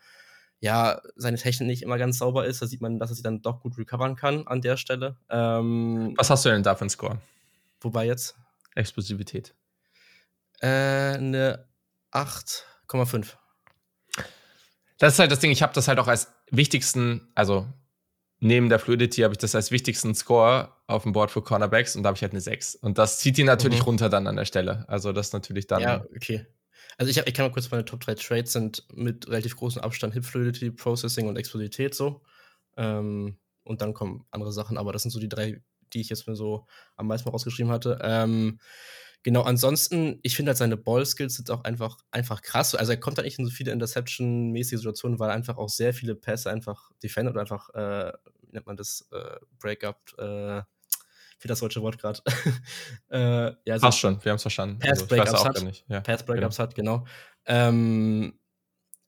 ja, 0.60 1.00
seine 1.16 1.36
Technik 1.36 1.68
nicht 1.68 1.82
immer 1.82 1.98
ganz 1.98 2.18
sauber 2.18 2.46
ist, 2.46 2.62
da 2.62 2.66
sieht 2.66 2.80
man, 2.80 2.98
dass 2.98 3.10
er 3.10 3.14
sich 3.14 3.24
dann 3.24 3.42
doch 3.42 3.60
gut 3.60 3.78
recovern 3.78 4.16
kann 4.16 4.46
an 4.46 4.62
der 4.62 4.76
Stelle. 4.76 5.16
Ähm, 5.28 6.14
Was 6.16 6.30
hast 6.30 6.44
du 6.44 6.50
denn 6.50 6.62
da 6.62 6.74
für 6.74 6.82
einen 6.82 6.90
Score? 6.90 7.20
Wobei 7.80 8.06
jetzt? 8.06 8.36
Explosivität. 8.74 9.54
Äh, 10.64 11.16
eine 11.16 11.68
8,5 12.12 13.36
das 14.98 15.14
ist 15.14 15.18
halt 15.18 15.32
das 15.32 15.40
Ding, 15.40 15.50
ich 15.50 15.62
habe 15.62 15.74
das 15.74 15.88
halt 15.88 15.98
auch 15.98 16.08
als 16.08 16.28
wichtigsten, 16.50 17.28
also 17.34 17.66
neben 18.40 18.68
der 18.68 18.78
Fluidity 18.78 19.22
habe 19.22 19.34
ich 19.34 19.38
das 19.38 19.54
als 19.54 19.70
wichtigsten 19.70 20.14
Score 20.14 20.72
auf 20.86 21.02
dem 21.02 21.12
Board 21.12 21.30
für 21.30 21.42
Cornerbacks 21.42 21.96
und 21.96 22.02
da 22.02 22.08
habe 22.08 22.16
ich 22.16 22.22
halt 22.22 22.32
eine 22.32 22.40
6. 22.40 22.76
Und 22.76 22.98
das 22.98 23.18
zieht 23.18 23.38
ihn 23.38 23.46
natürlich 23.46 23.80
mhm. 23.80 23.86
runter 23.86 24.08
dann 24.08 24.26
an 24.26 24.36
der 24.36 24.44
Stelle. 24.44 24.84
Also 24.88 25.12
das 25.12 25.32
natürlich 25.32 25.66
dann. 25.66 25.82
Ja, 25.82 26.04
okay. 26.14 26.46
Also 26.96 27.10
ich, 27.10 27.18
hab, 27.18 27.26
ich 27.26 27.34
kann 27.34 27.46
mal 27.46 27.52
kurz 27.52 27.70
meine 27.70 27.84
Top 27.84 28.00
3 28.00 28.14
Trades 28.14 28.52
sind 28.52 28.84
mit 28.92 29.28
relativ 29.28 29.56
großem 29.56 29.82
Abstand 29.82 30.14
Hip 30.14 30.24
Fluidity, 30.24 30.70
Processing 30.70 31.26
und 31.26 31.36
Explosivität 31.36 31.94
so. 31.94 32.22
Ähm, 32.76 33.38
und 33.64 33.82
dann 33.82 33.94
kommen 33.94 34.26
andere 34.30 34.52
Sachen, 34.52 34.78
aber 34.78 34.92
das 34.92 35.02
sind 35.02 35.10
so 35.10 35.18
die 35.18 35.28
drei, 35.28 35.62
die 35.92 36.00
ich 36.00 36.08
jetzt 36.08 36.28
mir 36.28 36.36
so 36.36 36.66
am 36.96 37.08
meisten 37.08 37.28
rausgeschrieben 37.28 37.72
hatte. 37.72 37.98
Ähm, 38.02 38.60
Genau, 39.24 39.40
ansonsten, 39.40 40.20
ich 40.22 40.36
finde 40.36 40.50
halt 40.50 40.58
seine 40.58 40.76
Ball-Skills 40.76 41.36
sind 41.36 41.50
auch 41.50 41.64
einfach, 41.64 41.96
einfach 42.10 42.42
krass. 42.42 42.74
Also 42.74 42.92
er 42.92 43.00
kommt 43.00 43.16
halt 43.16 43.24
nicht 43.24 43.38
in 43.38 43.46
so 43.46 43.50
viele 43.50 43.72
Interception-mäßige 43.72 44.78
Situationen, 44.78 45.18
weil 45.18 45.30
er 45.30 45.34
einfach 45.34 45.56
auch 45.56 45.70
sehr 45.70 45.94
viele 45.94 46.14
Pässe 46.14 46.50
einfach 46.50 46.90
defendet 47.02 47.32
oder 47.32 47.40
einfach, 47.40 47.70
äh, 47.70 48.12
wie 48.42 48.52
nennt 48.52 48.66
man 48.66 48.76
das, 48.76 49.08
äh, 49.12 49.36
Breakup, 49.58 49.96
äh, 50.18 50.62
für 51.38 51.48
das 51.48 51.60
deutsche 51.60 51.80
Wort 51.80 51.98
gerade. 51.98 52.20
äh, 53.08 53.52
ja, 53.64 53.78
so 53.78 53.86
Passt 53.86 53.98
schon, 53.98 54.22
wir 54.22 54.30
haben 54.30 54.36
es 54.36 54.42
verstanden. 54.42 54.78
Pass-Breakups 54.80 55.32
also, 55.32 55.68
hat, 55.68 55.84
ja, 55.88 56.00
Pass-Breakups 56.02 56.56
genau. 56.56 56.68
hat, 56.68 56.74
genau. 56.74 57.06
Ähm, 57.46 58.38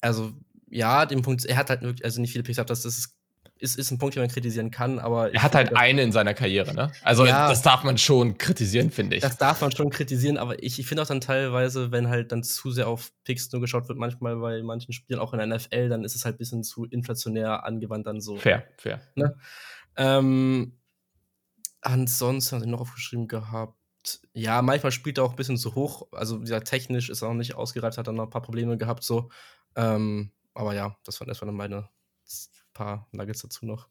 also 0.00 0.33
ja, 0.70 1.05
den 1.05 1.20
Punkt, 1.20 1.44
er 1.44 1.59
hat 1.59 1.68
halt 1.68 1.83
wirklich, 1.83 2.05
also 2.07 2.22
nicht 2.22 2.33
viele 2.33 2.42
Picks 2.42 2.57
gehabt, 2.57 2.70
das 2.70 2.87
ist 2.87 3.15
ist, 3.59 3.79
ist 3.79 3.90
ein 3.90 3.99
Punkt, 3.99 4.14
den 4.14 4.23
man 4.23 4.31
kritisieren 4.31 4.71
kann, 4.71 4.99
aber. 4.99 5.33
Er 5.33 5.42
hat 5.42 5.55
halt 5.55 5.77
eine 5.77 6.03
in 6.03 6.12
seiner 6.12 6.35
Karriere, 6.35 6.75
ne? 6.75 6.92
Also 7.03 7.25
ja, 7.25 7.49
das 7.49 7.62
darf 7.62 7.85
man 7.85 7.99
schon 7.99 8.38
kritisieren, 8.38 8.90
finde 8.90 9.16
ich. 9.16 9.23
Das 9.23 9.38
darf 9.38 9.61
man 9.61 9.73
schon 9.73 9.90
kritisieren, 9.90 10.37
aber 10.37 10.62
ich, 10.62 10.79
ich 10.79 10.87
finde 10.87 11.03
auch 11.03 11.07
dann 11.07 11.21
teilweise, 11.21 11.90
wenn 11.92 12.09
halt 12.09 12.33
dann 12.33 12.42
zu 12.42 12.71
sehr 12.71 12.88
auf 12.88 13.12
Picks 13.25 13.51
nur 13.53 13.61
geschaut 13.61 13.88
wird, 13.88 13.99
manchmal 13.99 14.37
bei 14.37 14.62
manchen 14.62 14.92
Spielen, 14.92 15.19
auch 15.19 15.33
in 15.33 15.38
der 15.38 15.47
NFL, 15.47 15.88
dann 15.88 16.05
ist 16.05 16.14
es 16.14 16.25
halt 16.25 16.37
ein 16.37 16.38
bisschen 16.38 16.62
zu 16.62 16.85
inflationär 16.85 17.64
angewandt 17.64 18.07
dann 18.07 18.21
so. 18.21 18.37
Fair, 18.37 18.64
fair. 18.77 19.01
Ne? 19.14 19.37
Ähm, 19.97 20.79
ansonsten 21.81 22.57
hatte 22.57 22.66
ich 22.66 22.71
noch 22.71 22.81
aufgeschrieben 22.81 23.29
gehabt. 23.29 23.75
Ja, 24.35 24.62
manchmal 24.62 24.92
spielt 24.92 25.19
er 25.19 25.25
auch 25.25 25.31
ein 25.31 25.37
bisschen 25.37 25.57
zu 25.57 25.75
hoch. 25.75 26.07
Also, 26.12 26.38
dieser 26.38 26.62
technisch 26.62 27.11
ist 27.11 27.23
er 27.23 27.29
noch 27.29 27.35
nicht 27.35 27.55
ausgereift, 27.55 27.99
hat 27.99 28.07
dann 28.07 28.14
noch 28.14 28.25
ein 28.25 28.31
paar 28.31 28.42
Probleme 28.42 28.77
gehabt, 28.77 29.03
so. 29.03 29.31
Ähm, 29.75 30.31
aber 30.55 30.75
ja, 30.75 30.97
das 31.05 31.21
waren 31.21 31.29
erstmal 31.29 31.53
meine 31.53 31.88
paar 32.77 33.09
Nuggets 33.12 33.43
dazu 33.43 33.65
noch. 33.67 33.89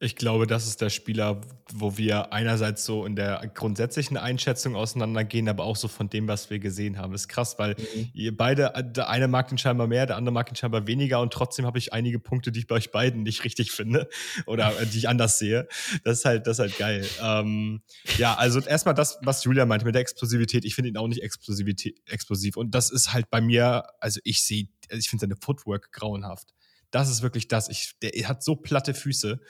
Ich 0.00 0.14
glaube, 0.14 0.46
das 0.46 0.68
ist 0.68 0.80
der 0.80 0.90
Spieler, 0.90 1.40
wo 1.72 1.96
wir 1.96 2.32
einerseits 2.32 2.84
so 2.84 3.04
in 3.04 3.16
der 3.16 3.50
grundsätzlichen 3.52 4.16
Einschätzung 4.16 4.76
auseinandergehen, 4.76 5.48
aber 5.48 5.64
auch 5.64 5.74
so 5.74 5.88
von 5.88 6.08
dem, 6.08 6.28
was 6.28 6.50
wir 6.50 6.60
gesehen 6.60 6.98
haben. 6.98 7.10
Das 7.10 7.22
ist 7.22 7.28
krass, 7.28 7.58
weil 7.58 7.74
mhm. 7.74 8.08
ihr 8.14 8.36
beide, 8.36 8.72
der 8.94 9.08
eine 9.08 9.26
mag 9.26 9.50
ihn 9.50 9.58
scheinbar 9.58 9.88
mehr, 9.88 10.06
der 10.06 10.14
andere 10.14 10.32
mag 10.32 10.52
ihn 10.52 10.54
scheinbar 10.54 10.86
weniger 10.86 11.20
und 11.20 11.32
trotzdem 11.32 11.66
habe 11.66 11.78
ich 11.78 11.92
einige 11.92 12.20
Punkte, 12.20 12.52
die 12.52 12.60
ich 12.60 12.68
bei 12.68 12.76
euch 12.76 12.92
beiden 12.92 13.24
nicht 13.24 13.42
richtig 13.42 13.72
finde 13.72 14.08
oder 14.46 14.80
äh, 14.80 14.86
die 14.86 14.98
ich 14.98 15.08
anders 15.08 15.40
sehe. 15.40 15.66
Das 16.04 16.18
ist 16.18 16.24
halt, 16.24 16.46
das 16.46 16.60
ist 16.60 16.60
halt 16.60 16.78
geil. 16.78 17.04
Ähm, 17.20 17.82
ja, 18.18 18.36
also 18.36 18.60
erstmal 18.60 18.94
das, 18.94 19.18
was 19.22 19.42
Julia 19.42 19.66
meinte 19.66 19.84
mit 19.84 19.96
der 19.96 20.02
Explosivität. 20.02 20.64
Ich 20.64 20.76
finde 20.76 20.90
ihn 20.90 20.96
auch 20.96 21.08
nicht 21.08 21.24
explosiv 21.24 22.56
und 22.56 22.72
das 22.72 22.90
ist 22.90 23.12
halt 23.12 23.30
bei 23.30 23.40
mir, 23.40 23.82
also 23.98 24.20
ich 24.22 24.44
sehe, 24.44 24.68
also 24.88 25.00
ich 25.00 25.10
finde 25.10 25.22
seine 25.22 25.36
Footwork 25.36 25.90
grauenhaft 25.90 26.54
das 26.90 27.10
ist 27.10 27.22
wirklich 27.22 27.48
das. 27.48 27.68
Ich, 27.68 27.98
der 28.00 28.10
hat 28.28 28.42
so 28.42 28.56
platte 28.56 28.94
Füße. 28.94 29.40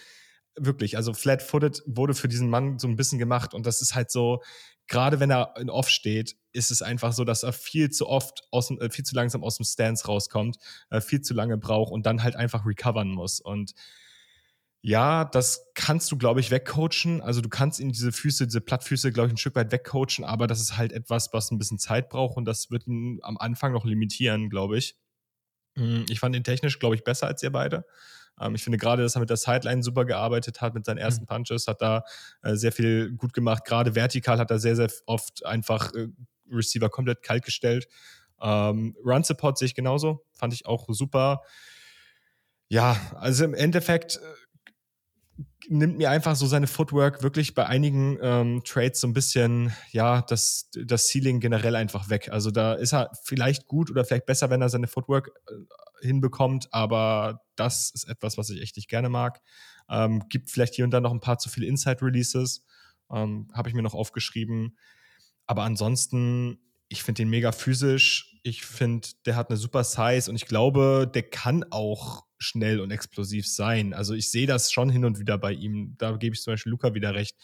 Wirklich, 0.56 0.96
also 0.96 1.12
flat-footed 1.12 1.82
wurde 1.86 2.14
für 2.14 2.28
diesen 2.28 2.50
Mann 2.50 2.78
so 2.78 2.88
ein 2.88 2.96
bisschen 2.96 3.18
gemacht 3.18 3.54
und 3.54 3.64
das 3.64 3.80
ist 3.80 3.94
halt 3.94 4.10
so, 4.10 4.42
gerade 4.88 5.20
wenn 5.20 5.30
er 5.30 5.54
in 5.58 5.70
Off 5.70 5.88
steht, 5.88 6.36
ist 6.52 6.70
es 6.70 6.82
einfach 6.82 7.12
so, 7.12 7.24
dass 7.24 7.44
er 7.44 7.52
viel 7.52 7.90
zu 7.90 8.08
oft, 8.08 8.42
aus 8.50 8.68
dem, 8.68 8.80
äh, 8.80 8.90
viel 8.90 9.04
zu 9.04 9.14
langsam 9.14 9.44
aus 9.44 9.56
dem 9.56 9.64
Stance 9.64 10.06
rauskommt, 10.06 10.56
äh, 10.90 11.00
viel 11.00 11.20
zu 11.20 11.34
lange 11.34 11.58
braucht 11.58 11.92
und 11.92 12.06
dann 12.06 12.22
halt 12.22 12.34
einfach 12.34 12.66
recovern 12.66 13.10
muss. 13.10 13.40
Und 13.40 13.74
ja, 14.80 15.24
das 15.24 15.66
kannst 15.74 16.10
du, 16.10 16.16
glaube 16.16 16.40
ich, 16.40 16.50
wegcoachen. 16.50 17.20
Also 17.20 17.40
du 17.40 17.48
kannst 17.48 17.80
ihn 17.80 17.90
diese 17.90 18.12
Füße, 18.12 18.46
diese 18.46 18.60
Plattfüße, 18.60 19.12
glaube 19.12 19.28
ich, 19.28 19.34
ein 19.34 19.38
Stück 19.38 19.56
weit 19.56 19.72
wegcoachen, 19.72 20.24
aber 20.24 20.46
das 20.46 20.60
ist 20.60 20.76
halt 20.76 20.92
etwas, 20.92 21.32
was 21.32 21.50
ein 21.50 21.58
bisschen 21.58 21.78
Zeit 21.78 22.08
braucht 22.08 22.36
und 22.36 22.44
das 22.44 22.70
wird 22.70 22.86
ihn 22.86 23.18
am 23.22 23.36
Anfang 23.38 23.72
noch 23.72 23.84
limitieren, 23.84 24.48
glaube 24.50 24.78
ich. 24.78 24.96
Hm, 25.78 26.06
ich 26.08 26.18
fand 26.18 26.34
ihn 26.34 26.44
technisch, 26.44 26.78
glaube 26.78 26.96
ich, 26.96 27.04
besser 27.04 27.26
als 27.26 27.42
ihr 27.42 27.52
beide. 27.52 27.84
Ähm, 28.40 28.54
ich 28.54 28.64
finde 28.64 28.78
gerade, 28.78 29.02
dass 29.02 29.16
er 29.16 29.20
mit 29.20 29.30
der 29.30 29.36
Sideline 29.36 29.82
super 29.82 30.04
gearbeitet 30.04 30.60
hat, 30.60 30.74
mit 30.74 30.84
seinen 30.84 30.98
ersten 30.98 31.22
mhm. 31.22 31.26
Punches, 31.26 31.66
hat 31.66 31.80
da 31.80 32.02
äh, 32.42 32.54
sehr 32.56 32.72
viel 32.72 33.12
gut 33.12 33.32
gemacht. 33.32 33.64
Gerade 33.64 33.94
vertikal 33.94 34.38
hat 34.38 34.50
er 34.50 34.58
sehr, 34.58 34.76
sehr 34.76 34.90
oft 35.06 35.46
einfach 35.46 35.92
äh, 35.94 36.08
Receiver 36.50 36.88
komplett 36.88 37.22
kalt 37.22 37.44
gestellt. 37.44 37.86
Ähm, 38.40 38.96
Run 39.04 39.22
Support 39.22 39.58
sehe 39.58 39.66
ich 39.66 39.74
genauso, 39.74 40.24
fand 40.32 40.52
ich 40.52 40.66
auch 40.66 40.86
super. 40.88 41.42
Ja, 42.68 42.96
also 43.14 43.44
im 43.44 43.54
Endeffekt 43.54 44.16
äh, 44.16 44.20
nimmt 45.66 45.98
mir 45.98 46.10
einfach 46.10 46.36
so 46.36 46.46
seine 46.46 46.66
Footwork 46.66 47.22
wirklich 47.22 47.54
bei 47.54 47.66
einigen 47.66 48.18
ähm, 48.22 48.62
Trades 48.64 49.00
so 49.00 49.08
ein 49.08 49.12
bisschen, 49.12 49.72
ja, 49.90 50.22
das, 50.22 50.70
das 50.84 51.08
Ceiling 51.08 51.40
generell 51.40 51.74
einfach 51.74 52.08
weg. 52.08 52.30
Also 52.30 52.50
da 52.50 52.74
ist 52.74 52.94
er 52.94 53.10
vielleicht 53.24 53.66
gut 53.66 53.90
oder 53.90 54.04
vielleicht 54.04 54.26
besser, 54.26 54.50
wenn 54.50 54.62
er 54.62 54.68
seine 54.68 54.86
Footwork 54.86 55.30
äh, 55.48 56.06
hinbekommt, 56.06 56.68
aber 56.72 57.42
das 57.56 57.90
ist 57.90 58.08
etwas, 58.08 58.38
was 58.38 58.50
ich 58.50 58.62
echt 58.62 58.76
nicht 58.76 58.88
gerne 58.88 59.08
mag. 59.08 59.40
Ähm, 59.90 60.28
gibt 60.28 60.50
vielleicht 60.50 60.74
hier 60.74 60.84
und 60.84 60.92
da 60.92 61.00
noch 61.00 61.12
ein 61.12 61.20
paar 61.20 61.38
zu 61.38 61.48
viele 61.48 61.66
Inside-Releases. 61.66 62.64
ähm, 63.10 63.48
habe 63.52 63.68
ich 63.68 63.74
mir 63.74 63.82
noch 63.82 63.94
aufgeschrieben. 63.94 64.76
Aber 65.46 65.62
ansonsten, 65.64 66.58
ich 66.88 67.02
finde 67.02 67.22
den 67.22 67.30
mega 67.30 67.52
physisch. 67.52 68.38
Ich 68.42 68.64
finde, 68.64 69.08
der 69.26 69.34
hat 69.34 69.50
eine 69.50 69.56
super 69.56 69.82
Size 69.82 70.30
und 70.30 70.36
ich 70.36 70.46
glaube, 70.46 71.10
der 71.12 71.22
kann 71.22 71.64
auch 71.70 72.27
schnell 72.38 72.80
und 72.80 72.90
explosiv 72.90 73.46
sein. 73.46 73.92
Also 73.92 74.14
ich 74.14 74.30
sehe 74.30 74.46
das 74.46 74.72
schon 74.72 74.90
hin 74.90 75.04
und 75.04 75.18
wieder 75.18 75.38
bei 75.38 75.52
ihm. 75.52 75.94
Da 75.98 76.16
gebe 76.16 76.34
ich 76.34 76.42
zum 76.42 76.54
Beispiel 76.54 76.70
Luca 76.70 76.94
wieder 76.94 77.14
recht. 77.14 77.36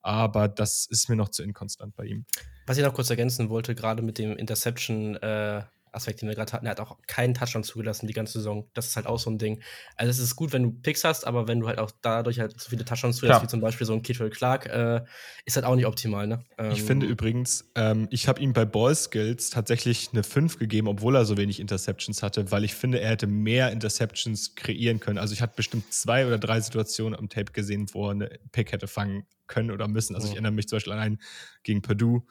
Aber 0.00 0.48
das 0.48 0.86
ist 0.86 1.08
mir 1.08 1.16
noch 1.16 1.28
zu 1.28 1.42
inkonstant 1.42 1.94
bei 1.96 2.06
ihm. 2.06 2.24
Was 2.66 2.78
ich 2.78 2.84
noch 2.84 2.94
kurz 2.94 3.10
ergänzen 3.10 3.50
wollte, 3.50 3.74
gerade 3.74 4.02
mit 4.02 4.18
dem 4.18 4.36
Interception, 4.36 5.16
äh, 5.16 5.62
Aspekt, 5.92 6.22
den 6.22 6.28
wir 6.28 6.34
gerade 6.34 6.52
hatten. 6.52 6.66
Er 6.66 6.70
hat 6.70 6.80
auch 6.80 6.98
keinen 7.06 7.34
Touchdown 7.34 7.64
zugelassen 7.64 8.06
die 8.06 8.12
ganze 8.12 8.34
Saison. 8.34 8.68
Das 8.74 8.86
ist 8.86 8.96
halt 8.96 9.06
auch 9.06 9.18
so 9.18 9.30
ein 9.30 9.38
Ding. 9.38 9.62
Also 9.96 10.10
es 10.10 10.18
ist 10.18 10.36
gut, 10.36 10.52
wenn 10.52 10.62
du 10.62 10.70
Picks 10.72 11.04
hast, 11.04 11.26
aber 11.26 11.48
wenn 11.48 11.60
du 11.60 11.66
halt 11.66 11.78
auch 11.78 11.90
dadurch 12.02 12.40
halt 12.40 12.58
so 12.60 12.70
viele 12.70 12.84
Touchdowns 12.84 13.16
zulässt, 13.16 13.42
wie 13.42 13.46
zum 13.46 13.60
Beispiel 13.60 13.86
so 13.86 13.92
ein 13.92 14.02
Kittle 14.02 14.30
Clark, 14.30 14.66
äh, 14.66 15.02
ist 15.44 15.56
halt 15.56 15.66
auch 15.66 15.74
nicht 15.74 15.86
optimal. 15.86 16.26
Ne? 16.26 16.44
Ähm, 16.58 16.72
ich 16.72 16.82
finde 16.82 17.06
übrigens, 17.06 17.70
ähm, 17.74 18.08
ich 18.10 18.28
habe 18.28 18.40
ihm 18.40 18.52
bei 18.52 18.64
Ball 18.64 18.94
Skills 18.94 19.50
tatsächlich 19.50 20.10
eine 20.12 20.22
5 20.22 20.58
gegeben, 20.58 20.88
obwohl 20.88 21.16
er 21.16 21.24
so 21.24 21.36
wenig 21.36 21.60
Interceptions 21.60 22.22
hatte, 22.22 22.50
weil 22.50 22.64
ich 22.64 22.74
finde, 22.74 23.00
er 23.00 23.10
hätte 23.10 23.26
mehr 23.26 23.72
Interceptions 23.72 24.54
kreieren 24.54 25.00
können. 25.00 25.18
Also 25.18 25.34
ich 25.34 25.42
hatte 25.42 25.54
bestimmt 25.56 25.92
zwei 25.92 26.26
oder 26.26 26.38
drei 26.38 26.60
Situationen 26.60 27.18
am 27.18 27.28
Tape 27.28 27.52
gesehen, 27.52 27.86
wo 27.92 28.06
er 28.06 28.12
eine 28.12 28.30
Pick 28.52 28.72
hätte 28.72 28.86
fangen 28.86 29.26
können 29.46 29.70
oder 29.70 29.88
müssen. 29.88 30.14
Also 30.14 30.28
ich 30.28 30.34
erinnere 30.34 30.52
mich 30.52 30.68
zum 30.68 30.76
Beispiel 30.76 30.92
an 30.92 30.98
einen 30.98 31.18
gegen 31.62 31.82
Purdue 31.82 32.22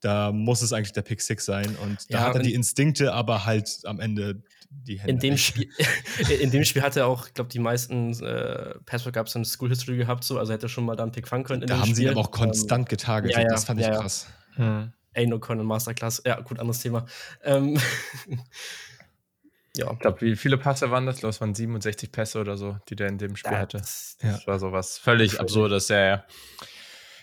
da 0.00 0.32
muss 0.32 0.62
es 0.62 0.72
eigentlich 0.72 0.92
der 0.92 1.02
Pick 1.02 1.20
Six 1.20 1.44
sein. 1.44 1.76
Und 1.76 2.12
da 2.12 2.18
ja, 2.18 2.24
hat 2.26 2.36
er 2.36 2.42
die 2.42 2.54
Instinkte, 2.54 3.12
aber 3.12 3.44
halt 3.44 3.80
am 3.84 4.00
Ende 4.00 4.42
die 4.70 4.98
Hände. 4.98 5.12
In 5.12 5.18
dem, 5.18 5.36
Spiel, 5.36 5.68
in 6.40 6.50
dem 6.50 6.64
Spiel 6.64 6.82
hat 6.82 6.96
er 6.96 7.06
auch, 7.06 7.26
ich 7.26 7.34
glaube, 7.34 7.50
die 7.50 7.58
meisten 7.58 8.12
äh, 8.24 8.74
Password-Ups 8.86 9.34
in 9.34 9.44
School 9.44 9.68
History 9.68 9.96
gehabt, 9.96 10.24
so, 10.24 10.38
also 10.38 10.52
hätte 10.52 10.66
er 10.66 10.68
schon 10.68 10.84
mal 10.84 10.96
da 10.96 11.02
einen 11.02 11.12
Pick 11.12 11.28
fangen 11.28 11.44
können. 11.44 11.66
da 11.66 11.78
haben 11.78 11.82
Spiel. 11.84 11.94
sie 11.96 12.08
aber 12.08 12.20
auch 12.20 12.30
konstant 12.30 12.82
ähm, 12.82 12.88
getargetet, 12.88 13.36
ja, 13.36 13.42
ja, 13.42 13.48
das 13.48 13.64
fand 13.64 13.80
ich 13.80 13.86
krass. 13.86 14.26
Hm. 14.54 14.92
Aino 15.14 15.38
Conan 15.40 15.66
Masterclass, 15.66 16.22
ja, 16.24 16.40
gut, 16.40 16.58
anderes 16.60 16.80
Thema. 16.80 17.04
Ähm, 17.42 17.78
ja. 19.76 19.92
Ich 19.92 19.98
glaube, 19.98 20.20
wie 20.20 20.36
viele 20.36 20.56
Pässe 20.56 20.90
waren 20.90 21.04
das? 21.06 21.16
Ich 21.16 21.20
glaube, 21.20 21.30
es 21.30 21.40
waren 21.40 21.54
67 21.54 22.12
Pässe 22.12 22.40
oder 22.40 22.56
so, 22.56 22.78
die 22.88 22.96
der 22.96 23.08
in 23.08 23.18
dem 23.18 23.36
Spiel 23.36 23.50
das, 23.50 23.60
hatte. 23.60 23.78
Das 23.78 24.16
ja. 24.22 24.46
war 24.46 24.58
sowas 24.60 24.98
völlig 24.98 25.40
absurdes, 25.40 25.88
ja, 25.88 26.04
ja. 26.06 26.24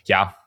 Ja, 0.06 0.38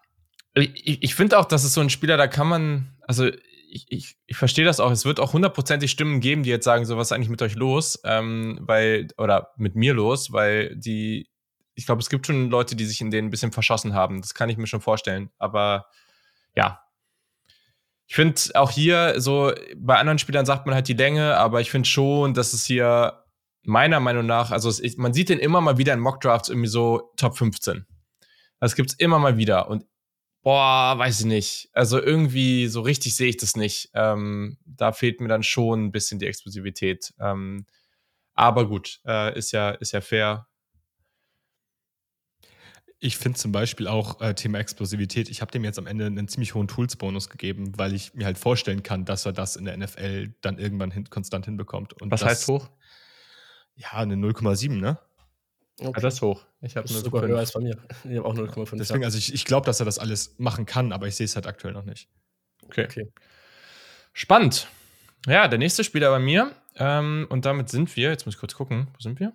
ich, 0.54 1.02
ich 1.02 1.14
finde 1.14 1.38
auch, 1.38 1.44
dass 1.44 1.64
es 1.64 1.74
so 1.74 1.80
ein 1.80 1.90
Spieler, 1.90 2.16
da 2.16 2.26
kann 2.26 2.48
man, 2.48 2.96
also 3.06 3.28
ich, 3.70 3.86
ich, 3.88 4.16
ich 4.26 4.36
verstehe 4.36 4.64
das 4.64 4.80
auch. 4.80 4.90
Es 4.90 5.04
wird 5.04 5.20
auch 5.20 5.32
hundertprozentig 5.32 5.90
Stimmen 5.90 6.20
geben, 6.20 6.42
die 6.42 6.50
jetzt 6.50 6.64
sagen, 6.64 6.84
so 6.84 6.96
was 6.96 7.08
ist 7.08 7.12
eigentlich 7.12 7.28
mit 7.28 7.42
euch 7.42 7.54
los, 7.54 8.00
ähm, 8.04 8.58
weil, 8.62 9.08
oder 9.16 9.52
mit 9.56 9.76
mir 9.76 9.94
los, 9.94 10.32
weil 10.32 10.76
die, 10.76 11.28
ich 11.74 11.86
glaube, 11.86 12.02
es 12.02 12.10
gibt 12.10 12.26
schon 12.26 12.50
Leute, 12.50 12.74
die 12.74 12.84
sich 12.84 13.00
in 13.00 13.10
denen 13.10 13.28
ein 13.28 13.30
bisschen 13.30 13.52
verschossen 13.52 13.94
haben. 13.94 14.20
Das 14.20 14.34
kann 14.34 14.50
ich 14.50 14.56
mir 14.56 14.66
schon 14.66 14.80
vorstellen. 14.80 15.30
Aber 15.38 15.86
ja. 16.56 16.80
Ich 18.06 18.16
finde 18.16 18.40
auch 18.54 18.72
hier, 18.72 19.20
so 19.20 19.52
bei 19.76 19.96
anderen 19.96 20.18
Spielern 20.18 20.44
sagt 20.44 20.66
man 20.66 20.74
halt 20.74 20.88
die 20.88 20.94
Länge, 20.94 21.36
aber 21.36 21.60
ich 21.60 21.70
finde 21.70 21.88
schon, 21.88 22.34
dass 22.34 22.52
es 22.52 22.64
hier 22.64 23.24
meiner 23.62 24.00
Meinung 24.00 24.26
nach, 24.26 24.50
also 24.50 24.68
es, 24.68 24.96
man 24.96 25.12
sieht 25.12 25.28
den 25.28 25.38
immer 25.38 25.60
mal 25.60 25.78
wieder 25.78 25.92
in 25.92 26.00
Mockdrafts 26.00 26.48
irgendwie 26.48 26.68
so 26.68 27.12
Top 27.16 27.38
15. 27.38 27.86
Das 28.58 28.74
gibt 28.74 28.90
es 28.90 28.96
immer 28.98 29.20
mal 29.20 29.36
wieder. 29.36 29.68
Und 29.68 29.84
Boah, 30.42 30.94
weiß 30.96 31.20
ich 31.20 31.26
nicht. 31.26 31.68
Also 31.72 32.00
irgendwie 32.00 32.66
so 32.68 32.80
richtig 32.80 33.14
sehe 33.14 33.28
ich 33.28 33.36
das 33.36 33.56
nicht. 33.56 33.90
Ähm, 33.94 34.56
da 34.64 34.92
fehlt 34.92 35.20
mir 35.20 35.28
dann 35.28 35.42
schon 35.42 35.84
ein 35.86 35.92
bisschen 35.92 36.18
die 36.18 36.26
Explosivität. 36.26 37.12
Ähm, 37.20 37.66
aber 38.34 38.66
gut, 38.66 39.00
äh, 39.06 39.36
ist 39.36 39.52
ja 39.52 39.70
ist 39.70 39.92
ja 39.92 40.00
fair. 40.00 40.46
Ich 43.02 43.18
finde 43.18 43.38
zum 43.38 43.52
Beispiel 43.52 43.86
auch 43.86 44.20
äh, 44.20 44.34
Thema 44.34 44.58
Explosivität. 44.58 45.28
Ich 45.30 45.42
habe 45.42 45.50
dem 45.50 45.64
jetzt 45.64 45.78
am 45.78 45.86
Ende 45.86 46.06
einen 46.06 46.28
ziemlich 46.28 46.54
hohen 46.54 46.68
Tools-Bonus 46.68 47.28
gegeben, 47.30 47.72
weil 47.78 47.94
ich 47.94 48.14
mir 48.14 48.26
halt 48.26 48.38
vorstellen 48.38 48.82
kann, 48.82 49.04
dass 49.06 49.24
er 49.26 49.32
das 49.32 49.56
in 49.56 49.64
der 49.64 49.76
NFL 49.76 50.34
dann 50.42 50.58
irgendwann 50.58 50.90
hin 50.90 51.08
konstant 51.08 51.46
hinbekommt. 51.46 51.94
Und 52.00 52.10
Was 52.10 52.20
das, 52.20 52.28
heißt 52.28 52.48
hoch? 52.48 52.70
Ja, 53.74 53.92
eine 53.92 54.16
0,7, 54.16 54.78
ne? 54.78 54.98
Okay. 55.80 55.92
Ah, 55.94 56.00
das 56.00 56.14
ist 56.14 56.22
hoch. 56.22 56.44
Ich 56.60 56.76
habe 56.76 56.92
nur 56.92 57.00
sogar 57.00 57.22
höher 57.22 57.38
als 57.38 57.52
bei 57.52 57.60
mir. 57.60 57.76
Ich 58.04 58.16
habe 58.18 58.26
auch 58.26 58.34
0,5. 58.34 58.76
Deswegen, 58.76 59.04
also 59.04 59.16
ich, 59.16 59.32
ich 59.32 59.46
glaube, 59.46 59.64
dass 59.64 59.80
er 59.80 59.86
das 59.86 59.98
alles 59.98 60.34
machen 60.38 60.66
kann, 60.66 60.92
aber 60.92 61.08
ich 61.08 61.16
sehe 61.16 61.24
es 61.24 61.36
halt 61.36 61.46
aktuell 61.46 61.72
noch 61.72 61.84
nicht. 61.84 62.08
Okay. 62.66 62.84
okay. 62.84 63.12
Spannend. 64.12 64.68
Ja, 65.26 65.48
der 65.48 65.58
nächste 65.58 65.84
Spieler 65.84 66.10
bei 66.10 66.18
mir. 66.18 66.54
Ähm, 66.76 67.26
und 67.30 67.46
damit 67.46 67.70
sind 67.70 67.94
wir, 67.96 68.10
jetzt 68.10 68.26
muss 68.26 68.34
ich 68.34 68.40
kurz 68.40 68.54
gucken, 68.54 68.88
wo 68.92 69.00
sind 69.00 69.20
wir? 69.20 69.32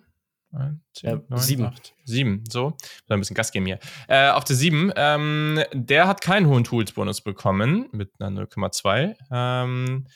Ein, 0.52 0.80
zehn, 0.94 1.10
ja, 1.10 1.20
neun, 1.28 1.38
sieben. 1.38 1.64
Acht, 1.64 1.94
sieben, 2.04 2.44
so. 2.48 2.76
Ich 2.80 3.10
ein 3.10 3.18
bisschen 3.18 3.34
Gas 3.34 3.50
geben 3.50 3.66
hier. 3.66 3.78
Äh, 4.08 4.30
auf 4.30 4.44
der 4.44 4.56
sieben, 4.56 4.92
ähm, 4.96 5.60
der 5.72 6.06
hat 6.06 6.20
keinen 6.20 6.46
hohen 6.46 6.64
Tools-Bonus 6.64 7.22
bekommen 7.22 7.88
mit 7.92 8.10
einer 8.20 8.42
0,2. 8.42 9.16
Ähm, 9.30 10.06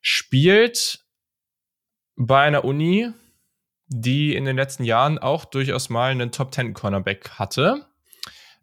spielt 0.00 1.04
bei 2.16 2.42
einer 2.42 2.64
Uni, 2.64 3.10
die 3.88 4.34
in 4.34 4.44
den 4.44 4.56
letzten 4.56 4.84
Jahren 4.84 5.18
auch 5.18 5.44
durchaus 5.44 5.88
mal 5.88 6.10
einen 6.10 6.32
Top 6.32 6.54
10 6.54 6.74
Cornerback 6.74 7.30
hatte. 7.30 7.86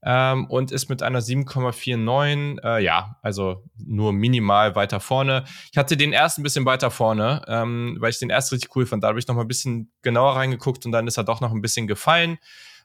Ähm, 0.04 0.48
und 0.48 0.72
ist 0.72 0.90
mit 0.90 1.04
einer 1.04 1.22
7,49, 1.22 2.64
äh, 2.64 2.84
ja, 2.84 3.18
also 3.22 3.64
nur 3.78 4.14
minimal 4.14 4.76
weiter 4.76 5.00
vorne. 5.00 5.44
Ich 5.72 5.78
hatte 5.78 5.96
den 5.96 6.12
erst 6.12 6.40
ein 6.40 6.44
bisschen 6.44 6.66
weiter 6.66 6.90
vorne, 6.90 7.44
ähm, 7.48 7.98
weil 8.00 8.10
ich 8.10 8.18
den 8.18 8.32
erst 8.32 8.52
richtig 8.52 8.76
cool 8.76 8.88
fand. 8.88 9.04
Da 9.04 9.10
habe 9.10 9.20
ich 9.20 9.28
noch 9.28 9.36
mal 9.36 9.44
ein 9.44 9.48
bisschen 9.48 9.92
genauer 10.02 10.38
reingeguckt 10.38 10.88
und 10.88 10.92
dann 10.92 11.06
ist 11.06 11.18
er 11.18 11.24
doch 11.24 11.40
noch 11.40 11.52
ein 11.52 11.62
bisschen 11.62 11.86
gefallen. 11.86 12.40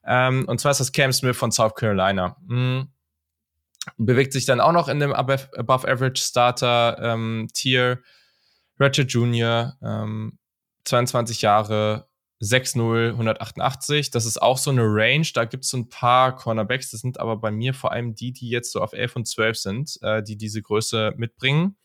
Ähm, 0.04 0.44
und 0.46 0.60
zwar 0.60 0.72
ist 0.72 0.80
das 0.80 0.92
Cam 0.92 1.10
Smith 1.10 1.38
von 1.38 1.50
South 1.50 1.74
Carolina. 1.74 2.36
Mhm. 2.46 2.88
Bewegt 3.96 4.34
sich 4.34 4.44
dann 4.44 4.60
auch 4.60 4.72
noch 4.72 4.88
in 4.88 5.00
dem 5.00 5.14
Above, 5.14 5.48
above 5.56 5.88
Average 5.88 6.20
Starter 6.20 6.98
ähm, 7.00 7.48
Tier. 7.54 8.02
Ratchet 8.78 9.10
Jr., 9.10 9.74
22 10.84 11.40
Jahre, 11.40 12.06
6-0, 12.46 13.10
188. 13.10 14.10
Das 14.10 14.26
ist 14.26 14.40
auch 14.40 14.58
so 14.58 14.70
eine 14.70 14.82
Range. 14.82 15.26
Da 15.34 15.44
gibt 15.44 15.64
es 15.64 15.70
so 15.70 15.78
ein 15.78 15.88
paar 15.88 16.34
Cornerbacks. 16.34 16.90
Das 16.90 17.00
sind 17.00 17.18
aber 17.20 17.36
bei 17.36 17.50
mir 17.50 17.74
vor 17.74 17.92
allem 17.92 18.14
die, 18.14 18.32
die 18.32 18.48
jetzt 18.48 18.72
so 18.72 18.80
auf 18.80 18.92
11 18.92 19.16
und 19.16 19.28
12 19.28 19.56
sind, 19.56 19.98
äh, 20.02 20.22
die 20.22 20.36
diese 20.36 20.62
Größe 20.62 21.14
mitbringen. 21.16 21.76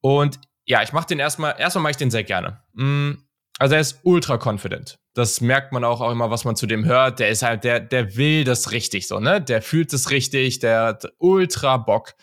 Und 0.00 0.38
ja, 0.66 0.82
ich 0.82 0.92
mache 0.92 1.06
den 1.06 1.18
erstmal, 1.18 1.54
erstmal 1.58 1.82
mache 1.82 1.92
ich 1.92 1.96
den 1.96 2.10
sehr 2.10 2.24
gerne. 2.24 2.60
Mm, 2.72 3.12
also 3.58 3.74
er 3.74 3.80
ist 3.80 4.00
ultra 4.02 4.38
confident. 4.42 4.98
Das 5.14 5.40
merkt 5.40 5.72
man 5.72 5.84
auch, 5.84 6.00
auch 6.00 6.10
immer, 6.10 6.30
was 6.30 6.44
man 6.44 6.56
zu 6.56 6.66
dem 6.66 6.84
hört. 6.84 7.20
Der 7.20 7.28
ist 7.28 7.42
halt, 7.42 7.64
der, 7.64 7.80
der 7.80 8.16
will 8.16 8.44
das 8.44 8.72
richtig 8.72 9.06
so, 9.06 9.20
ne? 9.20 9.40
Der 9.40 9.62
fühlt 9.62 9.92
es 9.92 10.10
richtig, 10.10 10.58
der 10.58 10.82
hat 10.82 11.06
ultra 11.18 11.76
Bock. 11.76 12.14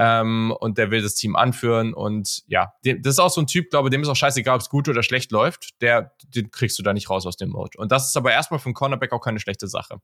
Ähm, 0.00 0.54
und 0.60 0.78
der 0.78 0.92
will 0.92 1.02
das 1.02 1.16
Team 1.16 1.34
anführen. 1.34 1.92
Und 1.92 2.44
ja, 2.46 2.72
das 2.84 3.14
ist 3.14 3.18
auch 3.18 3.30
so 3.30 3.40
ein 3.40 3.48
Typ, 3.48 3.68
glaube 3.68 3.90
dem 3.90 4.00
ist 4.00 4.08
auch 4.08 4.14
scheißegal, 4.14 4.54
ob 4.54 4.60
es 4.60 4.68
gut 4.68 4.88
oder 4.88 5.02
schlecht 5.02 5.32
läuft. 5.32 5.70
Der, 5.80 6.12
den 6.36 6.52
kriegst 6.52 6.78
du 6.78 6.84
da 6.84 6.92
nicht 6.92 7.10
raus 7.10 7.26
aus 7.26 7.36
dem 7.36 7.50
Mode. 7.50 7.76
Und 7.78 7.90
das 7.90 8.06
ist 8.06 8.16
aber 8.16 8.30
erstmal 8.30 8.60
für 8.60 8.66
einen 8.66 8.74
Cornerback 8.74 9.12
auch 9.12 9.20
keine 9.20 9.40
schlechte 9.40 9.66
Sache. 9.66 10.00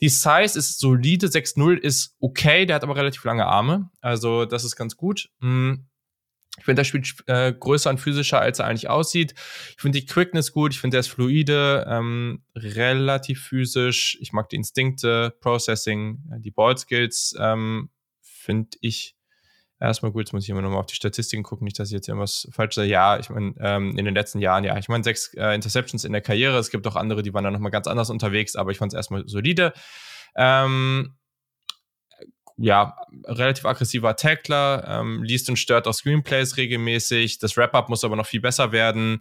Die 0.00 0.08
Size 0.08 0.58
ist 0.58 0.80
solide, 0.80 1.28
6-0 1.28 1.76
ist 1.76 2.16
okay, 2.18 2.66
der 2.66 2.74
hat 2.74 2.82
aber 2.82 2.96
relativ 2.96 3.22
lange 3.22 3.46
Arme. 3.46 3.88
Also, 4.00 4.46
das 4.46 4.64
ist 4.64 4.74
ganz 4.74 4.96
gut. 4.96 5.30
Hm. 5.40 5.86
Ich 6.58 6.64
finde, 6.64 6.80
der 6.80 6.84
spielt 6.84 7.14
äh, 7.26 7.52
größer 7.52 7.90
und 7.90 8.00
physischer, 8.00 8.40
als 8.40 8.58
er 8.58 8.66
eigentlich 8.66 8.90
aussieht. 8.90 9.34
Ich 9.76 9.80
finde 9.80 10.00
die 10.00 10.06
Quickness 10.06 10.52
gut, 10.52 10.72
ich 10.72 10.80
finde, 10.80 10.96
der 10.96 11.00
ist 11.00 11.08
fluide, 11.08 11.86
ähm, 11.88 12.42
relativ 12.56 13.44
physisch. 13.44 14.18
Ich 14.20 14.32
mag 14.32 14.48
die 14.48 14.56
Instinkte, 14.56 15.36
Processing, 15.40 16.18
die 16.38 16.50
Ball-Skills 16.50 17.36
ähm, 17.38 17.90
finde 18.48 18.70
ich 18.80 19.14
erstmal 19.78 20.10
gut. 20.10 20.22
Jetzt 20.22 20.32
muss 20.32 20.44
ich 20.44 20.50
immer 20.50 20.62
nochmal 20.62 20.80
auf 20.80 20.86
die 20.86 20.94
Statistiken 20.94 21.42
gucken, 21.42 21.66
nicht, 21.66 21.78
dass 21.78 21.88
ich 21.88 21.94
jetzt 21.94 22.08
irgendwas 22.08 22.48
falsch 22.50 22.74
sage. 22.74 22.88
Ja, 22.88 23.18
ich 23.18 23.28
meine, 23.28 23.54
ähm, 23.60 23.96
in 23.96 24.06
den 24.06 24.14
letzten 24.14 24.38
Jahren, 24.38 24.64
ja, 24.64 24.78
ich 24.78 24.88
meine, 24.88 25.04
sechs 25.04 25.34
äh, 25.34 25.54
Interceptions 25.54 26.04
in 26.04 26.12
der 26.12 26.22
Karriere. 26.22 26.58
Es 26.58 26.70
gibt 26.70 26.86
auch 26.86 26.96
andere, 26.96 27.22
die 27.22 27.34
waren 27.34 27.44
da 27.44 27.50
nochmal 27.50 27.70
ganz 27.70 27.86
anders 27.86 28.08
unterwegs, 28.10 28.56
aber 28.56 28.70
ich 28.70 28.78
fand 28.78 28.92
es 28.92 28.96
erstmal 28.96 29.24
solide. 29.28 29.74
Ähm, 30.34 31.14
ja, 32.56 32.96
relativ 33.24 33.66
aggressiver 33.66 34.16
Tackler, 34.16 34.84
ähm, 34.88 35.22
liest 35.22 35.48
und 35.48 35.58
stört 35.58 35.86
auch 35.86 35.92
Screenplays 35.92 36.56
regelmäßig. 36.56 37.38
Das 37.38 37.56
Wrap-Up 37.56 37.88
muss 37.88 38.02
aber 38.02 38.16
noch 38.16 38.26
viel 38.26 38.40
besser 38.40 38.72
werden 38.72 39.20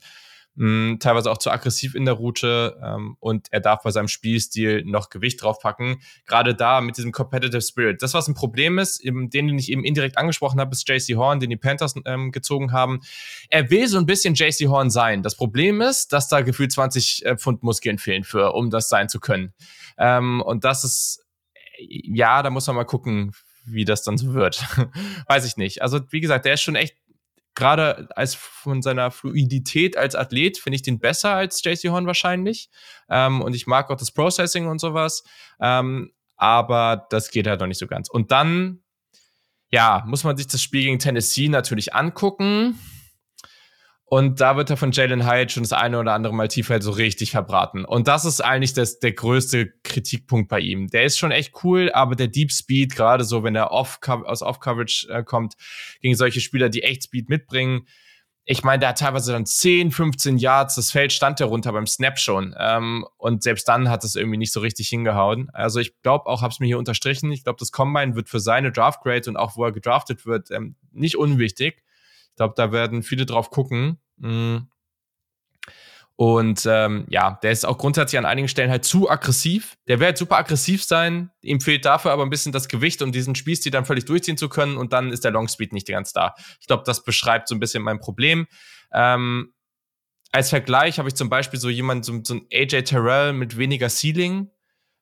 mh, 0.58 0.97
teilweise 0.99 1.32
auch 1.32 1.38
zu 1.38 1.49
aggressiv 1.51 1.95
in 1.95 2.05
der 2.05 2.16
Route 2.16 2.78
ähm, 2.84 3.16
und 3.20 3.47
er 3.51 3.60
darf 3.60 3.84
bei 3.84 3.91
seinem 3.91 4.08
Spielstil 4.08 4.84
noch 4.86 5.10
Gewicht 5.10 5.41
draufpacken. 5.41 6.01
Gerade 6.26 6.55
da 6.55 6.82
mit 6.82 6.97
diesem 6.97 7.12
Competitive 7.12 7.62
Spirit. 7.62 8.01
Das, 8.01 8.14
was 8.14 8.28
ein 8.28 8.34
Problem 8.34 8.80
ist, 8.80 8.99
eben, 8.99 9.30
den, 9.30 9.47
den 9.47 9.60
ich 9.60 9.72
eben 9.72 9.84
indirekt 9.84 10.18
angesprochen 10.18 10.60
habe, 10.60 10.72
ist 10.72 10.88
JC 10.88 11.16
Horn, 11.16 11.39
den 11.39 11.49
die 11.49 11.58
Panthers 11.58 11.95
ähm, 12.05 12.32
gezogen 12.32 12.72
haben. 12.72 13.01
Er 13.49 13.70
will 13.70 13.88
so 13.88 13.97
ein 13.97 14.05
bisschen 14.05 14.34
JC 14.34 14.68
Horn 14.68 14.89
sein. 14.89 15.24
Das 15.24 15.36
Problem 15.36 15.80
ist, 15.82 16.12
dass 16.12 16.28
da 16.28 16.41
gefühlt 16.41 16.72
20 16.72 17.26
äh, 17.26 17.38
Pfund 17.38 17.64
Muskeln 17.64 17.99
fehlen 17.99 18.24
für, 18.24 18.53
um 18.53 18.70
das 18.70 18.89
sein 18.89 19.10
zu 19.10 19.20
können. 19.20 19.53
Ähm, 19.97 20.41
und 20.41 20.64
das 20.64 20.84
ist, 20.84 21.24
ja, 21.80 22.41
da 22.41 22.49
muss 22.49 22.68
man 22.68 22.76
mal 22.76 22.84
gucken, 22.84 23.32
wie 23.66 23.86
das 23.86 24.01
dann 24.03 24.18
so 24.18 24.34
wird. 24.34 24.66
Weiß 25.28 25.45
ich 25.45 25.58
nicht. 25.58 25.82
Also, 25.82 25.99
wie 26.10 26.22
gesagt, 26.22 26.45
der 26.45 26.53
ist 26.53 26.62
schon 26.62 26.76
echt 26.76 26.95
gerade 27.58 28.08
als 28.16 28.36
von 28.36 28.82
seiner 28.82 29.12
Fluidität 29.12 29.97
als 29.97 30.16
Athlet 30.16 30.60
finde 30.60 30.76
ich 30.76 30.84
den 30.84 30.99
besser 30.99 31.34
als 31.34 31.62
JC 31.64 31.89
Horn 31.89 32.05
wahrscheinlich. 32.05 32.70
Ähm, 33.10 33.41
und 33.41 33.55
ich 33.55 33.68
mag 33.68 33.89
auch 33.89 33.97
das 33.97 34.12
Processing 34.12 34.68
und 34.68 34.80
sowas. 34.80 35.24
Ähm, 35.60 36.14
aber 36.36 37.08
das 37.10 37.32
geht 37.32 37.47
halt 37.47 37.60
noch 37.60 37.68
nicht 37.68 37.80
so 37.80 37.88
ganz. 37.88 38.10
Und 38.10 38.32
dann, 38.32 38.84
ja, 39.72 40.03
muss 40.05 40.24
man 40.24 40.38
sich 40.38 40.47
das 40.47 40.62
Spiel 40.62 40.84
gegen 40.84 40.99
Tennessee 40.99 41.49
natürlich 41.49 41.95
angucken. 41.95 42.80
Und 44.10 44.39
da 44.39 44.55
wird 44.55 44.70
er 44.70 44.78
von 44.78 44.93
Jalen 44.93 45.30
Hyatt 45.30 45.51
schon 45.51 45.64
das 45.64 45.74
eine 45.74 45.99
oder 45.99 46.14
andere 46.14 46.34
Mal 46.34 46.47
tiefer 46.47 46.82
so 46.82 46.91
richtig 46.91 47.32
verbraten. 47.32 47.84
Und 47.84 48.08
das 48.08 48.24
ist 48.24 48.39
eigentlich 48.39 48.74
das, 48.74 48.99
der 48.99 49.12
größte 49.12 49.74
Kritikpunkt 49.84 50.47
bei 50.47 50.62
ihm. 50.62 50.88
Der 50.88 51.03
ist 51.03 51.18
schon 51.18 51.32
echt 51.32 51.53
cool, 51.66 51.91
aber 51.91 52.16
der 52.16 52.30
Deep 52.30 52.53
Speed, 52.53 52.95
gerade 52.95 53.26
so, 53.26 53.43
wenn 53.43 53.55
er 53.55 53.72
off 53.72 53.99
aus 54.08 54.41
Off-Coverage 54.41 55.10
äh, 55.10 55.24
kommt, 55.24 55.55
gegen 55.99 56.16
solche 56.16 56.39
Spieler, 56.39 56.70
die 56.70 56.84
echt 56.84 57.03
Speed 57.03 57.28
mitbringen, 57.28 57.86
ich 58.49 58.64
meine, 58.64 58.80
der 58.80 58.89
hat 58.89 58.99
teilweise 58.99 59.34
dann 59.34 59.45
10, 59.45 59.91
15 59.91 60.38
Yards, 60.38 60.76
das 60.76 60.89
Feld 60.89 61.12
stand 61.12 61.41
der 61.41 61.47
runter 61.47 61.74
beim 61.74 61.86
Snap 61.86 62.18
schon. 62.18 62.55
Ähm, 62.58 63.05
und 63.18 63.43
selbst 63.43 63.68
dann 63.68 63.89
hat 63.89 64.05
es 64.05 64.16
irgendwie 64.16 64.38
nicht 64.38 64.53
so 64.53 64.62
richtig 64.62 64.88
hingehauen. 64.88 65.49
Also 65.51 65.82
ich 65.82 66.01
glaube 66.01 66.28
auch, 66.28 66.41
habe 66.41 66.53
es 66.53 66.62
mir 66.62 66.68
hier 66.68 66.78
unterstrichen, 66.78 67.30
ich 67.34 67.43
glaube, 67.43 67.60
das 67.60 67.74
Combine 67.74 68.16
wird 68.16 68.30
für 68.30 68.39
seine 68.39 68.72
Draft 68.72 69.01
Grade 69.01 69.30
und 69.30 69.36
auch 69.36 69.58
wo 69.58 69.66
er 69.66 69.74
gedraftet 69.74 70.26
wird, 70.26 70.49
ähm, 70.51 70.78
nicht 70.93 71.18
unwichtig. 71.18 71.84
Ich 72.38 72.40
glaube, 72.40 72.54
da 72.56 72.72
werden 72.72 73.02
viele 73.02 73.26
drauf 73.26 73.50
gucken. 73.50 73.98
Mhm. 74.18 74.68
Und 76.16 76.68
ähm, 76.68 77.08
ja, 77.10 77.40
der 77.42 77.52
ist 77.52 77.66
auch 77.66 77.80
grundsätzlich 77.80 78.20
an 78.20 78.26
einigen 78.26 78.48
Stellen 78.48 78.70
halt 78.70 78.86
zu 78.86 79.10
aggressiv. 79.10 79.76
Der 79.88 80.00
wird 80.00 80.06
halt 80.06 80.18
super 80.20 80.38
aggressiv 80.38 80.84
sein. 80.84 81.32
Ihm 81.42 81.62
fehlt 81.62 81.84
dafür 81.84 82.12
aber 82.12 82.22
ein 82.22 82.30
bisschen 82.30 82.52
das 82.52 82.68
Gewicht, 82.68 83.02
um 83.02 83.12
diesen 83.12 83.34
Spielstil 83.34 83.72
dann 83.72 83.86
völlig 83.86 84.06
durchziehen 84.06 84.38
zu 84.38 84.50
können. 84.50 84.78
Und 84.78 84.94
dann 84.94 85.12
ist 85.12 85.24
der 85.24 85.32
Longspeed 85.32 85.74
nicht 85.74 85.88
ganz 85.88 86.14
da. 86.14 86.36
Ich 86.62 86.68
glaube, 86.68 86.84
das 86.86 87.04
beschreibt 87.04 87.48
so 87.48 87.56
ein 87.56 87.60
bisschen 87.60 87.82
mein 87.82 88.00
Problem. 88.00 88.46
Ähm, 88.94 89.52
als 90.32 90.52
Vergleich 90.52 91.00
habe 91.00 91.08
ich 91.08 91.16
zum 91.16 91.30
Beispiel 91.30 91.60
so 91.60 91.70
jemanden, 91.70 92.04
so, 92.04 92.20
so 92.24 92.36
ein 92.36 92.46
AJ 92.54 92.84
Terrell 92.84 93.34
mit 93.34 93.58
weniger 93.58 93.90
Ceiling. 93.90 94.52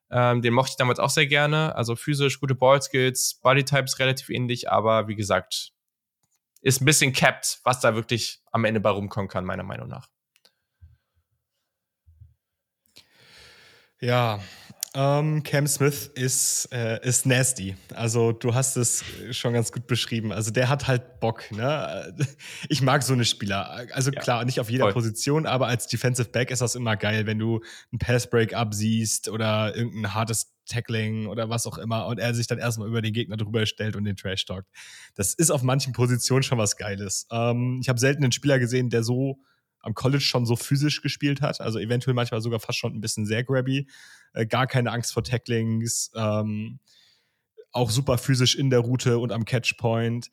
Ähm, 0.10 0.42
den 0.42 0.54
mochte 0.54 0.72
ich 0.72 0.78
damals 0.78 1.00
auch 1.00 1.10
sehr 1.10 1.28
gerne. 1.28 1.76
Also 1.76 1.98
physisch, 1.98 2.40
gute 2.40 2.56
Ballskills, 2.56 3.42
Bodytypes 3.42 4.00
relativ 4.00 4.30
ähnlich, 4.30 4.72
aber 4.72 5.10
wie 5.10 5.16
gesagt, 5.16 5.74
ist 6.66 6.82
ein 6.82 6.86
bisschen 6.86 7.14
capped, 7.14 7.60
was 7.64 7.80
da 7.80 7.94
wirklich 7.94 8.42
am 8.52 8.66
Ende 8.66 8.80
bei 8.80 8.90
rumkommen 8.90 9.30
kann, 9.30 9.46
meiner 9.46 9.64
Meinung 9.64 9.88
nach. 9.88 10.10
Ja, 14.02 14.40
ähm, 14.96 15.44
Cam 15.44 15.68
Smith 15.68 16.10
ist, 16.16 16.70
äh, 16.72 17.06
ist 17.08 17.28
nasty. 17.28 17.76
Also 17.94 18.32
du 18.32 18.56
hast 18.56 18.78
es 18.78 19.04
schon 19.32 19.54
ganz 19.54 19.72
gut 19.72 19.86
beschrieben. 19.86 20.32
Also 20.32 20.50
der 20.50 20.68
hat 20.68 20.88
halt 20.88 21.20
Bock. 21.20 21.52
Ne? 21.52 22.16
Ich 22.70 22.82
mag 22.82 23.04
so 23.04 23.14
eine 23.14 23.26
Spieler. 23.26 23.86
Also 23.94 24.10
ja, 24.10 24.22
klar, 24.22 24.44
nicht 24.44 24.60
auf 24.60 24.70
jeder 24.70 24.86
voll. 24.86 24.94
Position, 24.94 25.46
aber 25.46 25.68
als 25.68 25.88
Defensive 25.88 26.30
Back 26.30 26.50
ist 26.50 26.62
das 26.62 26.74
immer 26.74 26.98
geil, 26.98 27.28
wenn 27.28 27.38
du 27.38 27.62
einen 27.92 28.00
Pass-Break 28.00 28.56
absiehst 28.56 29.30
oder 29.30 29.76
irgendein 29.76 30.16
hartes 30.16 30.55
Tackling 30.66 31.28
oder 31.28 31.50
was 31.50 31.68
auch 31.68 31.78
immer 31.78 32.08
und 32.08 32.20
er 32.20 32.34
sich 32.34 32.48
dann 32.48 32.58
erstmal 32.58 32.88
über 32.88 33.02
den 33.02 33.14
Gegner 33.14 33.38
drüber 33.38 33.66
stellt 33.66 33.96
und 33.96 34.04
den 34.04 34.16
Trash 34.16 34.46
talkt. 34.46 34.70
Das 35.16 35.34
ist 35.34 35.52
auf 35.52 35.64
manchen 35.64 35.94
Positionen 35.94 36.44
schon 36.44 36.58
was 36.58 36.78
Geiles. 36.78 37.28
Ähm, 37.32 37.80
ich 37.82 37.90
habe 37.90 38.00
selten 38.00 38.24
einen 38.24 38.32
Spieler 38.32 38.60
gesehen, 38.60 38.90
der 38.90 39.04
so 39.04 39.40
am 39.80 39.94
College 39.94 40.24
schon 40.24 40.46
so 40.46 40.56
physisch 40.56 41.02
gespielt 41.02 41.42
hat, 41.42 41.62
also 41.62 41.78
eventuell 41.78 42.16
manchmal 42.16 42.42
sogar 42.42 42.60
fast 42.60 42.80
schon 42.80 42.94
ein 42.94 43.02
bisschen 43.02 43.26
sehr 43.26 43.44
grabby, 43.44 43.88
äh, 44.34 44.46
gar 44.48 44.66
keine 44.66 44.92
Angst 44.92 45.14
vor 45.14 45.24
Tacklings, 45.24 46.12
ähm, 46.16 46.80
auch 47.72 47.92
super 47.92 48.18
physisch 48.18 48.56
in 48.56 48.70
der 48.72 48.80
Route 48.80 49.20
und 49.20 49.32
am 49.32 49.46
Catchpoint. 49.46 50.32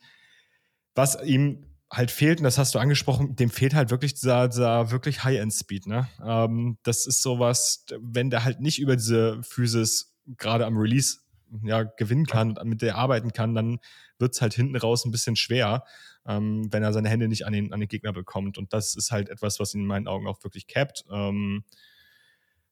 Was 0.95 1.23
ihm 1.23 1.67
halt 1.91 2.11
fehlt, 2.11 2.39
und 2.39 2.45
das 2.45 2.57
hast 2.57 2.75
du 2.75 2.79
angesprochen, 2.79 3.37
dem 3.37 3.51
fehlt 3.51 3.75
halt 3.75 3.91
wirklich 3.91 4.15
dieser, 4.15 4.49
dieser 4.49 4.91
wirklich 4.91 5.23
High-End-Speed. 5.25 5.87
Ne? 5.87 6.09
Ähm, 6.25 6.79
das 6.83 7.07
ist 7.07 7.21
sowas, 7.21 7.85
wenn 8.01 8.31
der 8.31 8.45
halt 8.45 8.61
nicht 8.61 8.81
über 8.81 8.97
diese 8.97 9.43
Physis 9.43 10.12
gerade 10.27 10.67
am 10.67 10.77
Release 10.77 11.19
ja, 11.63 11.83
gewinnen 11.83 12.27
kann 12.27 12.57
und 12.57 12.69
mit 12.69 12.83
der 12.83 12.97
arbeiten 12.97 13.33
kann, 13.33 13.55
dann 13.55 13.79
wird 14.19 14.35
es 14.35 14.41
halt 14.41 14.55
hinten 14.55 14.77
raus 14.77 15.05
ein 15.05 15.11
bisschen 15.11 15.37
schwer 15.37 15.85
ähm, 16.27 16.73
wenn 16.73 16.83
er 16.83 16.93
seine 16.93 17.09
Hände 17.09 17.29
nicht 17.29 17.47
an 17.47 17.53
den, 17.53 17.73
an 17.73 17.81
den 17.81 17.89
Gegner 17.89 18.13
bekommt. 18.13 18.59
Und 18.59 18.73
das 18.73 18.95
ist 18.95 19.11
halt 19.11 19.29
etwas, 19.29 19.59
was 19.59 19.75
ihn 19.75 19.83
in 19.83 19.87
meinen 19.87 20.07
Augen 20.07 20.27
auch 20.27 20.43
wirklich 20.45 20.67
capped. 20.67 21.05
Ähm, 21.11 21.65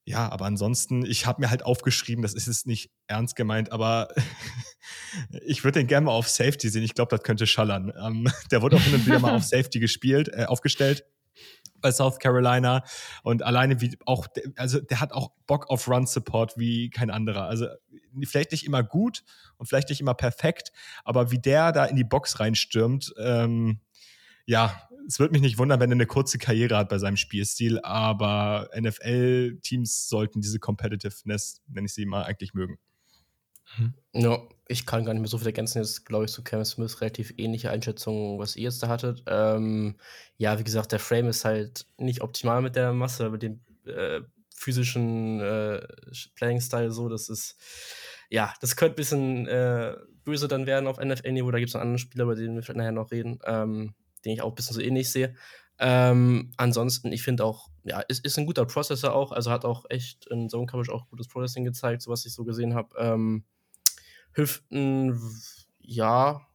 ja, 0.05 0.29
aber 0.31 0.47
ansonsten, 0.47 1.05
ich 1.05 1.27
habe 1.27 1.43
mir 1.43 1.51
halt 1.51 1.65
aufgeschrieben, 1.65 2.23
das 2.23 2.35
ist 2.35 2.47
jetzt 2.47 2.67
nicht 2.67 2.91
ernst 3.07 3.37
gemeint, 3.37 3.71
aber 3.71 4.09
ich 5.47 5.63
würde 5.63 5.81
den 5.81 5.87
gerne 5.87 6.07
mal 6.07 6.13
auf 6.13 6.29
Safety 6.29 6.69
sehen. 6.69 6.83
Ich 6.83 6.95
glaube, 6.95 7.15
das 7.15 7.25
könnte 7.25 7.47
schallern. 7.47 7.93
Ähm, 8.01 8.29
der 8.51 8.63
wurde 8.63 8.77
auch 8.77 8.81
hin 8.83 8.95
und 8.95 9.07
wieder 9.07 9.19
mal 9.19 9.35
auf 9.37 9.45
Safety 9.45 9.81
gespielt, 9.81 10.29
äh, 10.33 10.45
aufgestellt 10.45 11.05
bei 11.81 11.93
South 11.93 12.19
Carolina 12.19 12.85
und 13.23 13.43
alleine 13.43 13.81
wie 13.81 13.97
auch, 14.07 14.27
also 14.57 14.81
der 14.81 15.01
hat 15.01 15.13
auch 15.13 15.33
Bock 15.47 15.69
auf 15.71 15.89
Run 15.89 16.07
Support 16.07 16.57
wie 16.57 16.91
kein 16.91 17.11
anderer. 17.11 17.45
Also 17.45 17.67
vielleicht 18.25 18.53
nicht 18.53 18.65
immer 18.65 18.83
gut 18.83 19.25
und 19.57 19.67
vielleicht 19.67 19.89
nicht 19.89 20.01
immer 20.01 20.15
perfekt, 20.15 20.73
aber 21.05 21.31
wie 21.31 21.39
der 21.39 21.73
da 21.73 21.85
in 21.85 21.97
die 21.97 22.05
Box 22.05 22.41
reinstürmt, 22.41 23.15
ähm, 23.19 23.81
ja, 24.47 24.89
es 25.07 25.19
würde 25.19 25.33
mich 25.33 25.43
nicht 25.43 25.59
wundern, 25.59 25.81
wenn 25.81 25.91
er 25.91 25.95
eine 25.95 26.07
kurze 26.07 26.39
Karriere 26.39 26.77
hat 26.77 26.89
bei 26.89 26.99
seinem 26.99 27.17
Spielstil, 27.17 27.81
aber 27.81 28.69
NFL-Teams 28.79 30.09
sollten 30.09 30.41
diese 30.41 30.59
Competitiveness, 30.59 31.63
nenne 31.69 31.87
ich 31.87 31.95
sie 31.95 32.07
mal, 32.07 32.25
eigentlich 32.25 32.55
mögen. 32.55 32.79
Ja, 34.13 34.39
ich 34.71 34.87
kann 34.87 35.05
gar 35.05 35.13
nicht 35.13 35.21
mehr 35.21 35.29
so 35.29 35.39
viel 35.39 35.49
ergänzen. 35.49 35.79
Jetzt 35.79 36.07
glaube 36.07 36.27
ich 36.27 36.31
zu 36.31 36.43
Cam 36.45 36.65
Smith 36.65 37.01
relativ 37.01 37.35
ähnliche 37.37 37.71
Einschätzungen, 37.71 38.39
was 38.39 38.57
ihr 38.57 38.65
jetzt 38.65 38.83
da 38.83 38.89
hattet. 38.89 39.23
Ähm, 39.27 39.97
ja, 40.37 40.59
wie 40.59 40.65
gesagt, 40.65 40.93
der 40.93 41.01
Frame 41.01 41.29
ist 41.29 41.45
halt 41.45 41.87
nicht 41.99 42.23
optimal 42.23 42.63
mit 42.63 42.77
der 42.77 42.93
Masse, 42.93 43.31
mit 43.31 43.43
dem 43.43 43.61
äh, 43.85 44.21
physischen 44.55 45.41
äh, 45.41 45.87
Playing-Style 46.37 46.93
so. 46.93 47.09
Das 47.09 47.29
ist, 47.29 47.57
ja, 48.29 48.55
das 48.61 48.77
könnte 48.77 48.95
ein 48.95 48.97
bisschen 48.97 49.47
äh, 49.49 49.97
böse 50.25 50.47
dann 50.47 50.67
werden 50.67 50.87
auf 50.87 50.99
NFL-Niveau. 50.99 51.51
Da 51.51 51.59
gibt 51.59 51.71
es 51.71 51.75
noch 51.75 51.81
andere 51.81 51.99
Spieler, 51.99 52.27
bei 52.27 52.37
denen 52.37 52.55
wir 52.55 52.63
vielleicht 52.63 52.79
nachher 52.79 52.93
noch 52.93 53.11
reden, 53.11 53.41
ähm, 53.45 53.95
den 54.25 54.35
ich 54.35 54.43
auch 54.43 54.51
ein 54.51 54.55
bisschen 54.55 54.75
so 54.75 54.81
ähnlich 54.81 55.11
sehe. 55.11 55.35
Ähm, 55.81 56.53
ansonsten, 56.59 57.11
ich 57.11 57.23
finde 57.23 57.45
auch, 57.45 57.71
ja, 57.85 58.01
ist, 58.01 58.25
ist 58.25 58.39
ein 58.39 58.47
guter 58.47 58.67
Processor 58.67 59.15
auch, 59.15 59.33
also 59.33 59.51
hat 59.51 59.65
auch 59.65 59.87
echt 59.89 60.27
in 60.27 60.49
Zone 60.49 60.67
Coverage 60.67 60.93
auch 60.93 61.09
gutes 61.09 61.27
Processing 61.27 61.65
gezeigt, 61.65 62.03
so 62.03 62.11
was 62.11 62.25
ich 62.25 62.35
so 62.35 62.45
gesehen 62.45 62.75
habe. 62.75 62.95
Ähm, 62.99 63.45
Hüften, 64.33 65.21
ja, 65.81 66.47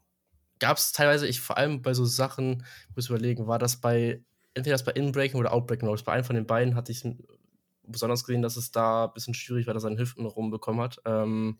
gab 0.59 0.77
es 0.77 0.91
teilweise, 0.91 1.27
ich 1.27 1.41
vor 1.41 1.57
allem 1.57 1.81
bei 1.81 1.93
so 1.93 2.05
Sachen, 2.05 2.65
muss 2.95 3.09
überlegen, 3.09 3.47
war 3.47 3.59
das 3.59 3.81
bei, 3.81 4.23
entweder 4.53 4.75
das 4.75 4.85
bei 4.85 4.93
Inbreaking 4.93 5.39
oder 5.39 5.53
Outbreaking 5.53 5.87
Rolls. 5.87 6.03
Bei 6.03 6.13
einem 6.13 6.23
von 6.23 6.35
den 6.35 6.47
beiden 6.47 6.75
hatte 6.75 6.91
ich 6.91 7.03
besonders 7.83 8.23
gesehen, 8.23 8.41
dass 8.41 8.57
es 8.57 8.71
da 8.71 9.05
ein 9.05 9.13
bisschen 9.13 9.33
schwierig 9.33 9.67
war, 9.67 9.73
dass 9.73 9.83
er 9.83 9.89
seine 9.89 9.99
Hüften 9.99 10.25
rumbekommen 10.25 10.81
hat. 10.81 10.99
Ähm, 11.05 11.59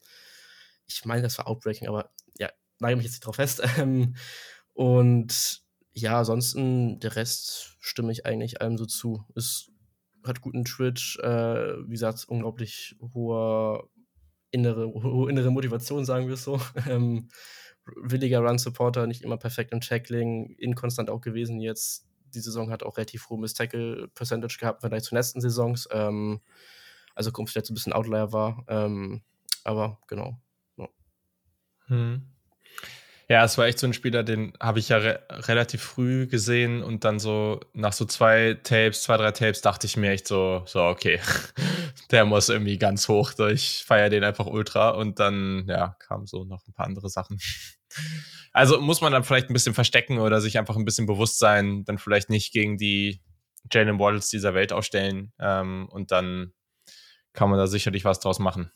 ich 0.88 1.06
meine, 1.06 1.22
das 1.22 1.38
war 1.38 1.48
Outbreaking, 1.48 1.88
aber 1.88 2.12
ja, 2.38 2.50
nagel 2.80 2.98
mich 2.98 3.06
jetzt 3.06 3.14
nicht 3.14 3.26
drauf 3.26 3.36
fest. 3.36 3.62
Ähm, 3.78 4.16
und 4.74 5.64
ja, 5.94 6.20
ansonsten, 6.20 7.00
der 7.00 7.16
Rest 7.16 7.78
stimme 7.80 8.12
ich 8.12 8.26
eigentlich 8.26 8.62
allem 8.62 8.78
so 8.78 8.86
zu. 8.86 9.24
Es 9.36 9.72
hat 10.26 10.42
guten 10.42 10.66
Twitch, 10.66 11.18
äh, 11.20 11.88
wie 11.88 11.92
gesagt, 11.92 12.26
unglaublich 12.28 12.98
hoher 13.14 13.88
innere, 14.56 14.86
innere 15.30 15.52
Motivation, 15.52 16.06
sagen 16.06 16.28
wir 16.28 16.34
es 16.34 16.44
so. 16.44 16.60
Ähm, 16.90 17.30
williger 17.86 18.40
Run-Supporter, 18.40 19.06
nicht 19.06 19.22
immer 19.22 19.38
perfekt 19.38 19.72
im 19.72 19.82
Tackling, 19.82 20.56
inkonstant 20.58 21.10
auch 21.10 21.22
gewesen 21.22 21.60
jetzt. 21.60 22.08
Die 22.34 22.40
Saison 22.40 22.72
hat 22.72 22.82
auch 22.82 22.98
relativ 22.98 23.30
hohe 23.30 23.40
Miss-Tackle-Percentage 23.40 24.58
gehabt, 24.60 24.82
Vergleich 24.82 25.04
zu 25.04 25.14
letzten 25.14 25.40
Saisons. 25.40 25.88
Ähm, 25.92 26.42
also 27.14 27.32
kommt 27.32 27.50
vielleicht 27.50 27.70
ein 27.70 27.76
bisschen 27.76 27.94
Outlier 27.94 28.34
war. 28.34 28.66
Ähm, 28.68 29.22
aber 29.64 30.00
genau. 30.08 30.40
Ja. 30.78 30.90
Hm. 31.88 32.35
Ja, 33.28 33.44
es 33.44 33.58
war 33.58 33.66
echt 33.66 33.80
so 33.80 33.88
ein 33.88 33.94
Spieler, 33.94 34.24
den 34.24 34.54
habe 34.60 34.78
ich 34.78 34.90
ja 34.90 34.98
re 34.98 35.20
relativ 35.30 35.82
früh 35.82 36.28
gesehen 36.28 36.84
und 36.84 37.04
dann 37.04 37.18
so 37.18 37.60
nach 37.74 37.94
so 37.94 38.06
zwei 38.06 38.54
Tapes, 38.64 39.02
zwei, 39.02 39.18
drei 39.18 39.32
Tapes 39.32 39.62
dachte 39.62 39.88
ich 39.88 39.98
mir 39.98 40.12
echt 40.12 40.28
so, 40.28 40.62
so 40.68 40.84
okay, 40.84 41.20
der 42.12 42.26
muss 42.26 42.50
irgendwie 42.50 42.78
ganz 42.78 43.08
hoch. 43.08 43.32
Ich 43.50 43.84
feiere 43.84 44.10
den 44.10 44.24
einfach 44.24 44.46
ultra 44.46 44.90
und 44.92 45.20
dann, 45.20 45.66
ja, 45.68 45.96
kamen 46.00 46.28
so 46.28 46.44
noch 46.44 46.68
ein 46.68 46.74
paar 46.74 46.86
andere 46.86 47.10
Sachen. 47.10 47.40
Also 48.52 48.80
muss 48.80 49.02
man 49.02 49.12
dann 49.12 49.26
vielleicht 49.26 49.50
ein 49.50 49.54
bisschen 49.54 49.74
verstecken 49.74 50.18
oder 50.18 50.40
sich 50.40 50.58
einfach 50.58 50.78
ein 50.78 50.86
bisschen 50.86 51.08
bewusst 51.08 51.40
sein, 51.40 51.84
dann 51.84 51.98
vielleicht 51.98 52.30
nicht 52.30 52.54
gegen 52.54 52.78
die 52.78 53.22
Jalen 53.70 54.00
Waddles 54.00 54.30
dieser 54.30 54.54
Welt 54.54 54.72
aufstellen 54.72 55.34
ähm, 55.40 55.90
und 55.90 56.12
dann 56.12 56.54
kann 57.34 57.50
man 57.50 57.60
da 57.60 57.68
sicherlich 57.68 58.06
was 58.06 58.22
draus 58.22 58.40
machen. 58.40 58.72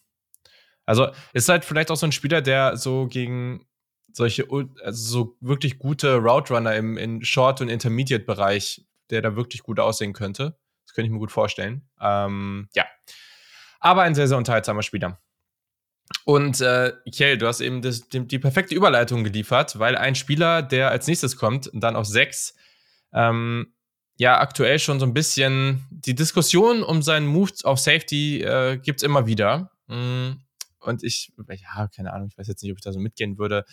Also 0.86 1.08
ist 1.34 1.48
halt 1.48 1.64
vielleicht 1.64 1.92
auch 1.92 1.96
so 1.96 2.06
ein 2.06 2.12
Spieler, 2.12 2.42
der 2.42 2.76
so 2.76 3.08
gegen 3.08 3.66
solche, 4.14 4.48
also 4.84 5.10
so 5.10 5.38
wirklich 5.40 5.80
gute 5.80 6.16
Route 6.18 6.54
Runner 6.54 6.76
im 6.76 6.98
in 6.98 7.24
Short- 7.24 7.62
und 7.62 7.70
Intermediate-Bereich, 7.70 8.86
der 9.10 9.22
da 9.22 9.36
wirklich 9.36 9.64
gut 9.64 9.80
aussehen 9.80 10.14
könnte. 10.14 10.58
Das 10.86 10.94
könnte 10.94 11.08
ich 11.08 11.12
mir 11.12 11.20
gut 11.20 11.32
vorstellen. 11.32 11.88
Ähm, 12.02 12.70
ja. 12.74 12.86
Aber 13.80 14.04
ein 14.04 14.16
sehr, 14.16 14.28
sehr 14.28 14.38
unterhaltsamer 14.38 14.84
Spieler. 14.84 15.20
Und 16.26 16.62
äh, 16.62 16.94
Kjell, 17.12 17.38
du 17.38 17.48
hast 17.48 17.62
eben 17.62 17.82
das, 17.82 18.10
die, 18.10 18.28
die, 18.28 18.40
perfekte 18.40 18.76
Überleitung 18.76 19.24
geliefert, 19.24 19.78
weil 19.80 19.96
ein 19.96 20.16
Spieler, 20.16 20.62
der 20.62 20.90
als 20.90 21.08
nächstes 21.08 21.38
kommt, 21.38 21.70
dann 21.74 21.96
auf 21.96 22.06
sechs, 22.06 22.56
ähm, 23.14 23.74
ja, 24.18 24.40
aktuell 24.40 24.80
schon 24.80 25.00
so 25.00 25.06
ein 25.06 25.14
bisschen 25.14 25.88
die 25.92 26.16
Diskussion 26.16 26.84
um 26.84 27.02
seinen 27.02 27.28
Move 27.28 27.52
auf 27.64 27.80
Safety 27.80 28.42
äh, 28.42 28.78
gibt 28.78 29.00
es 29.00 29.04
immer 29.04 29.28
wieder. 29.28 29.72
Mhm. 29.88 30.42
Und 30.82 31.04
ich, 31.04 31.32
ja, 31.48 31.88
keine 31.88 32.14
Ahnung, 32.14 32.30
ich 32.32 32.38
weiß 32.38 32.48
jetzt 32.48 32.64
nicht, 32.64 32.72
ob 32.72 32.78
ich 32.78 32.84
da 32.84 32.92
so 32.92 33.00
mitgehen 33.00 33.38
würde. 33.38 33.66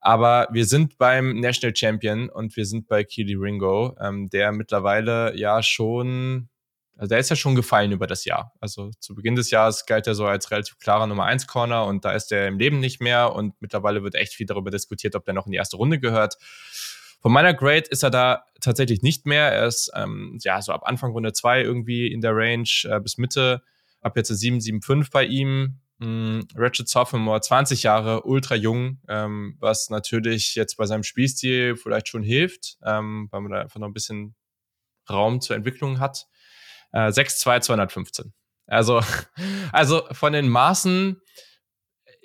Aber 0.00 0.48
wir 0.50 0.64
sind 0.64 0.96
beim 0.96 1.38
National 1.40 1.76
Champion 1.76 2.30
und 2.30 2.56
wir 2.56 2.64
sind 2.64 2.88
bei 2.88 3.04
Keely 3.04 3.34
Ringo, 3.34 3.96
ähm, 4.00 4.28
der 4.30 4.50
mittlerweile 4.52 5.36
ja 5.36 5.62
schon, 5.62 6.48
also 6.96 7.10
der 7.10 7.18
ist 7.18 7.28
ja 7.28 7.36
schon 7.36 7.54
gefallen 7.54 7.92
über 7.92 8.06
das 8.06 8.24
Jahr. 8.24 8.54
Also 8.60 8.90
zu 8.98 9.14
Beginn 9.14 9.34
des 9.34 9.50
Jahres 9.50 9.84
galt 9.84 10.06
er 10.06 10.14
so 10.14 10.24
als 10.24 10.50
relativ 10.50 10.78
klarer 10.78 11.06
Nummer 11.06 11.26
1 11.26 11.46
Corner 11.46 11.84
und 11.84 12.06
da 12.06 12.12
ist 12.12 12.32
er 12.32 12.48
im 12.48 12.58
Leben 12.58 12.80
nicht 12.80 13.02
mehr 13.02 13.34
und 13.34 13.60
mittlerweile 13.60 14.02
wird 14.02 14.14
echt 14.14 14.32
viel 14.32 14.46
darüber 14.46 14.70
diskutiert, 14.70 15.14
ob 15.14 15.26
der 15.26 15.34
noch 15.34 15.46
in 15.46 15.52
die 15.52 15.58
erste 15.58 15.76
Runde 15.76 16.00
gehört. 16.00 16.38
Von 17.20 17.32
meiner 17.32 17.52
Grade 17.52 17.84
ist 17.90 18.02
er 18.02 18.10
da 18.10 18.44
tatsächlich 18.62 19.02
nicht 19.02 19.26
mehr. 19.26 19.52
Er 19.52 19.66
ist 19.66 19.90
ähm, 19.94 20.38
ja 20.42 20.62
so 20.62 20.72
ab 20.72 20.82
Anfang 20.84 21.12
Runde 21.12 21.34
2 21.34 21.60
irgendwie 21.62 22.10
in 22.10 22.22
der 22.22 22.34
Range 22.34 22.68
äh, 22.84 22.98
bis 23.00 23.18
Mitte. 23.18 23.62
Ab 24.00 24.16
jetzt 24.16 24.30
eine 24.30 24.38
7, 24.38 24.60
7, 24.62 24.80
5 24.80 25.10
bei 25.10 25.24
ihm. 25.24 25.80
Mm, 26.00 26.40
Ratchet 26.56 26.88
Sophomore, 26.88 27.42
20 27.42 27.82
Jahre, 27.82 28.22
ultra 28.22 28.54
jung, 28.54 29.00
ähm, 29.06 29.56
was 29.60 29.90
natürlich 29.90 30.54
jetzt 30.54 30.78
bei 30.78 30.86
seinem 30.86 31.02
Spielstil 31.02 31.76
vielleicht 31.76 32.08
schon 32.08 32.22
hilft, 32.22 32.78
ähm, 32.82 33.28
weil 33.30 33.42
man 33.42 33.52
da 33.52 33.60
einfach 33.60 33.78
noch 33.78 33.86
ein 33.86 33.92
bisschen 33.92 34.34
Raum 35.10 35.42
zur 35.42 35.56
Entwicklung 35.56 36.00
hat. 36.00 36.26
Äh, 36.92 37.10
6'2, 37.10 37.60
215. 37.60 38.32
Also, 38.66 39.02
also 39.72 40.02
von 40.12 40.32
den 40.32 40.48
Maßen, 40.48 41.20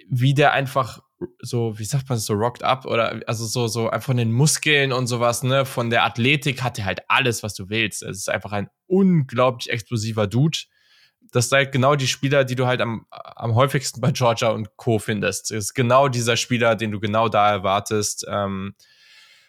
wie 0.07 0.33
der 0.33 0.53
einfach 0.53 1.01
so, 1.41 1.77
wie 1.77 1.85
sagt 1.85 2.07
man 2.07 2.17
das, 2.17 2.25
so 2.25 2.33
rocked 2.33 2.63
up 2.63 2.85
oder 2.85 3.21
also 3.27 3.45
so, 3.45 3.67
so 3.67 3.89
von 3.99 4.15
den 4.15 4.31
Muskeln 4.31 4.93
und 4.93 5.07
sowas, 5.07 5.43
ne, 5.43 5.65
von 5.65 5.89
der 5.89 6.05
Athletik 6.05 6.63
hat 6.63 6.79
er 6.79 6.85
halt 6.85 7.01
alles, 7.09 7.43
was 7.43 7.55
du 7.55 7.67
willst. 7.67 8.03
Es 8.03 8.19
ist 8.19 8.29
einfach 8.29 8.53
ein 8.53 8.69
unglaublich 8.87 9.69
explosiver 9.69 10.27
Dude 10.27 10.59
das 11.31 11.49
sind 11.49 11.57
halt 11.57 11.71
genau 11.71 11.95
die 11.95 12.07
Spieler, 12.07 12.43
die 12.43 12.55
du 12.55 12.67
halt 12.67 12.81
am, 12.81 13.05
am 13.09 13.55
häufigsten 13.55 14.01
bei 14.01 14.11
Georgia 14.11 14.49
und 14.49 14.77
Co. 14.77 14.99
findest. 14.99 15.51
Ist 15.51 15.73
genau 15.73 16.07
dieser 16.07 16.37
Spieler, 16.37 16.75
den 16.75 16.91
du 16.91 16.99
genau 16.99 17.29
da 17.29 17.51
erwartest. 17.51 18.25
Ähm, 18.29 18.75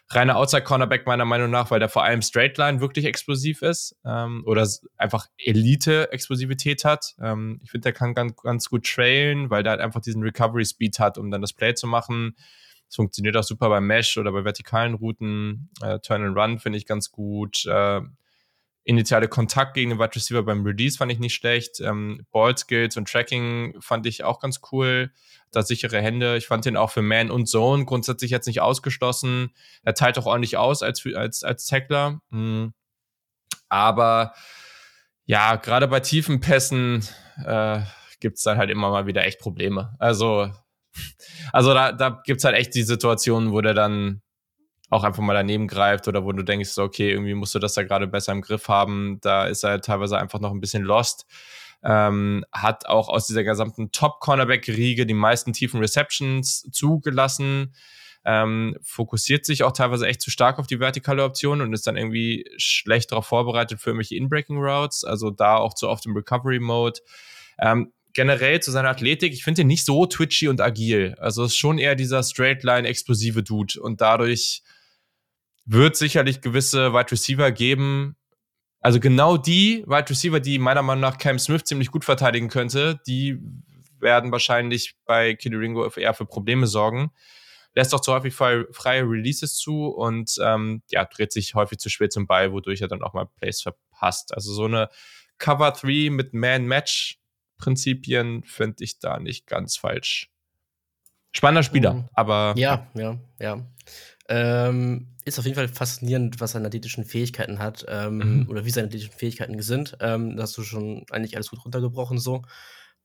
reiner 0.09 0.37
Outside-Cornerback 0.37 1.05
meiner 1.05 1.25
Meinung 1.25 1.51
nach, 1.51 1.69
weil 1.69 1.79
der 1.79 1.89
vor 1.89 2.03
allem 2.03 2.21
Straightline 2.21 2.79
wirklich 2.79 3.05
explosiv 3.05 3.61
ist 3.61 3.95
ähm, 4.05 4.43
oder 4.45 4.67
einfach 4.97 5.27
Elite-Explosivität 5.37 6.85
hat. 6.85 7.15
Ähm, 7.21 7.59
ich 7.63 7.71
finde, 7.71 7.83
der 7.83 7.93
kann 7.93 8.13
ganz, 8.13 8.35
ganz 8.41 8.69
gut 8.69 8.85
trailen, 8.85 9.49
weil 9.49 9.63
der 9.63 9.71
halt 9.71 9.81
einfach 9.81 10.01
diesen 10.01 10.23
Recovery-Speed 10.23 10.99
hat, 10.99 11.17
um 11.17 11.29
dann 11.29 11.41
das 11.41 11.53
Play 11.53 11.73
zu 11.73 11.87
machen. 11.87 12.35
Das 12.87 12.95
funktioniert 12.95 13.35
auch 13.35 13.43
super 13.43 13.67
bei 13.67 13.81
Mesh 13.81 14.17
oder 14.17 14.31
bei 14.31 14.45
vertikalen 14.45 14.93
Routen. 14.93 15.69
Äh, 15.81 15.99
Turn 15.99 16.23
and 16.23 16.37
Run 16.37 16.59
finde 16.59 16.77
ich 16.77 16.85
ganz 16.85 17.11
gut. 17.11 17.65
Äh, 17.65 18.01
initiale 18.87 19.27
Kontakt 19.27 19.73
gegen 19.73 19.89
den 19.89 19.99
Wide 19.99 20.15
Receiver 20.15 20.43
beim 20.43 20.63
Release 20.63 20.97
fand 20.97 21.11
ich 21.11 21.19
nicht 21.19 21.35
schlecht. 21.35 21.81
Ähm, 21.81 22.25
Ball 22.31 22.57
Skills 22.57 22.95
und 22.95 23.09
Tracking 23.09 23.75
fand 23.81 24.05
ich 24.05 24.23
auch 24.23 24.39
ganz 24.39 24.61
cool. 24.71 25.11
Da 25.51 25.61
sichere 25.61 26.01
Hände. 26.01 26.37
Ich 26.37 26.47
fand 26.47 26.63
den 26.63 26.77
auch 26.77 26.89
für 26.89 27.01
Man 27.01 27.29
und 27.29 27.47
Zone 27.47 27.83
grundsätzlich 27.83 28.31
jetzt 28.31 28.47
nicht 28.47 28.61
ausgeschlossen. 28.61 29.51
Er 29.83 29.93
teilt 29.93 30.17
auch 30.17 30.25
ordentlich 30.25 30.55
aus 30.55 30.83
als, 30.83 31.05
als, 31.13 31.43
als 31.43 31.65
Tackler. 31.65 32.21
Mhm. 32.29 32.73
Aber 33.67 34.33
ja, 35.25 35.57
gerade 35.57 35.89
bei 35.89 35.99
tiefen 35.99 36.39
Pässen 36.39 37.05
äh, 37.45 37.81
gibt 38.21 38.37
es 38.37 38.43
dann 38.43 38.57
halt 38.57 38.69
immer 38.69 38.89
mal 38.89 39.05
wieder 39.05 39.25
echt 39.25 39.39
Probleme. 39.39 39.95
Also, 39.99 40.49
also 41.51 41.73
da, 41.73 41.91
da 41.91 42.21
gibt 42.25 42.37
es 42.37 42.45
halt 42.45 42.55
echt 42.55 42.73
die 42.73 42.83
Situationen, 42.83 43.51
wo 43.51 43.59
der 43.59 43.73
dann 43.73 44.21
auch 44.89 45.03
einfach 45.03 45.21
mal 45.21 45.33
daneben 45.33 45.67
greift 45.67 46.07
oder 46.07 46.23
wo 46.23 46.31
du 46.31 46.43
denkst, 46.43 46.77
okay, 46.77 47.11
irgendwie 47.11 47.33
musst 47.33 47.53
du 47.55 47.59
das 47.59 47.73
da 47.73 47.83
gerade 47.83 48.07
besser 48.07 48.31
im 48.31 48.41
Griff 48.41 48.69
haben. 48.69 49.19
Da 49.21 49.47
ist 49.47 49.63
er 49.63 49.81
teilweise 49.81 50.17
einfach 50.17 50.39
noch 50.39 50.51
ein 50.51 50.61
bisschen 50.61 50.83
lost. 50.83 51.25
Ähm, 51.83 52.45
hat 52.51 52.87
auch 52.87 53.09
aus 53.09 53.27
dieser 53.27 53.43
gesamten 53.43 53.91
Top-Cornerback-Riege 53.91 55.05
die 55.05 55.13
meisten 55.13 55.53
tiefen 55.53 55.79
Receptions 55.79 56.67
zugelassen. 56.71 57.73
Ähm, 58.25 58.77
fokussiert 58.81 59.45
sich 59.45 59.63
auch 59.63 59.71
teilweise 59.71 60.07
echt 60.07 60.21
zu 60.21 60.31
stark 60.31 60.59
auf 60.59 60.67
die 60.67 60.79
vertikale 60.79 61.23
Option 61.23 61.61
und 61.61 61.71
ist 61.73 61.87
dann 61.87 61.95
irgendwie 61.95 62.45
schlecht 62.57 63.11
darauf 63.11 63.27
vorbereitet 63.27 63.79
für 63.79 63.91
irgendwelche 63.91 64.15
In-Breaking 64.15 64.57
Routes, 64.57 65.03
also 65.03 65.29
da 65.29 65.57
auch 65.57 65.73
zu 65.73 65.87
oft 65.87 66.05
im 66.05 66.15
Recovery-Mode. 66.15 66.99
Ähm, 67.59 67.93
generell 68.13 68.59
zu 68.59 68.71
seiner 68.71 68.89
Athletik, 68.89 69.31
ich 69.31 69.43
finde 69.43 69.61
ihn 69.61 69.67
nicht 69.67 69.85
so 69.85 70.05
twitchy 70.05 70.47
und 70.47 70.59
agil. 70.59 71.15
Also 71.19 71.43
ist 71.43 71.55
schon 71.55 71.77
eher 71.77 71.95
dieser 71.95 72.23
Straight-Line 72.23 72.87
explosive 72.87 73.43
Dude 73.43 73.79
und 73.79 74.01
dadurch 74.01 74.63
wird 75.67 75.95
sicherlich 75.97 76.41
gewisse 76.41 76.93
Wide 76.93 77.11
Receiver 77.11 77.51
geben. 77.51 78.15
Also 78.79 78.99
genau 78.99 79.37
die 79.37 79.83
Wide 79.85 80.09
Receiver, 80.09 80.39
die 80.39 80.57
meiner 80.59 80.81
Meinung 80.81 81.01
nach 81.01 81.17
Cam 81.17 81.37
Smith 81.37 81.65
ziemlich 81.65 81.91
gut 81.91 82.05
verteidigen 82.05 82.47
könnte, 82.47 83.01
die 83.05 83.37
werden 83.99 84.31
wahrscheinlich 84.31 84.95
bei 85.05 85.35
Kiddy 85.35 85.57
Ringo 85.57 85.85
eher 85.89 86.13
für 86.13 86.25
Probleme 86.25 86.67
sorgen. 86.67 87.11
Lässt 87.75 87.93
auch 87.93 87.99
zu 87.99 88.13
häufig 88.13 88.33
freie 88.33 89.03
Releases 89.03 89.57
zu 89.57 89.87
und 89.87 90.37
ähm, 90.41 90.83
ja, 90.89 91.03
dreht 91.05 91.33
sich 91.33 91.53
häufig 91.53 91.79
zu 91.79 91.89
spät 91.89 92.13
zum 92.13 92.27
Ball, 92.27 92.53
wodurch 92.53 92.79
er 92.81 92.87
dann 92.87 93.03
auch 93.03 93.13
mal 93.13 93.25
Plays 93.25 93.61
verpasst. 93.61 94.33
Also 94.33 94.53
so 94.53 94.63
eine 94.65 94.89
Cover 95.37 95.71
3 95.71 96.09
mit 96.09 96.33
Man-Match-Prinzipien 96.33 98.43
finde 98.43 98.83
ich 98.83 98.99
da 98.99 99.19
nicht 99.19 99.47
ganz 99.47 99.77
falsch. 99.77 100.29
Spannender 101.35 101.63
Spieler, 101.63 101.93
mhm. 101.93 102.09
aber. 102.13 102.53
Ja, 102.57 102.87
ja, 102.95 103.19
ja. 103.39 103.65
Ähm, 104.29 105.07
ist 105.25 105.39
auf 105.39 105.45
jeden 105.45 105.55
Fall 105.55 105.67
faszinierend, 105.67 106.39
was 106.39 106.51
seine 106.51 106.67
athletischen 106.67 107.05
Fähigkeiten 107.05 107.59
hat 107.59 107.85
ähm, 107.87 108.17
mhm. 108.17 108.49
oder 108.49 108.65
wie 108.65 108.71
seine 108.71 108.87
athletischen 108.87 109.13
Fähigkeiten 109.13 109.61
sind. 109.61 109.97
Ähm, 109.99 110.35
da 110.35 110.43
hast 110.43 110.57
du 110.57 110.63
schon 110.63 111.05
eigentlich 111.11 111.35
alles 111.35 111.49
gut 111.49 111.63
runtergebrochen 111.63 112.19
so. 112.19 112.43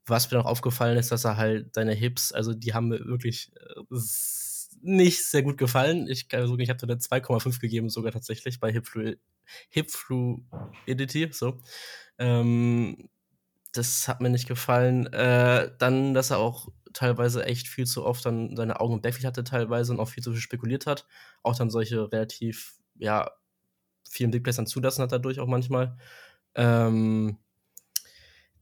Was 0.07 0.31
mir 0.31 0.39
noch 0.39 0.47
aufgefallen 0.47 0.99
ist, 0.99 1.12
dass 1.12 1.25
er 1.25 1.37
halt 1.37 1.75
seine 1.75 1.93
Hips, 1.95 2.33
also 2.33 2.55
die 2.55 2.75
haben 2.75 2.89
mir 2.89 3.05
wirklich 3.05 3.53
äh, 3.57 3.99
nicht 4.83 5.25
sehr 5.25 5.43
gut 5.43 5.59
gefallen. 5.59 6.09
Ich, 6.09 6.27
also, 6.33 6.59
ich 6.59 6.68
habe 6.68 6.79
da 6.79 6.87
eine 6.87 7.01
2,5 7.01 7.61
gegeben, 7.61 7.89
sogar 7.89 8.12
tatsächlich 8.12 8.61
bei 8.61 8.73
Hip, 8.73 8.87
Flu 8.87 9.14
Hip 9.70 9.91
Fluidity. 9.91 11.29
So. 11.33 11.59
Ähm, 12.18 13.09
das 13.73 14.09
hat 14.09 14.20
mir 14.20 14.31
nicht 14.31 14.49
gefallen. 14.49 15.07
Äh, 15.12 15.70
dann, 15.79 16.14
dass 16.14 16.31
er 16.31 16.39
auch 16.39 16.68
teilweise 16.93 17.45
echt 17.45 17.68
viel 17.68 17.86
zu 17.86 18.05
oft 18.05 18.24
dann 18.26 18.57
seine 18.57 18.80
Augen 18.80 18.95
im 18.95 19.01
Backfield 19.03 19.26
hatte 19.26 19.45
teilweise 19.45 19.93
und 19.93 20.01
auch 20.01 20.09
viel 20.09 20.22
zu 20.22 20.32
viel 20.32 20.40
spekuliert 20.40 20.86
hat. 20.86 21.07
Auch 21.43 21.57
dann 21.57 21.70
solche 21.70 22.11
relativ, 22.12 22.74
ja, 22.97 23.30
vielen 24.09 24.30
Big 24.30 24.45
Plays 24.45 24.57
dann 24.57 24.66
zulassen 24.66 25.03
hat 25.03 25.12
dadurch 25.12 25.40
auch 25.40 25.47
manchmal. 25.47 25.97
Ähm, 26.55 27.38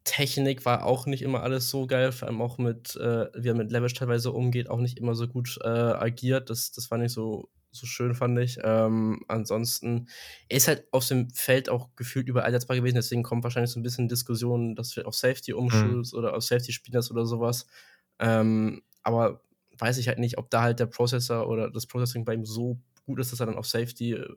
Technik 0.05 0.65
war 0.65 0.87
auch 0.87 1.07
nicht 1.07 1.23
immer 1.23 1.43
alles 1.43 1.69
so 1.71 1.87
geil, 1.87 2.13
vor 2.13 2.29
allem 2.29 2.41
auch 2.41 2.59
mit, 2.59 2.97
äh, 2.97 3.27
wie 3.35 3.49
er 3.49 3.55
mit 3.55 3.71
Leverage 3.71 3.95
teilweise 3.95 4.33
umgeht, 4.33 4.71
auch 4.71 4.81
nicht 4.81 4.99
immer 4.99 5.15
so 5.15 5.29
gut 5.29 5.59
äh, 5.63 5.69
agiert. 5.69 6.51
Das, 6.51 6.73
das 6.73 6.91
war 6.91 6.99
nicht 6.99 7.13
so, 7.13 7.51
so 7.71 7.87
schön, 7.87 8.15
fand 8.15 8.39
ich. 8.39 8.59
Ähm, 8.63 9.23
ansonsten, 9.29 10.09
er 10.49 10.57
ist 10.57 10.69
halt 10.69 10.87
auf 10.93 11.07
dem 11.07 11.31
Feld 11.31 11.69
auch 11.69 11.91
gefühlt 11.97 12.29
überall 12.29 12.47
einsetzbar 12.47 12.77
gewesen, 12.77 12.97
deswegen 12.97 13.23
kommt 13.23 13.45
wahrscheinlich 13.45 13.71
so 13.71 13.79
ein 13.79 13.83
bisschen 13.83 14.09
Diskussion, 14.09 14.75
dass 14.75 14.97
wir 14.97 15.07
auf 15.07 15.15
Safety 15.15 15.53
umschulst 15.53 16.13
mhm. 16.13 16.19
oder 16.19 16.35
auf 16.35 16.45
Safety 16.45 16.73
spielen 16.73 17.03
oder 17.11 17.27
sowas. 17.27 17.67
Ähm, 18.21 18.83
aber 19.03 19.41
weiß 19.79 19.99
ich 19.99 20.09
halt 20.09 20.19
nicht, 20.19 20.39
ob 20.39 20.51
da 20.51 20.63
halt 20.63 20.79
der 20.79 20.87
Prozessor 20.87 21.49
oder 21.49 21.71
das 21.71 21.87
Processing 21.87 22.25
bei 22.25 22.35
ihm 22.35 22.45
so 22.45 22.79
gut 23.07 23.19
ist, 23.19 23.33
dass 23.33 23.41
er 23.41 23.47
dann 23.47 23.57
auf 23.57 23.67
Safety, 23.67 24.13
äh, 24.13 24.29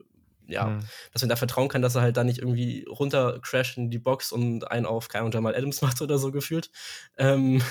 ja, 0.46 0.66
mhm. 0.66 0.80
dass 1.12 1.22
man 1.22 1.28
da 1.28 1.36
vertrauen 1.36 1.68
kann, 1.68 1.82
dass 1.82 1.94
er 1.94 2.02
halt 2.02 2.16
da 2.16 2.24
nicht 2.24 2.38
irgendwie 2.38 2.84
runter 2.88 3.38
crasht 3.40 3.76
in 3.76 3.90
die 3.90 3.98
Box 3.98 4.32
und 4.32 4.70
einen 4.70 4.86
auf 4.86 5.08
Kai 5.08 5.22
und 5.22 5.34
Jamal 5.34 5.54
Adams 5.54 5.82
macht 5.82 6.02
oder 6.02 6.18
so 6.18 6.32
gefühlt. 6.32 6.70
Ähm, 7.16 7.62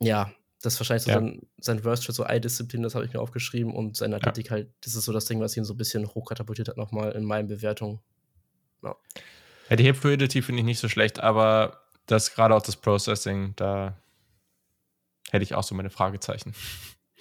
ja, 0.00 0.32
das 0.62 0.74
ist 0.74 0.80
wahrscheinlich 0.80 1.04
so 1.04 1.10
ja. 1.10 1.18
sein, 1.18 1.42
sein 1.58 1.84
Worst 1.84 2.06
für 2.06 2.12
so 2.12 2.24
Eye-Disziplin, 2.24 2.82
das 2.82 2.94
habe 2.94 3.04
ich 3.04 3.12
mir 3.12 3.20
aufgeschrieben 3.20 3.74
und 3.74 3.96
seine 3.96 4.16
Athletik 4.16 4.46
ja. 4.46 4.52
halt, 4.52 4.70
das 4.82 4.94
ist 4.94 5.04
so 5.04 5.12
das 5.12 5.26
Ding, 5.26 5.40
was 5.40 5.56
ihn 5.56 5.64
so 5.64 5.74
ein 5.74 5.76
bisschen 5.76 6.06
hochkatapultiert 6.06 6.68
hat 6.68 6.76
nochmal 6.76 7.12
in 7.12 7.24
meinen 7.24 7.48
Bewertungen. 7.48 8.00
Ja. 8.82 8.96
ja, 9.70 9.76
die 9.76 9.84
Hip 9.84 9.96
Fluidity 9.96 10.42
finde 10.42 10.60
ich 10.60 10.66
nicht 10.66 10.78
so 10.78 10.88
schlecht, 10.88 11.20
aber 11.20 11.82
das 12.06 12.34
gerade 12.34 12.54
auch 12.54 12.62
das 12.62 12.76
Processing, 12.76 13.54
da 13.56 13.96
hätte 15.30 15.42
ich 15.42 15.54
auch 15.54 15.62
so 15.62 15.74
meine 15.74 15.90
Fragezeichen. 15.90 16.54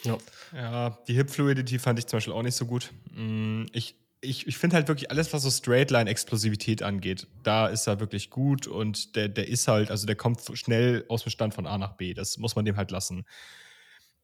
Ja, 0.04 0.18
ja 0.54 1.00
die 1.08 1.14
Hip 1.14 1.30
Fluidity 1.30 1.80
fand 1.80 2.00
ich 2.00 2.08
zum 2.08 2.18
Beispiel 2.18 2.34
auch 2.34 2.44
nicht 2.44 2.56
so 2.56 2.66
gut. 2.66 2.92
Mm, 3.12 3.64
ich, 3.74 3.96
ich, 4.22 4.48
ich 4.48 4.58
finde 4.58 4.76
halt 4.76 4.88
wirklich 4.88 5.12
alles, 5.12 5.34
was 5.34 5.44
so 5.44 5.50
Straightline-Explosivität 5.50 6.84
angeht, 6.84 7.28
da 7.44 7.68
ist 7.68 7.88
er 7.88 8.00
wirklich 8.00 8.30
gut 8.30 8.68
und 8.68 9.16
der, 9.16 9.30
der 9.30 9.48
ist 9.48 9.68
halt, 9.68 9.92
also 9.92 10.06
der 10.06 10.16
kommt 10.16 10.42
schnell 10.54 11.06
aus 11.10 11.24
dem 11.24 11.30
Stand 11.30 11.54
von 11.54 11.66
A 11.66 11.78
nach 11.78 11.94
B. 11.94 12.14
Das 12.14 12.38
muss 12.38 12.56
man 12.56 12.66
dem 12.66 12.78
halt 12.78 12.92
lassen. 12.92 13.26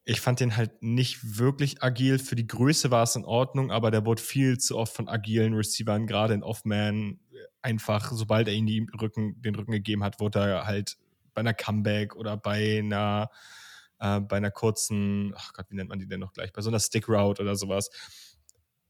Ich 0.03 0.19
fand 0.19 0.39
den 0.39 0.57
halt 0.57 0.82
nicht 0.82 1.38
wirklich 1.38 1.84
agil. 1.84 2.17
Für 2.17 2.36
die 2.36 2.47
Größe 2.47 2.89
war 2.89 3.03
es 3.03 3.15
in 3.15 3.23
Ordnung, 3.23 3.71
aber 3.71 3.91
der 3.91 4.05
wurde 4.05 4.21
viel 4.21 4.57
zu 4.57 4.77
oft 4.77 4.95
von 4.95 5.07
agilen 5.07 5.53
Receivern, 5.53 6.07
gerade 6.07 6.34
in 6.34 6.43
Off-Man, 6.43 7.19
einfach, 7.61 8.11
sobald 8.11 8.47
er 8.47 8.53
ihm 8.55 8.88
Rücken, 8.99 9.39
den 9.41 9.55
Rücken 9.55 9.71
gegeben 9.71 10.03
hat, 10.03 10.19
wurde 10.19 10.39
er 10.39 10.65
halt 10.65 10.97
bei 11.34 11.41
einer 11.41 11.53
Comeback 11.53 12.15
oder 12.15 12.36
bei 12.36 12.79
einer 12.79 13.29
äh, 14.02 14.20
bei 14.20 14.38
einer 14.38 14.52
kurzen, 14.52 15.34
ach 15.38 15.54
Gott, 15.54 15.68
wie 15.70 15.76
nennt 15.76 15.89
man 15.89 15.99
die 15.99 16.08
denn 16.08 16.20
noch 16.20 16.34
gleich, 16.34 16.52
bei 16.52 16.62
so 16.62 16.70
einer 16.70 16.80
Stick 16.80 17.08
Route 17.08 17.41
oder 17.41 17.56
sowas. 17.56 17.89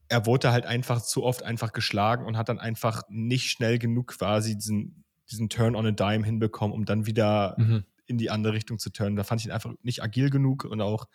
Er 0.07 0.25
wurde 0.25 0.51
halt 0.51 0.65
einfach 0.65 1.01
zu 1.01 1.23
oft 1.23 1.43
einfach 1.43 1.73
geschlagen 1.73 2.25
und 2.25 2.37
hat 2.37 2.49
dann 2.49 2.59
einfach 2.59 3.03
nicht 3.09 3.49
schnell 3.49 3.77
genug 3.77 4.07
quasi 4.17 4.55
diesen, 4.55 5.03
diesen 5.29 5.49
Turn 5.49 5.75
on 5.75 5.85
a 5.85 5.91
Dime 5.91 6.25
hinbekommen, 6.25 6.73
um 6.73 6.85
dann 6.85 7.05
wieder 7.05 7.55
mhm. 7.57 7.83
in 8.05 8.17
die 8.17 8.29
andere 8.29 8.53
Richtung 8.53 8.79
zu 8.79 8.89
turnen. 8.89 9.15
Da 9.15 9.23
fand 9.23 9.41
ich 9.41 9.47
ihn 9.47 9.51
einfach 9.51 9.73
nicht 9.83 10.01
agil 10.01 10.29
genug 10.29 10.63
und 10.63 10.81
auch 10.81 11.07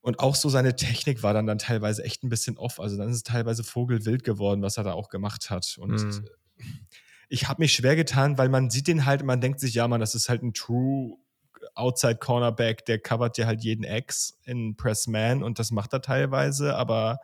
und 0.00 0.18
auch 0.18 0.34
so 0.34 0.50
seine 0.50 0.76
Technik 0.76 1.22
war 1.22 1.32
dann, 1.32 1.46
dann 1.46 1.56
teilweise 1.56 2.04
echt 2.04 2.24
ein 2.24 2.28
bisschen 2.28 2.58
off. 2.58 2.78
Also 2.78 2.98
dann 2.98 3.08
ist 3.08 3.16
es 3.16 3.22
teilweise 3.22 3.64
vogelwild 3.64 4.22
geworden, 4.22 4.60
was 4.60 4.76
er 4.76 4.84
da 4.84 4.92
auch 4.92 5.08
gemacht 5.08 5.48
hat. 5.48 5.78
Und 5.78 5.92
mhm. 5.92 6.28
ich 7.30 7.48
habe 7.48 7.62
mich 7.62 7.72
schwer 7.72 7.96
getan, 7.96 8.36
weil 8.36 8.50
man 8.50 8.68
sieht 8.68 8.86
den 8.86 9.06
halt 9.06 9.22
und 9.22 9.26
man 9.28 9.40
denkt 9.40 9.60
sich, 9.60 9.72
ja, 9.72 9.88
man, 9.88 10.00
das 10.00 10.14
ist 10.14 10.28
halt 10.28 10.42
ein 10.42 10.52
True 10.52 11.16
Outside 11.74 12.16
Cornerback, 12.16 12.84
der 12.86 12.98
covert 13.00 13.36
dir 13.36 13.46
halt 13.46 13.62
jeden 13.62 13.84
Ex 13.84 14.38
in 14.44 14.76
Press 14.76 15.06
Man 15.06 15.42
und 15.42 15.58
das 15.58 15.70
macht 15.70 15.92
er 15.92 16.02
teilweise, 16.02 16.76
aber 16.76 17.18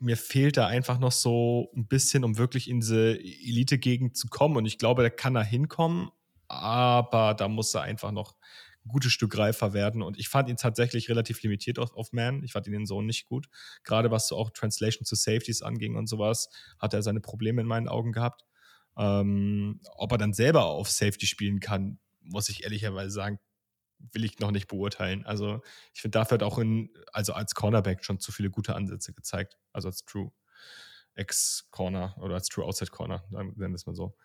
mir 0.00 0.16
fehlt 0.16 0.56
da 0.56 0.66
einfach 0.66 0.98
noch 0.98 1.12
so 1.12 1.70
ein 1.76 1.86
bisschen, 1.86 2.24
um 2.24 2.38
wirklich 2.38 2.68
in 2.68 2.80
diese 2.80 3.18
Elite-Gegend 3.18 4.16
zu 4.16 4.28
kommen. 4.28 4.56
Und 4.56 4.66
ich 4.66 4.78
glaube, 4.78 5.02
da 5.02 5.10
kann 5.10 5.34
er 5.36 5.44
hinkommen, 5.44 6.10
aber 6.46 7.34
da 7.34 7.48
muss 7.48 7.74
er 7.74 7.82
einfach 7.82 8.12
noch 8.12 8.34
ein 8.84 8.88
gutes 8.88 9.12
Stück 9.12 9.36
reifer 9.36 9.72
werden. 9.72 10.02
Und 10.02 10.18
ich 10.18 10.28
fand 10.28 10.48
ihn 10.48 10.56
tatsächlich 10.56 11.08
relativ 11.08 11.42
limitiert 11.42 11.78
auf, 11.78 11.94
auf 11.94 12.12
Man. 12.12 12.42
Ich 12.44 12.52
fand 12.52 12.66
ihn 12.68 12.74
in 12.74 12.86
so 12.86 13.02
nicht 13.02 13.26
gut. 13.26 13.48
Gerade 13.82 14.10
was 14.10 14.28
so 14.28 14.36
auch 14.36 14.50
Translation 14.50 15.04
zu 15.04 15.16
Safeties 15.16 15.62
anging 15.62 15.96
und 15.96 16.08
sowas, 16.08 16.48
hat 16.78 16.94
er 16.94 17.02
seine 17.02 17.20
Probleme 17.20 17.60
in 17.60 17.66
meinen 17.66 17.88
Augen 17.88 18.12
gehabt. 18.12 18.44
Ähm, 18.96 19.80
ob 19.96 20.12
er 20.12 20.18
dann 20.18 20.32
selber 20.32 20.66
auf 20.66 20.90
Safety 20.90 21.26
spielen 21.26 21.60
kann, 21.60 21.98
muss 22.28 22.48
ich 22.48 22.64
ehrlicherweise 22.64 23.10
sagen, 23.10 23.38
will 24.12 24.24
ich 24.24 24.38
noch 24.38 24.50
nicht 24.50 24.68
beurteilen. 24.68 25.26
Also 25.26 25.60
ich 25.92 26.00
finde, 26.00 26.18
dafür 26.18 26.36
hat 26.36 26.42
auch 26.42 26.58
in, 26.58 26.90
also 27.12 27.32
als 27.32 27.54
Cornerback 27.54 28.04
schon 28.04 28.20
zu 28.20 28.32
viele 28.32 28.50
gute 28.50 28.74
Ansätze 28.74 29.12
gezeigt. 29.12 29.56
Also 29.72 29.88
als 29.88 30.04
True 30.04 30.30
Ex-Corner 31.14 32.16
oder 32.18 32.34
als 32.34 32.48
True 32.48 32.64
Outside 32.64 32.90
Corner, 32.90 33.24
nennen 33.30 33.56
wir 33.56 33.74
es 33.74 33.86
mal 33.86 33.94
so. 33.94 34.16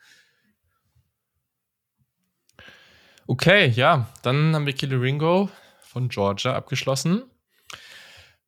Okay, 3.25 3.67
ja, 3.69 4.13
dann 4.21 4.53
haben 4.53 4.65
wir 4.65 4.73
Kili 4.73 4.95
Ringo 4.95 5.49
von 5.79 6.09
Georgia 6.09 6.53
abgeschlossen 6.53 7.23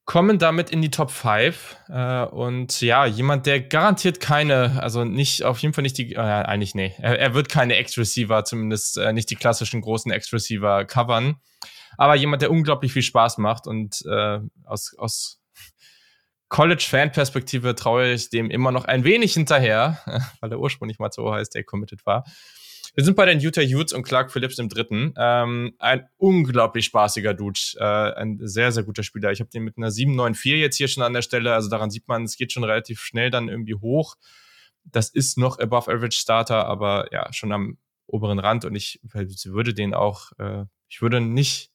kommen 0.05 0.37
damit 0.37 0.69
in 0.69 0.81
die 0.81 0.91
Top 0.91 1.11
5. 1.11 1.77
Äh, 1.89 2.23
und 2.25 2.79
ja, 2.81 3.05
jemand, 3.05 3.45
der 3.45 3.61
garantiert 3.61 4.19
keine, 4.19 4.81
also 4.81 5.03
nicht, 5.03 5.43
auf 5.43 5.59
jeden 5.59 5.73
Fall 5.73 5.81
nicht 5.81 5.97
die, 5.97 6.13
äh, 6.13 6.19
eigentlich 6.19 6.75
nee, 6.75 6.93
er, 6.99 7.19
er 7.19 7.33
wird 7.33 7.49
keine 7.49 7.79
X-Receiver, 7.79 8.45
zumindest 8.45 8.97
äh, 8.97 9.13
nicht 9.13 9.29
die 9.29 9.35
klassischen 9.35 9.81
großen 9.81 10.11
X-Receiver 10.11 10.85
covern. 10.85 11.35
Aber 11.97 12.15
jemand, 12.15 12.41
der 12.41 12.51
unglaublich 12.51 12.93
viel 12.93 13.01
Spaß 13.01 13.37
macht 13.39 13.67
und 13.67 14.03
äh, 14.05 14.39
aus, 14.65 14.95
aus 14.97 15.41
College-Fan-Perspektive 16.49 17.73
traue 17.73 18.13
ich 18.13 18.29
dem 18.29 18.51
immer 18.51 18.71
noch 18.71 18.85
ein 18.85 19.03
wenig 19.03 19.33
hinterher, 19.33 19.99
weil 20.39 20.51
er 20.51 20.59
ursprünglich 20.59 20.99
mal 20.99 21.11
so 21.11 21.33
heißt, 21.33 21.55
der 21.55 21.63
committed 21.63 22.05
war. 22.05 22.25
Wir 22.95 23.03
sind 23.03 23.15
bei 23.15 23.25
den 23.25 23.41
Utah 23.41 23.61
Utes 23.61 23.91
und 23.91 24.03
Clark 24.03 24.31
Phillips 24.31 24.57
im 24.57 24.69
dritten. 24.69 25.13
Ähm, 25.17 25.75
ein 25.79 26.07
unglaublich 26.15 26.85
spaßiger 26.85 27.33
Dude. 27.33 27.59
Äh, 27.77 27.83
ein 27.83 28.39
sehr, 28.41 28.71
sehr 28.71 28.83
guter 28.83 29.03
Spieler. 29.03 29.33
Ich 29.33 29.41
habe 29.41 29.49
den 29.49 29.63
mit 29.63 29.77
einer 29.77 29.91
794 29.91 30.61
jetzt 30.61 30.77
hier 30.77 30.87
schon 30.87 31.03
an 31.03 31.11
der 31.11 31.21
Stelle. 31.21 31.53
Also 31.53 31.69
daran 31.69 31.89
sieht 31.89 32.07
man, 32.07 32.23
es 32.23 32.37
geht 32.37 32.53
schon 32.53 32.63
relativ 32.63 33.01
schnell 33.01 33.29
dann 33.31 33.49
irgendwie 33.49 33.75
hoch. 33.75 34.15
Das 34.85 35.09
ist 35.09 35.37
noch 35.37 35.59
above 35.59 35.91
average 35.91 36.17
Starter, 36.17 36.67
aber 36.67 37.11
ja, 37.11 37.33
schon 37.33 37.51
am 37.51 37.77
oberen 38.07 38.39
Rand. 38.39 38.63
Und 38.63 38.75
ich 38.75 39.01
würde 39.03 39.73
den 39.73 39.93
auch, 39.93 40.31
äh, 40.37 40.63
ich 40.87 41.01
würde 41.01 41.19
nicht 41.19 41.71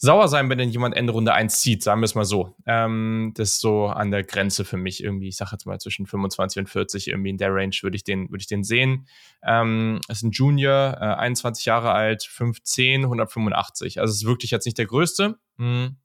sauer 0.00 0.28
sein, 0.28 0.48
wenn 0.48 0.56
denn 0.56 0.70
jemand 0.70 0.96
Ende 0.96 1.12
Runde 1.12 1.34
1 1.34 1.60
zieht, 1.60 1.82
sagen 1.82 2.00
wir 2.00 2.06
es 2.06 2.14
mal 2.14 2.24
so. 2.24 2.54
Ähm, 2.66 3.32
das 3.36 3.50
ist 3.50 3.60
so 3.60 3.86
an 3.86 4.10
der 4.10 4.24
Grenze 4.24 4.64
für 4.64 4.78
mich 4.78 5.04
irgendwie. 5.04 5.28
Ich 5.28 5.36
sage 5.36 5.50
jetzt 5.52 5.66
mal 5.66 5.78
zwischen 5.78 6.06
25 6.06 6.60
und 6.60 6.68
40, 6.68 7.08
irgendwie 7.08 7.28
in 7.28 7.36
der 7.36 7.54
Range 7.54 7.76
würde 7.82 7.96
ich 7.96 8.04
den, 8.04 8.30
würde 8.30 8.40
ich 8.40 8.46
den 8.46 8.64
sehen. 8.64 9.06
Ähm, 9.44 10.00
ist 10.08 10.22
ein 10.22 10.30
Junior, 10.30 10.96
äh, 10.98 11.14
21 11.16 11.66
Jahre 11.66 11.92
alt, 11.92 12.22
5'10, 12.22 13.02
185. 13.02 14.00
Also 14.00 14.12
ist 14.12 14.24
wirklich 14.24 14.50
jetzt 14.50 14.64
nicht 14.64 14.78
der 14.78 14.86
größte. 14.86 15.38
Hm. 15.58 15.96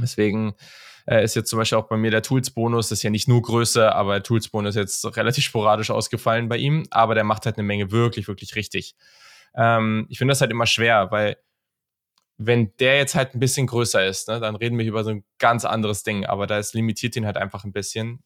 Deswegen 0.00 0.54
äh, 1.06 1.22
ist 1.22 1.36
jetzt 1.36 1.50
zum 1.50 1.58
Beispiel 1.58 1.76
auch 1.76 1.88
bei 1.88 1.98
mir 1.98 2.10
der 2.10 2.22
Tools-Bonus, 2.22 2.88
das 2.88 3.00
ist 3.00 3.02
ja 3.02 3.10
nicht 3.10 3.28
nur 3.28 3.42
Größe, 3.42 3.94
aber 3.94 4.14
der 4.14 4.22
Tools-Bonus 4.22 4.76
ist 4.76 4.80
jetzt 4.80 5.16
relativ 5.16 5.44
sporadisch 5.44 5.90
ausgefallen 5.90 6.48
bei 6.48 6.56
ihm, 6.56 6.84
aber 6.90 7.14
der 7.14 7.24
macht 7.24 7.44
halt 7.44 7.58
eine 7.58 7.66
Menge 7.66 7.90
wirklich, 7.90 8.28
wirklich 8.28 8.56
richtig. 8.56 8.96
Ähm, 9.54 10.06
ich 10.08 10.16
finde 10.16 10.32
das 10.32 10.40
halt 10.40 10.50
immer 10.50 10.66
schwer, 10.66 11.10
weil 11.10 11.36
wenn 12.36 12.72
der 12.78 12.96
jetzt 12.96 13.14
halt 13.14 13.34
ein 13.34 13.40
bisschen 13.40 13.66
größer 13.66 14.04
ist, 14.06 14.28
ne, 14.28 14.40
dann 14.40 14.56
reden 14.56 14.78
wir 14.78 14.84
über 14.84 15.04
so 15.04 15.10
ein 15.10 15.24
ganz 15.38 15.64
anderes 15.64 16.02
Ding, 16.02 16.26
aber 16.26 16.46
da 16.46 16.58
ist 16.58 16.74
limitiert 16.74 17.16
ihn 17.16 17.26
halt 17.26 17.36
einfach 17.36 17.64
ein 17.64 17.72
bisschen. 17.72 18.22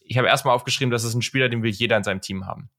Ich 0.00 0.18
habe 0.18 0.28
erstmal 0.28 0.54
aufgeschrieben, 0.54 0.90
das 0.90 1.04
ist 1.04 1.14
ein 1.14 1.22
Spieler, 1.22 1.48
den 1.48 1.62
will 1.62 1.70
jeder 1.70 1.96
in 1.96 2.04
seinem 2.04 2.20
Team 2.20 2.46
haben. 2.46 2.70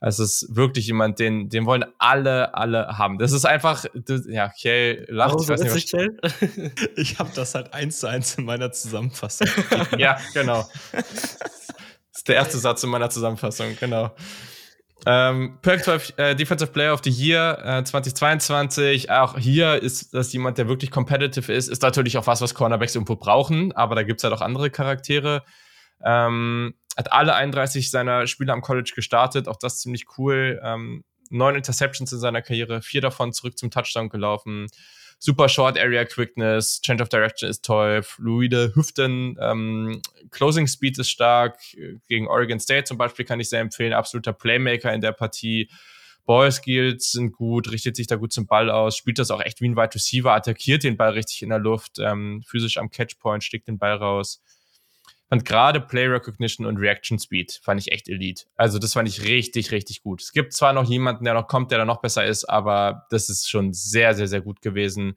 Es 0.00 0.18
ist 0.18 0.54
wirklich 0.54 0.86
jemand, 0.86 1.18
den, 1.18 1.48
den 1.48 1.64
wollen 1.64 1.84
alle, 1.98 2.54
alle 2.54 2.98
haben. 2.98 3.18
Das 3.18 3.32
ist 3.32 3.46
einfach, 3.46 3.86
das, 3.94 4.26
ja, 4.26 4.50
Kjell 4.50 5.06
lacht. 5.08 5.40
ich 5.40 5.48
weiß 5.48 5.62
nicht, 5.62 5.94
was 5.94 6.88
ich 6.96 7.18
habe 7.18 7.30
das 7.34 7.54
halt 7.54 7.72
eins 7.72 8.00
zu 8.00 8.06
eins 8.06 8.34
in 8.36 8.44
meiner 8.44 8.70
Zusammenfassung. 8.70 9.48
ja, 9.98 10.18
genau. 10.34 10.68
Das 10.92 11.38
ist 12.12 12.28
der 12.28 12.36
erste 12.36 12.58
Satz 12.58 12.82
in 12.82 12.90
meiner 12.90 13.08
Zusammenfassung, 13.08 13.76
genau. 13.80 14.14
Ähm, 15.06 15.58
Perk 15.60 15.84
12 15.84 16.14
äh, 16.16 16.34
Defensive 16.34 16.70
Player 16.72 16.94
of 16.94 17.00
the 17.04 17.10
Year 17.10 17.58
äh, 17.64 17.84
2022. 17.84 19.10
Auch 19.10 19.38
hier 19.38 19.82
ist 19.82 20.14
das 20.14 20.32
jemand, 20.32 20.58
der 20.58 20.68
wirklich 20.68 20.90
competitive 20.90 21.52
ist. 21.52 21.68
Ist 21.68 21.82
natürlich 21.82 22.16
auch 22.16 22.26
was, 22.26 22.40
was 22.40 22.54
Cornerbacks 22.54 22.94
irgendwo 22.94 23.16
brauchen, 23.16 23.72
aber 23.72 23.94
da 23.94 24.02
gibt 24.02 24.20
es 24.20 24.24
halt 24.24 24.32
auch 24.32 24.40
andere 24.40 24.70
Charaktere. 24.70 25.42
Ähm, 26.02 26.74
hat 26.96 27.12
alle 27.12 27.34
31 27.34 27.90
seiner 27.90 28.26
Spiele 28.26 28.52
am 28.52 28.62
College 28.62 28.92
gestartet, 28.94 29.48
auch 29.48 29.56
das 29.56 29.80
ziemlich 29.80 30.06
cool. 30.16 30.60
Ähm, 30.62 31.04
neun 31.30 31.56
Interceptions 31.56 32.12
in 32.12 32.18
seiner 32.18 32.42
Karriere, 32.42 32.82
vier 32.82 33.00
davon 33.00 33.32
zurück 33.32 33.58
zum 33.58 33.70
Touchdown 33.70 34.08
gelaufen 34.08 34.68
super 35.18 35.48
Short 35.48 35.78
Area 35.78 36.04
Quickness, 36.04 36.80
Change 36.80 37.02
of 37.02 37.08
Direction 37.08 37.48
ist 37.48 37.64
toll, 37.64 38.02
fluide 38.02 38.72
Hüften, 38.74 39.36
ähm, 39.40 40.00
Closing 40.30 40.66
Speed 40.66 40.98
ist 40.98 41.10
stark. 41.10 41.58
Gegen 42.08 42.28
Oregon 42.28 42.60
State 42.60 42.84
zum 42.84 42.98
Beispiel 42.98 43.24
kann 43.24 43.40
ich 43.40 43.48
sehr 43.48 43.60
empfehlen. 43.60 43.92
Absoluter 43.92 44.32
Playmaker 44.32 44.92
in 44.92 45.00
der 45.00 45.12
Partie. 45.12 45.68
Ball 46.26 46.50
Skills 46.50 47.12
sind 47.12 47.32
gut, 47.32 47.70
richtet 47.70 47.96
sich 47.96 48.06
da 48.06 48.16
gut 48.16 48.32
zum 48.32 48.46
Ball 48.46 48.70
aus, 48.70 48.96
spielt 48.96 49.18
das 49.18 49.30
auch 49.30 49.42
echt 49.42 49.60
wie 49.60 49.68
ein 49.68 49.76
Wide 49.76 49.94
Receiver, 49.94 50.32
attackiert 50.32 50.82
den 50.82 50.96
Ball 50.96 51.10
richtig 51.10 51.42
in 51.42 51.50
der 51.50 51.58
Luft, 51.58 51.98
ähm, 51.98 52.42
physisch 52.46 52.78
am 52.78 52.88
Catchpoint, 52.88 53.44
steckt 53.44 53.68
den 53.68 53.78
Ball 53.78 53.96
raus 53.96 54.42
fand 55.28 55.44
gerade 55.44 55.80
Play 55.80 56.06
Recognition 56.06 56.66
und 56.66 56.76
Reaction 56.76 57.18
Speed 57.18 57.60
fand 57.62 57.80
ich 57.80 57.92
echt 57.92 58.08
Elite. 58.08 58.44
Also 58.56 58.78
das 58.78 58.92
fand 58.92 59.08
ich 59.08 59.24
richtig, 59.24 59.72
richtig 59.72 60.02
gut. 60.02 60.22
Es 60.22 60.32
gibt 60.32 60.52
zwar 60.52 60.72
noch 60.72 60.88
jemanden, 60.88 61.24
der 61.24 61.34
noch 61.34 61.48
kommt, 61.48 61.70
der 61.70 61.78
da 61.78 61.84
noch 61.84 62.00
besser 62.00 62.24
ist, 62.24 62.44
aber 62.44 63.06
das 63.10 63.28
ist 63.28 63.48
schon 63.48 63.72
sehr, 63.72 64.14
sehr, 64.14 64.28
sehr 64.28 64.40
gut 64.40 64.60
gewesen. 64.60 65.16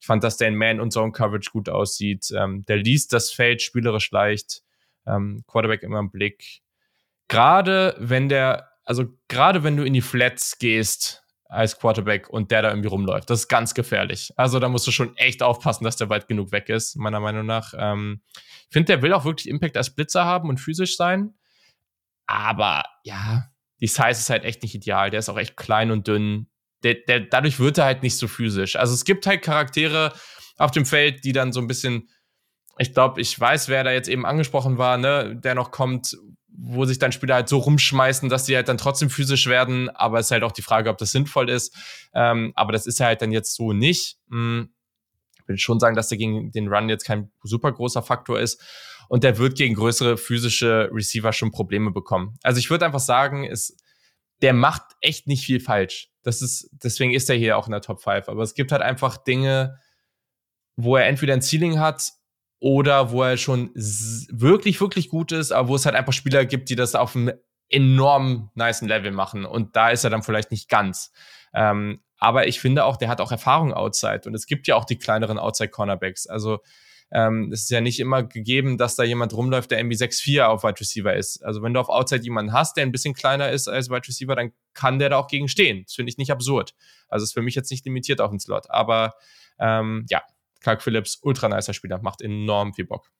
Ich 0.00 0.06
fand, 0.06 0.24
dass 0.24 0.36
der 0.36 0.48
in 0.48 0.56
Man- 0.56 0.80
und 0.80 0.92
Zone-Coverage 0.92 1.50
gut 1.52 1.68
aussieht. 1.68 2.30
Ähm, 2.34 2.64
der 2.66 2.78
liest 2.78 3.12
das 3.12 3.30
Feld 3.30 3.60
spielerisch 3.60 4.10
leicht. 4.10 4.62
Ähm, 5.06 5.44
Quarterback 5.46 5.82
immer 5.82 5.98
im 5.98 6.10
Blick. 6.10 6.62
Gerade 7.28 7.96
wenn 7.98 8.28
der, 8.28 8.70
also 8.84 9.06
gerade 9.28 9.62
wenn 9.62 9.76
du 9.76 9.84
in 9.84 9.92
die 9.92 10.00
Flats 10.00 10.58
gehst, 10.58 11.22
als 11.50 11.78
Quarterback 11.78 12.30
und 12.30 12.50
der 12.50 12.62
da 12.62 12.68
irgendwie 12.70 12.88
rumläuft. 12.88 13.28
Das 13.28 13.40
ist 13.40 13.48
ganz 13.48 13.74
gefährlich. 13.74 14.32
Also 14.36 14.60
da 14.60 14.68
musst 14.68 14.86
du 14.86 14.92
schon 14.92 15.16
echt 15.16 15.42
aufpassen, 15.42 15.84
dass 15.84 15.96
der 15.96 16.08
weit 16.08 16.28
genug 16.28 16.52
weg 16.52 16.68
ist, 16.68 16.96
meiner 16.96 17.20
Meinung 17.20 17.44
nach. 17.44 17.74
Ähm, 17.76 18.22
ich 18.34 18.72
finde, 18.72 18.86
der 18.86 19.02
will 19.02 19.12
auch 19.12 19.24
wirklich 19.24 19.48
Impact 19.48 19.76
als 19.76 19.94
Blitzer 19.94 20.24
haben 20.24 20.48
und 20.48 20.58
physisch 20.58 20.96
sein. 20.96 21.34
Aber 22.26 22.84
ja, 23.02 23.50
die 23.80 23.88
Size 23.88 24.10
ist 24.10 24.30
halt 24.30 24.44
echt 24.44 24.62
nicht 24.62 24.74
ideal. 24.74 25.10
Der 25.10 25.18
ist 25.18 25.28
auch 25.28 25.38
echt 25.38 25.56
klein 25.56 25.90
und 25.90 26.06
dünn. 26.06 26.48
Der, 26.84 26.94
der, 26.94 27.20
dadurch 27.20 27.58
wird 27.58 27.78
er 27.78 27.84
halt 27.84 28.04
nicht 28.04 28.16
so 28.16 28.28
physisch. 28.28 28.76
Also 28.76 28.94
es 28.94 29.04
gibt 29.04 29.26
halt 29.26 29.42
Charaktere 29.42 30.12
auf 30.56 30.70
dem 30.70 30.86
Feld, 30.86 31.24
die 31.24 31.32
dann 31.32 31.52
so 31.52 31.60
ein 31.60 31.66
bisschen, 31.66 32.08
ich 32.78 32.94
glaube, 32.94 33.20
ich 33.20 33.38
weiß, 33.38 33.68
wer 33.68 33.82
da 33.82 33.90
jetzt 33.90 34.08
eben 34.08 34.24
angesprochen 34.24 34.78
war, 34.78 34.98
ne, 34.98 35.34
der 35.34 35.56
noch 35.56 35.72
kommt, 35.72 36.16
wo 36.62 36.84
sich 36.84 36.98
dann 36.98 37.12
Spieler 37.12 37.36
halt 37.36 37.48
so 37.48 37.58
rumschmeißen, 37.58 38.28
dass 38.28 38.46
sie 38.46 38.54
halt 38.54 38.68
dann 38.68 38.78
trotzdem 38.78 39.08
physisch 39.08 39.46
werden. 39.46 39.88
Aber 39.90 40.18
es 40.18 40.26
ist 40.26 40.32
halt 40.32 40.42
auch 40.42 40.52
die 40.52 40.62
Frage, 40.62 40.90
ob 40.90 40.98
das 40.98 41.10
sinnvoll 41.10 41.48
ist. 41.48 41.74
Ähm, 42.12 42.52
aber 42.54 42.72
das 42.72 42.86
ist 42.86 43.00
halt 43.00 43.22
dann 43.22 43.32
jetzt 43.32 43.54
so 43.54 43.72
nicht. 43.72 44.18
Hm. 44.30 44.70
Ich 45.34 45.48
will 45.48 45.58
schon 45.58 45.80
sagen, 45.80 45.96
dass 45.96 46.08
der 46.08 46.18
gegen 46.18 46.52
den 46.52 46.68
Run 46.68 46.88
jetzt 46.88 47.04
kein 47.04 47.30
super 47.42 47.72
großer 47.72 48.02
Faktor 48.02 48.38
ist. 48.38 48.62
Und 49.08 49.24
der 49.24 49.38
wird 49.38 49.56
gegen 49.56 49.74
größere 49.74 50.16
physische 50.16 50.90
Receiver 50.92 51.32
schon 51.32 51.50
Probleme 51.50 51.90
bekommen. 51.90 52.36
Also 52.42 52.58
ich 52.58 52.70
würde 52.70 52.84
einfach 52.84 53.00
sagen, 53.00 53.44
es, 53.44 53.76
der 54.42 54.52
macht 54.52 54.82
echt 55.00 55.26
nicht 55.26 55.44
viel 55.44 55.60
falsch. 55.60 56.10
Das 56.22 56.42
ist, 56.42 56.70
deswegen 56.72 57.12
ist 57.12 57.30
er 57.30 57.36
hier 57.36 57.56
auch 57.56 57.66
in 57.66 57.72
der 57.72 57.80
Top 57.80 58.02
5. 58.02 58.28
Aber 58.28 58.42
es 58.42 58.54
gibt 58.54 58.70
halt 58.70 58.82
einfach 58.82 59.16
Dinge, 59.16 59.78
wo 60.76 60.96
er 60.96 61.06
entweder 61.06 61.32
ein 61.32 61.42
Ceiling 61.42 61.78
hat 61.78 62.12
oder 62.60 63.10
wo 63.10 63.22
er 63.22 63.38
schon 63.38 63.70
wirklich, 63.74 64.80
wirklich 64.80 65.08
gut 65.08 65.32
ist, 65.32 65.50
aber 65.50 65.68
wo 65.68 65.76
es 65.76 65.86
halt 65.86 65.96
einfach 65.96 66.12
Spieler 66.12 66.44
gibt, 66.44 66.68
die 66.68 66.76
das 66.76 66.94
auf 66.94 67.16
einem 67.16 67.32
enorm 67.70 68.50
niceen 68.54 68.88
Level 68.88 69.12
machen. 69.12 69.44
Und 69.44 69.76
da 69.76 69.90
ist 69.90 70.04
er 70.04 70.10
dann 70.10 70.22
vielleicht 70.22 70.50
nicht 70.50 70.68
ganz. 70.68 71.12
Ähm, 71.54 72.00
aber 72.18 72.48
ich 72.48 72.60
finde 72.60 72.84
auch, 72.84 72.98
der 72.98 73.08
hat 73.08 73.20
auch 73.20 73.32
Erfahrung 73.32 73.72
outside. 73.72 74.22
Und 74.26 74.34
es 74.34 74.46
gibt 74.46 74.66
ja 74.66 74.76
auch 74.76 74.84
die 74.84 74.98
kleineren 74.98 75.38
Outside 75.38 75.70
Cornerbacks. 75.70 76.26
Also 76.26 76.58
ähm, 77.12 77.50
es 77.50 77.62
ist 77.62 77.70
ja 77.70 77.80
nicht 77.80 77.98
immer 77.98 78.22
gegeben, 78.22 78.76
dass 78.76 78.94
da 78.94 79.04
jemand 79.04 79.32
rumläuft, 79.32 79.70
der 79.70 79.78
irgendwie 79.78 79.96
6'4 79.96 80.44
auf 80.44 80.62
Wide 80.62 80.78
Receiver 80.78 81.14
ist. 81.14 81.42
Also 81.42 81.62
wenn 81.62 81.72
du 81.72 81.80
auf 81.80 81.88
Outside 81.88 82.22
jemanden 82.22 82.52
hast, 82.52 82.76
der 82.76 82.84
ein 82.84 82.92
bisschen 82.92 83.14
kleiner 83.14 83.50
ist 83.50 83.68
als 83.68 83.88
Wide 83.88 84.06
Receiver, 84.06 84.36
dann 84.36 84.52
kann 84.74 84.98
der 84.98 85.08
da 85.08 85.16
auch 85.16 85.28
gegen 85.28 85.48
stehen. 85.48 85.84
Das 85.84 85.94
finde 85.94 86.10
ich 86.10 86.18
nicht 86.18 86.30
absurd. 86.30 86.74
Also 87.08 87.24
ist 87.24 87.32
für 87.32 87.42
mich 87.42 87.54
jetzt 87.54 87.70
nicht 87.70 87.84
limitiert 87.86 88.20
auf 88.20 88.30
den 88.30 88.38
Slot. 88.38 88.70
Aber 88.70 89.14
ähm, 89.58 90.04
ja, 90.10 90.22
Clark 90.60 90.82
Phillips, 90.82 91.18
ultra 91.22 91.48
nicer 91.48 91.72
Spieler, 91.74 92.00
macht 92.02 92.20
enorm 92.22 92.74
viel 92.74 92.86
Bock. 92.86 93.10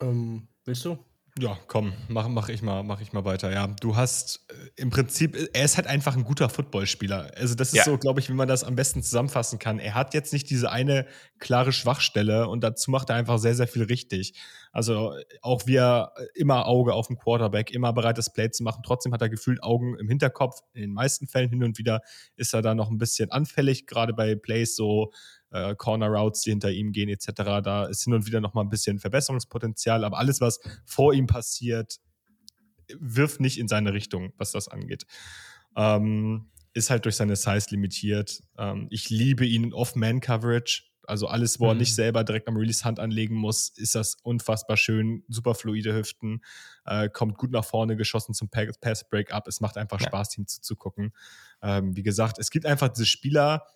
Ähm, 0.00 0.48
willst 0.64 0.84
du? 0.84 0.98
Ja, 1.38 1.58
komm, 1.66 1.92
mach, 2.08 2.28
mach, 2.28 2.48
ich 2.48 2.62
mal, 2.62 2.82
mach 2.82 3.02
ich 3.02 3.12
mal 3.12 3.26
weiter. 3.26 3.52
Ja, 3.52 3.66
du 3.66 3.94
hast 3.94 4.46
äh, 4.48 4.54
im 4.76 4.88
Prinzip, 4.88 5.36
er 5.52 5.66
ist 5.66 5.76
halt 5.76 5.86
einfach 5.86 6.16
ein 6.16 6.24
guter 6.24 6.48
Footballspieler. 6.48 7.30
Also, 7.36 7.54
das 7.54 7.68
ist 7.68 7.74
ja. 7.74 7.84
so, 7.84 7.98
glaube 7.98 8.20
ich, 8.20 8.30
wie 8.30 8.32
man 8.32 8.48
das 8.48 8.64
am 8.64 8.74
besten 8.74 9.02
zusammenfassen 9.02 9.58
kann. 9.58 9.78
Er 9.78 9.94
hat 9.94 10.14
jetzt 10.14 10.32
nicht 10.32 10.48
diese 10.48 10.70
eine 10.70 11.06
klare 11.38 11.72
Schwachstelle 11.72 12.48
und 12.48 12.64
dazu 12.64 12.90
macht 12.90 13.10
er 13.10 13.16
einfach 13.16 13.38
sehr, 13.38 13.54
sehr 13.54 13.68
viel 13.68 13.82
richtig. 13.82 14.32
Also, 14.72 15.12
auch 15.42 15.66
wie 15.66 15.76
er 15.76 16.14
immer 16.34 16.66
Auge 16.66 16.94
auf 16.94 17.08
dem 17.08 17.18
Quarterback, 17.18 17.70
immer 17.70 17.92
bereit, 17.92 18.16
das 18.16 18.32
Play 18.32 18.50
zu 18.50 18.62
machen. 18.62 18.82
Trotzdem 18.82 19.12
hat 19.12 19.20
er 19.20 19.28
gefühlt 19.28 19.62
Augen 19.62 19.98
im 19.98 20.08
Hinterkopf. 20.08 20.60
In 20.72 20.80
den 20.80 20.92
meisten 20.94 21.26
Fällen 21.26 21.50
hin 21.50 21.62
und 21.64 21.76
wieder 21.76 22.00
ist 22.36 22.54
er 22.54 22.62
da 22.62 22.74
noch 22.74 22.90
ein 22.90 22.96
bisschen 22.96 23.30
anfällig, 23.30 23.86
gerade 23.86 24.14
bei 24.14 24.36
Plays 24.36 24.74
so 24.74 25.12
äh, 25.50 25.74
Corner 25.74 26.08
Routes, 26.08 26.42
die 26.42 26.50
hinter 26.50 26.70
ihm 26.70 26.92
gehen, 26.92 27.08
etc. 27.08 27.32
Da 27.62 27.86
ist 27.86 28.04
hin 28.04 28.14
und 28.14 28.26
wieder 28.26 28.40
noch 28.40 28.54
mal 28.54 28.62
ein 28.62 28.68
bisschen 28.68 28.98
Verbesserungspotenzial, 28.98 30.04
aber 30.04 30.18
alles, 30.18 30.40
was 30.40 30.60
vor 30.84 31.14
ihm 31.14 31.26
passiert, 31.26 31.98
wirft 32.98 33.40
nicht 33.40 33.58
in 33.58 33.68
seine 33.68 33.92
Richtung, 33.92 34.32
was 34.36 34.52
das 34.52 34.68
angeht. 34.68 35.06
Ähm, 35.76 36.50
ist 36.72 36.90
halt 36.90 37.04
durch 37.04 37.16
seine 37.16 37.36
Size 37.36 37.66
limitiert. 37.70 38.42
Ähm, 38.58 38.86
ich 38.90 39.08
liebe 39.08 39.46
ihn 39.46 39.64
in 39.64 39.72
Off-Man-Coverage. 39.72 40.84
Also 41.06 41.28
alles, 41.28 41.60
wo 41.60 41.64
mhm. 41.64 41.70
er 41.70 41.74
nicht 41.76 41.94
selber 41.94 42.24
direkt 42.24 42.48
am 42.48 42.56
Release 42.56 42.84
Hand 42.84 42.98
anlegen 42.98 43.36
muss, 43.36 43.68
ist 43.76 43.94
das 43.94 44.16
unfassbar 44.22 44.76
schön. 44.76 45.22
Super 45.28 45.54
fluide 45.54 45.94
Hüften, 45.94 46.42
äh, 46.84 47.08
kommt 47.08 47.38
gut 47.38 47.52
nach 47.52 47.64
vorne 47.64 47.96
geschossen 47.96 48.34
zum 48.34 48.50
Pass 48.50 49.08
Break 49.08 49.32
up. 49.32 49.46
Es 49.46 49.60
macht 49.60 49.76
einfach 49.76 50.00
ja. 50.00 50.08
Spaß, 50.08 50.36
ihm 50.36 50.46
zuzugucken. 50.46 51.12
Ähm, 51.62 51.96
wie 51.96 52.02
gesagt, 52.02 52.38
es 52.38 52.50
gibt 52.50 52.66
einfach 52.66 52.88
diese 52.88 53.06
Spieler, 53.06 53.66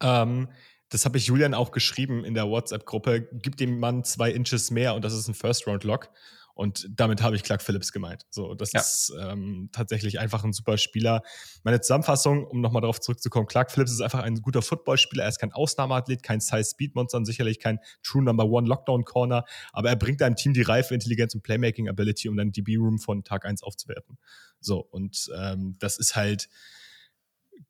ähm, 0.00 0.48
das 0.88 1.04
habe 1.04 1.18
ich 1.18 1.26
Julian 1.26 1.54
auch 1.54 1.72
geschrieben 1.72 2.24
in 2.24 2.34
der 2.34 2.48
WhatsApp-Gruppe, 2.48 3.28
gib 3.32 3.56
dem 3.56 3.78
Mann 3.78 4.04
zwei 4.04 4.30
Inches 4.30 4.70
mehr 4.70 4.94
und 4.94 5.04
das 5.04 5.14
ist 5.14 5.28
ein 5.28 5.34
First-Round-Lock. 5.34 6.10
Und 6.56 6.88
damit 6.90 7.20
habe 7.20 7.36
ich 7.36 7.42
Clark 7.42 7.60
Phillips 7.60 7.92
gemeint. 7.92 8.24
So, 8.30 8.54
das 8.54 8.72
ja. 8.72 8.80
ist 8.80 9.12
ähm, 9.20 9.68
tatsächlich 9.72 10.18
einfach 10.18 10.42
ein 10.42 10.54
super 10.54 10.78
Spieler. 10.78 11.20
Meine 11.64 11.82
Zusammenfassung, 11.82 12.46
um 12.46 12.62
nochmal 12.62 12.80
darauf 12.80 12.98
zurückzukommen, 12.98 13.46
Clark 13.46 13.70
Phillips 13.70 13.92
ist 13.92 14.00
einfach 14.00 14.22
ein 14.22 14.36
guter 14.36 14.62
Footballspieler. 14.62 15.24
Er 15.24 15.28
ist 15.28 15.38
kein 15.38 15.52
Ausnahmeathlet, 15.52 16.22
kein 16.22 16.40
Size-Speed-Monster 16.40 17.18
und 17.18 17.26
sicherlich 17.26 17.60
kein 17.60 17.78
True 18.02 18.24
Number 18.24 18.46
One 18.46 18.66
Lockdown-Corner, 18.66 19.44
aber 19.74 19.90
er 19.90 19.96
bringt 19.96 20.22
einem 20.22 20.36
Team 20.36 20.54
die 20.54 20.62
reife 20.62 20.94
Intelligenz 20.94 21.34
und 21.34 21.42
Playmaking-Ability, 21.42 22.30
um 22.30 22.38
dann 22.38 22.52
DB-Room 22.52 23.00
von 23.00 23.22
Tag 23.22 23.44
1 23.44 23.62
aufzuwerten. 23.62 24.16
So, 24.58 24.78
und 24.80 25.30
ähm, 25.36 25.76
das 25.78 25.98
ist 25.98 26.16
halt 26.16 26.48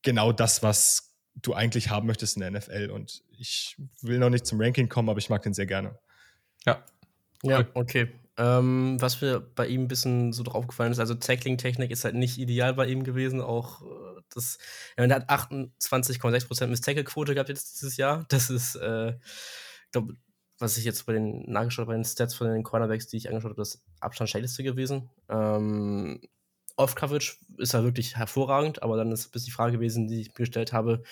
genau 0.03 0.31
das, 0.31 0.63
was 0.63 1.16
du 1.43 1.55
eigentlich 1.55 1.91
haben 1.91 2.07
möchtest 2.07 2.37
in 2.37 2.41
der 2.41 2.51
NFL. 2.51 2.91
Und 2.93 3.23
ich 3.39 3.77
will 4.03 4.19
noch 4.19 4.31
nicht 4.31 4.47
zum 4.47 4.61
Ranking 4.61 4.89
kommen, 4.89 5.09
aber 5.09 5.19
ich 5.19 5.31
mag 5.31 5.43
den 5.43 5.55
sehr 5.55 5.67
gerne. 5.67 5.99
Ja. 6.65 6.85
Ja, 7.43 7.67
okay. 7.75 8.09
Ähm, 8.39 8.97
was 9.01 9.21
mir 9.23 9.41
bei 9.41 9.67
ihm 9.67 9.83
ein 9.83 9.89
bisschen 9.89 10.33
so 10.33 10.43
drauf 10.43 10.67
gefallen 10.67 10.93
ist, 10.93 10.99
also 10.99 11.15
Tackling-Technik 11.15 11.91
ist 11.91 12.05
halt 12.05 12.15
nicht 12.15 12.39
ideal 12.39 12.75
bei 12.75 12.87
ihm 12.87 13.03
gewesen. 13.03 13.41
Auch 13.41 13.83
äh, 13.83 14.21
das, 14.35 14.59
er 14.97 15.09
hat 15.09 15.31
28,6% 15.31 16.67
Miss-Tackle-Quote 16.67 17.35
gehabt 17.35 17.49
jetzt 17.49 17.81
dieses 17.81 17.97
Jahr. 17.97 18.27
Das 18.29 18.51
ist, 18.51 18.77
äh, 18.77 19.11
ich 19.11 19.93
glaube, 19.93 20.17
was 20.59 20.77
ich 20.77 20.85
jetzt 20.85 21.07
bei 21.07 21.13
den 21.13 21.51
nachgeschaut 21.51 21.87
bei 21.87 21.95
den 21.95 22.05
Stats 22.05 22.35
von 22.35 22.49
den 22.49 22.63
Cornerbacks, 22.63 23.07
die 23.07 23.17
ich 23.17 23.29
angeschaut 23.29 23.51
habe, 23.51 23.61
das 23.61 23.85
Abstand 24.01 24.31
schlechteste 24.31 24.63
gewesen. 24.63 25.09
Ähm, 25.29 26.21
Off-Coverage 26.77 27.37
ist 27.57 27.75
er 27.75 27.85
wirklich 27.85 28.17
hervorragend, 28.17 28.83
aber 28.83 28.97
dann 28.97 29.11
ist 29.11 29.27
ein 29.27 29.31
bisschen 29.31 29.47
die 29.47 29.53
Frage 29.53 29.73
gewesen, 29.73 30.09
die 30.09 30.21
ich 30.21 30.29
mir 30.29 30.35
gestellt 30.35 30.73
habe, 30.73 31.03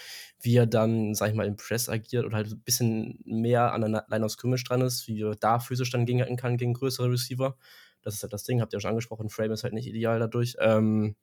wie 0.41 0.57
er 0.57 0.67
dann, 0.67 1.15
sag 1.15 1.31
ich 1.31 1.35
mal, 1.35 1.47
im 1.47 1.57
Press 1.57 1.89
agiert 1.89 2.27
oder 2.27 2.37
halt 2.37 2.53
ein 2.53 2.61
bisschen 2.61 3.19
mehr 3.25 3.73
an 3.73 3.81
der 3.81 4.05
Line 4.09 4.25
of 4.25 4.33
Scrimmage 4.33 4.65
dran 4.65 4.83
ist, 4.83 5.09
wie 5.09 5.23
er 5.23 5.37
da 5.37 5.59
physisch 5.59 5.91
dann 5.91 6.05
gegenhalten 6.05 6.37
kann 6.37 6.59
gegen 6.59 6.75
größere 6.75 7.11
Receiver. 7.11 7.57
Das 8.03 8.15
ist 8.15 8.23
halt 8.23 8.35
das 8.35 8.45
Ding, 8.45 8.61
habt 8.61 8.75
ihr 8.75 8.77
auch 8.77 8.83
schon 8.83 8.91
angesprochen, 8.91 9.31
Frame 9.31 9.53
ist 9.53 9.65
halt 9.65 9.73
nicht 9.73 9.87
ideal 9.87 10.19
dadurch. 10.19 10.57
Ähm, 10.61 11.17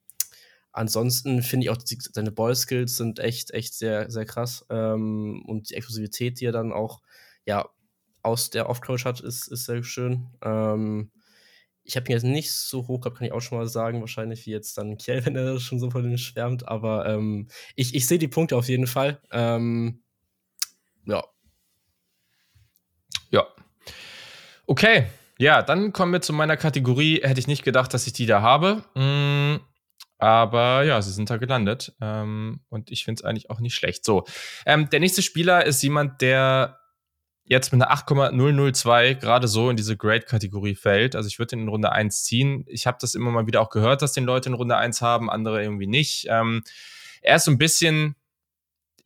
ansonsten 0.72 1.42
finde 1.42 1.64
ich 1.64 1.70
auch, 1.70 1.76
die, 1.76 1.98
seine 2.00 2.32
Ball-Skills 2.32 2.96
sind 2.96 3.20
echt, 3.20 3.52
echt 3.52 3.74
sehr, 3.74 4.10
sehr 4.10 4.24
krass. 4.24 4.66
Ähm, 4.70 5.44
und 5.46 5.70
die 5.70 5.74
Exklusivität, 5.74 6.40
die 6.40 6.46
er 6.46 6.52
dann 6.52 6.72
auch, 6.72 7.00
ja, 7.44 7.68
aus 8.22 8.50
der 8.50 8.68
Off-Coach 8.68 9.04
hat, 9.04 9.20
ist, 9.20 9.48
ist 9.48 9.66
sehr 9.66 9.82
schön. 9.84 10.28
Ähm, 10.42 11.10
ich 11.84 11.96
habe 11.96 12.06
ihn 12.08 12.12
jetzt 12.12 12.24
nicht 12.24 12.52
so 12.52 12.86
hoch 12.86 13.00
gehabt, 13.00 13.18
kann 13.18 13.26
ich 13.26 13.32
auch 13.32 13.40
schon 13.40 13.58
mal 13.58 13.66
sagen, 13.66 14.00
wahrscheinlich 14.00 14.46
wie 14.46 14.50
jetzt 14.50 14.78
dann 14.78 14.98
Kiel, 14.98 15.24
wenn 15.26 15.36
er 15.36 15.58
schon 15.60 15.78
so 15.78 15.90
von 15.90 16.04
ihm 16.04 16.18
schwärmt. 16.18 16.68
Aber 16.68 17.06
ähm, 17.06 17.48
ich, 17.76 17.94
ich 17.94 18.06
sehe 18.06 18.18
die 18.18 18.28
Punkte 18.28 18.56
auf 18.56 18.68
jeden 18.68 18.86
Fall. 18.86 19.20
Ähm, 19.30 20.02
ja. 21.06 21.24
Ja. 23.30 23.46
Okay. 24.66 25.06
Ja, 25.38 25.62
dann 25.62 25.92
kommen 25.92 26.12
wir 26.12 26.20
zu 26.20 26.32
meiner 26.32 26.56
Kategorie. 26.56 27.20
Hätte 27.22 27.40
ich 27.40 27.48
nicht 27.48 27.64
gedacht, 27.64 27.92
dass 27.94 28.06
ich 28.06 28.12
die 28.12 28.26
da 28.26 28.42
habe. 28.42 28.84
Mm, 28.94 29.60
aber 30.18 30.84
ja, 30.84 31.02
sie 31.02 31.10
sind 31.10 31.30
da 31.30 31.36
gelandet. 31.38 31.96
Ähm, 32.00 32.60
und 32.68 32.92
ich 32.92 33.04
finde 33.04 33.20
es 33.20 33.24
eigentlich 33.24 33.50
auch 33.50 33.58
nicht 33.58 33.74
schlecht. 33.74 34.04
So. 34.04 34.24
Ähm, 34.66 34.88
der 34.90 35.00
nächste 35.00 35.22
Spieler 35.22 35.66
ist 35.66 35.82
jemand, 35.82 36.20
der 36.20 36.78
jetzt 37.52 37.70
mit 37.72 37.82
einer 37.82 37.92
8,002 37.92 39.14
gerade 39.14 39.46
so 39.46 39.70
in 39.70 39.76
diese 39.76 39.96
Grade-Kategorie 39.96 40.74
fällt. 40.74 41.14
Also 41.14 41.28
ich 41.28 41.38
würde 41.38 41.54
ihn 41.54 41.62
in 41.62 41.68
Runde 41.68 41.92
1 41.92 42.24
ziehen. 42.24 42.64
Ich 42.66 42.86
habe 42.86 42.96
das 43.00 43.14
immer 43.14 43.30
mal 43.30 43.46
wieder 43.46 43.60
auch 43.60 43.70
gehört, 43.70 44.02
dass 44.02 44.12
den 44.12 44.24
Leute 44.24 44.48
in 44.48 44.54
Runde 44.54 44.76
1 44.76 45.02
haben, 45.02 45.30
andere 45.30 45.62
irgendwie 45.62 45.86
nicht. 45.86 46.26
Ähm, 46.28 46.62
er 47.20 47.36
ist 47.36 47.44
so 47.44 47.50
ein 47.50 47.58
bisschen, 47.58 48.16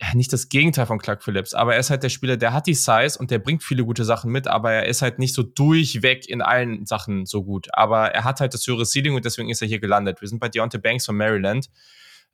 ja, 0.00 0.14
nicht 0.14 0.32
das 0.32 0.48
Gegenteil 0.48 0.86
von 0.86 0.98
Clark 0.98 1.24
Phillips, 1.24 1.54
aber 1.54 1.74
er 1.74 1.80
ist 1.80 1.90
halt 1.90 2.04
der 2.04 2.08
Spieler, 2.08 2.36
der 2.36 2.52
hat 2.52 2.68
die 2.68 2.74
Size 2.74 3.18
und 3.18 3.30
der 3.30 3.40
bringt 3.40 3.64
viele 3.64 3.84
gute 3.84 4.04
Sachen 4.04 4.30
mit, 4.30 4.46
aber 4.46 4.72
er 4.72 4.86
ist 4.86 5.02
halt 5.02 5.18
nicht 5.18 5.34
so 5.34 5.42
durchweg 5.42 6.28
in 6.28 6.40
allen 6.40 6.86
Sachen 6.86 7.26
so 7.26 7.42
gut. 7.42 7.68
Aber 7.72 8.12
er 8.12 8.22
hat 8.22 8.40
halt 8.40 8.54
das 8.54 8.66
höhere 8.66 8.86
Ceiling 8.86 9.16
und 9.16 9.24
deswegen 9.24 9.50
ist 9.50 9.60
er 9.60 9.68
hier 9.68 9.80
gelandet. 9.80 10.20
Wir 10.20 10.28
sind 10.28 10.38
bei 10.38 10.48
Deontay 10.48 10.78
Banks 10.78 11.06
von 11.06 11.16
Maryland. 11.16 11.68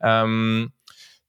Ähm, 0.03 0.73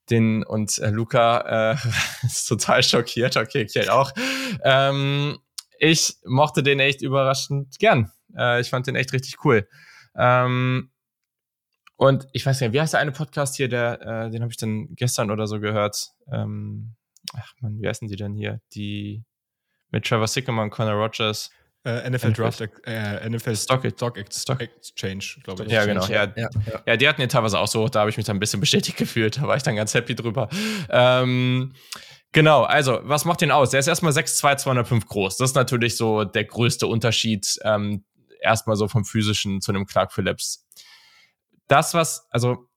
den 0.10 0.44
und 0.44 0.78
äh, 0.80 0.90
Luca 0.90 1.74
äh, 1.74 1.78
ist 2.26 2.46
total 2.46 2.84
schockiert, 2.84 3.38
okay, 3.38 3.66
Kiel 3.66 3.90
auch. 3.90 4.12
Ähm, 4.64 5.40
ich 5.80 6.18
mochte 6.26 6.64
den 6.64 6.80
echt 6.80 7.02
überraschend 7.02 7.80
gern. 7.80 8.12
Äh, 8.38 8.62
ich 8.62 8.70
fand 8.70 8.88
den 8.88 8.96
echt 8.96 9.14
richtig 9.14 9.44
cool. 9.46 9.68
Ähm, 10.16 10.92
und 11.96 12.28
ich 12.34 12.46
weiß 12.46 12.60
nicht, 12.62 12.74
wie 12.74 12.82
heißt 12.82 12.94
der 12.94 13.00
eine 13.00 13.12
Podcast 13.12 13.56
hier, 13.56 13.70
der, 13.70 14.02
äh, 14.02 14.30
den 14.30 14.42
habe 14.42 14.52
ich 14.52 14.58
dann 14.58 14.96
gestern 14.96 15.32
oder 15.32 15.48
so 15.48 15.60
gehört. 15.60 16.12
Ähm, 16.32 16.96
ach 17.34 17.54
man, 17.62 17.80
wie 17.80 17.88
heißen 17.88 18.08
die 18.08 18.16
denn 18.16 18.34
hier? 18.34 18.60
Die 18.74 19.24
mit 19.90 20.06
Trevor 20.06 20.28
Sycamore 20.28 20.66
und 20.66 20.72
Connor 20.72 20.96
Rogers. 20.96 21.52
Äh, 21.86 22.10
NFL, 22.10 22.30
NFL 22.30 22.34
Draft, 22.34 22.62
äh, 22.86 23.30
NFL 23.30 23.56
Stock, 23.58 23.86
Stock, 23.94 24.18
Stock 24.32 24.62
Exchange, 24.62 25.26
glaube 25.44 25.66
ich. 25.66 25.72
Ja, 25.72 25.86
genau. 25.86 26.06
Ja, 26.06 26.32
ja, 26.36 26.48
ja. 26.66 26.82
ja, 26.86 26.98
die 26.98 27.08
hatten 27.10 27.20
ja 27.20 27.28
teilweise 27.28 27.60
auch 27.60 27.68
so, 27.68 27.90
da 27.90 28.02
habe 28.02 28.10
ich 28.10 28.16
mich 28.16 28.26
dann 28.26 28.38
ein 28.38 28.40
bisschen 28.40 28.60
bestätigt 28.62 28.98
gefühlt. 28.98 29.38
Da 29.38 29.48
war 29.48 29.58
ich 29.58 29.64
dann 29.64 29.76
ganz 29.76 29.94
happy 29.94 30.16
drüber. 30.16 30.48
Ähm, 30.90 31.74
genau, 32.32 32.64
also, 32.64 33.02
was 33.04 33.26
macht 33.26 33.42
den 33.42 33.52
aus? 33.52 33.72
Der 33.72 33.82
ist 33.82 33.88
erstmal 33.88 34.14
6'2, 34.14 34.58
205 34.58 35.06
groß. 35.08 35.36
Das 35.36 35.50
ist 35.50 35.56
natürlich 35.56 35.98
so 35.98 36.24
der 36.24 36.46
größte 36.46 36.88
Unterschied, 36.88 37.60
ähm, 37.66 38.06
erstmal 38.40 38.78
so 38.78 38.88
vom 38.88 39.04
physischen 39.04 39.60
zu 39.60 39.72
einem 39.74 39.86
Clark 39.86 40.14
Phillips. 40.14 40.66
Das, 41.68 41.94
was, 41.94 42.28
also 42.30 42.70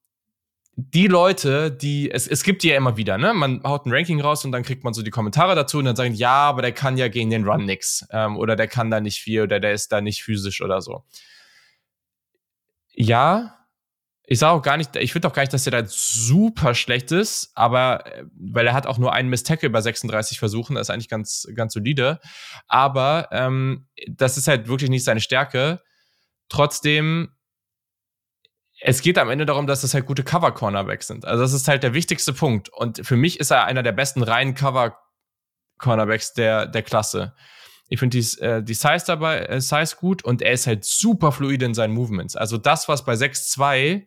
die 0.79 1.07
Leute, 1.07 1.71
die, 1.73 2.11
es, 2.11 2.29
es 2.29 2.43
gibt 2.43 2.63
die 2.63 2.69
ja 2.69 2.77
immer 2.77 2.99
wieder, 2.99 3.17
ne? 3.17 3.33
Man 3.33 3.63
haut 3.65 3.87
ein 3.87 3.93
Ranking 3.93 4.21
raus 4.21 4.45
und 4.45 4.53
dann 4.53 4.63
kriegt 4.63 4.85
man 4.85 4.93
so 4.93 5.01
die 5.01 5.11
Kommentare 5.11 5.55
dazu 5.55 5.79
und 5.79 5.87
dann 5.87 5.97
sagen, 5.97 6.13
ja, 6.13 6.35
aber 6.35 6.61
der 6.61 6.73
kann 6.73 6.99
ja 6.99 7.09
gegen 7.09 7.31
den 7.31 7.49
Run 7.49 7.65
nix. 7.65 8.07
Ähm, 8.11 8.37
oder 8.37 8.57
der 8.57 8.69
kann 8.69 8.91
da 8.91 9.01
nicht 9.01 9.21
viel 9.21 9.43
oder 9.43 9.59
der 9.59 9.73
ist 9.73 9.91
da 9.91 10.03
nicht 10.03 10.23
physisch 10.23 10.61
oder 10.61 10.83
so. 10.83 11.05
Ja, 12.93 13.57
ich 14.29 14.39
sage 14.39 14.53
auch 14.53 14.63
gar 14.63 14.77
nicht, 14.77 14.97
ich 14.97 15.13
finde 15.13 15.29
auch 15.29 15.33
gar 15.33 15.43
nicht, 15.45 15.55
dass 15.55 15.65
der 15.65 15.83
da 15.83 15.89
super 15.89 16.75
schlecht 16.75 17.11
ist, 17.11 17.53
aber 17.55 18.05
äh, 18.07 18.25
weil 18.35 18.67
er 18.67 18.75
hat 18.75 18.87
auch 18.87 18.99
nur 18.99 19.15
einen 19.15 19.31
Miss 19.31 19.45
Tackle 19.45 19.71
bei 19.71 19.81
36 19.81 20.39
Versuchen, 20.39 20.75
das 20.75 20.89
ist 20.89 20.91
eigentlich 20.91 21.09
ganz, 21.09 21.49
ganz 21.55 21.73
solide. 21.73 22.21
Aber 22.69 23.29
ähm, 23.31 23.87
das 24.09 24.37
ist 24.37 24.47
halt 24.47 24.69
wirklich 24.69 24.91
nicht 24.91 25.05
seine 25.05 25.21
Stärke. 25.21 25.81
Trotzdem 26.51 27.31
es 28.89 29.03
geht 29.03 29.19
am 29.19 29.31
Ende 29.31 29.47
darum, 29.47 29.67
dass 29.67 29.83
es 29.83 29.95
halt 29.95 30.07
gute 30.07 30.23
Cover-Cornerbacks 30.23 31.09
sind. 31.09 31.25
Also 31.25 31.43
das 31.43 31.53
ist 31.53 31.67
halt 31.67 31.83
der 31.83 31.93
wichtigste 31.93 32.33
Punkt. 32.33 32.69
Und 32.69 33.05
für 33.05 33.17
mich 33.17 33.41
ist 33.41 33.51
er 33.51 33.65
einer 33.65 33.83
der 33.83 33.91
besten 33.91 34.23
reinen 34.23 34.55
Cover-Cornerbacks 34.55 36.35
der, 36.35 36.67
der 36.67 36.85
Klasse. 36.85 37.35
Ich 37.89 37.99
finde 37.99 38.17
die, 38.17 38.41
äh, 38.41 38.63
die 38.63 38.75
Size 38.75 39.03
dabei, 39.05 39.41
äh, 39.41 39.61
Size 39.61 39.97
gut 39.97 40.25
und 40.25 40.41
er 40.41 40.53
ist 40.53 40.69
halt 40.69 40.85
super 40.85 41.33
fluide 41.33 41.67
in 41.67 41.75
seinen 41.75 41.95
Movements. 41.95 42.37
Also 42.37 42.59
das, 42.59 42.89
was 42.89 43.05
bei 43.05 43.15
6'2 43.15 44.07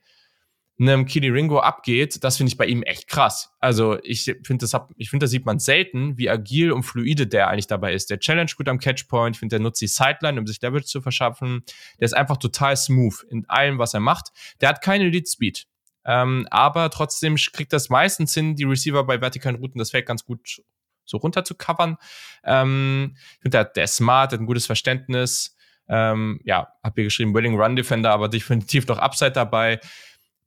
einem 0.80 1.06
Kili 1.06 1.30
Ringo 1.30 1.60
abgeht, 1.60 2.24
das 2.24 2.38
finde 2.38 2.52
ich 2.52 2.58
bei 2.58 2.66
ihm 2.66 2.84
echt 2.84 3.08
krass. 3.08 3.54
Also 3.60 3.98
ich 4.02 4.24
finde, 4.24 4.60
das, 4.60 4.74
hab, 4.74 4.92
ich 4.96 5.10
finde, 5.10 5.26
das 5.26 5.32
sieht 5.32 5.46
man 5.46 5.60
selten, 5.60 6.18
wie 6.18 6.30
agil 6.30 6.72
und 6.72 6.84
fluide 6.84 7.28
der 7.28 7.50
eigentlich 7.50 7.68
dabei 7.68 7.94
ist. 7.94 8.10
Der 8.10 8.20
challenge 8.20 8.52
gut 8.56 8.70
am 8.70 8.80
Catchpoint, 8.80 9.36
ich 9.36 9.40
finde, 9.40 9.58
der 9.58 9.60
nutzt 9.62 9.82
die 9.82 9.88
Sideline, 9.88 10.40
um 10.40 10.48
sich 10.48 10.62
Leverage 10.62 10.86
zu 10.86 11.02
verschaffen. 11.02 11.64
Der 12.00 12.06
ist 12.06 12.14
einfach 12.14 12.38
total 12.38 12.78
smooth 12.78 13.26
in 13.30 13.48
allem, 13.50 13.78
was 13.78 13.94
er 13.94 14.00
macht. 14.00 14.30
Der 14.62 14.70
hat 14.70 14.82
keine 14.82 15.10
Lead 15.10 15.28
Speed. 15.28 15.66
Ähm, 16.06 16.48
aber 16.50 16.90
trotzdem 16.90 17.36
kriegt 17.36 17.74
das 17.74 17.90
meistens 17.90 18.34
hin, 18.34 18.56
die 18.56 18.64
Receiver 18.64 19.04
bei 19.04 19.20
vertikalen 19.20 19.58
Routen 19.58 19.80
das 19.80 19.92
Feld 19.92 20.06
ganz 20.06 20.24
gut 20.24 20.62
so 21.04 21.18
runter 21.18 21.44
zu 21.44 21.56
covern. 21.56 21.98
Ähm, 22.44 23.16
ich 23.16 23.42
finde, 23.42 23.58
der, 23.58 23.66
der 23.66 23.84
ist 23.84 23.98
smart, 23.98 24.32
hat 24.32 24.40
ein 24.40 24.46
gutes 24.46 24.66
Verständnis. 24.66 25.58
Ähm, 25.90 26.40
ja, 26.46 26.70
hab 26.84 26.96
hier 26.96 27.04
geschrieben, 27.04 27.34
Willing 27.34 27.60
Run 27.60 27.76
Defender, 27.76 28.12
aber 28.12 28.30
definitiv 28.30 28.88
noch 28.88 29.00
Upside 29.00 29.32
dabei 29.32 29.80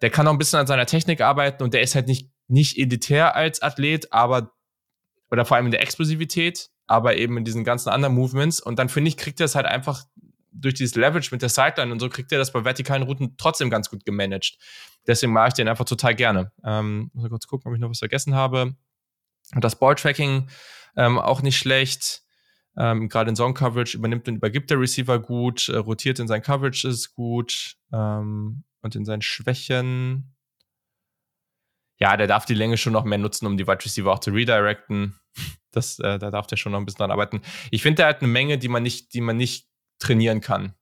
der 0.03 0.11
kann 0.11 0.27
auch 0.27 0.33
ein 0.33 0.39
bisschen 0.39 0.59
an 0.59 0.67
seiner 0.67 0.85
Technik 0.85 1.21
arbeiten 1.21 1.63
und 1.63 1.73
der 1.73 1.81
ist 1.81 1.95
halt 1.95 2.09
nicht, 2.09 2.31
nicht 2.49 2.77
elitär 2.77 3.37
als 3.37 3.63
Athlet, 3.63 4.13
aber, 4.13 4.53
oder 5.31 5.45
vor 5.45 5.57
allem 5.57 5.67
in 5.67 5.73
der 5.73 5.81
Explosivität, 5.81 6.71
aber 6.87 7.17
eben 7.17 7.39
in 7.39 7.45
diesen 7.45 7.65
ganzen 7.65 7.89
anderen 7.89 8.15
Movements. 8.15 8.61
Und 8.61 8.79
dann 8.79 8.89
finde 8.89 9.09
ich, 9.09 9.17
kriegt 9.17 9.41
er 9.41 9.47
es 9.47 9.55
halt 9.55 9.67
einfach 9.67 10.05
durch 10.53 10.75
dieses 10.75 10.97
Leverage 10.97 11.31
mit 11.33 11.41
der 11.41 11.49
Sideline 11.49 11.93
und 11.93 12.01
so, 12.01 12.09
kriegt 12.09 12.33
er 12.33 12.39
das 12.39 12.53
bei 12.53 12.65
vertikalen 12.65 13.05
Routen 13.05 13.37
trotzdem 13.39 13.71
ganz 13.71 13.89
gut 13.89 14.05
gemanagt. 14.05 14.59
Deswegen 15.07 15.33
mache 15.33 15.49
ich 15.49 15.55
den 15.55 15.69
einfach 15.69 15.85
total 15.85 16.15
gerne. 16.15 16.53
Ähm, 16.65 17.11
muss 17.15 17.31
kurz 17.31 17.47
gucken, 17.47 17.71
ob 17.71 17.75
ich 17.75 17.81
noch 17.81 17.89
was 17.89 18.01
vergessen 18.01 18.35
habe. 18.35 18.75
Und 19.55 19.65
das 19.65 19.79
Balltracking 19.79 20.49
ähm, 20.97 21.19
auch 21.19 21.43
nicht 21.43 21.57
schlecht. 21.57 22.23
Ähm, 22.77 23.09
Gerade 23.09 23.31
in 23.31 23.37
Zone 23.37 23.55
Coverage 23.55 23.97
übernimmt 23.97 24.29
und 24.29 24.37
übergibt 24.37 24.71
der 24.71 24.81
Receiver 24.81 25.19
gut, 25.19 25.69
äh, 25.69 25.77
rotiert 25.77 26.19
in 26.19 26.29
sein 26.29 26.43
Coverage 26.43 26.89
ist 26.89 27.15
gut. 27.15 27.77
Ähm, 27.93 28.65
und 28.83 28.95
in 28.95 29.05
seinen 29.05 29.23
Schwächen. 29.23 30.35
Ja, 31.99 32.17
der 32.17 32.27
darf 32.27 32.45
die 32.45 32.55
Länge 32.55 32.77
schon 32.77 32.93
noch 32.93 33.05
mehr 33.05 33.19
nutzen, 33.19 33.47
um 33.47 33.57
die 33.57 33.67
Wide 33.67 33.85
Receiver 33.85 34.13
auch 34.13 34.19
zu 34.19 34.31
redirecten. 34.31 35.19
Das, 35.71 35.99
äh, 36.01 36.19
da 36.19 36.31
darf 36.31 36.47
der 36.47 36.57
schon 36.57 36.73
noch 36.73 36.79
ein 36.79 36.85
bisschen 36.85 36.99
dran 36.99 37.11
arbeiten. 37.11 37.41
Ich 37.71 37.81
finde, 37.81 38.03
der 38.03 38.09
hat 38.09 38.21
eine 38.21 38.31
Menge, 38.31 38.59
die 38.59 38.69
man 38.69 38.83
nicht, 38.83 39.15
die 39.15 39.23
man 39.23 39.39
nicht 39.39 39.69
trainieren 39.99 40.43
kann. 40.43 40.75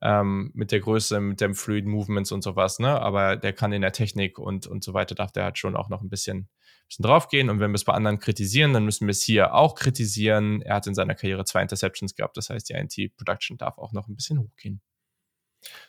Ähm, 0.00 0.52
mit 0.54 0.70
der 0.70 0.78
Größe, 0.78 1.18
mit 1.18 1.40
dem 1.40 1.56
Fluid 1.56 1.84
Movements 1.84 2.30
und 2.30 2.42
sowas, 2.42 2.78
ne? 2.78 3.00
Aber 3.00 3.36
der 3.36 3.52
kann 3.52 3.72
in 3.72 3.82
der 3.82 3.90
Technik 3.90 4.38
und, 4.38 4.68
und 4.68 4.84
so 4.84 4.94
weiter, 4.94 5.16
darf 5.16 5.32
der 5.32 5.42
halt 5.42 5.58
schon 5.58 5.74
auch 5.74 5.88
noch 5.88 6.02
ein 6.02 6.08
bisschen, 6.08 6.48
bisschen 6.86 7.02
draufgehen. 7.02 7.50
Und 7.50 7.58
wenn 7.58 7.72
wir 7.72 7.76
es 7.76 7.84
bei 7.84 7.94
anderen 7.94 8.20
kritisieren, 8.20 8.72
dann 8.72 8.84
müssen 8.84 9.08
wir 9.08 9.10
es 9.12 9.22
hier 9.22 9.54
auch 9.54 9.74
kritisieren. 9.74 10.62
Er 10.62 10.76
hat 10.76 10.86
in 10.86 10.94
seiner 10.94 11.16
Karriere 11.16 11.44
zwei 11.44 11.62
Interceptions 11.62 12.14
gehabt, 12.14 12.36
das 12.36 12.48
heißt, 12.48 12.68
die 12.68 12.74
INT-Production 12.74 13.58
darf 13.58 13.78
auch 13.78 13.92
noch 13.92 14.06
ein 14.06 14.14
bisschen 14.14 14.38
hochgehen. 14.38 14.80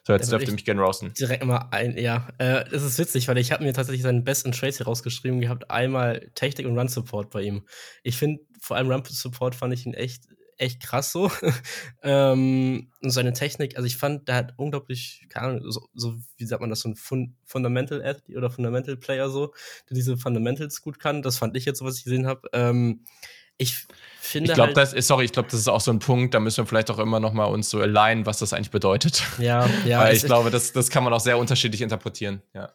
So, 0.04 0.14
jetzt 0.14 0.32
dürfte 0.32 0.52
mich 0.52 0.66
gerne 0.66 0.82
roasten. 0.82 1.14
Direkt 1.14 1.44
mal 1.46 1.68
ein, 1.72 1.98
ja. 1.98 2.28
Äh, 2.38 2.66
das 2.70 2.84
ist 2.84 2.98
witzig, 2.98 3.28
weil 3.28 3.38
ich 3.38 3.52
habe 3.52 3.64
mir 3.64 3.74
tatsächlich 3.74 4.02
seinen 4.02 4.24
besten 4.24 4.52
Trades 4.52 4.78
hier 4.78 4.88
rausgeschrieben 4.88 5.40
gehabt. 5.40 5.70
Einmal 5.70 6.32
Technik 6.36 6.68
und 6.68 6.78
Run 6.78 6.88
Support 6.88 7.30
bei 7.30 7.44
ihm. 7.44 7.68
Ich 8.04 8.18
finde, 8.18 8.42
vor 8.60 8.78
allem 8.78 8.92
Run 8.92 9.04
Support 9.06 9.56
fand 9.56 9.74
ich 9.74 9.86
ihn 9.86 9.94
echt, 9.94 10.24
echt 10.58 10.82
krass 10.82 11.12
so. 11.12 11.32
ähm, 12.04 12.92
und 13.02 13.12
seine 13.12 13.34
Technik, 13.34 13.76
also 13.78 13.86
ich 13.86 13.98
fand, 13.98 14.28
der 14.28 14.36
hat 14.36 14.54
unglaublich, 14.58 15.26
keine 15.30 15.48
Ahnung, 15.48 15.72
so, 15.72 15.88
so 15.94 16.16
wie 16.38 16.46
sagt 16.46 16.62
man 16.62 16.70
das, 16.70 16.82
so 16.82 16.90
ein 16.90 16.96
Fun 16.96 17.36
Fundamental 17.46 18.04
Athlete 18.04 18.38
oder 18.38 18.50
Fundamental 18.50 18.98
Player 18.98 19.30
so, 19.30 19.54
der 19.90 19.96
diese 19.96 20.18
Fundamentals 20.18 20.82
gut 20.82 21.00
kann. 21.00 21.22
Das 21.22 21.38
fand 21.38 21.56
ich 21.56 21.66
jetzt 21.66 21.80
so, 21.80 21.86
was 21.86 21.98
ich 21.98 22.04
gesehen 22.04 22.26
habe. 22.26 22.50
Ähm, 22.54 23.06
ich 23.60 23.86
finde. 24.20 24.50
Ich 24.50 24.56
glaube, 24.56 24.70
halt, 24.70 24.78
das 24.78 24.94
ist, 24.94 25.08
sorry, 25.08 25.26
ich 25.26 25.32
glaube, 25.32 25.50
das 25.52 25.60
ist 25.60 25.68
auch 25.68 25.82
so 25.82 25.92
ein 25.92 26.00
Punkt, 26.00 26.34
da 26.34 26.40
müssen 26.40 26.58
wir 26.58 26.66
vielleicht 26.66 26.90
auch 26.90 26.98
immer 26.98 27.20
noch 27.20 27.34
mal 27.34 27.46
uns 27.46 27.70
so 27.70 27.80
alignen, 27.80 28.26
was 28.26 28.40
das 28.40 28.54
eigentlich 28.54 28.72
bedeutet. 28.72 29.22
Ja, 29.38 29.70
ja. 29.86 30.00
Weil 30.00 30.16
ich 30.16 30.24
glaube, 30.24 30.50
das, 30.50 30.74
das 30.74 30.90
kann 30.90 31.04
man 31.04 31.14
auch 31.14 31.20
sehr 31.20 31.38
unterschiedlich 31.38 31.82
interpretieren, 31.82 32.42
ja. 32.56 32.74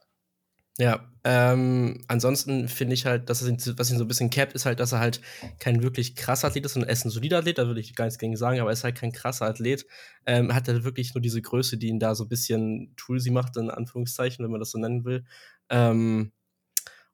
Ja, 0.77 1.09
ähm, 1.23 2.03
ansonsten 2.09 2.67
finde 2.67 2.95
ich 2.95 3.07
halt, 3.07 3.31
dass 3.31 3.47
ihn, 3.47 3.59
was 3.77 3.93
ihn 3.93 3.99
so 3.99 4.05
ein 4.05 4.09
bisschen 4.09 4.31
capped, 4.31 4.57
ist 4.57 4.67
halt, 4.67 4.81
dass 4.81 4.91
er 4.91 4.99
halt 4.99 5.21
kein 5.61 5.85
wirklich 5.85 6.17
krasser 6.17 6.49
Athlet 6.49 6.67
ist, 6.67 6.73
sondern 6.73 6.89
er 6.89 6.95
ist 6.95 7.05
ein 7.05 7.11
solider 7.11 7.39
Athlet, 7.39 7.59
da 7.59 7.69
würde 7.69 7.79
ich 7.79 7.95
gar 7.95 8.07
nichts 8.07 8.19
gegen 8.19 8.37
sagen, 8.37 8.59
aber 8.59 8.71
er 8.71 8.73
ist 8.73 8.83
halt 8.83 8.97
kein 8.97 9.13
krasser 9.13 9.47
Athlet. 9.47 9.87
Ähm, 10.27 10.53
hat 10.53 10.67
er 10.67 10.83
wirklich 10.83 11.15
nur 11.15 11.23
diese 11.23 11.41
Größe, 11.41 11.79
die 11.79 11.87
ihn 11.87 12.01
da 12.01 12.17
so 12.17 12.25
ein 12.25 12.29
bisschen 12.29 12.93
toolsy 12.97 13.31
macht, 13.31 13.57
in 13.57 13.71
Anführungszeichen, 13.71 14.45
wenn 14.45 14.51
man 14.51 14.59
das 14.59 14.73
so 14.73 14.79
nennen 14.79 15.05
will. 15.05 15.25
Ähm, 15.71 16.33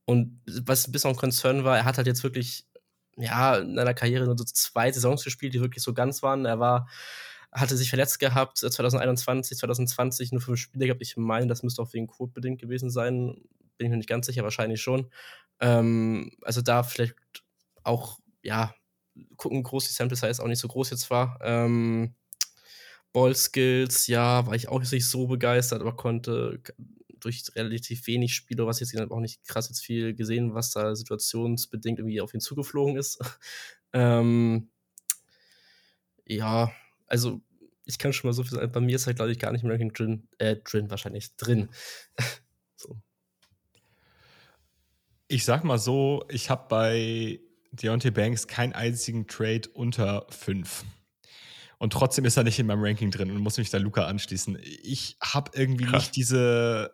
und 0.07 0.41
was 0.63 0.89
ein 0.89 0.93
bisschen 0.93 1.11
ein 1.11 1.17
Concern 1.17 1.63
war, 1.65 1.77
er 1.77 1.85
hat 1.85 1.99
halt 1.99 2.07
jetzt 2.07 2.25
wirklich 2.25 2.67
ja, 3.21 3.59
in 3.59 3.75
seiner 3.77 3.95
Karriere 3.95 4.25
nur 4.27 4.37
so 4.39 4.45
zwei 4.45 4.91
Saisons 4.91 5.25
gespielt, 5.25 5.55
die 5.55 5.61
wirklich 5.61 5.85
so 5.85 5.95
ganz 5.95 6.23
waren. 6.23 6.45
Er 6.47 6.59
war, 6.61 6.89
hatte 7.53 7.77
sich 7.77 7.89
verletzt 7.91 8.19
gehabt, 8.19 8.59
2021, 8.59 9.57
äh, 9.57 9.61
2020 9.61 10.33
nur 10.33 10.41
fünf 10.41 10.59
Spiele 10.59 10.87
gehabt. 10.87 11.03
Ich 11.03 11.17
meine, 11.17 11.47
das 11.47 11.63
müsste 11.63 11.83
auch 11.83 11.93
wegen 11.93 12.07
Code 12.07 12.33
bedingt 12.33 12.61
gewesen 12.61 12.91
sein. 12.91 13.43
Bin 13.77 13.87
ich 13.87 13.91
mir 13.91 13.97
nicht 13.97 14.09
ganz 14.09 14.27
sicher, 14.27 14.43
wahrscheinlich 14.43 14.81
schon. 14.81 15.11
Ähm, 15.61 16.33
also 16.43 16.63
da 16.63 16.83
vielleicht 16.83 17.15
auch, 17.83 18.19
ja, 18.43 18.75
gucken, 19.37 19.63
groß 19.63 19.87
die 19.87 19.93
Sample 19.93 20.17
Size 20.17 20.43
auch 20.43 20.49
nicht 20.49 20.61
so 20.61 20.69
groß 20.69 20.91
jetzt 20.91 21.11
war. 21.11 21.39
Ähm, 21.43 22.15
Ball 23.13 23.35
Skills, 23.35 24.07
ja, 24.07 24.47
war 24.47 24.55
ich 24.55 24.69
auch 24.69 24.81
nicht 24.81 25.09
so 25.09 25.27
begeistert, 25.27 25.81
aber 25.81 25.97
konnte 25.97 26.63
durch 27.21 27.45
relativ 27.55 28.07
wenig 28.07 28.35
Spiele, 28.35 28.67
was 28.67 28.81
jetzt 28.81 28.97
auch 28.99 29.21
nicht 29.21 29.45
krass 29.47 29.69
jetzt 29.69 29.85
viel 29.85 30.15
gesehen, 30.15 30.55
was 30.55 30.71
da 30.73 30.95
situationsbedingt 30.95 31.99
irgendwie 31.99 32.21
auf 32.21 32.35
ihn 32.35 32.41
zugeflogen 32.41 32.97
ist. 32.97 33.19
ähm, 33.93 34.71
ja, 36.27 36.73
also 37.07 37.43
ich 37.85 37.99
kann 37.99 38.13
schon 38.13 38.29
mal 38.29 38.33
so 38.33 38.43
viel 38.43 38.53
sagen. 38.53 38.73
Bei 38.73 38.81
mir 38.81 38.97
ist 38.97 39.07
halt, 39.07 39.17
glaube 39.17 39.33
ich, 39.33 39.39
gar 39.39 39.53
nicht 39.53 39.65
im 39.65 39.71
Ranking 39.71 39.93
drin, 39.93 40.29
äh, 40.39 40.57
drin 40.57 40.91
wahrscheinlich 40.91 41.37
drin. 41.37 41.69
so. 42.77 43.01
Ich 45.29 45.45
sag 45.45 45.65
mal 45.65 45.79
so, 45.79 46.25
ich 46.29 46.51
habe 46.51 46.67
bei 46.69 47.41
Deontay 47.73 48.11
Banks 48.11 48.47
keinen 48.47 48.73
einzigen 48.73 49.27
Trade 49.27 49.69
unter 49.75 50.27
5. 50.31 50.85
Und 51.79 51.93
trotzdem 51.93 52.25
ist 52.25 52.37
er 52.37 52.45
nicht 52.45 52.59
in 52.59 52.67
meinem 52.67 52.83
Ranking 52.83 53.11
drin 53.11 53.31
und 53.31 53.39
muss 53.39 53.57
mich 53.57 53.71
da 53.71 53.79
Luca 53.79 54.05
anschließen. 54.05 54.59
Ich 54.83 55.17
habe 55.21 55.51
irgendwie 55.55 55.87
Krass. 55.87 56.03
nicht 56.03 56.17
diese 56.17 56.93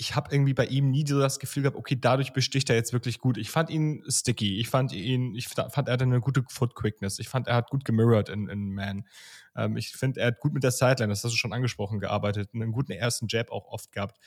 ich 0.00 0.14
habe 0.14 0.32
irgendwie 0.32 0.54
bei 0.54 0.66
ihm 0.66 0.90
nie 0.90 1.04
so 1.04 1.18
das 1.18 1.40
Gefühl 1.40 1.64
gehabt, 1.64 1.76
okay, 1.76 1.98
dadurch 2.00 2.32
besticht 2.32 2.70
er 2.70 2.76
jetzt 2.76 2.92
wirklich 2.92 3.18
gut. 3.18 3.36
Ich 3.36 3.50
fand 3.50 3.68
ihn 3.68 4.04
sticky. 4.06 4.60
Ich 4.60 4.68
fand 4.68 4.92
ihn, 4.92 5.34
ich 5.34 5.48
fand, 5.48 5.88
er 5.88 5.92
hatte 5.92 6.04
eine 6.04 6.20
gute 6.20 6.44
Foot 6.48 6.76
Quickness. 6.76 7.18
Ich 7.18 7.28
fand, 7.28 7.48
er 7.48 7.56
hat 7.56 7.68
gut 7.68 7.84
gemirrored 7.84 8.28
in, 8.28 8.48
in 8.48 8.72
Man. 8.72 9.08
Ähm, 9.56 9.76
ich 9.76 9.88
finde, 9.88 10.20
er 10.20 10.28
hat 10.28 10.38
gut 10.38 10.52
mit 10.52 10.62
der 10.62 10.70
Sideline, 10.70 11.08
das 11.08 11.24
hast 11.24 11.32
du 11.32 11.36
schon 11.36 11.52
angesprochen, 11.52 11.98
gearbeitet. 11.98 12.50
Einen 12.54 12.70
guten 12.70 12.92
ersten 12.92 13.26
Jab 13.28 13.50
auch 13.50 13.66
oft 13.66 13.90
gehabt. 13.90 14.20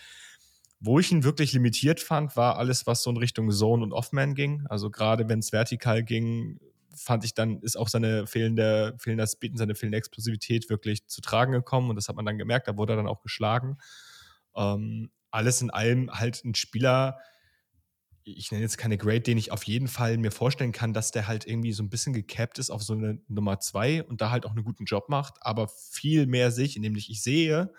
Wo 0.81 0.99
ich 0.99 1.09
ihn 1.09 1.23
wirklich 1.23 1.53
limitiert 1.53 2.01
fand, 2.01 2.35
war 2.35 2.57
alles, 2.57 2.85
was 2.85 3.01
so 3.01 3.09
in 3.09 3.15
Richtung 3.17 3.49
Zone 3.49 3.81
und 3.81 3.93
Offman 3.93 4.35
ging. 4.35 4.65
Also 4.67 4.91
gerade 4.91 5.29
wenn 5.29 5.39
es 5.39 5.53
vertikal 5.53 6.03
ging, 6.03 6.59
fand 6.93 7.23
ich 7.23 7.33
dann, 7.33 7.61
ist 7.61 7.77
auch 7.77 7.87
seine 7.87 8.27
fehlende, 8.27 8.97
fehlender 8.99 9.25
Speed 9.25 9.51
und 9.51 9.57
seine 9.57 9.75
fehlende 9.75 9.99
Explosivität 9.99 10.69
wirklich 10.69 11.07
zu 11.07 11.21
tragen 11.21 11.53
gekommen. 11.53 11.89
Und 11.89 11.95
das 11.95 12.09
hat 12.09 12.17
man 12.17 12.25
dann 12.25 12.37
gemerkt, 12.37 12.67
da 12.67 12.75
wurde 12.75 12.91
er 12.91 12.97
dann 12.97 13.07
auch 13.07 13.21
geschlagen. 13.21 13.77
Ähm, 14.53 15.11
alles 15.31 15.61
in 15.61 15.69
allem 15.69 16.11
halt 16.11 16.43
ein 16.45 16.55
Spieler, 16.55 17.19
ich 18.23 18.51
nenne 18.51 18.63
jetzt 18.63 18.77
keine 18.77 18.97
Grade, 18.97 19.21
den 19.21 19.37
ich 19.37 19.51
auf 19.51 19.63
jeden 19.63 19.87
Fall 19.87 20.17
mir 20.17 20.31
vorstellen 20.31 20.71
kann, 20.71 20.93
dass 20.93 21.11
der 21.11 21.27
halt 21.27 21.47
irgendwie 21.47 21.73
so 21.73 21.81
ein 21.81 21.89
bisschen 21.89 22.13
gecapped 22.13 22.59
ist 22.59 22.69
auf 22.69 22.83
so 22.83 22.93
eine 22.93 23.19
Nummer 23.27 23.59
zwei 23.59 24.03
und 24.03 24.21
da 24.21 24.29
halt 24.29 24.45
auch 24.45 24.51
einen 24.51 24.63
guten 24.63 24.85
Job 24.85 25.09
macht, 25.09 25.35
aber 25.41 25.67
viel 25.67 26.27
mehr 26.27 26.51
sich, 26.51 26.77
nämlich 26.77 27.09
ich 27.09 27.23
sehe, 27.23 27.73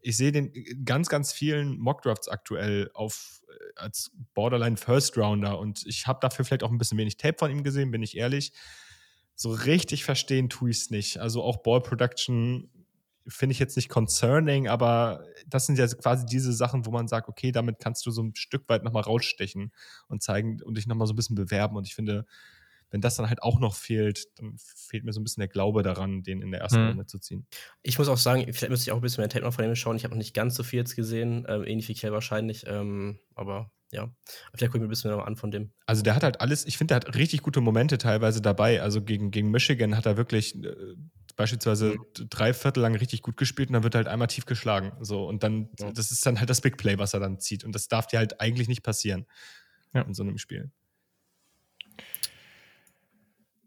ich 0.00 0.16
sehe 0.16 0.32
den 0.32 0.52
ganz, 0.84 1.08
ganz 1.08 1.32
vielen 1.32 1.78
Mockdrafts 1.78 2.28
aktuell 2.28 2.90
auf 2.94 3.42
äh, 3.48 3.80
als 3.80 4.12
Borderline 4.34 4.76
First 4.76 5.16
Rounder 5.16 5.58
und 5.58 5.84
ich 5.86 6.06
habe 6.06 6.18
dafür 6.20 6.44
vielleicht 6.44 6.62
auch 6.62 6.70
ein 6.70 6.78
bisschen 6.78 6.98
wenig 6.98 7.16
Tape 7.16 7.36
von 7.38 7.50
ihm 7.50 7.62
gesehen, 7.62 7.90
bin 7.90 8.02
ich 8.02 8.16
ehrlich. 8.16 8.52
So 9.34 9.50
richtig 9.50 10.04
verstehen 10.04 10.48
tue 10.48 10.70
ich 10.70 10.78
es 10.78 10.90
nicht. 10.90 11.18
Also 11.18 11.42
auch 11.42 11.56
Ball 11.58 11.80
Production 11.80 12.70
finde 13.26 13.52
ich 13.52 13.58
jetzt 13.58 13.76
nicht 13.76 13.88
concerning, 13.88 14.68
aber 14.68 15.24
das 15.46 15.66
sind 15.66 15.78
ja 15.78 15.86
quasi 15.86 16.26
diese 16.26 16.52
Sachen, 16.52 16.86
wo 16.86 16.90
man 16.90 17.08
sagt, 17.08 17.28
okay, 17.28 17.52
damit 17.52 17.78
kannst 17.78 18.04
du 18.06 18.10
so 18.10 18.22
ein 18.22 18.34
Stück 18.34 18.68
weit 18.68 18.84
nochmal 18.84 19.02
rausstechen 19.02 19.72
und 20.08 20.22
zeigen 20.22 20.62
und 20.62 20.76
dich 20.76 20.86
nochmal 20.86 21.06
so 21.06 21.14
ein 21.14 21.16
bisschen 21.16 21.36
bewerben. 21.36 21.76
Und 21.76 21.86
ich 21.86 21.94
finde, 21.94 22.26
wenn 22.90 23.00
das 23.00 23.16
dann 23.16 23.28
halt 23.28 23.42
auch 23.42 23.58
noch 23.58 23.74
fehlt, 23.74 24.26
dann 24.38 24.54
fehlt 24.56 25.04
mir 25.04 25.12
so 25.12 25.20
ein 25.20 25.24
bisschen 25.24 25.40
der 25.40 25.48
Glaube 25.48 25.82
daran, 25.82 26.22
den 26.22 26.42
in 26.42 26.52
der 26.52 26.60
ersten 26.60 26.78
hm. 26.78 26.88
Runde 26.88 27.06
zu 27.06 27.18
ziehen. 27.18 27.46
Ich 27.82 27.98
muss 27.98 28.08
auch 28.08 28.18
sagen, 28.18 28.42
vielleicht 28.52 28.70
müsste 28.70 28.88
ich 28.88 28.92
auch 28.92 28.98
ein 28.98 29.02
bisschen 29.02 29.22
mehr 29.22 29.28
Tape 29.28 29.44
noch 29.44 29.54
von 29.54 29.64
ihm 29.64 29.74
schauen. 29.74 29.96
Ich 29.96 30.04
habe 30.04 30.14
noch 30.14 30.18
nicht 30.18 30.34
ganz 30.34 30.54
so 30.54 30.62
viel 30.62 30.78
jetzt 30.78 30.94
gesehen, 30.94 31.44
ähm, 31.48 31.64
ähnlich 31.64 31.88
wie 31.88 31.94
Kell 31.94 32.12
wahrscheinlich, 32.12 32.64
ähm, 32.68 33.18
aber 33.34 33.72
ja, 33.90 34.12
vielleicht 34.54 34.72
gucke 34.72 34.78
ich 34.78 34.80
mir 34.82 34.86
ein 34.86 34.90
bisschen 34.90 35.14
mehr 35.14 35.26
an 35.26 35.36
von 35.36 35.50
dem. 35.50 35.70
Also 35.86 36.02
der 36.02 36.14
hat 36.14 36.22
halt 36.22 36.40
alles, 36.40 36.66
ich 36.66 36.78
finde, 36.78 36.92
der 36.94 36.96
hat 36.96 37.16
richtig 37.16 37.42
gute 37.42 37.60
Momente 37.60 37.98
teilweise 37.98 38.42
dabei. 38.42 38.82
Also 38.82 39.02
gegen, 39.02 39.30
gegen 39.30 39.50
Michigan 39.50 39.96
hat 39.96 40.06
er 40.06 40.16
wirklich 40.16 40.54
äh, 40.62 40.74
beispielsweise 41.36 41.96
mhm. 41.96 42.28
drei 42.30 42.52
Viertel 42.54 42.80
lang 42.80 42.94
richtig 42.94 43.22
gut 43.22 43.36
gespielt 43.36 43.68
und 43.68 43.74
dann 43.74 43.82
wird 43.82 43.94
er 43.94 43.98
halt 43.98 44.08
einmal 44.08 44.28
tief 44.28 44.46
geschlagen. 44.46 44.92
So, 45.00 45.26
und 45.26 45.42
dann, 45.42 45.68
ja. 45.78 45.92
das 45.92 46.10
ist 46.10 46.24
dann 46.26 46.38
halt 46.38 46.50
das 46.50 46.60
Big 46.60 46.76
Play, 46.76 46.98
was 46.98 47.14
er 47.14 47.20
dann 47.20 47.40
zieht. 47.40 47.64
Und 47.64 47.74
das 47.74 47.88
darf 47.88 48.06
dir 48.06 48.18
halt 48.18 48.40
eigentlich 48.40 48.68
nicht 48.68 48.82
passieren 48.82 49.26
ja. 49.92 50.02
in 50.02 50.14
so 50.14 50.22
einem 50.22 50.38
Spiel. 50.38 50.70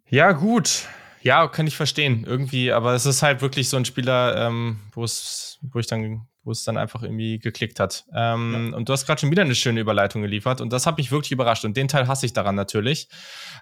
Ja, 0.10 0.32
gut. 0.32 0.88
Ja, 1.22 1.48
kann 1.48 1.68
ich 1.68 1.76
verstehen. 1.76 2.24
Irgendwie, 2.26 2.72
aber 2.72 2.94
es 2.94 3.06
ist 3.06 3.22
halt 3.22 3.42
wirklich 3.42 3.68
so 3.68 3.78
ein 3.78 3.86
Spieler, 3.86 4.48
ähm, 4.48 4.80
wo 4.94 5.04
es, 5.04 5.60
wo 5.62 5.80
ich 5.80 5.88
dann, 5.88 6.28
wo 6.48 6.52
es 6.52 6.64
dann 6.64 6.78
einfach 6.78 7.04
irgendwie 7.04 7.40
geklickt 7.40 7.80
hat. 7.80 8.06
Ähm, 8.16 8.70
ja. 8.72 8.78
Und 8.78 8.88
du 8.88 8.94
hast 8.94 9.06
gerade 9.06 9.20
schon 9.20 9.30
wieder 9.30 9.42
eine 9.42 9.54
schöne 9.54 9.82
Überleitung 9.82 10.22
geliefert 10.22 10.62
und 10.62 10.72
das 10.72 10.88
hat 10.88 10.98
mich 10.98 11.12
wirklich 11.12 11.34
überrascht 11.34 11.66
und 11.66 11.76
den 11.76 11.90
Teil 11.90 12.08
hasse 12.08 12.26
ich 12.26 12.32
daran 12.32 12.56
natürlich. 12.56 13.10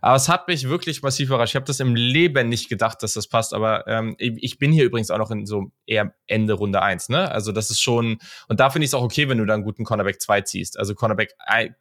Aber 0.01 0.15
es 0.15 0.29
hat 0.29 0.47
mich 0.47 0.69
wirklich 0.69 1.01
massiv 1.01 1.29
überrascht. 1.29 1.51
Ich 1.51 1.55
habe 1.55 1.65
das 1.65 1.79
im 1.79 1.95
Leben 1.95 2.47
nicht 2.47 2.69
gedacht, 2.69 3.01
dass 3.01 3.15
das 3.15 3.27
passt, 3.27 3.55
aber 3.55 3.87
ähm, 3.87 4.15
ich 4.19 4.59
bin 4.59 4.71
hier 4.71 4.85
übrigens 4.85 5.09
auch 5.09 5.17
noch 5.17 5.31
in 5.31 5.47
so 5.47 5.71
eher 5.87 6.13
Ende 6.27 6.53
Runde 6.53 6.81
eins. 6.81 7.09
ne? 7.09 7.31
Also 7.31 7.51
das 7.51 7.71
ist 7.71 7.81
schon, 7.81 8.19
und 8.47 8.59
da 8.59 8.69
finde 8.69 8.85
ich 8.85 8.91
es 8.91 8.93
auch 8.93 9.03
okay, 9.03 9.27
wenn 9.27 9.39
du 9.39 9.45
da 9.45 9.55
einen 9.55 9.63
guten 9.63 9.83
Cornerback 9.83 10.21
2 10.21 10.41
ziehst. 10.41 10.77
Also 10.77 10.93
Cornerback, 10.93 11.33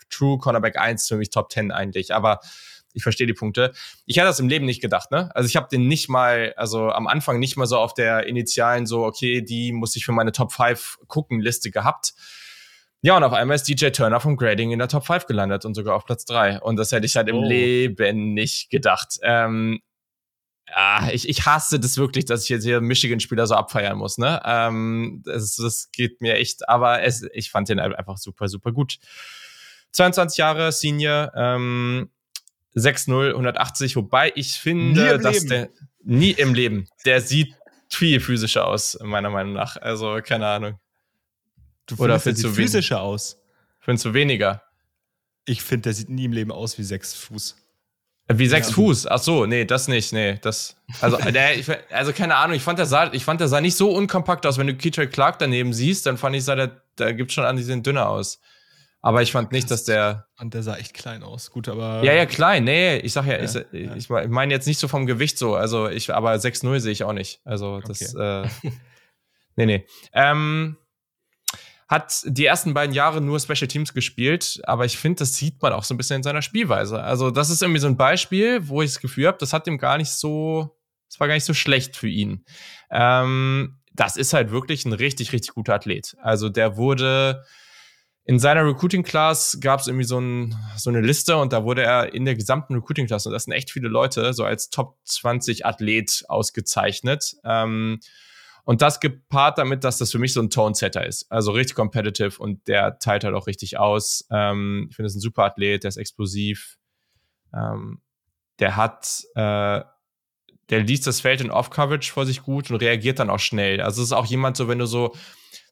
True 0.08 0.38
Cornerback 0.38 0.78
1 0.78 1.06
für 1.06 1.16
mich 1.16 1.28
Top 1.28 1.52
10 1.52 1.70
eigentlich, 1.70 2.14
aber 2.14 2.40
ich 2.94 3.02
verstehe 3.02 3.26
die 3.26 3.34
Punkte. 3.34 3.72
Ich 4.06 4.16
hätte 4.16 4.28
das 4.28 4.40
im 4.40 4.48
Leben 4.48 4.64
nicht 4.64 4.80
gedacht, 4.80 5.10
ne? 5.10 5.30
Also 5.34 5.48
ich 5.48 5.56
habe 5.56 5.68
den 5.70 5.86
nicht 5.86 6.08
mal, 6.08 6.54
also 6.56 6.90
am 6.90 7.06
Anfang 7.06 7.38
nicht 7.38 7.56
mal 7.56 7.66
so 7.66 7.78
auf 7.78 7.92
der 7.92 8.26
initialen 8.26 8.86
so, 8.86 9.04
okay, 9.04 9.42
die 9.42 9.72
muss 9.72 9.96
ich 9.96 10.04
für 10.04 10.12
meine 10.12 10.32
Top 10.32 10.52
5 10.52 10.98
gucken 11.08 11.40
Liste 11.40 11.70
gehabt. 11.70 12.14
Ja, 13.02 13.16
und 13.16 13.22
auf 13.22 13.34
einmal 13.34 13.56
ist 13.56 13.68
DJ 13.68 13.88
Turner 13.88 14.18
vom 14.18 14.36
Grading 14.36 14.70
in 14.70 14.78
der 14.78 14.88
Top 14.88 15.06
5 15.06 15.26
gelandet 15.26 15.66
und 15.66 15.74
sogar 15.74 15.94
auf 15.94 16.06
Platz 16.06 16.24
3. 16.24 16.60
Und 16.60 16.76
das 16.76 16.90
hätte 16.90 17.04
ich 17.04 17.16
halt 17.16 17.28
im 17.28 17.36
oh. 17.36 17.44
Leben 17.44 18.32
nicht 18.32 18.70
gedacht. 18.70 19.18
Ähm, 19.22 19.82
ja, 20.68 21.10
ich, 21.12 21.28
ich 21.28 21.44
hasse 21.44 21.78
das 21.78 21.98
wirklich, 21.98 22.24
dass 22.24 22.44
ich 22.44 22.48
jetzt 22.48 22.64
hier 22.64 22.80
Michigan-Spieler 22.80 23.46
so 23.46 23.54
abfeiern 23.54 23.98
muss, 23.98 24.16
ne? 24.16 24.40
Ähm, 24.44 25.22
das, 25.24 25.56
das 25.56 25.90
geht 25.92 26.20
mir 26.20 26.36
echt, 26.36 26.68
aber 26.68 27.02
es, 27.02 27.26
ich 27.34 27.50
fand 27.50 27.68
den 27.68 27.78
einfach 27.78 28.16
super, 28.16 28.48
super 28.48 28.72
gut. 28.72 28.96
22 29.92 30.38
Jahre 30.38 30.72
Senior, 30.72 31.32
ähm, 31.36 32.10
6-0, 32.74 33.30
180, 33.30 33.96
wobei 33.96 34.32
ich 34.34 34.54
finde, 34.54 35.18
dass 35.18 35.34
Leben. 35.34 35.48
der 35.48 35.68
nie 36.02 36.32
im 36.32 36.54
Leben, 36.54 36.88
der 37.04 37.20
sieht 37.20 37.54
viel 37.88 38.20
physischer 38.20 38.66
aus, 38.66 38.98
meiner 39.02 39.30
Meinung 39.30 39.52
nach. 39.52 39.76
Also, 39.76 40.20
keine 40.22 40.46
Ahnung. 40.46 40.78
Du 41.86 41.96
Oder 41.96 42.18
findest, 42.18 42.46
sieht 42.46 42.54
physischer 42.54 43.00
aus. 43.00 43.40
Findest 43.80 44.06
du 44.06 44.14
weniger? 44.14 44.62
Ich 45.44 45.62
finde, 45.62 45.82
der 45.82 45.92
sieht 45.92 46.08
nie 46.08 46.24
im 46.24 46.32
Leben 46.32 46.50
aus 46.50 46.78
wie 46.78 46.82
sechs 46.82 47.14
Fuß. 47.14 47.56
Wie 48.28 48.46
sechs 48.46 48.68
ja. 48.68 48.74
Fuß? 48.74 49.06
Ach 49.06 49.18
so, 49.18 49.44
nee, 49.44 49.66
das 49.66 49.86
nicht, 49.86 50.12
nee, 50.14 50.38
das. 50.40 50.76
Also, 51.02 51.18
der, 51.18 51.58
ich, 51.58 51.66
also 51.90 52.12
keine 52.14 52.36
Ahnung, 52.36 52.56
ich 52.56 52.62
fand, 52.62 52.78
der 52.78 52.86
sah, 52.86 53.12
ich 53.12 53.24
fand, 53.24 53.40
der 53.40 53.48
sah 53.48 53.60
nicht 53.60 53.76
so 53.76 53.90
unkompakt 53.90 54.46
aus. 54.46 54.56
Wenn 54.56 54.66
du 54.66 54.74
Keytrade 54.74 55.08
Clark 55.08 55.38
daneben 55.38 55.74
siehst, 55.74 56.06
dann 56.06 56.16
fand 56.16 56.34
ich, 56.34 56.44
sah 56.44 56.54
der, 56.54 56.82
da 56.96 57.12
gibt 57.12 57.32
schon 57.32 57.44
an, 57.44 57.56
die 57.56 57.62
sehen 57.62 57.82
dünner 57.82 58.08
aus. 58.08 58.40
Aber 59.04 59.20
ich 59.20 59.32
fand 59.32 59.52
nicht, 59.52 59.70
dass 59.70 59.84
der. 59.84 60.28
Und 60.40 60.54
der 60.54 60.62
sah 60.62 60.76
echt 60.76 60.94
klein 60.94 61.22
aus. 61.22 61.50
Gut, 61.50 61.68
aber. 61.68 62.02
Ja, 62.02 62.14
ja, 62.14 62.24
klein. 62.24 62.64
Nee, 62.64 62.96
ich 62.96 63.12
sag 63.12 63.26
ja, 63.26 63.34
ja, 63.34 63.44
ich, 63.44 63.52
ja. 63.52 63.94
ich, 63.96 64.08
meine 64.08 64.54
jetzt 64.54 64.66
nicht 64.66 64.78
so 64.78 64.88
vom 64.88 65.04
Gewicht 65.04 65.36
so. 65.36 65.56
Also 65.56 65.90
ich, 65.90 66.14
aber 66.14 66.32
6-0 66.32 66.80
sehe 66.80 66.92
ich 66.92 67.04
auch 67.04 67.12
nicht. 67.12 67.42
Also 67.44 67.80
das. 67.80 68.14
Okay. 68.14 68.44
Äh, 68.44 68.48
nee, 69.56 69.66
nee. 69.66 69.86
Ähm, 70.14 70.78
hat 71.86 72.22
die 72.24 72.46
ersten 72.46 72.72
beiden 72.72 72.94
Jahre 72.94 73.20
nur 73.20 73.38
Special 73.40 73.68
Teams 73.68 73.92
gespielt, 73.92 74.62
aber 74.64 74.86
ich 74.86 74.96
finde, 74.96 75.18
das 75.18 75.36
sieht 75.36 75.60
man 75.60 75.74
auch 75.74 75.84
so 75.84 75.92
ein 75.92 75.98
bisschen 75.98 76.16
in 76.16 76.22
seiner 76.22 76.40
Spielweise. 76.40 77.02
Also, 77.02 77.30
das 77.30 77.50
ist 77.50 77.60
irgendwie 77.60 77.80
so 77.80 77.88
ein 77.88 77.98
Beispiel, 77.98 78.68
wo 78.68 78.80
ich 78.80 78.92
das 78.92 79.02
Gefühl 79.02 79.26
habe, 79.26 79.36
das 79.38 79.52
hat 79.52 79.66
ihm 79.66 79.76
gar 79.76 79.98
nicht 79.98 80.12
so, 80.12 80.78
das 81.10 81.20
war 81.20 81.28
gar 81.28 81.34
nicht 81.34 81.44
so 81.44 81.52
schlecht 81.52 81.94
für 81.94 82.08
ihn. 82.08 82.46
Ähm, 82.90 83.80
das 83.92 84.16
ist 84.16 84.32
halt 84.32 84.50
wirklich 84.50 84.86
ein 84.86 84.94
richtig, 84.94 85.34
richtig 85.34 85.52
guter 85.52 85.74
Athlet. 85.74 86.16
Also, 86.22 86.48
der 86.48 86.78
wurde 86.78 87.44
in 88.26 88.38
seiner 88.38 88.64
Recruiting 88.64 89.02
Class 89.02 89.58
gab 89.60 89.80
es 89.80 89.86
irgendwie 89.86 90.06
so, 90.06 90.18
ein, 90.18 90.56
so 90.76 90.88
eine 90.88 91.02
Liste 91.02 91.36
und 91.36 91.52
da 91.52 91.64
wurde 91.64 91.82
er 91.82 92.14
in 92.14 92.24
der 92.24 92.34
gesamten 92.34 92.74
Recruiting 92.74 93.06
Class, 93.06 93.26
und 93.26 93.32
das 93.32 93.44
sind 93.44 93.52
echt 93.52 93.70
viele 93.70 93.88
Leute, 93.88 94.32
so 94.32 94.44
als 94.44 94.70
Top 94.70 94.96
20 95.04 95.66
Athlet 95.66 96.24
ausgezeichnet. 96.28 97.36
Ähm, 97.44 98.00
und 98.64 98.80
das 98.80 98.98
gepaart 98.98 99.58
damit, 99.58 99.84
dass 99.84 99.98
das 99.98 100.10
für 100.10 100.18
mich 100.18 100.32
so 100.32 100.40
ein 100.40 100.48
Tone-Setter 100.48 101.06
ist. 101.06 101.30
Also 101.30 101.52
richtig 101.52 101.76
competitive 101.76 102.38
und 102.38 102.66
der 102.66 102.98
teilt 102.98 103.24
halt 103.24 103.34
auch 103.34 103.46
richtig 103.46 103.78
aus. 103.78 104.26
Ähm, 104.30 104.86
ich 104.88 104.96
finde, 104.96 105.08
das 105.08 105.16
ein 105.16 105.20
super 105.20 105.44
Athlet, 105.44 105.84
der 105.84 105.88
ist 105.88 105.98
explosiv. 105.98 106.78
Ähm, 107.52 108.00
der 108.58 108.76
hat, 108.76 109.22
äh, 109.34 109.82
der 110.70 110.80
liest 110.80 111.06
das 111.06 111.20
Feld 111.20 111.40
in 111.40 111.50
Off-Coverage 111.50 112.12
vor 112.12 112.26
sich 112.26 112.42
gut 112.42 112.70
und 112.70 112.76
reagiert 112.76 113.18
dann 113.18 113.30
auch 113.30 113.38
schnell. 113.38 113.80
Also 113.80 114.02
es 114.02 114.08
ist 114.08 114.12
auch 114.12 114.26
jemand 114.26 114.56
so, 114.56 114.68
wenn 114.68 114.78
du 114.78 114.86
so 114.86 115.12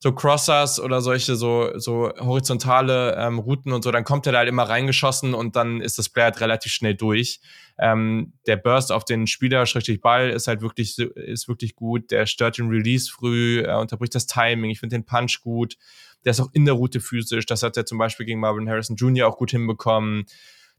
so 0.02 0.12
Crossers 0.12 0.80
oder 0.80 1.00
solche 1.00 1.36
so, 1.36 1.70
so 1.78 2.12
horizontale 2.18 3.14
ähm, 3.16 3.38
Routen 3.38 3.72
und 3.72 3.84
so, 3.84 3.92
dann 3.92 4.02
kommt 4.02 4.26
er 4.26 4.32
da 4.32 4.38
halt 4.38 4.48
immer 4.48 4.64
reingeschossen 4.64 5.32
und 5.32 5.54
dann 5.54 5.80
ist 5.80 5.96
das 5.96 6.08
Play 6.08 6.24
halt 6.24 6.40
relativ 6.40 6.72
schnell 6.72 6.96
durch. 6.96 7.40
Ähm, 7.78 8.32
der 8.48 8.56
Burst 8.56 8.90
auf 8.90 9.04
den 9.04 9.28
Spieler, 9.28 9.64
schrägstrich 9.64 10.00
Ball, 10.00 10.30
ist 10.30 10.48
halt 10.48 10.60
wirklich, 10.60 10.98
ist 10.98 11.46
wirklich 11.46 11.76
gut. 11.76 12.10
Der 12.10 12.26
stört 12.26 12.58
den 12.58 12.68
Release 12.68 13.12
früh, 13.12 13.60
er 13.60 13.78
unterbricht 13.78 14.16
das 14.16 14.26
Timing. 14.26 14.70
Ich 14.70 14.80
finde 14.80 14.96
den 14.96 15.06
Punch 15.06 15.40
gut. 15.40 15.76
Der 16.24 16.32
ist 16.32 16.40
auch 16.40 16.50
in 16.52 16.64
der 16.64 16.74
Route 16.74 17.00
physisch. 17.00 17.46
Das 17.46 17.62
hat 17.62 17.76
er 17.76 17.86
zum 17.86 17.98
Beispiel 17.98 18.26
gegen 18.26 18.40
Marvin 18.40 18.68
Harrison 18.68 18.96
Jr. 18.96 19.28
auch 19.28 19.36
gut 19.36 19.52
hinbekommen. 19.52 20.24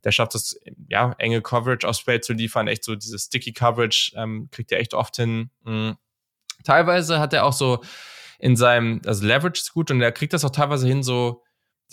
Der 0.04 0.12
schafft 0.12 0.36
es, 0.36 0.60
ja, 0.90 1.14
enge 1.18 1.42
Coverage 1.42 1.88
aufs 1.88 2.00
Feld 2.00 2.26
zu 2.26 2.34
liefern. 2.34 2.68
Echt 2.68 2.84
so 2.84 2.96
diese 2.96 3.18
Sticky 3.18 3.54
Coverage 3.54 4.14
ähm, 4.16 4.50
kriegt 4.52 4.72
er 4.72 4.80
echt 4.80 4.94
oft 4.94 5.16
hin. 5.16 5.50
Mhm. 5.64 5.98
Teilweise 6.64 7.20
hat 7.20 7.34
er 7.34 7.46
auch 7.46 7.54
so 7.54 7.84
in 8.40 8.56
seinem, 8.56 9.02
also 9.06 9.26
Leverage 9.26 9.62
ist 9.62 9.74
gut 9.74 9.92
und 9.92 10.02
er 10.02 10.12
kriegt 10.12 10.34
das 10.34 10.44
auch 10.44 10.50
teilweise 10.50 10.88
hin, 10.88 11.04
so 11.04 11.44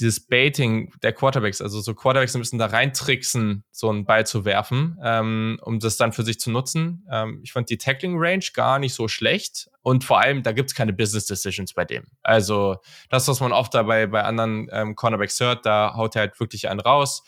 dieses 0.01 0.27
Baiting 0.27 0.93
der 1.03 1.13
Quarterbacks, 1.13 1.61
also 1.61 1.81
so 1.81 1.95
Quarterbacks 1.95 2.33
bisschen 2.33 2.59
da 2.59 2.67
reintricksen, 2.67 3.65
so 3.71 3.91
einen 3.91 4.05
Ball 4.05 4.27
zu 4.27 4.45
werfen, 4.45 4.99
ähm, 5.03 5.61
um 5.63 5.79
das 5.79 5.97
dann 5.97 6.13
für 6.13 6.23
sich 6.23 6.41
zu 6.41 6.51
nutzen. 6.51 7.07
Ähm, 7.11 7.41
ich 7.43 7.53
fand 7.53 7.69
die 7.69 7.77
Tackling 7.77 8.17
Range 8.17 8.45
gar 8.55 8.79
nicht 8.79 8.95
so 8.95 9.09
schlecht 9.09 9.71
und 9.83 10.05
vor 10.05 10.21
allem, 10.21 10.43
da 10.43 10.53
gibt 10.53 10.71
es 10.71 10.75
keine 10.75 10.93
Business 10.93 11.27
Decisions 11.27 11.75
bei 11.75 11.85
dem. 11.85 12.07
Also 12.23 12.77
das, 13.11 13.29
was 13.29 13.41
man 13.41 13.53
oft 13.53 13.75
dabei 13.75 14.07
bei 14.07 14.23
anderen 14.23 14.69
ähm, 14.73 14.97
Cornerbacks 14.97 15.39
hört, 15.41 15.67
da 15.67 15.95
haut 15.95 16.17
er 16.17 16.21
halt 16.21 16.41
wirklich 16.41 16.69
einen 16.69 16.81
raus. 16.81 17.23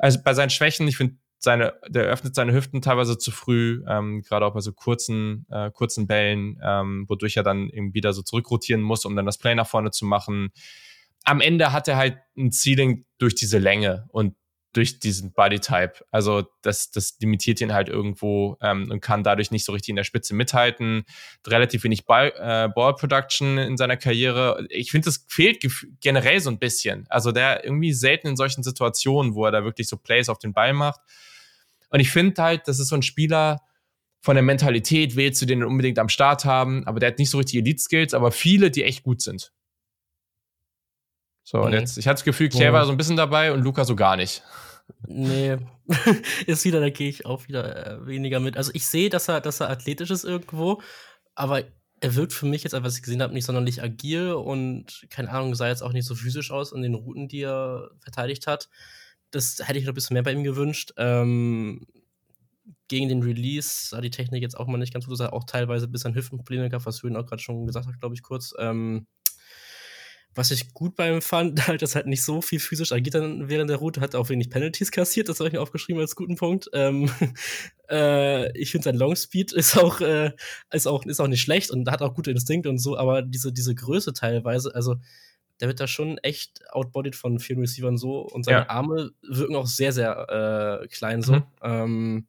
Also 0.00 0.18
bei 0.24 0.32
seinen 0.32 0.50
Schwächen, 0.50 0.88
ich 0.88 0.96
finde, 0.96 1.16
seine, 1.38 1.74
der 1.88 2.04
öffnet 2.04 2.34
seine 2.34 2.52
Hüften 2.52 2.82
teilweise 2.82 3.16
zu 3.18 3.30
früh, 3.30 3.82
ähm, 3.88 4.22
gerade 4.22 4.44
auch 4.46 4.54
bei 4.54 4.60
so 4.60 4.72
kurzen, 4.72 5.46
äh, 5.50 5.70
kurzen 5.70 6.06
Bällen, 6.06 6.58
ähm, 6.62 7.06
wodurch 7.08 7.36
er 7.36 7.42
dann 7.42 7.68
eben 7.70 7.94
wieder 7.94 8.12
so 8.12 8.22
zurückrotieren 8.22 8.82
muss, 8.82 9.04
um 9.04 9.16
dann 9.16 9.26
das 9.26 9.38
Play 9.38 9.54
nach 9.54 9.66
vorne 9.66 9.90
zu 9.90 10.04
machen. 10.04 10.50
Am 11.24 11.40
Ende 11.40 11.72
hat 11.72 11.88
er 11.88 11.96
halt 11.96 12.18
ein 12.36 12.50
Ceiling 12.50 13.04
durch 13.18 13.34
diese 13.34 13.58
Länge 13.58 14.06
und 14.08 14.34
durch 14.72 15.00
diesen 15.00 15.32
Bodytype. 15.32 16.04
Also 16.10 16.44
das, 16.62 16.90
das 16.90 17.16
limitiert 17.20 17.60
ihn 17.60 17.72
halt 17.72 17.88
irgendwo 17.88 18.56
ähm, 18.62 18.88
und 18.90 19.00
kann 19.00 19.24
dadurch 19.24 19.50
nicht 19.50 19.64
so 19.64 19.72
richtig 19.72 19.90
in 19.90 19.96
der 19.96 20.04
Spitze 20.04 20.34
mithalten. 20.34 21.04
Relativ 21.46 21.82
wenig 21.84 22.04
Ball, 22.04 22.32
äh, 22.38 22.68
Ball 22.68 22.94
Production 22.94 23.58
in 23.58 23.76
seiner 23.76 23.96
Karriere. 23.96 24.66
Ich 24.68 24.92
finde, 24.92 25.06
das 25.06 25.24
fehlt 25.28 25.64
generell 26.00 26.40
so 26.40 26.50
ein 26.50 26.58
bisschen. 26.58 27.06
Also 27.08 27.32
der 27.32 27.64
irgendwie 27.64 27.92
selten 27.92 28.28
in 28.28 28.36
solchen 28.36 28.62
Situationen, 28.62 29.34
wo 29.34 29.44
er 29.44 29.52
da 29.52 29.64
wirklich 29.64 29.88
so 29.88 29.96
Plays 29.96 30.28
auf 30.28 30.38
den 30.38 30.52
Ball 30.52 30.72
macht. 30.72 31.00
Und 31.90 31.98
ich 31.98 32.10
finde 32.10 32.40
halt, 32.40 32.68
das 32.68 32.78
ist 32.78 32.88
so 32.88 32.96
ein 32.96 33.02
Spieler, 33.02 33.58
von 34.22 34.36
der 34.36 34.42
Mentalität 34.42 35.16
willst 35.16 35.40
du 35.40 35.46
den 35.46 35.64
unbedingt 35.64 35.98
am 35.98 36.10
Start 36.10 36.44
haben, 36.44 36.86
aber 36.86 37.00
der 37.00 37.08
hat 37.08 37.18
nicht 37.18 37.30
so 37.30 37.38
richtig 37.38 37.60
Elite-Skills, 37.60 38.14
aber 38.14 38.30
viele, 38.30 38.70
die 38.70 38.84
echt 38.84 39.02
gut 39.02 39.22
sind. 39.22 39.52
So, 41.50 41.58
mhm. 41.58 41.64
und 41.64 41.72
jetzt, 41.72 41.98
ich 41.98 42.06
hatte 42.06 42.18
das 42.18 42.24
Gefühl, 42.24 42.48
Claire 42.48 42.72
war 42.72 42.86
so 42.86 42.92
ein 42.92 42.96
bisschen 42.96 43.16
dabei 43.16 43.52
und 43.52 43.62
Luca 43.62 43.84
so 43.84 43.96
gar 43.96 44.14
nicht. 44.14 44.44
Nee, 45.08 45.56
ist 46.46 46.64
wieder, 46.64 46.78
da 46.78 46.90
gehe 46.90 47.08
ich 47.08 47.26
auch 47.26 47.48
wieder 47.48 47.86
äh, 47.86 48.06
weniger 48.06 48.38
mit. 48.38 48.56
Also 48.56 48.70
ich 48.72 48.86
sehe, 48.86 49.10
dass 49.10 49.26
er, 49.26 49.40
dass 49.40 49.58
er 49.58 49.68
athletisch 49.68 50.10
ist 50.10 50.22
irgendwo, 50.22 50.80
aber 51.34 51.64
er 52.00 52.14
wirkt 52.14 52.34
für 52.34 52.46
mich 52.46 52.62
jetzt, 52.62 52.80
was 52.80 52.96
ich 52.96 53.02
gesehen 53.02 53.20
habe, 53.20 53.34
nicht 53.34 53.46
sonderlich 53.46 53.82
agil 53.82 54.30
und 54.30 55.08
keine 55.10 55.28
Ahnung, 55.30 55.56
sah 55.56 55.66
jetzt 55.66 55.82
auch 55.82 55.92
nicht 55.92 56.06
so 56.06 56.14
physisch 56.14 56.52
aus 56.52 56.70
in 56.70 56.82
den 56.82 56.94
Routen, 56.94 57.26
die 57.26 57.42
er 57.42 57.90
verteidigt 57.98 58.46
hat. 58.46 58.68
Das 59.32 59.58
hätte 59.58 59.80
ich 59.80 59.86
noch 59.86 59.90
ein 59.90 59.94
bisschen 59.94 60.14
mehr 60.14 60.22
bei 60.22 60.32
ihm 60.32 60.44
gewünscht. 60.44 60.92
Ähm, 60.98 61.84
gegen 62.86 63.08
den 63.08 63.24
Release 63.24 63.88
sah 63.88 64.00
die 64.00 64.10
Technik 64.10 64.42
jetzt 64.42 64.56
auch 64.56 64.68
mal 64.68 64.78
nicht 64.78 64.92
ganz 64.92 65.06
gut. 65.06 65.18
Das 65.18 65.32
auch 65.32 65.44
teilweise 65.44 65.88
bis 65.88 66.06
an 66.06 66.14
Hüftenprobleme 66.14 66.68
gehabt, 66.68 66.86
was 66.86 67.02
Höhen 67.02 67.16
auch 67.16 67.26
gerade 67.26 67.42
schon 67.42 67.66
gesagt 67.66 67.88
hat, 67.88 67.98
glaube 67.98 68.14
ich, 68.14 68.22
kurz. 68.22 68.54
Ähm, 68.56 69.08
was 70.34 70.50
ich 70.50 70.72
gut 70.72 70.96
bei 70.96 71.12
ihm 71.12 71.22
fand, 71.22 71.56
halt, 71.66 71.82
dass 71.82 71.94
halt 71.94 72.06
nicht 72.06 72.22
so 72.22 72.40
viel 72.40 72.60
physisch 72.60 72.92
agiert 72.92 73.14
dann 73.14 73.48
während 73.48 73.70
der 73.70 73.78
Route, 73.78 74.00
hat 74.00 74.14
auch 74.14 74.28
wenig 74.28 74.50
Penalties 74.50 74.90
kassiert, 74.90 75.28
das 75.28 75.40
habe 75.40 75.48
ich 75.48 75.54
mir 75.54 75.60
aufgeschrieben 75.60 76.00
als 76.00 76.16
guten 76.16 76.36
Punkt. 76.36 76.68
Ähm, 76.72 77.10
äh, 77.90 78.56
ich 78.58 78.70
finde 78.70 78.84
sein 78.84 78.96
Longspeed 78.96 79.52
ist 79.52 79.76
auch, 79.76 80.00
äh, 80.00 80.32
ist 80.72 80.86
auch, 80.86 81.04
ist 81.04 81.20
auch 81.20 81.28
nicht 81.28 81.42
schlecht 81.42 81.70
und 81.70 81.90
hat 81.90 82.02
auch 82.02 82.14
gute 82.14 82.30
Instinkte 82.30 82.68
und 82.68 82.78
so, 82.78 82.96
aber 82.96 83.22
diese, 83.22 83.52
diese 83.52 83.74
Größe 83.74 84.12
teilweise, 84.12 84.74
also 84.74 84.96
der 85.60 85.68
wird 85.68 85.80
da 85.80 85.86
schon 85.86 86.16
echt 86.18 86.62
outbodied 86.70 87.16
von 87.16 87.38
vielen 87.38 87.60
Receivern 87.60 87.98
so 87.98 88.20
und 88.20 88.44
seine 88.44 88.60
ja. 88.60 88.70
Arme 88.70 89.10
wirken 89.22 89.56
auch 89.56 89.66
sehr, 89.66 89.92
sehr 89.92 90.80
äh, 90.82 90.88
klein 90.88 91.22
so. 91.22 91.34
Mhm. 91.34 91.44
Ähm, 91.62 92.26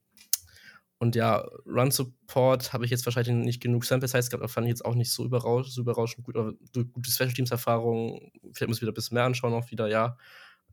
und 1.01 1.15
ja, 1.15 1.43
Run 1.65 1.89
Support 1.89 2.73
habe 2.73 2.85
ich 2.85 2.91
jetzt 2.91 3.07
wahrscheinlich 3.07 3.33
nicht 3.33 3.59
genug 3.59 3.85
Sample 3.85 4.07
Size 4.07 4.29
gehabt, 4.29 4.43
aber 4.43 4.47
fand 4.47 4.67
ich 4.67 4.69
jetzt 4.69 4.85
auch 4.85 4.93
nicht 4.93 5.11
so 5.11 5.25
überrauschend, 5.25 5.73
so 5.73 5.81
überrauschend 5.81 6.23
gut. 6.23 6.37
Aber 6.37 6.53
gute 6.75 7.09
Special 7.09 7.33
Teams 7.33 7.49
Erfahrung, 7.49 8.31
vielleicht 8.53 8.67
muss 8.67 8.77
ich 8.77 8.81
wieder 8.83 8.91
ein 8.91 8.93
bisschen 8.93 9.15
mehr 9.15 9.23
anschauen, 9.23 9.51
auch 9.51 9.71
wieder, 9.71 9.87
ja. 9.87 10.15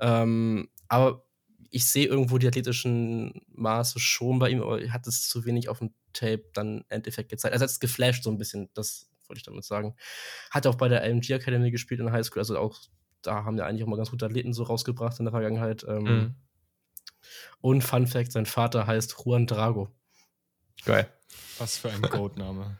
Ähm, 0.01 0.69
aber 0.87 1.25
ich 1.71 1.87
sehe 1.87 2.05
irgendwo 2.05 2.37
die 2.37 2.47
athletischen 2.47 3.41
Maße 3.55 4.01
schon 4.01 4.39
bei 4.39 4.51
ihm, 4.51 4.61
aber 4.61 4.83
er 4.83 4.93
hat 4.93 5.07
es 5.07 5.31
zu 5.31 5.47
wenig 5.47 5.71
auf 5.71 5.79
dem 5.79 5.95
Tape 6.13 6.45
dann 6.53 6.81
im 6.81 6.85
Endeffekt 6.91 7.31
gezeigt. 7.31 7.55
Also 7.55 7.63
er 7.63 7.65
hat 7.65 7.71
es 7.71 7.81
geflasht 7.81 8.25
so 8.25 8.31
ein 8.31 8.37
bisschen, 8.37 8.69
das 8.75 9.09
wollte 9.29 9.39
ich 9.39 9.45
damit 9.45 9.65
sagen. 9.65 9.97
Hat 10.51 10.67
auch 10.67 10.75
bei 10.75 10.89
der 10.89 11.09
LMG 11.09 11.31
Academy 11.31 11.71
gespielt 11.71 12.01
in 12.01 12.13
High 12.13 12.27
School, 12.27 12.41
also 12.41 12.59
auch 12.59 12.79
da 13.23 13.45
haben 13.45 13.57
ja 13.57 13.65
eigentlich 13.65 13.83
auch 13.83 13.89
mal 13.89 13.97
ganz 13.97 14.11
gute 14.11 14.27
Athleten 14.27 14.53
so 14.53 14.65
rausgebracht 14.65 15.19
in 15.21 15.25
der 15.25 15.33
Vergangenheit. 15.33 15.87
Ähm, 15.89 16.03
mhm. 16.03 16.35
Und 17.63 17.83
Fun 17.83 18.07
Fact: 18.07 18.33
Sein 18.33 18.45
Vater 18.45 18.87
heißt 18.87 19.17
Juan 19.25 19.47
Drago. 19.47 19.89
Geil. 20.85 21.09
Was 21.59 21.79
für 21.79 21.91
ein 21.91 22.03
Goat-Name. 22.03 22.79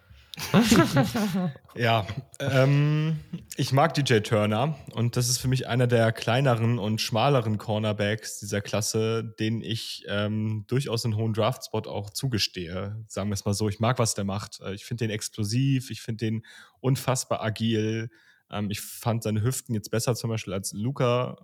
ja, 1.75 2.07
ähm, 2.39 3.19
ich 3.57 3.73
mag 3.73 3.95
DJ 3.95 4.21
Turner 4.21 4.77
und 4.93 5.17
das 5.17 5.29
ist 5.29 5.39
für 5.39 5.49
mich 5.49 5.67
einer 5.67 5.87
der 5.87 6.13
kleineren 6.13 6.79
und 6.79 7.01
schmaleren 7.01 7.59
Cornerbacks 7.59 8.39
dieser 8.39 8.61
Klasse, 8.61 9.35
den 9.39 9.63
ich 9.63 10.05
ähm, 10.09 10.65
durchaus 10.69 11.05
einen 11.05 11.17
hohen 11.17 11.33
Draftspot 11.33 11.87
auch 11.87 12.11
zugestehe. 12.11 13.05
Sagen 13.09 13.31
wir 13.31 13.35
es 13.35 13.45
mal 13.45 13.55
so. 13.55 13.69
Ich 13.69 13.81
mag, 13.81 13.99
was 13.99 14.15
der 14.15 14.25
macht. 14.25 14.61
Äh, 14.61 14.75
ich 14.75 14.85
finde 14.85 15.07
den 15.07 15.11
explosiv, 15.11 15.91
ich 15.91 16.01
finde 16.01 16.25
den 16.25 16.47
unfassbar 16.81 17.43
agil. 17.43 18.11
Ähm, 18.51 18.71
ich 18.71 18.81
fand 18.81 19.23
seine 19.23 19.43
Hüften 19.43 19.75
jetzt 19.75 19.91
besser 19.91 20.15
zum 20.15 20.31
Beispiel 20.31 20.53
als 20.53 20.73
Luca. 20.73 21.37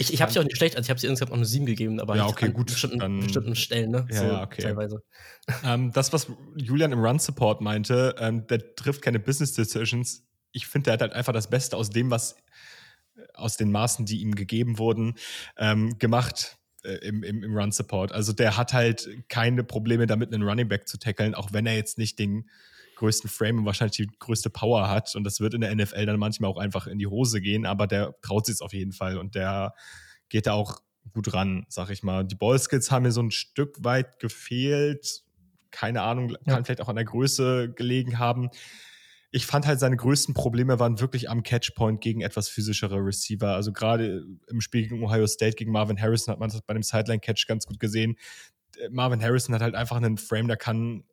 Ich, 0.00 0.14
ich 0.14 0.22
habe 0.22 0.32
sie 0.32 0.38
auch 0.38 0.44
nicht 0.44 0.56
schlecht, 0.56 0.76
also 0.76 0.86
ich 0.86 0.90
habe 0.90 0.98
sie 0.98 1.08
insgesamt 1.08 1.32
auch 1.32 1.36
eine 1.36 1.44
7 1.44 1.66
gegeben, 1.66 2.00
aber 2.00 2.16
ja, 2.16 2.26
okay, 2.26 2.50
gut, 2.50 2.68
bestimmten, 2.68 3.00
dann, 3.00 3.20
bestimmten 3.20 3.54
Stellen, 3.54 3.90
ne? 3.90 4.06
Ja, 4.10 4.16
so 4.16 4.40
okay. 4.40 4.62
Teilweise. 4.62 5.02
Ähm, 5.62 5.92
das, 5.92 6.10
was 6.14 6.28
Julian 6.56 6.92
im 6.92 7.00
Run-Support 7.00 7.60
meinte, 7.60 8.14
ähm, 8.18 8.46
der 8.46 8.74
trifft 8.76 9.02
keine 9.02 9.18
Business 9.18 9.52
Decisions. 9.52 10.24
Ich 10.52 10.66
finde, 10.66 10.84
der 10.84 10.94
hat 10.94 11.02
halt 11.02 11.12
einfach 11.12 11.34
das 11.34 11.50
Beste 11.50 11.76
aus 11.76 11.90
dem, 11.90 12.10
was 12.10 12.36
aus 13.34 13.58
den 13.58 13.70
Maßen, 13.70 14.06
die 14.06 14.22
ihm 14.22 14.34
gegeben 14.34 14.78
wurden, 14.78 15.16
ähm, 15.58 15.98
gemacht 15.98 16.56
äh, 16.82 16.94
im, 17.06 17.22
im, 17.22 17.42
im 17.42 17.54
Run-Support. 17.54 18.12
Also 18.12 18.32
der 18.32 18.56
hat 18.56 18.72
halt 18.72 19.06
keine 19.28 19.64
Probleme 19.64 20.06
damit, 20.06 20.32
einen 20.32 20.44
Running 20.44 20.68
Back 20.68 20.88
zu 20.88 20.98
tackeln, 20.98 21.34
auch 21.34 21.52
wenn 21.52 21.66
er 21.66 21.76
jetzt 21.76 21.98
nicht 21.98 22.18
den 22.18 22.48
größten 23.00 23.30
Frame 23.30 23.58
und 23.58 23.64
wahrscheinlich 23.64 23.96
die 23.96 24.10
größte 24.18 24.50
Power 24.50 24.88
hat. 24.88 25.14
Und 25.16 25.24
das 25.24 25.40
wird 25.40 25.54
in 25.54 25.62
der 25.62 25.74
NFL 25.74 26.04
dann 26.04 26.18
manchmal 26.18 26.50
auch 26.50 26.58
einfach 26.58 26.86
in 26.86 26.98
die 26.98 27.06
Hose 27.06 27.40
gehen, 27.40 27.64
aber 27.64 27.86
der 27.86 28.14
traut 28.20 28.46
sich 28.46 28.56
es 28.56 28.60
auf 28.60 28.74
jeden 28.74 28.92
Fall 28.92 29.16
und 29.16 29.34
der 29.34 29.74
geht 30.28 30.46
da 30.46 30.52
auch 30.52 30.80
gut 31.12 31.32
ran, 31.32 31.64
sag 31.68 31.90
ich 31.90 32.02
mal. 32.02 32.24
Die 32.24 32.34
Ballskills 32.34 32.90
haben 32.90 33.04
mir 33.04 33.12
so 33.12 33.22
ein 33.22 33.30
Stück 33.30 33.82
weit 33.82 34.18
gefehlt. 34.18 35.22
Keine 35.70 36.02
Ahnung, 36.02 36.28
kann 36.28 36.58
ja. 36.58 36.64
vielleicht 36.64 36.82
auch 36.82 36.88
an 36.88 36.96
der 36.96 37.06
Größe 37.06 37.72
gelegen 37.72 38.18
haben. 38.18 38.50
Ich 39.32 39.46
fand 39.46 39.66
halt, 39.66 39.80
seine 39.80 39.96
größten 39.96 40.34
Probleme 40.34 40.78
waren 40.78 41.00
wirklich 41.00 41.30
am 41.30 41.42
Catchpoint 41.42 42.00
gegen 42.02 42.20
etwas 42.20 42.48
physischere 42.48 42.96
Receiver. 42.96 43.54
Also 43.54 43.72
gerade 43.72 44.26
im 44.48 44.60
Spiel 44.60 44.82
gegen 44.82 45.02
Ohio 45.02 45.26
State, 45.26 45.56
gegen 45.56 45.72
Marvin 45.72 46.00
Harrison 46.00 46.32
hat 46.32 46.40
man 46.40 46.50
das 46.50 46.60
bei 46.62 46.74
dem 46.74 46.82
Sideline-Catch 46.82 47.46
ganz 47.46 47.64
gut 47.64 47.80
gesehen. 47.80 48.16
Marvin 48.90 49.22
Harrison 49.22 49.54
hat 49.54 49.62
halt 49.62 49.74
einfach 49.74 49.96
einen 49.96 50.18
Frame, 50.18 50.48
der 50.48 50.56
kann 50.56 51.04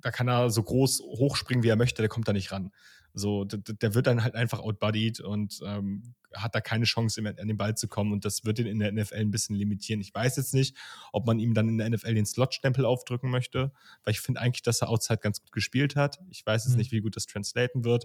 da 0.00 0.10
kann 0.10 0.28
er 0.28 0.50
so 0.50 0.62
groß 0.62 1.00
hochspringen, 1.00 1.62
wie 1.62 1.68
er 1.68 1.76
möchte, 1.76 2.02
der 2.02 2.08
kommt 2.08 2.28
da 2.28 2.32
nicht 2.32 2.52
ran. 2.52 2.70
So, 3.14 3.44
der, 3.44 3.58
der 3.58 3.94
wird 3.94 4.06
dann 4.06 4.22
halt 4.22 4.34
einfach 4.34 4.60
outbuddied 4.60 5.20
und 5.20 5.60
ähm, 5.64 6.14
hat 6.34 6.54
da 6.54 6.60
keine 6.60 6.84
Chance, 6.84 7.22
an 7.26 7.48
den 7.48 7.56
Ball 7.56 7.74
zu 7.74 7.88
kommen. 7.88 8.12
Und 8.12 8.24
das 8.24 8.44
wird 8.44 8.58
ihn 8.58 8.66
in 8.66 8.78
der 8.78 8.92
NFL 8.92 9.16
ein 9.16 9.30
bisschen 9.30 9.56
limitieren. 9.56 10.00
Ich 10.00 10.14
weiß 10.14 10.36
jetzt 10.36 10.54
nicht, 10.54 10.76
ob 11.12 11.26
man 11.26 11.38
ihm 11.38 11.54
dann 11.54 11.68
in 11.68 11.78
der 11.78 11.90
NFL 11.90 12.14
den 12.14 12.26
Slot-Stempel 12.26 12.84
aufdrücken 12.84 13.30
möchte, 13.30 13.72
weil 14.04 14.12
ich 14.12 14.20
finde 14.20 14.40
eigentlich, 14.40 14.62
dass 14.62 14.82
er 14.82 14.88
Outside 14.90 15.20
ganz 15.20 15.40
gut 15.40 15.52
gespielt 15.52 15.96
hat. 15.96 16.18
Ich 16.30 16.44
weiß 16.44 16.64
jetzt 16.64 16.72
mhm. 16.72 16.78
nicht, 16.78 16.92
wie 16.92 17.00
gut 17.00 17.16
das 17.16 17.26
translaten 17.26 17.84
wird. 17.84 18.04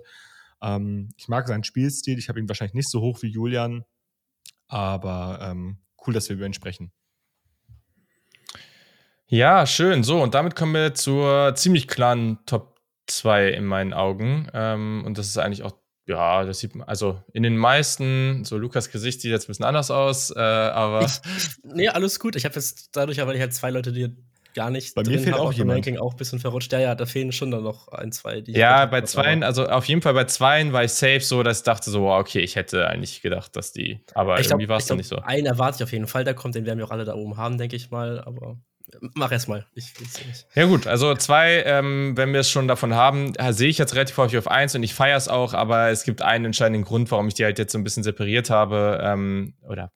Ähm, 0.62 1.10
ich 1.18 1.28
mag 1.28 1.48
seinen 1.48 1.64
Spielstil. 1.64 2.18
Ich 2.18 2.30
habe 2.30 2.40
ihn 2.40 2.48
wahrscheinlich 2.48 2.76
nicht 2.76 2.90
so 2.90 3.02
hoch 3.02 3.22
wie 3.22 3.28
Julian, 3.28 3.84
aber 4.68 5.40
ähm, 5.42 5.78
cool, 6.08 6.14
dass 6.14 6.30
wir 6.30 6.38
über 6.38 6.46
ihn 6.46 6.54
sprechen. 6.54 6.92
Ja, 9.34 9.66
schön. 9.66 10.04
So, 10.04 10.22
und 10.22 10.36
damit 10.36 10.56
kommen 10.56 10.76
wir 10.76 10.94
zur 10.94 11.56
ziemlich 11.56 11.88
klaren 11.88 12.38
Top 12.46 12.80
2 13.08 13.48
in 13.50 13.66
meinen 13.66 13.92
Augen. 13.92 14.48
Ähm, 14.54 15.02
und 15.08 15.18
das 15.18 15.26
ist 15.26 15.40
eigentlich 15.40 15.64
auch, 15.64 15.74
ja, 16.06 16.44
das 16.44 16.60
sieht 16.60 16.76
man, 16.76 16.88
also 16.88 17.20
in 17.34 17.42
den 17.42 17.58
meisten, 17.58 18.46
so 18.46 18.60
Lukas 18.60 18.92
Gesicht 18.92 19.22
sieht 19.22 19.32
jetzt 19.32 19.46
ein 19.46 19.48
bisschen 19.48 19.66
anders 19.66 19.90
aus, 19.90 20.30
äh, 20.30 20.40
aber. 20.40 21.02
Ich, 21.02 21.20
nee, 21.64 21.88
alles 21.88 22.20
gut. 22.20 22.36
Ich 22.36 22.46
habe 22.46 22.54
jetzt 22.54 22.90
dadurch, 22.96 23.18
weil 23.26 23.34
ich 23.34 23.42
halt 23.42 23.56
zwei 23.56 23.72
Leute, 23.72 23.92
die 23.92 24.16
gar 24.54 24.70
nicht 24.70 24.94
bei 24.94 25.02
mir 25.02 25.18
fehlt 25.18 25.34
auch 25.34 25.52
jemand. 25.52 25.78
Ranking 25.78 25.98
auch 25.98 26.12
ein 26.12 26.18
bisschen 26.18 26.38
verrutscht. 26.38 26.72
Ja, 26.72 26.80
ja, 26.80 26.94
da 26.94 27.08
fehlen 27.08 27.32
schon 27.32 27.50
dann 27.50 27.64
noch 27.64 27.88
ein, 27.88 28.12
zwei. 28.12 28.42
Die 28.42 28.52
ja, 28.52 28.86
bei 28.86 29.02
zweien, 29.02 29.42
also 29.42 29.66
auf 29.66 29.86
jeden 29.86 30.04
Fall 30.04 30.14
bei 30.14 30.26
zweien 30.26 30.74
war 30.74 30.84
ich 30.84 30.92
safe 30.92 31.22
so, 31.22 31.42
dass 31.42 31.58
ich 31.58 31.64
dachte 31.64 31.90
so, 31.90 32.04
wow, 32.04 32.20
okay, 32.20 32.42
ich 32.42 32.56
hätte 32.56 32.88
eigentlich 32.88 33.24
gedacht, 33.24 33.56
dass 33.56 33.72
die, 33.72 34.06
aber 34.14 34.40
ich 34.40 34.52
irgendwie 34.52 34.70
war 34.70 34.78
es 34.78 34.86
dann 34.86 34.98
nicht 34.98 35.10
so. 35.10 35.16
Einen 35.16 35.48
erwarte 35.48 35.78
ich 35.78 35.84
auf 35.84 35.92
jeden 35.92 36.06
Fall, 36.06 36.24
der 36.24 36.36
kommt, 36.36 36.54
den 36.54 36.68
werden 36.68 36.78
wir 36.78 36.86
auch 36.86 36.92
alle 36.92 37.06
da 37.06 37.16
oben 37.16 37.38
haben, 37.38 37.58
denke 37.58 37.76
ich 37.76 37.90
mal, 37.90 38.20
aber 38.20 38.60
Mach 39.16 39.32
erst 39.32 39.48
mal. 39.48 39.66
Ich 39.74 39.94
nicht. 40.00 40.48
Ja, 40.56 40.66
gut. 40.66 40.88
Also, 40.88 41.16
zwei, 41.16 41.64
ähm, 41.66 42.16
wenn 42.16 42.34
wir 42.34 42.40
es 42.40 42.50
schon 42.50 42.68
davon 42.68 42.94
haben, 42.94 43.34
sehe 43.52 43.70
ich 43.70 43.78
jetzt 43.78 43.96
relativ 43.96 44.18
häufig 44.18 44.38
auf 44.38 44.48
eins 44.48 44.76
und 44.76 44.84
ich 44.84 44.94
feiere 44.94 45.18
es 45.18 45.28
auch, 45.28 45.54
aber 45.54 45.90
es 45.90 46.04
gibt 46.04 46.22
einen 46.22 46.46
entscheidenden 46.46 46.84
Grund, 46.84 47.12
warum 47.12 47.28
ich 47.28 47.34
die 47.34 47.44
halt 47.46 47.60
jetzt 47.60 47.72
so 47.72 47.78
ein 47.78 47.84
bisschen 47.84 48.04
separiert 48.04 48.50
habe 48.50 49.00
ähm, 49.04 49.56
oder 49.68 49.92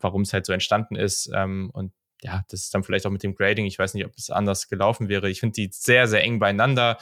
warum 0.00 0.22
es 0.22 0.32
halt 0.32 0.46
so 0.46 0.52
entstanden 0.52 0.96
ist. 0.96 1.30
Ähm, 1.34 1.70
und 1.72 1.92
ja, 2.22 2.42
das 2.50 2.64
ist 2.64 2.74
dann 2.74 2.82
vielleicht 2.82 3.06
auch 3.06 3.10
mit 3.10 3.22
dem 3.22 3.34
Grading. 3.34 3.66
Ich 3.66 3.78
weiß 3.78 3.94
nicht, 3.94 4.06
ob 4.06 4.12
es 4.16 4.30
anders 4.30 4.68
gelaufen 4.68 5.08
wäre. 5.08 5.28
Ich 5.28 5.40
finde 5.40 5.54
die 5.54 5.68
sehr, 5.72 6.08
sehr 6.08 6.22
eng 6.22 6.38
beieinander. 6.38 6.98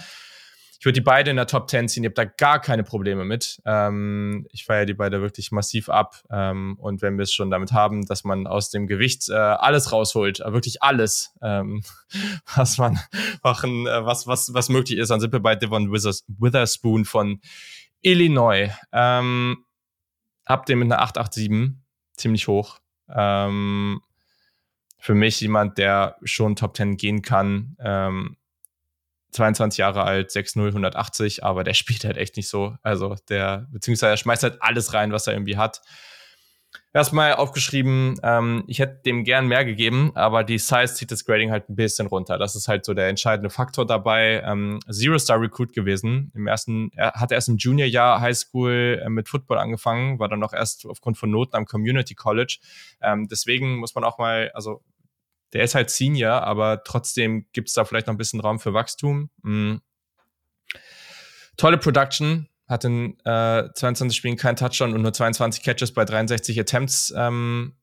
Ich 0.84 0.86
würde 0.86 1.00
die 1.00 1.04
beide 1.04 1.30
in 1.30 1.36
der 1.36 1.46
Top 1.46 1.70
10 1.70 1.88
ziehen. 1.88 2.04
Ich 2.04 2.08
habe 2.08 2.14
da 2.14 2.26
gar 2.26 2.60
keine 2.60 2.84
Probleme 2.84 3.24
mit. 3.24 3.58
Ähm, 3.64 4.46
ich 4.50 4.66
feiere 4.66 4.84
die 4.84 4.92
beide 4.92 5.22
wirklich 5.22 5.50
massiv 5.50 5.88
ab. 5.88 6.22
Ähm, 6.30 6.76
und 6.78 7.00
wenn 7.00 7.16
wir 7.16 7.22
es 7.22 7.32
schon 7.32 7.50
damit 7.50 7.72
haben, 7.72 8.04
dass 8.04 8.22
man 8.22 8.46
aus 8.46 8.68
dem 8.68 8.86
Gewicht 8.86 9.30
äh, 9.30 9.32
alles 9.32 9.92
rausholt, 9.92 10.40
äh, 10.40 10.52
wirklich 10.52 10.82
alles, 10.82 11.32
ähm, 11.40 11.82
was 12.54 12.76
man 12.76 13.00
machen, 13.42 13.86
äh, 13.86 14.04
was, 14.04 14.26
was, 14.26 14.52
was 14.52 14.68
möglich 14.68 14.98
ist, 14.98 15.08
dann 15.08 15.20
sind 15.20 15.32
wir 15.32 15.40
bei 15.40 15.54
Devon 15.56 15.90
Withers 15.90 16.26
Witherspoon 16.28 17.06
von 17.06 17.40
Illinois. 18.02 18.68
Ähm, 18.92 19.64
hab 20.44 20.66
den 20.66 20.80
mit 20.80 20.92
einer 20.92 21.00
887 21.00 21.78
ziemlich 22.14 22.46
hoch. 22.46 22.78
Ähm, 23.08 24.02
für 24.98 25.14
mich 25.14 25.40
jemand, 25.40 25.78
der 25.78 26.18
schon 26.24 26.56
Top 26.56 26.76
10 26.76 26.98
gehen 26.98 27.22
kann. 27.22 27.74
Ähm, 27.78 28.36
22 29.34 29.78
Jahre 29.78 30.04
alt, 30.04 30.30
6'0, 30.30 30.68
180, 30.68 31.44
aber 31.44 31.64
der 31.64 31.74
spielt 31.74 32.04
halt 32.04 32.16
echt 32.16 32.36
nicht 32.36 32.48
so. 32.48 32.76
Also 32.82 33.16
der, 33.28 33.66
beziehungsweise 33.70 34.12
er 34.12 34.16
schmeißt 34.16 34.42
halt 34.42 34.58
alles 34.60 34.94
rein, 34.94 35.12
was 35.12 35.26
er 35.26 35.34
irgendwie 35.34 35.56
hat. 35.56 35.82
Erstmal 36.92 37.34
aufgeschrieben, 37.34 38.14
ähm, 38.22 38.62
ich 38.68 38.78
hätte 38.78 39.02
dem 39.04 39.24
gern 39.24 39.48
mehr 39.48 39.64
gegeben, 39.64 40.12
aber 40.14 40.44
die 40.44 40.58
Size 40.58 40.94
zieht 40.94 41.10
das 41.10 41.24
Grading 41.24 41.50
halt 41.50 41.68
ein 41.68 41.74
bisschen 41.74 42.06
runter. 42.06 42.38
Das 42.38 42.54
ist 42.54 42.68
halt 42.68 42.84
so 42.84 42.94
der 42.94 43.08
entscheidende 43.08 43.50
Faktor 43.50 43.84
dabei. 43.84 44.42
Ähm, 44.46 44.78
Zero-Star-Recruit 44.88 45.72
gewesen. 45.72 46.30
Im 46.36 46.46
ersten, 46.46 46.92
er 46.94 47.14
hat 47.14 47.32
erst 47.32 47.48
im 47.48 47.56
Junior-Jahr 47.56 48.20
Highschool 48.20 49.02
äh, 49.04 49.08
mit 49.08 49.28
Football 49.28 49.58
angefangen, 49.58 50.20
war 50.20 50.28
dann 50.28 50.38
noch 50.38 50.52
erst 50.52 50.86
aufgrund 50.86 51.18
von 51.18 51.32
Noten 51.32 51.56
am 51.56 51.64
Community 51.66 52.14
College. 52.14 52.58
Ähm, 53.02 53.26
deswegen 53.28 53.78
muss 53.78 53.96
man 53.96 54.04
auch 54.04 54.18
mal, 54.18 54.52
also 54.54 54.80
der 55.54 55.64
ist 55.64 55.74
halt 55.74 55.90
Senior, 55.90 56.42
aber 56.42 56.84
trotzdem 56.84 57.46
gibt 57.52 57.68
es 57.68 57.74
da 57.74 57.84
vielleicht 57.84 58.08
noch 58.08 58.14
ein 58.14 58.18
bisschen 58.18 58.40
Raum 58.40 58.58
für 58.60 58.74
Wachstum. 58.74 59.30
Mhm. 59.42 59.80
Tolle 61.56 61.78
Production, 61.78 62.48
hat 62.66 62.84
in 62.84 63.18
äh, 63.24 63.68
22 63.74 64.16
Spielen 64.16 64.36
keinen 64.36 64.56
Touchdown 64.56 64.94
und 64.94 65.02
nur 65.02 65.12
22 65.12 65.62
Catches 65.62 65.92
bei 65.92 66.04
63 66.04 66.58
Attempts 66.58 67.12
ähm, 67.16 67.76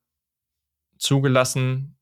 zugelassen. 0.97 1.97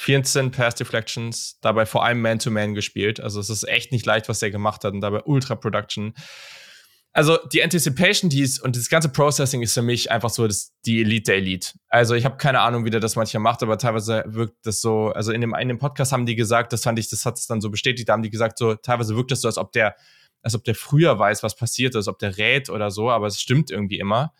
14 0.00 0.52
Pass 0.52 0.76
Deflections, 0.76 1.58
dabei 1.60 1.84
vor 1.84 2.04
allem 2.04 2.20
Man-to-Man 2.22 2.70
-Man 2.70 2.74
gespielt. 2.74 3.18
Also 3.18 3.40
es 3.40 3.50
ist 3.50 3.66
echt 3.66 3.90
nicht 3.90 4.06
leicht, 4.06 4.28
was 4.28 4.38
der 4.38 4.52
gemacht 4.52 4.84
hat 4.84 4.92
und 4.92 5.00
dabei 5.00 5.22
Ultra 5.24 5.56
Production 5.56 6.14
also 7.18 7.36
die 7.52 7.64
Anticipation, 7.64 8.30
die 8.30 8.42
ist 8.42 8.62
und 8.62 8.76
das 8.76 8.88
ganze 8.88 9.08
Processing 9.08 9.60
ist 9.60 9.74
für 9.74 9.82
mich 9.82 10.08
einfach 10.08 10.30
so 10.30 10.46
das, 10.46 10.72
die 10.86 11.00
Elite 11.00 11.32
der 11.32 11.38
Elite. 11.38 11.72
Also 11.88 12.14
ich 12.14 12.24
habe 12.24 12.36
keine 12.36 12.60
Ahnung, 12.60 12.84
wie 12.84 12.90
der 12.90 13.00
das 13.00 13.16
manchmal 13.16 13.42
macht, 13.42 13.60
aber 13.64 13.76
teilweise 13.76 14.22
wirkt 14.28 14.64
das 14.64 14.80
so, 14.80 15.08
also 15.08 15.32
in 15.32 15.40
dem 15.40 15.52
einen 15.52 15.78
Podcast 15.78 16.12
haben 16.12 16.26
die 16.26 16.36
gesagt, 16.36 16.72
das 16.72 16.84
fand 16.84 16.96
ich, 16.96 17.10
das 17.10 17.26
hat 17.26 17.36
es 17.36 17.48
dann 17.48 17.60
so 17.60 17.70
bestätigt, 17.70 18.08
da 18.08 18.12
haben 18.12 18.22
die 18.22 18.30
gesagt, 18.30 18.56
so 18.56 18.76
teilweise 18.76 19.16
wirkt 19.16 19.32
das 19.32 19.40
so, 19.40 19.48
als 19.48 19.58
ob 19.58 19.72
der, 19.72 19.96
als 20.42 20.54
ob 20.54 20.62
der 20.62 20.76
früher 20.76 21.18
weiß, 21.18 21.42
was 21.42 21.56
passiert 21.56 21.96
ist, 21.96 22.06
ob 22.06 22.20
der 22.20 22.38
rät 22.38 22.70
oder 22.70 22.92
so, 22.92 23.10
aber 23.10 23.26
es 23.26 23.40
stimmt 23.40 23.72
irgendwie 23.72 23.98
immer. 23.98 24.32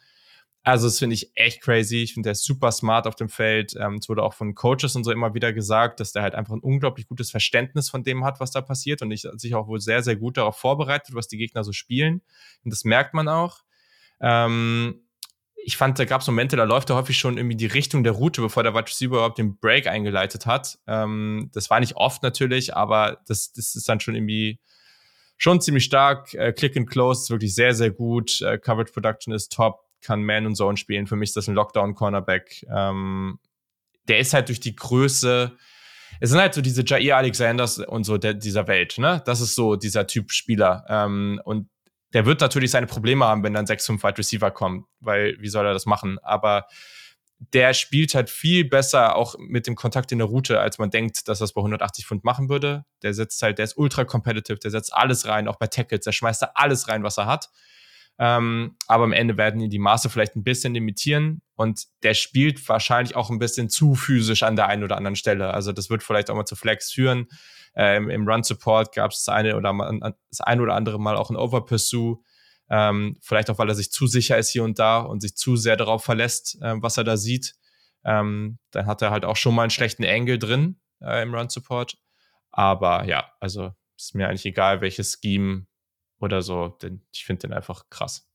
Also, 0.69 0.87
das 0.87 0.99
finde 0.99 1.15
ich 1.15 1.33
echt 1.35 1.63
crazy. 1.63 2.03
Ich 2.03 2.13
finde, 2.13 2.27
der 2.27 2.33
ist 2.33 2.45
super 2.45 2.71
smart 2.73 3.07
auf 3.07 3.15
dem 3.15 3.31
Feld. 3.31 3.75
Ähm, 3.81 3.95
es 3.95 4.09
wurde 4.11 4.23
auch 4.23 4.35
von 4.35 4.55
Coaches 4.55 4.97
und 4.97 5.05
so 5.05 5.11
immer 5.11 5.33
wieder 5.33 5.55
gesagt, 5.55 5.99
dass 5.99 6.13
der 6.13 6.21
halt 6.21 6.35
einfach 6.35 6.53
ein 6.53 6.61
unglaublich 6.61 7.09
gutes 7.09 7.31
Verständnis 7.31 7.89
von 7.89 8.03
dem 8.03 8.23
hat, 8.23 8.39
was 8.39 8.51
da 8.51 8.61
passiert 8.61 9.01
und 9.01 9.11
ich, 9.11 9.23
sich 9.37 9.55
auch 9.55 9.67
wohl 9.67 9.81
sehr, 9.81 10.03
sehr 10.03 10.17
gut 10.17 10.37
darauf 10.37 10.59
vorbereitet, 10.59 11.15
was 11.15 11.27
die 11.27 11.39
Gegner 11.39 11.65
so 11.65 11.73
spielen. 11.73 12.21
Und 12.65 12.71
das 12.71 12.85
merkt 12.85 13.15
man 13.15 13.29
auch. 13.29 13.61
Ähm, 14.21 15.07
ich 15.57 15.79
fand, 15.79 15.99
da 15.99 16.05
gab 16.05 16.21
es 16.21 16.27
Momente, 16.27 16.57
da 16.57 16.65
läuft 16.65 16.91
er 16.91 16.97
häufig 16.97 17.17
schon 17.17 17.39
irgendwie 17.39 17.57
die 17.57 17.65
Richtung 17.65 18.05
der 18.05 18.13
Route, 18.13 18.43
bevor 18.43 18.63
der 18.63 18.75
Wide 18.75 18.89
Receiver 18.89 19.17
überhaupt 19.17 19.39
den 19.39 19.59
Break 19.59 19.87
eingeleitet 19.87 20.45
hat. 20.45 20.79
Ähm, 20.87 21.49
das 21.55 21.71
war 21.71 21.81
nicht 21.81 21.97
oft 21.97 22.23
natürlich, 22.23 22.77
aber 22.77 23.23
das, 23.27 23.55
das 23.55 23.75
ist 23.75 23.89
dann 23.89 24.01
schon 24.01 24.15
irgendwie 24.15 24.61
schon 25.39 25.63
ziemlich 25.63 25.85
stark. 25.85 26.35
Äh, 26.35 26.53
Click 26.53 26.77
and 26.77 26.91
Close 26.91 27.23
ist 27.23 27.31
wirklich 27.31 27.55
sehr, 27.55 27.73
sehr 27.73 27.91
gut. 27.91 28.43
Äh, 28.43 28.59
Coverage 28.59 28.93
Production 28.93 29.33
ist 29.33 29.51
top 29.51 29.88
kann 30.03 30.25
Man 30.25 30.47
und 30.47 30.55
Zone 30.55 30.77
spielen. 30.77 31.07
Für 31.07 31.17
mich 31.17 31.31
ist 31.31 31.37
das 31.37 31.49
ein 31.49 31.55
Lockdown-Cornerback. 31.55 32.67
Ähm, 32.75 33.39
der 34.09 34.19
ist 34.19 34.35
halt 34.35 34.49
durch 34.49 34.61
die 34.61 34.75
Größe, 34.75 35.57
es 36.21 36.31
sind 36.31 36.41
halt 36.41 36.55
so 36.55 36.61
diese 36.61 36.85
Jair 36.85 37.17
Alexanders 37.17 37.79
und 37.79 38.05
so 38.05 38.19
der, 38.19 38.35
dieser 38.35 38.67
Welt, 38.67 38.97
ne? 38.99 39.23
Das 39.27 39.41
ist 39.41 39.55
so 39.55 39.77
dieser 39.77 40.07
Typ 40.07 40.33
Spieler. 40.33 40.85
Ähm, 40.89 41.41
und 41.45 41.69
der 42.15 42.27
wird 42.27 42.41
natürlich 42.41 42.71
seine 42.71 42.87
Probleme 42.87 43.27
haben, 43.27 43.43
wenn 43.43 43.55
dann 43.55 43.67
6-5 43.67 44.03
Wide 44.03 44.19
Receiver 44.19 44.51
kommen, 44.51 44.87
weil 45.01 45.37
wie 45.41 45.49
soll 45.49 45.67
er 45.67 45.75
das 45.75 45.87
machen? 45.87 46.19
Aber 46.21 46.67
der 47.39 47.73
spielt 47.73 48.15
halt 48.15 48.31
viel 48.31 48.65
besser 48.65 49.15
auch 49.15 49.37
mit 49.39 49.67
dem 49.67 49.77
Kontakt 49.77 50.11
in 50.11 50.19
der 50.19 50.27
Route, 50.27 50.59
als 50.59 50.79
man 50.79 50.91
denkt, 50.91 51.29
dass 51.29 51.39
das 51.39 51.53
bei 51.53 51.61
180 51.61 52.07
Pfund 52.07 52.25
machen 52.25 52.49
würde. 52.49 52.85
Der 53.03 53.15
setzt 53.15 53.41
halt, 53.43 53.59
der 53.59 53.65
ist 53.65 53.77
ultra 53.77 54.05
competitive, 54.05 54.59
der 54.59 54.71
setzt 54.71 54.93
alles 54.93 55.27
rein, 55.27 55.47
auch 55.47 55.57
bei 55.57 55.69
Tackles, 55.69 56.05
der 56.05 56.13
schmeißt 56.13 56.43
da 56.43 56.51
alles 56.55 56.89
rein, 56.89 57.05
was 57.05 57.17
er 57.17 57.27
hat. 57.27 57.51
Ähm, 58.21 58.77
aber 58.89 59.05
am 59.05 59.13
Ende 59.13 59.37
werden 59.37 59.61
ihn 59.61 59.71
die 59.71 59.79
Maße 59.79 60.11
vielleicht 60.11 60.35
ein 60.35 60.43
bisschen 60.43 60.75
limitieren 60.75 61.41
und 61.55 61.85
der 62.03 62.15
spielt 62.15 62.69
wahrscheinlich 62.69 63.15
auch 63.15 63.31
ein 63.31 63.39
bisschen 63.39 63.69
zu 63.69 63.95
physisch 63.95 64.43
an 64.43 64.57
der 64.57 64.67
einen 64.67 64.83
oder 64.83 64.97
anderen 64.97 65.15
Stelle. 65.15 65.55
Also 65.55 65.73
das 65.73 65.89
wird 65.89 66.03
vielleicht 66.03 66.29
auch 66.29 66.35
mal 66.35 66.45
zu 66.45 66.57
Flex 66.57 66.91
führen. 66.91 67.29
Ähm, 67.77 68.11
Im 68.11 68.29
Run 68.29 68.43
Support 68.43 68.93
gab 68.93 69.13
es 69.13 69.25
das 69.25 69.33
eine 69.33 69.57
oder 69.57 69.73
das 70.31 70.41
eine 70.41 70.63
oder 70.63 70.75
andere 70.75 70.99
Mal 70.99 71.17
auch 71.17 71.31
ein 71.31 71.37
Over 71.37 71.65
Pursue. 71.65 72.19
Ähm, 72.71 73.17
vielleicht 73.23 73.51
auch, 73.51 73.59
weil 73.59 73.69
er 73.69 73.77
sich 73.77 73.93
zu 73.93 74.09
sicher 74.09 74.37
ist 74.37 74.51
hier 74.51 74.65
und 74.65 74.81
da 74.81 74.99
und 74.99 75.21
sich 75.21 75.37
zu 75.37 75.55
sehr 75.55 75.77
darauf 75.77 76.05
verlässt, 76.05 76.61
äh, 76.61 76.75
was 76.83 76.97
er 76.97 77.05
da 77.05 77.17
sieht. 77.17 77.55
Ähm, 78.05 78.59
dann 78.73 78.87
hat 78.87 79.01
er 79.01 79.11
halt 79.11 79.25
auch 79.25 79.37
schon 79.37 79.55
mal 79.55 79.63
einen 79.63 79.71
schlechten 79.71 80.05
Angle 80.05 80.41
drin 80.41 80.81
äh, 81.01 81.23
im 81.23 81.33
Run 81.33 81.49
Support. 81.49 81.97
Aber 82.51 83.05
ja, 83.05 83.31
also 83.39 83.71
ist 83.97 84.17
mir 84.17 84.29
eigentlich 84.29 84.45
egal, 84.45 84.81
welches 84.81 85.21
Scheme 85.23 85.68
oder 86.21 86.43
so, 86.43 86.69
denn 86.83 87.03
ich 87.13 87.25
finde 87.25 87.49
den 87.49 87.53
einfach 87.53 87.89
krass. 87.91 88.29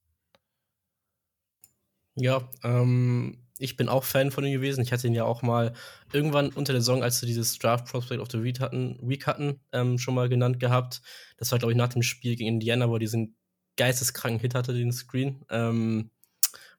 Ja, 2.15 2.47
ähm, 2.63 3.43
ich 3.57 3.75
bin 3.75 3.89
auch 3.89 4.03
Fan 4.03 4.31
von 4.31 4.45
ihm 4.45 4.53
gewesen. 4.53 4.81
Ich 4.81 4.91
hatte 4.91 5.07
ihn 5.07 5.15
ja 5.15 5.23
auch 5.23 5.41
mal 5.41 5.73
irgendwann 6.11 6.49
unter 6.49 6.73
der 6.73 6.81
Saison, 6.81 7.03
als 7.03 7.19
sie 7.19 7.25
dieses 7.25 7.57
Draft 7.57 7.85
Prospect 7.85 8.21
of 8.21 8.29
the 8.31 8.43
Week 8.43 8.59
hatten, 8.59 8.97
Week 9.01 9.25
hatten 9.25 9.59
ähm, 9.71 9.97
schon 9.97 10.15
mal 10.15 10.29
genannt 10.29 10.59
gehabt. 10.59 11.01
Das 11.37 11.51
war, 11.51 11.59
glaube 11.59 11.71
ich, 11.71 11.77
nach 11.77 11.89
dem 11.89 12.03
Spiel 12.03 12.35
gegen 12.35 12.49
Indiana, 12.49 12.89
wo 12.89 12.95
er 12.95 12.99
diesen 12.99 13.35
geisteskranken 13.77 14.39
Hit 14.39 14.55
hatte, 14.55 14.73
den 14.73 14.91
Screen, 14.91 15.45
ähm, 15.49 16.11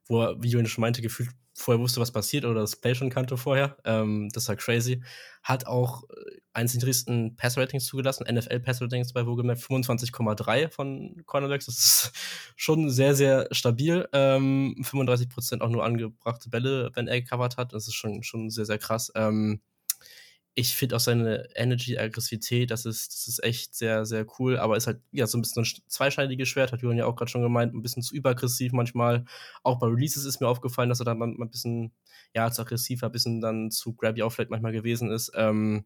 wo 0.07 0.21
er, 0.21 0.41
wie 0.41 0.49
Jonas 0.49 0.71
schon 0.71 0.81
meinte, 0.81 1.01
gefühlt 1.01 1.31
vorher 1.55 1.81
wusste, 1.81 2.01
was 2.01 2.11
passiert 2.11 2.45
oder 2.45 2.61
das 2.61 2.75
Play 2.75 2.93
schon 2.95 3.09
kannte 3.09 3.37
vorher. 3.37 3.77
Ähm, 3.85 4.29
das 4.33 4.47
war 4.49 4.57
crazy. 4.57 5.01
Hat 5.41 5.65
auch 5.67 6.03
äh, 6.09 6.39
eins 6.53 6.73
der 6.73 6.79
niedrigsten 6.79 7.37
Pass-Ratings 7.37 7.85
zugelassen, 7.85 8.25
NFL-Pass-Ratings 8.29 9.13
bei 9.13 9.25
Wohlgemerkt 9.25 9.61
25,3 9.61 10.69
von 10.69 11.23
Cornerbacks. 11.25 11.67
Das 11.67 11.75
ist 11.75 12.11
schon 12.57 12.89
sehr, 12.89 13.15
sehr 13.15 13.47
stabil. 13.51 14.07
Ähm, 14.11 14.75
35% 14.81 15.61
auch 15.61 15.69
nur 15.69 15.85
angebrachte 15.85 16.49
Bälle, 16.49 16.91
wenn 16.93 17.07
er 17.07 17.21
gecovert 17.21 17.55
hat. 17.57 17.73
Das 17.73 17.87
ist 17.87 17.95
schon, 17.95 18.21
schon 18.23 18.49
sehr, 18.49 18.65
sehr 18.65 18.77
krass. 18.77 19.11
Ähm, 19.15 19.61
ich 20.57 20.75
finde 20.75 20.95
auch 20.95 21.01
seine 21.01 21.49
Energy, 21.55 21.97
Aggressivität, 21.97 22.71
das 22.71 22.85
ist, 22.85 23.13
das 23.13 23.27
ist 23.27 23.43
echt 23.43 23.75
sehr, 23.75 24.05
sehr 24.05 24.25
cool, 24.39 24.57
aber 24.57 24.77
ist 24.77 24.87
halt 24.87 25.01
ja 25.11 25.27
so 25.27 25.37
ein 25.37 25.41
bisschen 25.41 25.63
ein 25.63 25.81
zweischneidiges 25.89 26.47
Schwert, 26.47 26.71
hat 26.71 26.81
Julian 26.81 26.97
ja 26.99 27.05
auch 27.05 27.17
gerade 27.17 27.29
schon 27.29 27.41
gemeint, 27.41 27.73
ein 27.73 27.81
bisschen 27.81 28.01
zu 28.01 28.15
überaggressiv 28.15 28.71
manchmal. 28.71 29.25
Auch 29.63 29.79
bei 29.79 29.87
Releases 29.87 30.23
ist 30.23 30.39
mir 30.39 30.47
aufgefallen, 30.47 30.87
dass 30.87 31.01
er 31.01 31.05
da 31.05 31.13
mal 31.13 31.27
ein 31.27 31.49
bisschen, 31.49 31.91
ja, 32.33 32.49
zu 32.51 32.61
aggressiv, 32.61 33.03
ein 33.03 33.11
bisschen 33.11 33.41
dann 33.41 33.69
zu 33.69 33.95
grabby 33.95 34.23
auch 34.23 34.29
vielleicht 34.31 34.49
manchmal 34.49 34.71
gewesen 34.71 35.11
ist. 35.11 35.29
Ähm, 35.35 35.85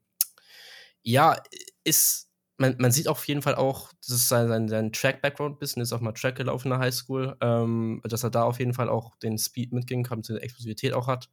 ja, 1.02 1.36
ist, 1.84 2.30
man, 2.58 2.76
man 2.78 2.92
sieht 2.92 3.08
auf 3.08 3.28
jeden 3.28 3.42
Fall 3.42 3.56
auch, 3.56 3.92
das 4.06 4.18
ist 4.18 4.30
sein, 4.30 4.48
sein, 4.50 4.68
sein 4.68 4.92
Track-Background 4.92 5.60
bisschen, 5.60 5.82
ist 5.82 5.94
auch 5.94 6.02
mal 6.02 6.12
Track 6.14 6.36
gelaufen 6.36 6.68
in 6.68 6.72
der 6.72 6.80
Highschool, 6.80 7.36
ähm, 7.42 8.02
dass 8.04 8.24
er 8.24 8.30
da 8.30 8.44
auf 8.44 8.60
jeden 8.60 8.74
Fall 8.76 8.90
auch 8.90 9.16
den 9.18 9.40
Speed 9.40 9.74
mitgehen 9.74 10.04
kann, 10.04 10.22
die 10.22 10.36
Explosivität 10.36 10.94
auch 10.94 11.08
hat 11.08 11.30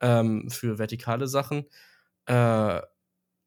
ähm, 0.00 0.48
für 0.50 0.78
vertikale 0.78 1.26
Sachen. 1.28 1.66
Äh, 2.28 2.82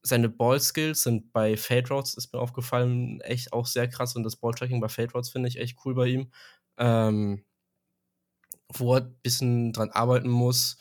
seine 0.03 0.29
Ball-Skills 0.29 1.03
sind 1.03 1.31
bei 1.33 1.57
Fade 1.57 1.89
Routes, 1.89 2.15
ist 2.15 2.33
mir 2.33 2.39
aufgefallen, 2.39 3.21
echt 3.21 3.53
auch 3.53 3.67
sehr 3.67 3.87
krass. 3.87 4.15
Und 4.15 4.23
das 4.23 4.35
Ball-Tracking 4.37 4.81
bei 4.81 4.89
Fade 4.89 5.13
Routes 5.13 5.29
finde 5.31 5.49
ich 5.49 5.57
echt 5.59 5.77
cool 5.85 5.95
bei 5.95 6.07
ihm. 6.07 6.31
Ähm, 6.77 7.45
wo 8.73 8.95
er 8.95 9.01
ein 9.01 9.15
bisschen 9.21 9.73
dran 9.73 9.89
arbeiten 9.91 10.29
muss, 10.29 10.77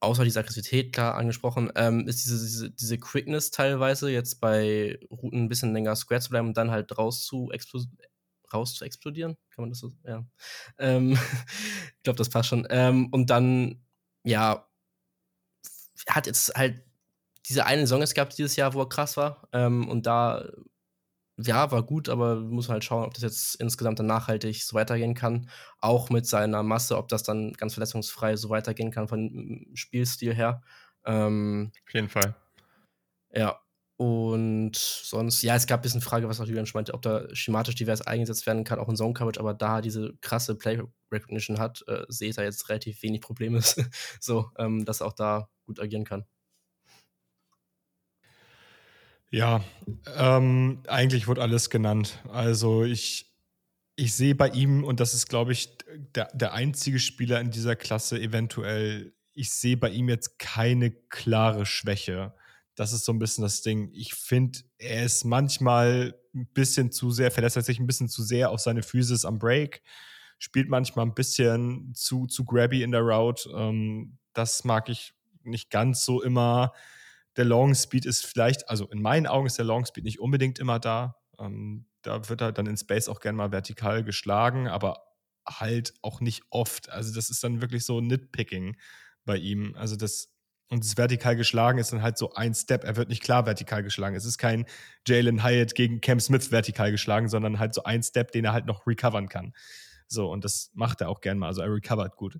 außer 0.00 0.24
diese 0.24 0.40
Aggressivität, 0.40 0.92
klar 0.92 1.14
angesprochen, 1.16 1.72
ähm, 1.76 2.06
ist 2.08 2.24
diese, 2.24 2.38
diese, 2.38 2.70
diese 2.70 2.98
Quickness 2.98 3.50
teilweise, 3.50 4.10
jetzt 4.10 4.40
bei 4.40 4.98
Routen 5.10 5.44
ein 5.44 5.48
bisschen 5.48 5.72
länger 5.72 5.96
square 5.96 6.20
zu 6.20 6.30
bleiben 6.30 6.48
und 6.48 6.56
dann 6.56 6.70
halt 6.70 6.96
raus 6.98 7.24
zu, 7.24 7.50
raus 8.52 8.74
zu 8.74 8.84
explodieren. 8.84 9.36
Kann 9.50 9.64
man 9.64 9.70
das 9.70 9.80
so? 9.80 9.92
Ja. 10.04 10.24
Ähm, 10.78 11.12
ich 11.96 12.02
glaube, 12.02 12.18
das 12.18 12.30
passt 12.30 12.48
schon. 12.50 12.66
Ähm, 12.70 13.08
und 13.12 13.30
dann, 13.30 13.82
ja, 14.24 14.66
hat 16.08 16.26
jetzt 16.26 16.54
halt 16.56 16.82
diese 17.50 17.66
eine 17.66 17.82
Saison 17.82 18.00
es 18.00 18.14
gab 18.14 18.30
dieses 18.30 18.56
Jahr, 18.56 18.74
wo 18.74 18.80
er 18.80 18.88
krass 18.88 19.16
war. 19.16 19.48
Ähm, 19.52 19.88
und 19.88 20.06
da, 20.06 20.48
ja, 21.36 21.70
war 21.72 21.82
gut, 21.82 22.08
aber 22.08 22.36
muss 22.36 22.68
halt 22.68 22.84
schauen, 22.84 23.04
ob 23.04 23.14
das 23.14 23.24
jetzt 23.24 23.56
insgesamt 23.56 23.98
dann 23.98 24.06
nachhaltig 24.06 24.62
so 24.62 24.74
weitergehen 24.74 25.14
kann. 25.14 25.50
Auch 25.80 26.10
mit 26.10 26.26
seiner 26.26 26.62
Masse, 26.62 26.96
ob 26.96 27.08
das 27.08 27.24
dann 27.24 27.52
ganz 27.54 27.74
verletzungsfrei 27.74 28.36
so 28.36 28.50
weitergehen 28.50 28.92
kann 28.92 29.08
von 29.08 29.66
Spielstil 29.74 30.32
her. 30.32 30.62
Ähm, 31.04 31.72
Auf 31.86 31.94
jeden 31.94 32.08
Fall. 32.08 32.36
Ja. 33.34 33.60
Und 33.96 34.76
sonst, 34.76 35.42
ja, 35.42 35.56
es 35.56 35.66
gab 35.66 35.80
ein 35.80 35.82
bisschen 35.82 36.00
Frage, 36.00 36.28
was 36.28 36.40
auch 36.40 36.46
Julian 36.46 36.68
meinte, 36.72 36.94
ob 36.94 37.02
da 37.02 37.26
schematisch 37.34 37.74
divers 37.74 38.00
eingesetzt 38.00 38.46
werden 38.46 38.64
kann, 38.64 38.78
auch 38.78 38.88
in 38.88 38.96
Zone 38.96 39.12
Coverage, 39.12 39.40
aber 39.40 39.52
da 39.52 39.82
diese 39.82 40.14
krasse 40.22 40.54
Play 40.54 40.82
Recognition 41.12 41.58
hat, 41.58 41.84
äh, 41.86 42.04
sehe 42.08 42.30
ich 42.30 42.36
da 42.36 42.42
jetzt 42.42 42.66
relativ 42.70 43.02
wenig 43.02 43.20
Probleme, 43.20 43.60
so, 44.20 44.50
ähm, 44.56 44.86
dass 44.86 45.00
er 45.00 45.08
auch 45.08 45.12
da 45.12 45.50
gut 45.66 45.80
agieren 45.80 46.04
kann. 46.04 46.24
Ja, 49.30 49.64
ähm, 50.16 50.82
eigentlich 50.88 51.28
wurde 51.28 51.42
alles 51.42 51.70
genannt. 51.70 52.18
Also 52.28 52.82
ich, 52.82 53.32
ich 53.94 54.14
sehe 54.14 54.34
bei 54.34 54.48
ihm, 54.48 54.82
und 54.82 54.98
das 54.98 55.14
ist, 55.14 55.28
glaube 55.28 55.52
ich, 55.52 55.78
der, 56.14 56.28
der 56.34 56.52
einzige 56.52 56.98
Spieler 56.98 57.40
in 57.40 57.52
dieser 57.52 57.76
Klasse 57.76 58.20
eventuell, 58.20 59.14
ich 59.32 59.52
sehe 59.52 59.76
bei 59.76 59.90
ihm 59.90 60.08
jetzt 60.08 60.40
keine 60.40 60.90
klare 60.90 61.64
Schwäche. 61.64 62.34
Das 62.74 62.92
ist 62.92 63.04
so 63.04 63.12
ein 63.12 63.20
bisschen 63.20 63.42
das 63.42 63.62
Ding. 63.62 63.90
Ich 63.92 64.14
finde, 64.14 64.60
er 64.78 65.04
ist 65.04 65.24
manchmal 65.24 66.18
ein 66.34 66.46
bisschen 66.46 66.90
zu 66.90 67.12
sehr, 67.12 67.30
verlässt 67.30 67.62
sich 67.62 67.78
ein 67.78 67.86
bisschen 67.86 68.08
zu 68.08 68.24
sehr 68.24 68.50
auf 68.50 68.60
seine 68.60 68.82
Physis 68.82 69.24
am 69.24 69.38
Break, 69.38 69.82
spielt 70.38 70.68
manchmal 70.68 71.06
ein 71.06 71.14
bisschen 71.14 71.94
zu, 71.94 72.26
zu 72.26 72.44
grabby 72.44 72.82
in 72.82 72.90
der 72.90 73.02
Route. 73.02 73.48
Ähm, 73.54 74.18
das 74.32 74.64
mag 74.64 74.88
ich 74.88 75.12
nicht 75.44 75.70
ganz 75.70 76.04
so 76.04 76.20
immer 76.20 76.72
der 77.40 77.46
Long 77.46 77.74
Speed 77.74 78.04
ist 78.04 78.26
vielleicht, 78.26 78.68
also 78.68 78.86
in 78.90 79.00
meinen 79.00 79.26
Augen 79.26 79.46
ist 79.46 79.56
der 79.56 79.64
Long 79.64 79.86
Speed 79.86 80.04
nicht 80.04 80.20
unbedingt 80.20 80.58
immer 80.58 80.78
da. 80.78 81.16
Ähm, 81.38 81.86
da 82.02 82.28
wird 82.28 82.42
er 82.42 82.52
dann 82.52 82.66
in 82.66 82.76
Space 82.76 83.08
auch 83.08 83.20
gerne 83.20 83.38
mal 83.38 83.50
vertikal 83.50 84.04
geschlagen, 84.04 84.68
aber 84.68 85.06
halt 85.48 85.94
auch 86.02 86.20
nicht 86.20 86.42
oft. 86.50 86.90
Also 86.90 87.14
das 87.14 87.30
ist 87.30 87.42
dann 87.42 87.62
wirklich 87.62 87.86
so 87.86 88.02
Nitpicking 88.02 88.76
bei 89.24 89.38
ihm. 89.38 89.74
Also 89.74 89.96
das 89.96 90.34
und 90.68 90.84
das 90.84 90.98
vertikal 90.98 91.34
geschlagen 91.34 91.78
ist 91.78 91.94
dann 91.94 92.02
halt 92.02 92.18
so 92.18 92.34
ein 92.34 92.54
Step. 92.54 92.84
Er 92.84 92.96
wird 92.96 93.08
nicht 93.08 93.22
klar 93.22 93.46
vertikal 93.46 93.82
geschlagen. 93.82 94.14
Es 94.14 94.26
ist 94.26 94.36
kein 94.36 94.66
Jalen 95.08 95.42
Hyatt 95.42 95.74
gegen 95.74 96.02
Cam 96.02 96.20
Smith 96.20 96.52
vertikal 96.52 96.90
geschlagen, 96.92 97.30
sondern 97.30 97.58
halt 97.58 97.72
so 97.72 97.84
ein 97.84 98.02
Step, 98.02 98.32
den 98.32 98.44
er 98.44 98.52
halt 98.52 98.66
noch 98.66 98.86
recovern 98.86 99.30
kann. 99.30 99.54
So, 100.08 100.30
und 100.30 100.44
das 100.44 100.72
macht 100.74 101.00
er 101.00 101.08
auch 101.08 101.22
gern 101.22 101.38
mal. 101.38 101.46
Also 101.46 101.62
er 101.62 101.72
recovert 101.72 102.16
gut. 102.16 102.38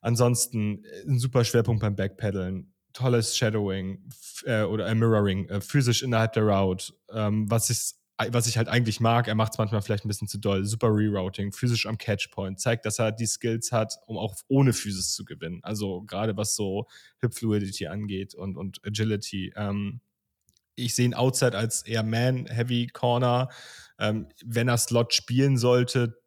Ansonsten 0.00 0.82
äh, 0.84 1.02
ein 1.06 1.18
super 1.18 1.44
Schwerpunkt 1.44 1.82
beim 1.82 1.94
Backpedalen 1.94 2.72
tolles 2.92 3.36
Shadowing 3.36 4.02
äh, 4.44 4.62
oder 4.62 4.86
äh, 4.86 4.94
Mirroring, 4.94 5.48
äh, 5.48 5.60
physisch 5.60 6.02
innerhalb 6.02 6.32
der 6.32 6.44
Route, 6.44 6.92
ähm, 7.12 7.50
was, 7.50 7.70
ich, 7.70 7.94
was 8.32 8.46
ich 8.46 8.56
halt 8.56 8.68
eigentlich 8.68 9.00
mag. 9.00 9.28
Er 9.28 9.34
macht 9.34 9.52
es 9.52 9.58
manchmal 9.58 9.82
vielleicht 9.82 10.04
ein 10.04 10.08
bisschen 10.08 10.28
zu 10.28 10.38
doll. 10.38 10.64
Super 10.64 10.88
Rerouting, 10.88 11.52
physisch 11.52 11.86
am 11.86 11.98
Catchpoint, 11.98 12.60
zeigt, 12.60 12.86
dass 12.86 12.98
er 12.98 13.12
die 13.12 13.26
Skills 13.26 13.72
hat, 13.72 13.94
um 14.06 14.18
auch 14.18 14.34
ohne 14.48 14.72
Physis 14.72 15.14
zu 15.14 15.24
gewinnen. 15.24 15.60
Also 15.62 16.02
gerade 16.02 16.36
was 16.36 16.54
so 16.54 16.86
Hip 17.20 17.34
Fluidity 17.34 17.86
angeht 17.86 18.34
und, 18.34 18.56
und 18.56 18.80
Agility. 18.84 19.52
Ähm, 19.56 20.00
ich 20.74 20.94
sehe 20.94 21.06
ihn 21.06 21.14
outside 21.14 21.56
als 21.56 21.82
eher 21.82 22.02
Man-Heavy 22.02 22.88
Corner. 22.88 23.48
Ähm, 23.98 24.28
wenn 24.44 24.68
er 24.68 24.78
Slot 24.78 25.12
spielen 25.12 25.56
sollte, 25.56 26.20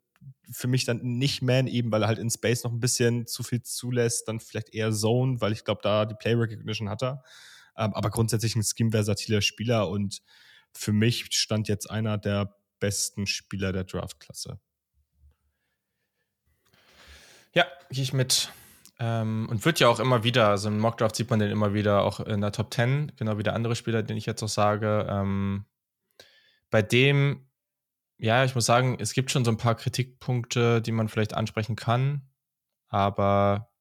für 0.51 0.67
mich 0.67 0.85
dann 0.85 1.01
nicht 1.01 1.41
Man, 1.41 1.67
eben 1.67 1.91
weil 1.91 2.03
er 2.03 2.07
halt 2.07 2.19
in 2.19 2.29
Space 2.29 2.63
noch 2.63 2.71
ein 2.71 2.79
bisschen 2.79 3.27
zu 3.27 3.43
viel 3.43 3.61
zulässt, 3.61 4.27
dann 4.27 4.39
vielleicht 4.39 4.73
eher 4.73 4.91
Zone, 4.91 5.41
weil 5.41 5.53
ich 5.53 5.63
glaube, 5.63 5.81
da 5.83 6.05
die 6.05 6.15
Play 6.15 6.33
Recognition 6.33 6.89
hat 6.89 7.03
er. 7.03 7.23
Ähm, 7.77 7.93
aber 7.93 8.09
grundsätzlich 8.09 8.55
ein 8.55 8.63
scheme-versatiler 8.63 9.41
Spieler 9.41 9.89
und 9.89 10.21
für 10.73 10.93
mich 10.93 11.27
stand 11.31 11.67
jetzt 11.67 11.89
einer 11.89 12.17
der 12.17 12.55
besten 12.79 13.27
Spieler 13.27 13.71
der 13.71 13.85
Draftklasse. 13.85 14.59
Ja, 17.53 17.65
gehe 17.89 18.03
ich 18.03 18.13
mit. 18.13 18.51
Ähm, 18.99 19.47
und 19.49 19.65
wird 19.65 19.79
ja 19.79 19.87
auch 19.87 19.99
immer 19.99 20.23
wieder, 20.23 20.49
also 20.49 20.67
im 20.67 20.79
Mockdraft 20.79 21.15
sieht 21.15 21.29
man 21.29 21.39
den 21.39 21.51
immer 21.51 21.73
wieder 21.73 22.03
auch 22.03 22.19
in 22.19 22.41
der 22.41 22.51
Top 22.51 22.73
10, 22.73 23.13
genau 23.17 23.37
wie 23.37 23.43
der 23.43 23.55
andere 23.55 23.75
Spieler, 23.75 24.03
den 24.03 24.17
ich 24.17 24.25
jetzt 24.25 24.43
auch 24.43 24.49
sage. 24.49 25.07
Ähm, 25.09 25.65
bei 26.69 26.81
dem 26.81 27.47
ja, 28.21 28.45
ich 28.45 28.53
muss 28.53 28.65
sagen, 28.65 28.97
es 28.99 29.13
gibt 29.13 29.31
schon 29.31 29.43
so 29.43 29.51
ein 29.51 29.57
paar 29.57 29.75
Kritikpunkte, 29.75 30.81
die 30.81 30.91
man 30.91 31.09
vielleicht 31.09 31.33
ansprechen 31.33 31.75
kann, 31.75 32.29
aber 32.87 33.71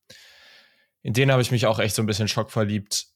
in 1.02 1.12
denen 1.12 1.30
habe 1.30 1.42
ich 1.42 1.50
mich 1.50 1.66
auch 1.66 1.78
echt 1.78 1.94
so 1.94 2.02
ein 2.02 2.06
bisschen 2.06 2.26
schockverliebt. 2.26 3.06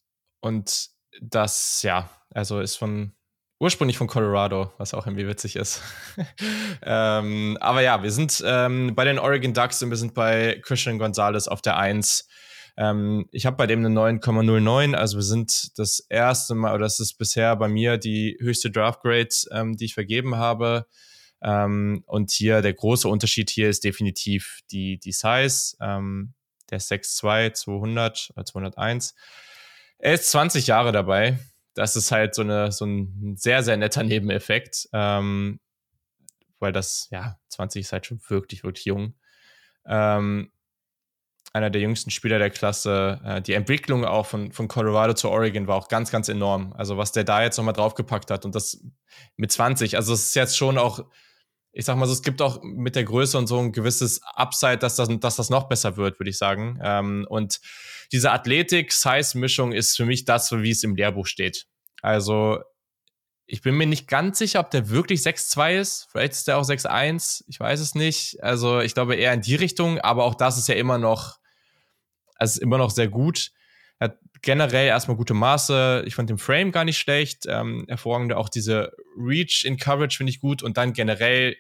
Und 0.40 0.90
das, 1.22 1.82
ja, 1.82 2.10
also 2.30 2.60
ist 2.60 2.76
von 2.76 3.14
Ursprünglich 3.60 3.96
von 3.96 4.08
Colorado, 4.08 4.72
was 4.76 4.92
auch 4.92 5.06
irgendwie 5.06 5.26
witzig 5.26 5.56
ist. 5.56 5.80
ähm, 6.82 7.56
aber 7.60 7.80
ja, 7.80 8.02
wir 8.02 8.10
sind 8.10 8.42
ähm, 8.44 8.94
bei 8.94 9.04
den 9.04 9.18
Oregon 9.18 9.54
Ducks 9.54 9.82
und 9.82 9.88
wir 9.88 9.96
sind 9.96 10.12
bei 10.12 10.60
Christian 10.62 10.98
Gonzalez 10.98 11.48
auf 11.48 11.62
der 11.62 11.78
1. 11.78 12.28
Ähm, 12.76 13.26
ich 13.30 13.46
habe 13.46 13.56
bei 13.56 13.66
dem 13.66 13.78
eine 13.78 13.98
9,09, 13.98 14.94
also 14.94 15.16
wir 15.16 15.22
sind 15.22 15.78
das 15.78 16.00
erste 16.10 16.54
Mal, 16.54 16.74
oder 16.74 16.84
das 16.84 17.00
ist 17.00 17.14
bisher 17.14 17.56
bei 17.56 17.68
mir 17.68 17.96
die 17.96 18.36
höchste 18.40 18.70
Draft 18.70 19.00
Grade, 19.00 19.28
ähm, 19.52 19.76
die 19.76 19.86
ich 19.86 19.94
vergeben 19.94 20.36
habe. 20.36 20.86
Ähm, 21.44 22.02
und 22.06 22.30
hier 22.30 22.62
der 22.62 22.72
große 22.72 23.06
Unterschied 23.06 23.50
hier 23.50 23.68
ist 23.68 23.84
definitiv 23.84 24.60
die, 24.70 24.98
die 24.98 25.12
Size. 25.12 25.76
Ähm, 25.80 26.32
der 26.70 26.78
ist 26.78 26.90
6'2, 26.90 27.52
200 27.52 28.32
oder 28.34 28.44
201. 28.46 29.14
Er 29.98 30.14
ist 30.14 30.30
20 30.30 30.66
Jahre 30.66 30.90
dabei. 30.90 31.38
Das 31.74 31.96
ist 31.96 32.10
halt 32.10 32.34
so, 32.34 32.42
eine, 32.42 32.72
so 32.72 32.86
ein 32.86 33.36
sehr, 33.36 33.62
sehr 33.62 33.76
netter 33.76 34.02
Nebeneffekt. 34.02 34.88
Ähm, 34.92 35.60
weil 36.60 36.72
das, 36.72 37.08
ja, 37.10 37.38
20 37.48 37.82
ist 37.82 37.92
halt 37.92 38.06
schon 38.06 38.20
wirklich, 38.28 38.64
wirklich 38.64 38.86
jung. 38.86 39.14
Ähm, 39.86 40.50
einer 41.52 41.68
der 41.70 41.82
jüngsten 41.82 42.10
Spieler 42.10 42.38
der 42.38 42.50
Klasse. 42.50 43.20
Äh, 43.22 43.42
die 43.42 43.52
Entwicklung 43.52 44.06
auch 44.06 44.24
von, 44.24 44.50
von 44.50 44.66
Colorado 44.66 45.12
zu 45.12 45.28
Oregon 45.28 45.66
war 45.66 45.76
auch 45.76 45.88
ganz, 45.88 46.10
ganz 46.10 46.30
enorm. 46.30 46.72
Also 46.72 46.96
was 46.96 47.12
der 47.12 47.24
da 47.24 47.42
jetzt 47.42 47.58
nochmal 47.58 47.74
draufgepackt 47.74 48.30
hat 48.30 48.46
und 48.46 48.54
das 48.54 48.82
mit 49.36 49.52
20. 49.52 49.96
Also 49.96 50.14
es 50.14 50.28
ist 50.28 50.34
jetzt 50.34 50.56
schon 50.56 50.78
auch, 50.78 51.04
ich 51.74 51.84
sag 51.84 51.96
mal 51.96 52.06
so, 52.06 52.12
es 52.12 52.22
gibt 52.22 52.40
auch 52.40 52.62
mit 52.62 52.96
der 52.96 53.04
Größe 53.04 53.36
und 53.36 53.46
so 53.46 53.58
ein 53.58 53.72
gewisses 53.72 54.20
Upside, 54.22 54.78
dass 54.78 54.96
das, 54.96 55.08
dass 55.20 55.36
das 55.36 55.50
noch 55.50 55.68
besser 55.68 55.96
wird, 55.96 56.18
würde 56.18 56.30
ich 56.30 56.38
sagen. 56.38 56.78
Ähm, 56.82 57.26
und 57.28 57.60
diese 58.12 58.30
Athletik-Size-Mischung 58.30 59.72
ist 59.72 59.96
für 59.96 60.06
mich 60.06 60.24
das, 60.24 60.52
wie 60.52 60.70
es 60.70 60.82
im 60.82 60.94
Lehrbuch 60.94 61.26
steht. 61.26 61.66
Also 62.00 62.60
ich 63.46 63.60
bin 63.60 63.76
mir 63.76 63.86
nicht 63.86 64.08
ganz 64.08 64.38
sicher, 64.38 64.60
ob 64.60 64.70
der 64.70 64.88
wirklich 64.88 65.20
6'2 65.20 65.80
ist. 65.80 66.08
Vielleicht 66.10 66.32
ist 66.32 66.48
der 66.48 66.58
auch 66.58 66.64
6'1. 66.64 67.44
Ich 67.48 67.60
weiß 67.60 67.80
es 67.80 67.94
nicht. 67.94 68.42
Also 68.42 68.80
ich 68.80 68.94
glaube 68.94 69.16
eher 69.16 69.34
in 69.34 69.42
die 69.42 69.56
Richtung, 69.56 69.98
aber 69.98 70.24
auch 70.24 70.34
das 70.34 70.56
ist 70.56 70.68
ja 70.68 70.76
immer 70.76 70.98
noch 70.98 71.38
also 72.36 72.60
immer 72.60 72.78
noch 72.78 72.90
sehr 72.90 73.08
gut. 73.08 73.52
Er 73.98 74.08
hat 74.08 74.18
generell 74.42 74.86
erstmal 74.86 75.16
gute 75.16 75.34
Maße. 75.34 76.04
Ich 76.06 76.14
fand 76.14 76.30
den 76.30 76.38
Frame 76.38 76.72
gar 76.72 76.84
nicht 76.84 76.98
schlecht. 76.98 77.44
Ähm, 77.46 77.84
hervorragende 77.88 78.36
auch 78.36 78.48
diese 78.48 78.92
Reach 79.16 79.64
in 79.64 79.76
Coverage 79.76 80.16
finde 80.16 80.30
ich 80.30 80.40
gut. 80.40 80.62
Und 80.62 80.76
dann 80.76 80.92
generell, 80.92 81.56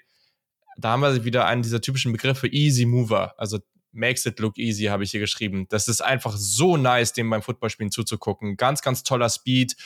da 0.76 0.90
haben 0.90 1.02
wir 1.02 1.24
wieder 1.24 1.46
einen 1.46 1.62
dieser 1.62 1.80
typischen 1.80 2.12
Begriffe 2.12 2.48
Easy 2.48 2.86
Mover. 2.86 3.34
Also 3.38 3.58
makes 3.92 4.26
it 4.26 4.38
look 4.40 4.58
easy, 4.58 4.84
habe 4.84 5.04
ich 5.04 5.12
hier 5.12 5.20
geschrieben. 5.20 5.66
Das 5.68 5.88
ist 5.88 6.00
einfach 6.00 6.34
so 6.36 6.76
nice, 6.76 7.12
dem 7.12 7.30
beim 7.30 7.42
Footballspielen 7.42 7.92
zuzugucken. 7.92 8.56
Ganz, 8.56 8.82
ganz 8.82 9.04
toller 9.04 9.28
Speed. 9.30 9.76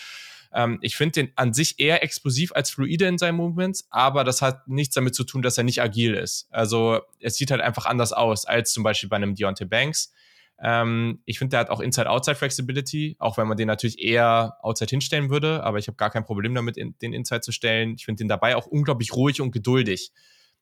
Ähm, 0.53 0.79
ich 0.81 0.97
finde 0.97 1.23
den 1.23 1.33
an 1.37 1.53
sich 1.53 1.79
eher 1.79 2.03
explosiv 2.03 2.53
als 2.53 2.71
fluide 2.71 3.07
in 3.07 3.19
seinen 3.19 3.37
Movements, 3.37 3.87
aber 3.91 4.25
das 4.25 4.43
hat 4.43 4.67
nichts 4.67 4.95
damit 4.95 5.15
zu 5.15 5.25
tun, 5.25 5.43
dass 5.43 5.59
er 5.59 5.65
nicht 5.65 5.83
agil 5.83 6.15
ist. 6.15 6.49
Also 6.51 7.01
es 7.21 7.35
sieht 7.35 7.51
halt 7.51 7.61
einfach 7.61 7.87
anders 7.87 8.13
aus 8.13 8.45
als 8.47 8.73
zum 8.73 8.83
Beispiel 8.83 9.09
bei 9.09 9.17
einem 9.17 9.35
Deontay 9.35 9.67
Banks. 9.67 10.13
Ähm, 10.61 11.21
ich 11.25 11.39
finde, 11.39 11.51
der 11.51 11.61
hat 11.61 11.71
auch 11.71 11.81
Inside-Outside-Flexibility, 11.81 13.17
auch 13.19 13.37
wenn 13.37 13.47
man 13.47 13.57
den 13.57 13.69
natürlich 13.69 14.03
eher 14.03 14.57
Outside 14.63 14.91
hinstellen 14.91 15.31
würde, 15.31 15.63
aber 15.63 15.79
ich 15.79 15.87
habe 15.87 15.97
gar 15.97 16.11
kein 16.11 16.25
Problem 16.25 16.55
damit, 16.55 16.77
in, 16.77 16.97
den 17.01 17.13
Inside 17.13 17.43
zu 17.43 17.53
stellen. 17.53 17.95
Ich 17.97 18.07
finde 18.07 18.25
den 18.25 18.29
dabei 18.29 18.57
auch 18.57 18.67
unglaublich 18.67 19.13
ruhig 19.15 19.41
und 19.41 19.53
geduldig. 19.53 20.13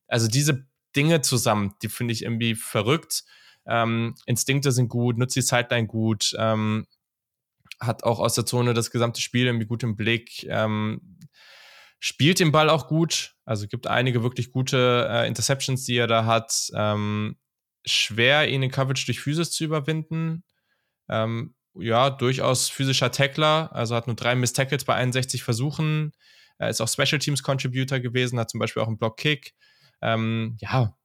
Also 0.09 0.29
diese 0.29 0.67
Dinge 0.95 1.21
zusammen, 1.21 1.75
die 1.83 1.89
finde 1.89 2.13
ich 2.13 2.23
irgendwie 2.23 2.55
verrückt. 2.55 3.25
Ähm, 3.67 4.15
Instinkte 4.27 4.73
sind 4.73 4.89
gut, 4.89 5.19
nutzt 5.19 5.37
die 5.37 5.43
Sideline 5.43 5.87
gut, 5.87 6.35
ähm, 6.39 6.87
hat 7.81 8.05
auch 8.05 8.21
aus 8.21 8.35
der 8.35 8.47
Zone 8.47 8.75
das 8.75 8.91
gesamte 8.91 9.21
Spiel 9.21 9.47
irgendwie 9.47 9.67
gut 9.67 9.83
im 9.83 9.97
Blick, 9.97 10.45
ähm, 10.49 11.19
spielt 11.99 12.39
den 12.39 12.53
Ball 12.53 12.71
auch 12.71 12.87
gut, 12.87 13.35
also 13.45 13.67
gibt 13.67 13.87
einige 13.87 14.23
wirklich 14.23 14.53
gute 14.53 15.09
äh, 15.11 15.27
Interceptions, 15.27 15.85
die 15.85 15.97
er 15.97 16.07
da 16.07 16.25
hat. 16.25 16.71
Ähm, 16.75 17.37
schwer, 17.85 18.49
ihn 18.49 18.63
in 18.63 18.71
Coverage 18.71 19.07
durch 19.07 19.21
Physis 19.21 19.51
zu 19.51 19.65
überwinden. 19.65 20.45
Ähm, 21.09 21.55
ja, 21.75 22.11
durchaus 22.11 22.69
physischer 22.69 23.11
Tackler, 23.11 23.71
also 23.73 23.95
hat 23.95 24.07
nur 24.07 24.17
drei 24.17 24.35
Miss 24.35 24.53
Tackles 24.53 24.85
bei 24.85 24.95
61 24.95 25.43
Versuchen. 25.43 26.13
Er 26.59 26.71
ist 26.71 26.81
auch 26.81 26.89
Special 26.89 27.19
Teams 27.19 27.43
Contributor 27.43 28.01
gewesen, 28.01 28.39
hat 28.39 28.51
zum 28.51 28.61
Beispiel 28.61 28.83
auch 28.83 28.89
einen 28.89 28.99
Block 28.99 29.19
Kick. 29.19 29.53
Ähm, 30.03 30.57
ja, 30.61 30.97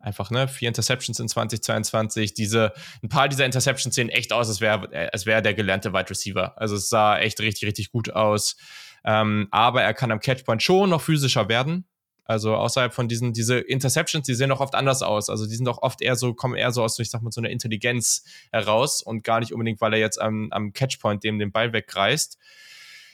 einfach, 0.00 0.30
ne, 0.30 0.48
vier 0.48 0.68
Interceptions 0.68 1.20
in 1.20 1.28
2022. 1.28 2.34
Diese, 2.34 2.72
ein 3.02 3.08
paar 3.08 3.28
dieser 3.28 3.46
Interceptions 3.46 3.94
sehen 3.94 4.08
echt 4.08 4.32
aus, 4.32 4.48
als 4.48 4.60
wäre 4.60 5.10
als 5.12 5.26
wäre 5.26 5.42
der 5.42 5.54
gelernte 5.54 5.92
Wide 5.92 6.10
Receiver. 6.10 6.58
Also 6.58 6.76
es 6.76 6.88
sah 6.88 7.18
echt 7.18 7.40
richtig, 7.40 7.66
richtig 7.66 7.92
gut 7.92 8.10
aus. 8.12 8.56
Ähm, 9.04 9.48
aber 9.50 9.82
er 9.82 9.94
kann 9.94 10.10
am 10.10 10.20
Catchpoint 10.20 10.62
schon 10.62 10.90
noch 10.90 11.00
physischer 11.00 11.48
werden. 11.48 11.86
Also 12.24 12.54
außerhalb 12.54 12.94
von 12.94 13.08
diesen, 13.08 13.32
diese 13.32 13.58
Interceptions, 13.58 14.24
die 14.24 14.34
sehen 14.34 14.52
auch 14.52 14.60
oft 14.60 14.76
anders 14.76 15.02
aus. 15.02 15.28
Also 15.28 15.46
die 15.46 15.56
sind 15.56 15.68
auch 15.68 15.82
oft 15.82 16.00
eher 16.00 16.14
so, 16.14 16.32
kommen 16.32 16.54
eher 16.54 16.70
so 16.70 16.84
aus, 16.84 16.96
ich 17.00 17.10
sag 17.10 17.22
mal, 17.22 17.32
so 17.32 17.40
einer 17.40 17.50
Intelligenz 17.50 18.24
heraus 18.52 19.02
und 19.02 19.24
gar 19.24 19.40
nicht 19.40 19.52
unbedingt, 19.52 19.80
weil 19.80 19.94
er 19.94 19.98
jetzt 19.98 20.20
am, 20.20 20.46
am 20.52 20.72
Catchpoint 20.72 21.24
dem 21.24 21.40
den 21.40 21.50
Ball 21.50 21.72
wegreißt. 21.72 22.38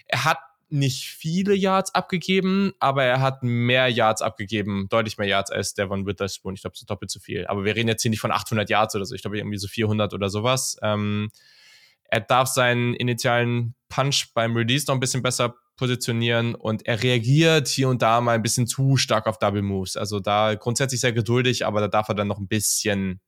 Er 0.09 0.25
hat 0.25 0.39
nicht 0.69 1.09
viele 1.09 1.55
Yards 1.55 1.95
abgegeben, 1.95 2.73
aber 2.81 3.05
er 3.05 3.21
hat 3.21 3.43
mehr 3.43 3.89
Yards 3.89 4.23
abgegeben, 4.23 4.89
deutlich 4.89 5.17
mehr 5.19 5.29
Yards 5.29 5.51
als 5.51 5.75
Devon 5.75 6.07
Witherspoon. 6.07 6.55
Ich 6.55 6.63
glaube, 6.63 6.77
so 6.77 6.87
doppelt 6.87 7.11
so 7.11 7.21
viel. 7.21 7.47
Aber 7.47 7.65
wir 7.65 7.77
reden 7.77 7.89
jetzt 7.89 8.03
hier 8.03 8.11
nicht 8.11 8.21
von 8.21 8.33
800 8.33 8.69
Yards 8.69 8.95
oder 8.97 9.05
so. 9.05 9.15
Ich 9.15 9.23
glaube, 9.23 9.39
irgendwie 9.39 9.59
so 9.59 9.69
400 9.69 10.13
oder 10.13 10.29
sowas. 10.29 10.77
Ähm, 10.83 11.31
er 12.05 12.21
darf 12.21 12.49
seinen 12.49 12.95
initialen 12.95 13.75
Punch 13.89 14.33
beim 14.35 14.57
Release 14.57 14.87
noch 14.87 14.95
ein 14.95 15.01
bisschen 15.01 15.23
besser 15.23 15.55
positionieren 15.77 16.55
und 16.55 16.87
er 16.87 17.03
reagiert 17.03 17.69
hier 17.69 17.89
und 17.89 18.03
da 18.03 18.21
mal 18.21 18.35
ein 18.35 18.43
bisschen 18.43 18.67
zu 18.67 18.97
stark 18.97 19.27
auf 19.27 19.39
Double 19.39 19.63
Moves. 19.63 19.97
Also 19.97 20.21
da 20.21 20.55
grundsätzlich 20.55 21.01
sehr 21.01 21.13
geduldig, 21.13 21.67
aber 21.67 21.81
da 21.81 21.89
darf 21.89 22.09
er 22.09 22.15
dann 22.15 22.29
noch 22.29 22.39
ein 22.39 22.49
bisschen 22.49 23.21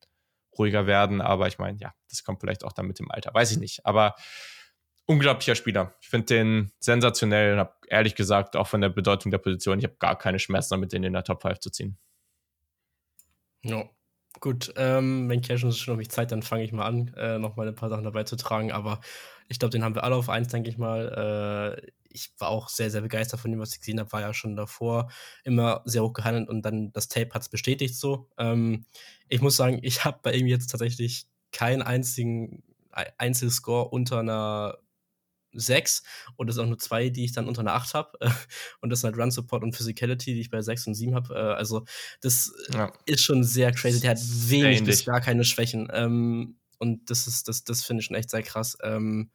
ruhiger 0.59 0.87
werden. 0.87 1.21
Aber 1.21 1.47
ich 1.47 1.59
meine, 1.59 1.79
ja, 1.79 1.93
das 2.09 2.25
kommt 2.25 2.41
vielleicht 2.41 2.65
auch 2.65 2.73
dann 2.73 2.87
mit 2.87 2.99
dem 2.99 3.11
Alter. 3.11 3.33
Weiß 3.33 3.53
ich 3.53 3.59
nicht. 3.59 3.85
Aber 3.85 4.15
unglaublicher 5.09 5.55
Spieler. 5.55 5.95
Ich 6.01 6.09
finde 6.09 6.27
den 6.27 6.73
sensationell 6.81 7.55
und 7.55 7.59
habe 7.59 7.73
ehrlich 7.89 8.15
gesagt 8.15 8.57
auch 8.57 8.67
von 8.67 8.83
der 8.83 8.91
Bedeutung 8.91 9.31
der 9.33 9.39
Position, 9.39 9.79
ich 9.79 9.85
habe 9.85 9.97
gar 9.99 10.19
keine 10.19 10.39
Schmerzen 10.39 10.75
damit, 10.75 10.93
den 10.93 11.03
in 11.03 11.15
der 11.15 11.25
Top 11.25 11.43
5 11.43 11.61
zu 11.61 11.71
ziehen. 11.71 11.99
Ja, 13.63 13.89
gut. 14.39 14.73
Ähm, 14.77 15.29
wenn 15.29 15.41
Cash 15.41 15.61
schon 15.61 15.95
noch 15.95 15.97
mich 15.97 16.11
Zeit, 16.11 16.31
dann 16.31 16.43
fange 16.43 16.63
ich 16.63 16.73
mal 16.73 16.85
an, 16.85 17.15
äh, 17.17 17.39
noch 17.39 17.57
mal 17.57 17.67
ein 17.67 17.75
paar 17.75 17.89
Sachen 17.89 18.05
dabei 18.05 18.25
zu 18.25 18.37
tragen. 18.37 18.71
Aber 18.71 19.01
ich 19.49 19.59
glaube, 19.59 19.71
den 19.73 19.83
haben 19.83 19.95
wir 19.95 20.05
alle 20.05 20.15
auf 20.15 20.29
eins, 20.29 20.49
denke 20.49 20.69
ich 20.69 20.77
mal. 20.77 21.79
Äh, 21.81 21.91
ich 22.11 22.31
war 22.39 22.51
auch 22.51 22.69
sehr, 22.69 22.91
sehr 22.91 23.01
begeistert 23.01 23.41
von 23.41 23.51
dem, 23.51 23.61
was 23.61 23.73
ich 23.73 23.81
gesehen 23.81 23.99
habe. 23.99 24.13
War 24.13 24.21
ja 24.21 24.35
schon 24.35 24.57
davor 24.57 25.11
immer 25.43 25.81
sehr 25.87 26.03
hoch 26.03 26.13
gehandelt 26.13 26.51
und 26.51 26.63
dann 26.63 26.93
das 26.93 27.09
Tape 27.09 27.31
hat 27.33 27.43
es 27.43 27.49
bestätigt 27.49 27.97
so. 27.97 28.29
Ähm, 28.37 28.85
ich 29.29 29.41
muss 29.41 29.57
sagen, 29.57 29.79
ich 29.83 30.05
habe 30.05 30.21
bei 30.23 30.35
ihm 30.35 30.47
jetzt 30.47 30.67
tatsächlich 30.67 31.27
keinen 31.51 31.81
einzigen 31.81 32.63
Einzelscore 32.93 33.89
unter 33.89 34.21
einer 34.21 34.79
6 35.53 36.03
und 36.37 36.49
es 36.49 36.57
sind 36.57 36.65
auch 36.65 36.69
nur 36.69 36.79
zwei, 36.79 37.09
die 37.09 37.25
ich 37.25 37.33
dann 37.33 37.49
unter 37.49 37.61
einer 37.61 37.75
8 37.75 37.95
habe. 37.95 38.19
und 38.81 38.91
das 38.91 39.01
sind 39.01 39.11
halt 39.11 39.21
Run 39.21 39.31
Support 39.31 39.63
und 39.63 39.75
Physicality, 39.75 40.35
die 40.35 40.41
ich 40.41 40.51
bei 40.51 40.61
6 40.61 40.89
und 40.89 40.95
7 40.95 41.15
habe. 41.15 41.35
Äh, 41.35 41.39
also, 41.39 41.85
das 42.21 42.53
ja. 42.73 42.93
ist 43.07 43.23
schon 43.23 43.45
sehr 43.45 43.73
crazy. 43.73 44.01
Der 44.01 44.11
hat 44.11 44.21
wenig 44.21 44.85
bis 44.85 45.05
gar 45.05 45.21
keine 45.21 45.45
Schwächen. 45.45 45.89
Ähm, 45.93 46.57
und 46.79 47.11
das 47.11 47.27
ist, 47.27 47.49
das, 47.49 47.65
das 47.65 47.85
finde 47.85 48.01
ich 48.01 48.07
schon 48.07 48.17
echt 48.17 48.31
sehr 48.31 48.43
krass. 48.43 48.79
Ähm, 48.83 49.31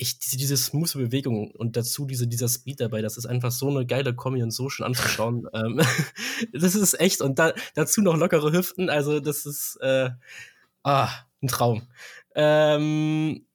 ich, 0.00 0.18
diese, 0.18 0.38
diese 0.38 0.56
smooth 0.56 0.94
Bewegung 0.94 1.50
und 1.50 1.76
dazu 1.76 2.06
diese, 2.06 2.26
dieser 2.26 2.48
Speed 2.48 2.80
dabei, 2.80 3.02
das 3.02 3.18
ist 3.18 3.26
einfach 3.26 3.50
so 3.50 3.68
eine 3.68 3.84
geile 3.84 4.14
Kombi 4.14 4.42
und 4.42 4.50
so 4.50 4.70
schön 4.70 4.86
anzuschauen. 4.86 5.46
ähm, 5.54 5.80
das 6.52 6.74
ist 6.74 6.98
echt. 6.98 7.20
Und 7.20 7.38
da, 7.38 7.52
dazu 7.74 8.00
noch 8.00 8.16
lockere 8.16 8.52
Hüften, 8.52 8.88
also 8.88 9.20
das 9.20 9.44
ist 9.44 9.76
äh, 9.82 10.10
ah, 10.82 11.10
ein 11.42 11.48
Traum. 11.48 11.82
Ähm, 12.34 13.46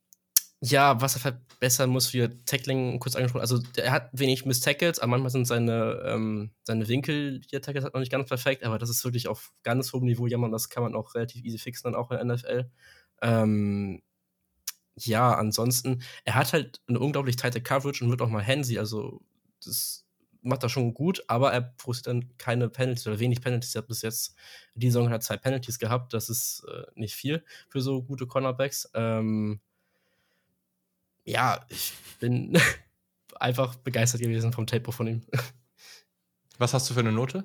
ja, 0.66 1.00
was 1.00 1.16
er 1.16 1.20
verbessern 1.20 1.90
muss 1.90 2.08
für 2.08 2.44
Tackling, 2.46 3.00
kurz 3.00 3.16
angesprochen. 3.16 3.42
Also, 3.42 3.60
er 3.78 3.92
hat 3.92 4.10
wenig 4.14 4.46
Miss-Tackles, 4.46 5.00
aber 5.00 5.12
manchmal 5.12 5.30
sind 5.30 5.46
seine, 5.46 6.02
ähm, 6.06 6.52
seine 6.64 6.88
Winkel, 6.88 7.40
die 7.40 7.56
er 7.56 7.62
tackles, 7.62 7.86
hat 7.86 7.94
noch 7.94 8.00
nicht 8.00 8.12
ganz 8.12 8.28
perfekt, 8.28 8.64
aber 8.64 8.80
das 8.80 8.90
ist 8.90 9.04
wirklich 9.04 9.28
auf 9.28 9.54
ganz 9.64 9.94
hohem 9.94 10.06
Niveau 10.06 10.28
jammern. 10.28 10.52
Das 10.52 10.70
kann 10.70 10.84
man 10.84 10.96
auch 10.96 11.14
relativ 11.16 11.44
easy 11.44 11.60
fixen, 11.60 11.92
dann 11.92 11.96
auch 11.96 12.12
in 12.12 12.28
der 12.28 12.36
NFL. 12.36 12.72
Ähm, 13.22 14.02
ja, 14.96 15.36
ansonsten, 15.36 16.02
er 16.24 16.36
hat 16.36 16.54
halt 16.54 16.82
eine 16.88 17.00
unglaublich 17.00 17.36
tighte 17.36 17.62
Coverage 17.62 18.04
und 18.04 18.10
wird 18.10 18.22
auch 18.22 18.30
mal 18.30 18.46
handsy, 18.46 18.80
also 18.80 19.22
das 19.64 20.06
macht 20.42 20.64
er 20.64 20.70
schon 20.70 20.94
gut, 20.94 21.24
aber 21.28 21.52
er 21.54 21.62
produziert 21.62 22.08
dann 22.08 22.38
keine 22.38 22.70
Penalties 22.70 23.08
oder 23.08 23.20
wenig 23.20 23.42
Penalties. 23.42 23.76
Er 23.76 23.82
hat 23.82 23.88
bis 23.88 24.04
jetzt, 24.04 24.36
die 24.76 24.88
Saison 24.88 25.10
hat 25.10 25.24
zwei 25.24 25.38
Penalties 25.38 25.80
gehabt, 25.80 26.14
das 26.14 26.30
ist 26.30 26.64
äh, 26.72 26.84
nicht 26.96 27.16
viel 27.16 27.44
für 27.68 27.82
so 27.82 28.04
gute 28.04 28.28
Cornerbacks. 28.28 28.90
Ähm, 28.94 29.60
ja, 31.26 31.66
ich 31.70 31.94
bin 32.20 32.58
einfach 33.40 33.76
begeistert 33.76 34.22
gewesen 34.22 34.54
vom 34.54 34.68
Tape 34.68 34.92
von 34.92 35.08
ihm. 35.08 35.22
Was 36.58 36.74
hast 36.74 36.90
du 36.90 36.94
für 36.94 37.02
eine 37.02 37.12
Note? 37.12 37.44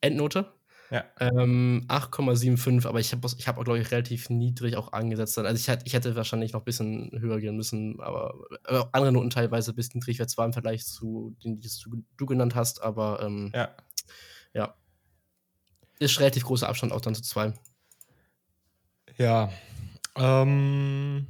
Endnote? 0.00 0.52
Ja. 0.90 1.04
Ähm, 1.18 1.84
8,75, 1.88 2.86
aber 2.86 3.00
ich 3.00 3.10
habe 3.12 3.28
ich 3.36 3.48
hab 3.48 3.58
auch, 3.58 3.64
glaube 3.64 3.80
ich, 3.80 3.90
relativ 3.90 4.30
niedrig 4.30 4.76
auch 4.76 4.92
angesetzt. 4.92 5.36
Also 5.38 5.72
ich, 5.72 5.78
ich 5.84 5.94
hätte 5.94 6.14
wahrscheinlich 6.14 6.52
noch 6.52 6.60
ein 6.60 6.64
bisschen 6.64 7.10
höher 7.18 7.40
gehen 7.40 7.56
müssen, 7.56 8.00
aber 8.00 8.34
äh, 8.66 8.84
andere 8.92 9.10
Noten 9.12 9.30
teilweise 9.30 9.72
ein 9.72 9.74
bisschen 9.74 9.98
niedrig, 9.98 10.24
zwar 10.28 10.46
im 10.46 10.52
Vergleich 10.52 10.86
zu 10.86 11.36
denen, 11.42 11.60
die 11.60 11.68
du, 11.84 12.04
du 12.16 12.26
genannt 12.26 12.54
hast, 12.54 12.82
aber 12.82 13.20
ähm, 13.22 13.50
ja. 13.52 13.74
ja. 14.54 14.74
Ist 15.98 16.20
relativ 16.20 16.44
großer 16.44 16.68
Abstand 16.68 16.92
auch 16.92 17.00
dann 17.00 17.14
zu 17.14 17.22
zwei. 17.22 17.52
Ja. 19.18 19.50
Ähm, 20.14 21.26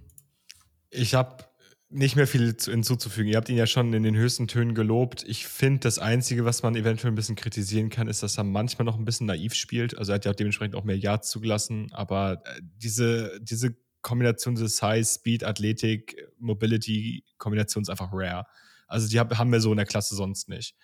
ich 0.96 1.14
habe 1.14 1.44
nicht 1.88 2.16
mehr 2.16 2.26
viel 2.26 2.54
hinzuzufügen. 2.58 3.30
Ihr 3.30 3.36
habt 3.36 3.48
ihn 3.48 3.56
ja 3.56 3.66
schon 3.66 3.92
in 3.92 4.02
den 4.02 4.16
höchsten 4.16 4.48
Tönen 4.48 4.74
gelobt. 4.74 5.24
Ich 5.26 5.46
finde, 5.46 5.80
das 5.80 5.98
Einzige, 5.98 6.44
was 6.44 6.62
man 6.62 6.74
eventuell 6.74 7.12
ein 7.12 7.14
bisschen 7.14 7.36
kritisieren 7.36 7.90
kann, 7.90 8.08
ist, 8.08 8.22
dass 8.22 8.38
er 8.38 8.44
manchmal 8.44 8.84
noch 8.84 8.98
ein 8.98 9.04
bisschen 9.04 9.26
naiv 9.26 9.54
spielt. 9.54 9.96
Also 9.96 10.12
er 10.12 10.16
hat 10.16 10.24
ja 10.24 10.32
dementsprechend 10.32 10.74
auch 10.74 10.84
mehr 10.84 10.98
Yards 10.98 11.30
zugelassen. 11.30 11.92
Aber 11.92 12.42
äh, 12.44 12.60
diese, 12.62 13.38
diese 13.40 13.76
Kombination 14.02 14.56
des 14.56 14.78
Size, 14.78 15.04
Speed, 15.04 15.44
Athletik, 15.44 16.16
Mobility, 16.38 17.24
Kombination 17.38 17.82
ist 17.82 17.88
einfach 17.88 18.10
rare. 18.12 18.46
Also 18.88 19.08
die 19.08 19.20
haben 19.20 19.52
wir 19.52 19.60
so 19.60 19.70
in 19.70 19.76
der 19.76 19.86
Klasse 19.86 20.16
sonst 20.16 20.48
nicht. 20.48 20.74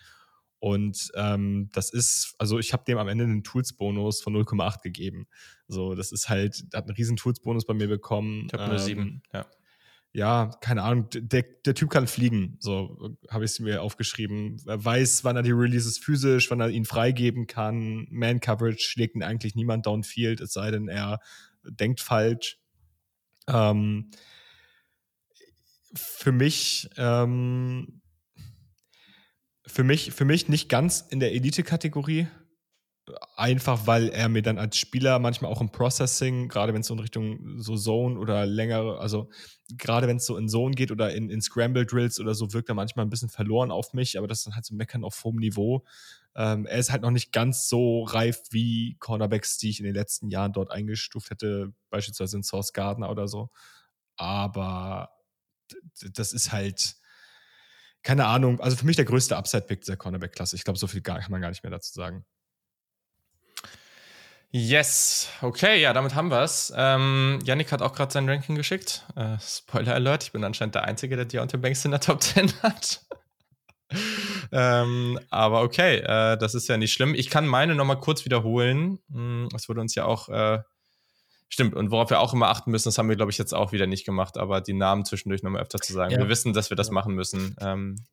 Und 0.60 1.10
ähm, 1.16 1.68
das 1.72 1.92
ist, 1.92 2.36
also 2.38 2.60
ich 2.60 2.72
habe 2.72 2.84
dem 2.84 2.98
am 2.98 3.08
Ende 3.08 3.24
einen 3.24 3.42
Tools-Bonus 3.42 4.22
von 4.22 4.36
0,8 4.36 4.82
gegeben. 4.82 5.26
So, 5.66 5.96
das 5.96 6.12
ist 6.12 6.28
halt, 6.28 6.64
hat 6.72 6.84
einen 6.84 6.94
riesen 6.94 7.16
Tools-Bonus 7.16 7.66
bei 7.66 7.74
mir 7.74 7.88
bekommen. 7.88 8.46
Ich 8.46 8.52
habe 8.52 8.64
eine 8.64 8.74
ähm, 8.74 8.78
7, 8.78 9.22
ja 9.32 9.44
ja, 10.14 10.50
keine 10.60 10.82
Ahnung, 10.82 11.08
der, 11.10 11.42
der 11.64 11.74
Typ 11.74 11.88
kann 11.88 12.06
fliegen, 12.06 12.56
so 12.60 13.16
habe 13.30 13.44
ich 13.44 13.52
es 13.52 13.60
mir 13.60 13.80
aufgeschrieben. 13.80 14.62
Er 14.66 14.84
weiß, 14.84 15.24
wann 15.24 15.36
er 15.36 15.42
die 15.42 15.52
Releases 15.52 15.98
physisch, 15.98 16.50
wann 16.50 16.60
er 16.60 16.68
ihn 16.68 16.84
freigeben 16.84 17.46
kann. 17.46 18.06
Man-Coverage 18.10 18.80
schlägt 18.80 19.14
ihn 19.14 19.22
eigentlich 19.22 19.54
niemand 19.54 19.86
downfield, 19.86 20.40
es 20.40 20.52
sei 20.52 20.70
denn, 20.70 20.88
er 20.88 21.20
denkt 21.64 22.00
falsch. 22.00 22.58
Ähm, 23.48 24.10
für 25.94 26.32
mich, 26.32 26.90
ähm, 26.98 28.02
für 29.66 29.84
mich, 29.84 30.12
für 30.12 30.26
mich 30.26 30.48
nicht 30.48 30.68
ganz 30.68 31.00
in 31.00 31.20
der 31.20 31.32
Elite-Kategorie, 31.32 32.26
einfach 33.36 33.86
weil 33.86 34.08
er 34.10 34.28
mir 34.28 34.42
dann 34.42 34.58
als 34.58 34.76
Spieler 34.76 35.18
manchmal 35.18 35.50
auch 35.50 35.60
im 35.60 35.72
Processing, 35.72 36.48
gerade 36.48 36.72
wenn 36.72 36.82
es 36.82 36.86
so 36.86 36.94
in 36.94 37.00
Richtung 37.00 37.58
so 37.58 37.76
Zone 37.76 38.18
oder 38.18 38.46
längere, 38.46 38.98
also 39.00 39.28
gerade 39.76 40.06
wenn 40.06 40.18
es 40.18 40.26
so 40.26 40.36
in 40.36 40.48
Zone 40.48 40.74
geht 40.74 40.92
oder 40.92 41.12
in, 41.12 41.28
in 41.28 41.42
Scramble 41.42 41.84
Drills 41.84 42.20
oder 42.20 42.34
so, 42.34 42.52
wirkt 42.52 42.68
er 42.68 42.74
manchmal 42.74 43.04
ein 43.04 43.10
bisschen 43.10 43.28
verloren 43.28 43.70
auf 43.70 43.92
mich, 43.92 44.18
aber 44.18 44.28
das 44.28 44.38
ist 44.38 44.46
dann 44.46 44.54
halt 44.54 44.64
so 44.64 44.74
Meckern 44.74 45.04
auf 45.04 45.22
hohem 45.24 45.36
Niveau. 45.36 45.84
Ähm, 46.36 46.64
er 46.66 46.78
ist 46.78 46.92
halt 46.92 47.02
noch 47.02 47.10
nicht 47.10 47.32
ganz 47.32 47.68
so 47.68 48.04
reif 48.04 48.40
wie 48.50 48.96
Cornerbacks, 49.00 49.58
die 49.58 49.70
ich 49.70 49.80
in 49.80 49.84
den 49.84 49.94
letzten 49.94 50.30
Jahren 50.30 50.52
dort 50.52 50.70
eingestuft 50.70 51.30
hätte, 51.30 51.72
beispielsweise 51.90 52.36
in 52.36 52.42
Source 52.44 52.72
Gardner 52.72 53.10
oder 53.10 53.26
so. 53.26 53.50
Aber 54.16 55.10
das 56.14 56.32
ist 56.32 56.52
halt, 56.52 56.96
keine 58.02 58.26
Ahnung, 58.26 58.60
also 58.60 58.76
für 58.76 58.86
mich 58.86 58.96
der 58.96 59.04
größte 59.04 59.36
Upside-Pick 59.36 59.80
dieser 59.80 59.96
Cornerback-Klasse. 59.96 60.56
Ich 60.56 60.64
glaube, 60.64 60.78
so 60.78 60.86
viel 60.86 61.02
kann 61.02 61.22
man 61.30 61.40
gar 61.40 61.50
nicht 61.50 61.62
mehr 61.64 61.70
dazu 61.70 61.92
sagen. 61.92 62.24
Yes, 64.54 65.30
okay, 65.40 65.80
ja, 65.80 65.94
damit 65.94 66.14
haben 66.14 66.30
wir 66.30 66.42
es. 66.42 66.70
Ähm, 66.76 67.38
Yannick 67.42 67.72
hat 67.72 67.80
auch 67.80 67.94
gerade 67.94 68.12
sein 68.12 68.28
Ranking 68.28 68.54
geschickt. 68.54 69.06
Äh, 69.16 69.38
Spoiler 69.40 69.94
Alert, 69.94 70.24
ich 70.24 70.32
bin 70.32 70.44
anscheinend 70.44 70.74
der 70.74 70.84
Einzige, 70.84 71.16
der 71.16 71.24
Deontay 71.24 71.56
Banks 71.56 71.86
in 71.86 71.90
der 71.90 72.00
Top 72.00 72.22
10 72.22 72.52
hat. 72.62 73.00
ähm, 74.52 75.18
aber 75.30 75.62
okay, 75.62 76.00
äh, 76.00 76.36
das 76.36 76.54
ist 76.54 76.68
ja 76.68 76.76
nicht 76.76 76.92
schlimm. 76.92 77.14
Ich 77.14 77.30
kann 77.30 77.46
meine 77.46 77.74
nochmal 77.74 77.98
kurz 77.98 78.26
wiederholen. 78.26 78.98
Hm, 79.10 79.48
das 79.52 79.70
wurde 79.70 79.80
uns 79.80 79.94
ja 79.94 80.04
auch 80.04 80.28
äh, 80.28 80.58
Stimmt, 81.52 81.74
und 81.74 81.90
worauf 81.90 82.08
wir 82.08 82.18
auch 82.20 82.32
immer 82.32 82.48
achten 82.48 82.70
müssen, 82.70 82.88
das 82.88 82.96
haben 82.96 83.10
wir, 83.10 83.16
glaube 83.16 83.30
ich, 83.30 83.36
jetzt 83.36 83.52
auch 83.52 83.72
wieder 83.72 83.86
nicht 83.86 84.06
gemacht, 84.06 84.38
aber 84.38 84.62
die 84.62 84.72
Namen 84.72 85.04
zwischendurch 85.04 85.42
nochmal 85.42 85.60
öfter 85.60 85.78
zu 85.78 85.92
sagen. 85.92 86.12
Ja. 86.12 86.18
Wir 86.18 86.30
wissen, 86.30 86.54
dass 86.54 86.70
wir 86.70 86.78
das 86.78 86.90
machen 86.90 87.14
müssen. 87.14 87.54
Ähm, 87.60 88.06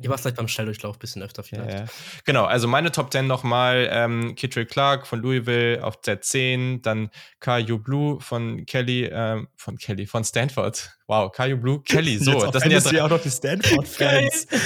Ihr 0.00 0.10
macht 0.10 0.20
vielleicht 0.20 0.36
beim 0.36 0.48
Schnelldurchlauf 0.48 0.96
ein 0.96 0.98
bisschen 0.98 1.22
öfter 1.22 1.42
vielleicht. 1.42 1.78
Ja, 1.78 1.84
genau, 2.24 2.44
also 2.44 2.68
meine 2.68 2.92
Top 2.92 3.12
10 3.12 3.26
nochmal, 3.26 3.88
ähm, 3.90 4.34
Kittrell 4.34 4.66
Clark 4.66 5.06
von 5.06 5.20
Louisville 5.20 5.82
auf 5.82 6.00
Z10, 6.00 6.82
dann 6.82 7.10
Caillou 7.40 7.78
Blue 7.78 8.20
von 8.20 8.64
Kelly, 8.66 9.08
ähm, 9.12 9.48
von 9.56 9.76
Kelly, 9.78 10.06
von 10.06 10.24
Stanford. 10.24 10.96
Wow, 11.06 11.32
Caillou 11.32 11.58
Blue, 11.58 11.82
Kelly, 11.82 12.18
so. 12.20 12.50
das 12.50 12.62
sind 12.62 12.72
jetzt 12.72 12.90
ja 12.92 13.04
auch 13.04 13.10
noch 13.10 13.22
die 13.22 13.30
Stanford-Fans. 13.30 14.46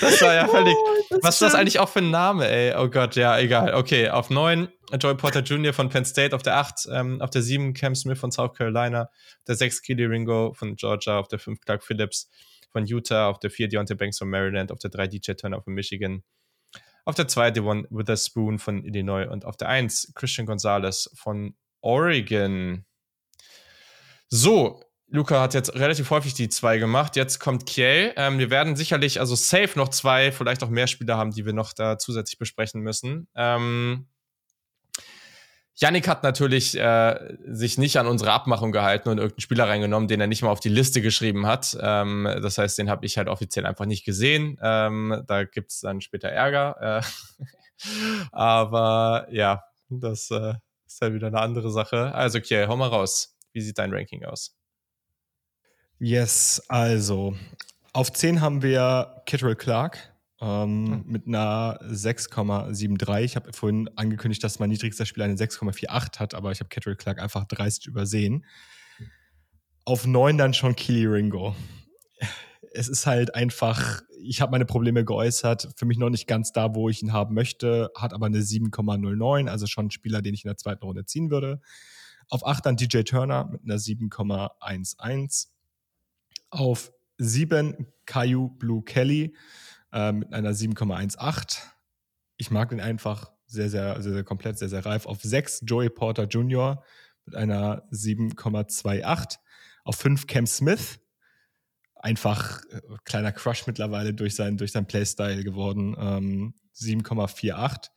Das 0.00 0.22
war 0.22 0.34
ja 0.34 0.46
völlig. 0.46 0.74
Oh, 0.76 1.18
was 1.22 1.36
ist 1.36 1.42
das 1.42 1.54
eigentlich 1.54 1.78
auch 1.78 1.88
für 1.88 2.00
ein 2.00 2.10
Name, 2.10 2.48
ey? 2.48 2.74
Oh 2.76 2.88
Gott, 2.88 3.16
ja, 3.16 3.38
egal. 3.38 3.74
Okay, 3.74 4.08
auf 4.08 4.30
9 4.30 4.68
Joy 5.00 5.14
Porter 5.14 5.40
Jr. 5.40 5.72
von 5.72 5.88
Penn 5.88 6.04
State, 6.04 6.34
auf 6.34 6.42
der 6.42 6.56
8, 6.56 6.88
ähm, 6.92 7.20
auf 7.20 7.30
der 7.30 7.42
7 7.42 7.74
Cam 7.74 7.94
Smith 7.94 8.18
von 8.18 8.30
South 8.30 8.54
Carolina, 8.54 9.02
auf 9.02 9.44
der 9.46 9.56
6 9.56 9.82
Kelly 9.82 10.04
Ringo 10.04 10.52
von 10.54 10.76
Georgia, 10.76 11.18
auf 11.18 11.28
der 11.28 11.38
5 11.38 11.60
Clark 11.60 11.84
Phillips 11.84 12.30
von 12.70 12.86
Utah, 12.86 13.28
auf 13.28 13.38
der 13.38 13.50
4 13.50 13.68
Deontay 13.68 13.94
Banks 13.94 14.18
von 14.18 14.28
Maryland, 14.28 14.72
auf 14.72 14.78
der 14.78 14.90
3 14.90 15.08
DJ 15.08 15.32
Turner 15.32 15.62
von 15.62 15.74
Michigan, 15.74 16.22
auf 17.04 17.14
der 17.14 17.28
2 17.28 17.52
Devon 17.52 17.86
Witherspoon 17.90 18.58
von 18.58 18.84
Illinois 18.84 19.26
und 19.26 19.44
auf 19.44 19.56
der 19.56 19.68
1 19.68 20.12
Christian 20.14 20.46
Gonzalez 20.46 21.10
von 21.14 21.56
Oregon. 21.80 22.84
So, 24.28 24.82
Luca 25.10 25.40
hat 25.40 25.54
jetzt 25.54 25.74
relativ 25.74 26.10
häufig 26.10 26.34
die 26.34 26.50
zwei 26.50 26.76
gemacht. 26.76 27.16
Jetzt 27.16 27.38
kommt 27.38 27.64
Kiel. 27.64 28.12
Ähm, 28.16 28.38
wir 28.38 28.50
werden 28.50 28.76
sicherlich, 28.76 29.20
also 29.20 29.34
safe 29.34 29.70
noch 29.76 29.88
zwei, 29.88 30.32
vielleicht 30.32 30.62
auch 30.62 30.68
mehr 30.68 30.86
Spieler 30.86 31.16
haben, 31.16 31.30
die 31.30 31.46
wir 31.46 31.54
noch 31.54 31.72
da 31.72 31.98
zusätzlich 31.98 32.38
besprechen 32.38 32.82
müssen. 32.82 33.26
Ähm, 33.34 34.06
Yannick 35.80 36.08
hat 36.08 36.24
natürlich 36.24 36.76
äh, 36.76 37.36
sich 37.46 37.78
nicht 37.78 37.98
an 37.98 38.08
unsere 38.08 38.32
Abmachung 38.32 38.72
gehalten 38.72 39.10
und 39.10 39.18
irgendeinen 39.18 39.40
Spieler 39.40 39.68
reingenommen, 39.68 40.08
den 40.08 40.20
er 40.20 40.26
nicht 40.26 40.42
mal 40.42 40.50
auf 40.50 40.58
die 40.58 40.68
Liste 40.68 41.00
geschrieben 41.00 41.46
hat. 41.46 41.78
Ähm, 41.80 42.28
das 42.42 42.58
heißt, 42.58 42.78
den 42.78 42.90
habe 42.90 43.06
ich 43.06 43.16
halt 43.16 43.28
offiziell 43.28 43.64
einfach 43.64 43.86
nicht 43.86 44.04
gesehen. 44.04 44.58
Ähm, 44.60 45.22
da 45.28 45.44
gibt's 45.44 45.80
dann 45.80 46.00
später 46.00 46.28
Ärger. 46.30 47.02
Äh, 47.02 47.44
aber 48.32 49.28
ja, 49.30 49.62
das 49.88 50.32
äh, 50.32 50.54
ist 50.84 51.00
halt 51.00 51.14
wieder 51.14 51.28
eine 51.28 51.40
andere 51.40 51.70
Sache. 51.70 52.12
Also, 52.12 52.40
Kiel, 52.40 52.66
hau 52.66 52.76
mal 52.76 52.88
raus. 52.88 53.36
Wie 53.52 53.60
sieht 53.60 53.78
dein 53.78 53.92
Ranking 53.92 54.24
aus? 54.24 54.56
Yes, 56.00 56.62
also 56.68 57.36
auf 57.92 58.12
10 58.12 58.40
haben 58.40 58.62
wir 58.62 59.22
Kittrell 59.26 59.56
Clark 59.56 60.12
ähm, 60.40 60.84
mhm. 60.84 61.04
mit 61.06 61.26
einer 61.26 61.80
6,73. 61.82 63.20
Ich 63.20 63.36
habe 63.36 63.52
vorhin 63.52 63.90
angekündigt, 63.96 64.42
dass 64.44 64.58
mein 64.58 64.70
niedrigster 64.70 65.06
Spieler 65.06 65.24
eine 65.24 65.34
6,48 65.34 66.18
hat, 66.18 66.34
aber 66.34 66.52
ich 66.52 66.60
habe 66.60 66.68
Kittrell 66.68 66.96
Clark 66.96 67.20
einfach 67.20 67.44
dreist 67.44 67.86
übersehen. 67.86 68.44
Auf 69.84 70.06
9 70.06 70.38
dann 70.38 70.54
schon 70.54 70.76
Kili 70.76 71.06
Ringo. 71.06 71.56
Es 72.72 72.88
ist 72.88 73.06
halt 73.06 73.34
einfach, 73.34 74.02
ich 74.20 74.40
habe 74.40 74.52
meine 74.52 74.66
Probleme 74.66 75.04
geäußert, 75.04 75.70
für 75.76 75.86
mich 75.86 75.98
noch 75.98 76.10
nicht 76.10 76.26
ganz 76.26 76.52
da, 76.52 76.74
wo 76.74 76.88
ich 76.88 77.02
ihn 77.02 77.12
haben 77.12 77.34
möchte, 77.34 77.90
hat 77.96 78.12
aber 78.12 78.26
eine 78.26 78.40
7,09, 78.40 79.48
also 79.48 79.66
schon 79.66 79.86
ein 79.86 79.90
Spieler, 79.90 80.20
den 80.20 80.34
ich 80.34 80.44
in 80.44 80.48
der 80.48 80.58
zweiten 80.58 80.84
Runde 80.84 81.06
ziehen 81.06 81.30
würde. 81.30 81.60
Auf 82.28 82.46
8 82.46 82.66
dann 82.66 82.76
DJ 82.76 83.02
Turner 83.02 83.48
mit 83.50 83.62
einer 83.64 83.76
7,11 83.76 85.46
auf 86.50 86.92
7 87.16 87.86
Caillou 88.06 88.50
Blue 88.50 88.82
Kelly 88.84 89.34
äh, 89.92 90.12
mit 90.12 90.32
einer 90.32 90.52
7,18. 90.52 91.58
Ich 92.36 92.50
mag 92.50 92.70
den 92.70 92.80
einfach 92.80 93.32
sehr, 93.46 93.70
sehr, 93.70 94.00
sehr, 94.02 94.12
sehr 94.12 94.24
komplett, 94.24 94.58
sehr, 94.58 94.68
sehr 94.68 94.84
reif. 94.84 95.06
Auf 95.06 95.22
6 95.22 95.62
Joey 95.66 95.88
Porter 95.88 96.24
Jr. 96.24 96.82
mit 97.24 97.34
einer 97.34 97.82
7,28. 97.90 99.38
Auf 99.84 99.96
5 99.96 100.26
Cam 100.26 100.46
Smith. 100.46 101.00
Einfach 101.94 102.62
äh, 102.70 102.80
kleiner 103.04 103.32
Crush 103.32 103.66
mittlerweile 103.66 104.14
durch, 104.14 104.34
sein, 104.34 104.56
durch 104.56 104.72
seinen 104.72 104.86
Playstyle 104.86 105.42
geworden. 105.42 105.96
Ähm, 105.98 106.54
7,48. 106.76 107.88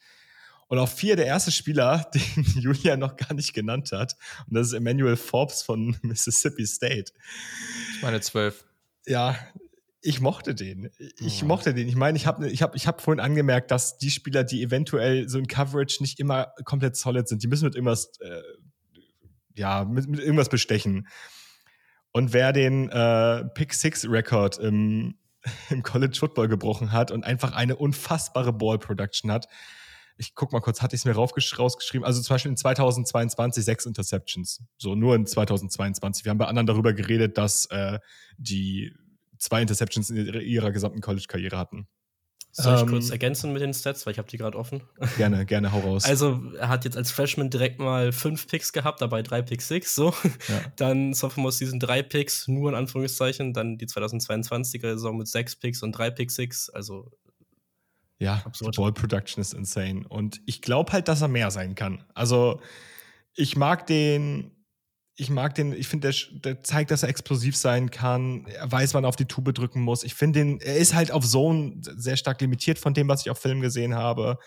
Und 0.72 0.80
auf 0.80 0.94
vier 0.94 1.18
der 1.18 1.26
erste 1.26 1.52
Spieler, 1.52 2.10
den 2.14 2.46
Julia 2.62 2.96
noch 2.96 3.18
gar 3.18 3.34
nicht 3.34 3.54
genannt 3.54 3.92
hat. 3.92 4.16
Und 4.48 4.56
das 4.56 4.68
ist 4.68 4.74
Emmanuel 4.74 5.18
Forbes 5.18 5.64
von 5.64 5.98
Mississippi 6.02 6.66
State. 6.66 7.12
Ich 7.96 8.02
meine 8.02 8.22
zwölf. 8.22 8.64
Ja, 9.06 9.36
ich 10.02 10.20
mochte 10.20 10.56
den. 10.56 10.90
Ich 11.20 11.44
oh. 11.44 11.46
mochte 11.46 11.74
den. 11.74 11.88
Ich 11.88 11.96
meine, 11.96 12.18
ich 12.18 12.26
habe 12.26 12.50
ich 12.50 12.62
hab, 12.62 12.76
ich 12.76 12.88
hab 12.88 13.02
vorhin 13.02 13.20
angemerkt, 13.20 13.72
dass 13.72 13.98
die 13.98 14.10
Spieler, 14.10 14.44
die 14.44 14.64
eventuell 14.64 15.30
so 15.30 15.38
in 15.38 15.48
Coverage 15.48 16.02
nicht 16.02 16.20
immer 16.20 16.54
komplett 16.66 16.96
solid 16.96 17.28
sind, 17.28 17.44
die 17.44 17.48
müssen 17.48 17.66
mit 17.66 17.76
irgendwas, 17.76 18.12
äh, 18.20 18.42
ja, 19.56 19.86
mit, 19.86 20.08
mit 20.08 20.20
irgendwas 20.20 20.50
bestechen. 20.50 21.08
Und 22.12 22.34
wer 22.34 22.52
den 22.52 22.90
äh, 22.90 23.46
Pick 23.54 23.74
Six 23.74 24.10
Record 24.10 24.58
im, 24.58 25.16
im 25.70 25.84
College 25.84 26.18
Football 26.18 26.48
gebrochen 26.48 26.92
hat 26.92 27.12
und 27.12 27.24
einfach 27.24 27.54
eine 27.54 27.76
unfassbare 27.76 28.54
Ball 28.54 28.80
Production 28.80 29.32
hat, 29.32 29.48
ich 30.18 30.36
guck 30.36 30.52
mal 30.52 30.60
kurz, 30.60 30.82
hatte 30.82 30.96
ich 30.96 31.02
es 31.02 31.06
mir 31.06 31.14
rausgeschrieben, 31.14 32.06
also 32.06 32.22
zum 32.22 32.36
Beispiel 32.36 32.52
in 32.52 32.58
2022 32.58 33.64
sechs 33.64 33.86
Interceptions. 33.86 34.64
So 34.78 34.94
nur 34.94 35.16
in 35.16 35.26
2022. 35.26 36.26
Wir 36.26 36.30
haben 36.30 36.38
bei 36.38 36.46
anderen 36.46 36.68
darüber 36.68 36.94
geredet, 36.94 37.38
dass 37.38 37.66
äh, 37.68 37.98
die 38.38 38.94
zwei 39.42 39.62
Interceptions 39.62 40.10
in 40.10 40.34
ihrer 40.42 40.72
gesamten 40.72 41.02
College-Karriere 41.02 41.58
hatten. 41.58 41.88
Soll 42.54 42.76
ich 42.76 42.82
ähm, 42.82 42.90
kurz 42.90 43.10
ergänzen 43.10 43.54
mit 43.54 43.62
den 43.62 43.74
Stats, 43.74 44.06
weil 44.06 44.12
ich 44.12 44.18
habe 44.20 44.28
die 44.30 44.38
gerade 44.38 44.58
offen. 44.58 44.84
Gerne, 45.18 45.46
gerne, 45.46 45.72
hau 45.72 45.80
raus. 45.80 46.04
Also, 46.04 46.42
er 46.60 46.68
hat 46.68 46.84
jetzt 46.84 46.98
als 46.98 47.10
Freshman 47.10 47.50
direkt 47.50 47.80
mal 47.80 48.12
fünf 48.12 48.46
Picks 48.48 48.74
gehabt, 48.74 49.02
dabei 49.02 49.22
drei 49.22 49.42
Picks 49.42 49.70
six, 49.70 49.96
so. 49.96 50.14
Ja. 50.50 50.62
Dann 50.76 51.14
Sophomore 51.14 51.54
Season 51.54 51.80
drei 51.80 52.04
Picks, 52.04 52.50
nur 52.50 52.70
in 52.70 52.76
Anführungszeichen. 52.76 53.54
Dann 53.54 53.78
die 53.78 53.88
2022er 53.88 54.94
Saison 54.94 55.18
mit 55.18 55.30
sechs 55.30 55.56
Picks 55.56 55.82
und 55.82 55.94
drei 55.94 56.12
Pick 56.12 56.30
six, 56.30 56.70
also. 56.70 57.10
Ja, 58.20 58.42
absurd. 58.46 58.76
Ball 58.76 58.92
Production 58.92 59.40
ist 59.42 59.54
insane. 59.54 60.06
Und 60.10 60.42
ich 60.46 60.62
glaube 60.62 60.92
halt, 60.92 61.08
dass 61.08 61.22
er 61.22 61.30
mehr 61.30 61.52
sein 61.52 61.76
kann. 61.76 62.04
Also, 62.14 62.60
ich 63.34 63.56
mag 63.56 63.88
den 63.88 64.52
ich 65.16 65.30
mag 65.30 65.54
den, 65.56 65.74
ich 65.74 65.88
finde, 65.88 66.10
der, 66.10 66.40
der, 66.40 66.64
zeigt, 66.64 66.92
dass 66.92 67.04
er 67.04 67.10
explosiv 67.10 67.56
sein 67.56 67.92
kann. 67.92 68.46
Er 68.48 68.72
weiß, 68.72 68.94
wann 68.94 69.04
er 69.04 69.10
auf 69.10 69.16
die 69.16 69.26
Tube 69.26 69.54
drücken 69.54 69.82
muss. 69.82 70.04
Ich 70.04 70.16
finde 70.16 70.40
den, 70.40 70.60
er 70.62 70.78
ist 70.78 70.94
halt 70.94 71.12
auf 71.12 71.26
Zone 71.26 71.74
sehr 71.80 72.18
stark 72.18 72.42
limitiert 72.42 72.80
von 72.80 72.94
dem, 72.94 73.08
was 73.08 73.22
ich 73.22 73.30
auf 73.30 73.38
Film 73.38 73.62
gesehen 73.62 73.96
habe. 73.96 74.40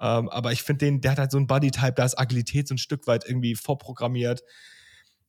Ähm, 0.00 0.28
aber 0.28 0.52
ich 0.52 0.62
finde 0.62 0.86
den, 0.86 1.00
der 1.00 1.12
hat 1.12 1.18
halt 1.18 1.30
so 1.30 1.38
ein 1.38 1.46
Bodytype, 1.46 1.94
da 1.94 2.04
ist 2.04 2.18
Agilität 2.18 2.68
so 2.68 2.74
ein 2.74 2.78
Stück 2.78 3.06
weit 3.06 3.24
irgendwie 3.26 3.54
vorprogrammiert 3.54 4.42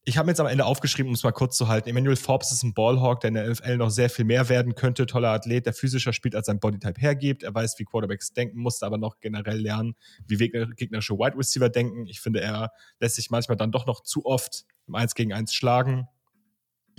ich 0.08 0.18
habe 0.18 0.26
mir 0.26 0.32
jetzt 0.32 0.40
am 0.40 0.48
Ende 0.48 0.64
aufgeschrieben, 0.64 1.10
um 1.10 1.16
es 1.16 1.24
mal 1.24 1.34
kurz 1.34 1.58
zu 1.58 1.68
halten. 1.68 1.90
Emmanuel 1.90 2.16
Forbes 2.16 2.54
ist 2.54 2.64
ein 2.64 2.74
Ballhawk, 2.74 3.20
der 3.20 3.28
in 3.28 3.34
der 3.34 3.50
NFL 3.50 3.76
noch 3.76 3.90
sehr 3.90 4.10
viel 4.10 4.24
mehr 4.24 4.48
werden 4.48 4.74
könnte. 4.74 5.06
Toller 5.06 5.32
Athlet, 5.32 5.66
der 5.66 5.74
physischer 5.74 6.14
spielt, 6.14 6.34
als 6.34 6.46
sein 6.46 6.62
Bodytype 6.62 7.02
hergibt. 7.02 7.44
Er 7.44 7.54
weiß, 7.54 7.78
wie 7.78 7.84
Quarterbacks 7.84 8.32
denken, 8.32 8.58
musste 8.58 8.86
aber 8.86 8.98
noch 8.98 9.20
generell 9.20 9.60
lernen, 9.60 9.96
wie 10.26 10.38
gegnerische 10.38 11.16
Wide 11.16 11.38
Receiver 11.38 11.68
denken. 11.68 12.08
Ich 12.08 12.22
finde, 12.22 12.40
er 12.40 12.72
lässt 13.02 13.18
sich 13.18 13.30
manchmal 13.32 13.58
dann 13.58 13.74
doch 13.74 13.86
noch 13.86 14.02
zu 14.02 14.26
oft 14.26 14.64
im 14.88 14.96
1 14.96 15.14
gegen 15.14 15.34
1 15.34 15.54
schlagen. 15.54 16.08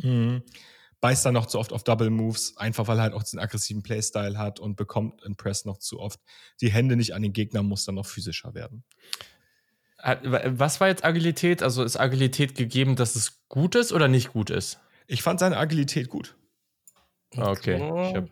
Mhm. 0.03 0.43
Beißt 1.01 1.25
dann 1.25 1.33
noch 1.33 1.47
zu 1.47 1.59
oft 1.59 1.73
auf 1.73 1.85
Double 1.85 2.11
Moves, 2.11 2.59
einfach 2.59 2.89
weil 2.89 2.99
er 2.99 3.05
halt 3.05 3.15
auch 3.15 3.23
diesen 3.23 3.39
aggressiven 3.39 3.83
Playstyle 3.83 4.37
hat 4.37 4.61
und 4.61 4.77
bekommt 4.77 5.23
in 5.25 5.35
Press 5.35 5.65
noch 5.65 5.79
zu 5.79 5.99
oft 5.99 6.21
die 6.61 6.71
Hände 6.71 6.95
nicht 6.95 7.15
an 7.15 7.23
den 7.23 7.33
Gegner, 7.33 7.63
muss 7.63 7.87
dann 7.87 7.95
noch 7.95 8.05
physischer 8.05 8.53
werden. 8.53 8.85
Was 10.03 10.81
war 10.81 10.89
jetzt 10.89 11.05
Agilität? 11.05 11.63
Also 11.63 11.83
ist 11.83 11.99
Agilität 11.99 12.55
gegeben, 12.55 12.97
dass 12.97 13.17
es 13.17 13.43
gut 13.49 13.75
ist 13.75 13.93
oder 13.93 14.09
nicht 14.09 14.33
gut 14.33 14.51
ist? 14.51 14.81
Ich 15.07 15.23
fand 15.23 15.41
seine 15.41 15.57
Agilität 15.57 16.09
gut. 16.09 16.37
Okay, 17.37 17.77
ich 17.77 18.15
habe 18.15 18.29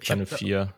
ich 0.00 0.10
hab 0.10 0.16
eine 0.16 0.26
4. 0.26 0.74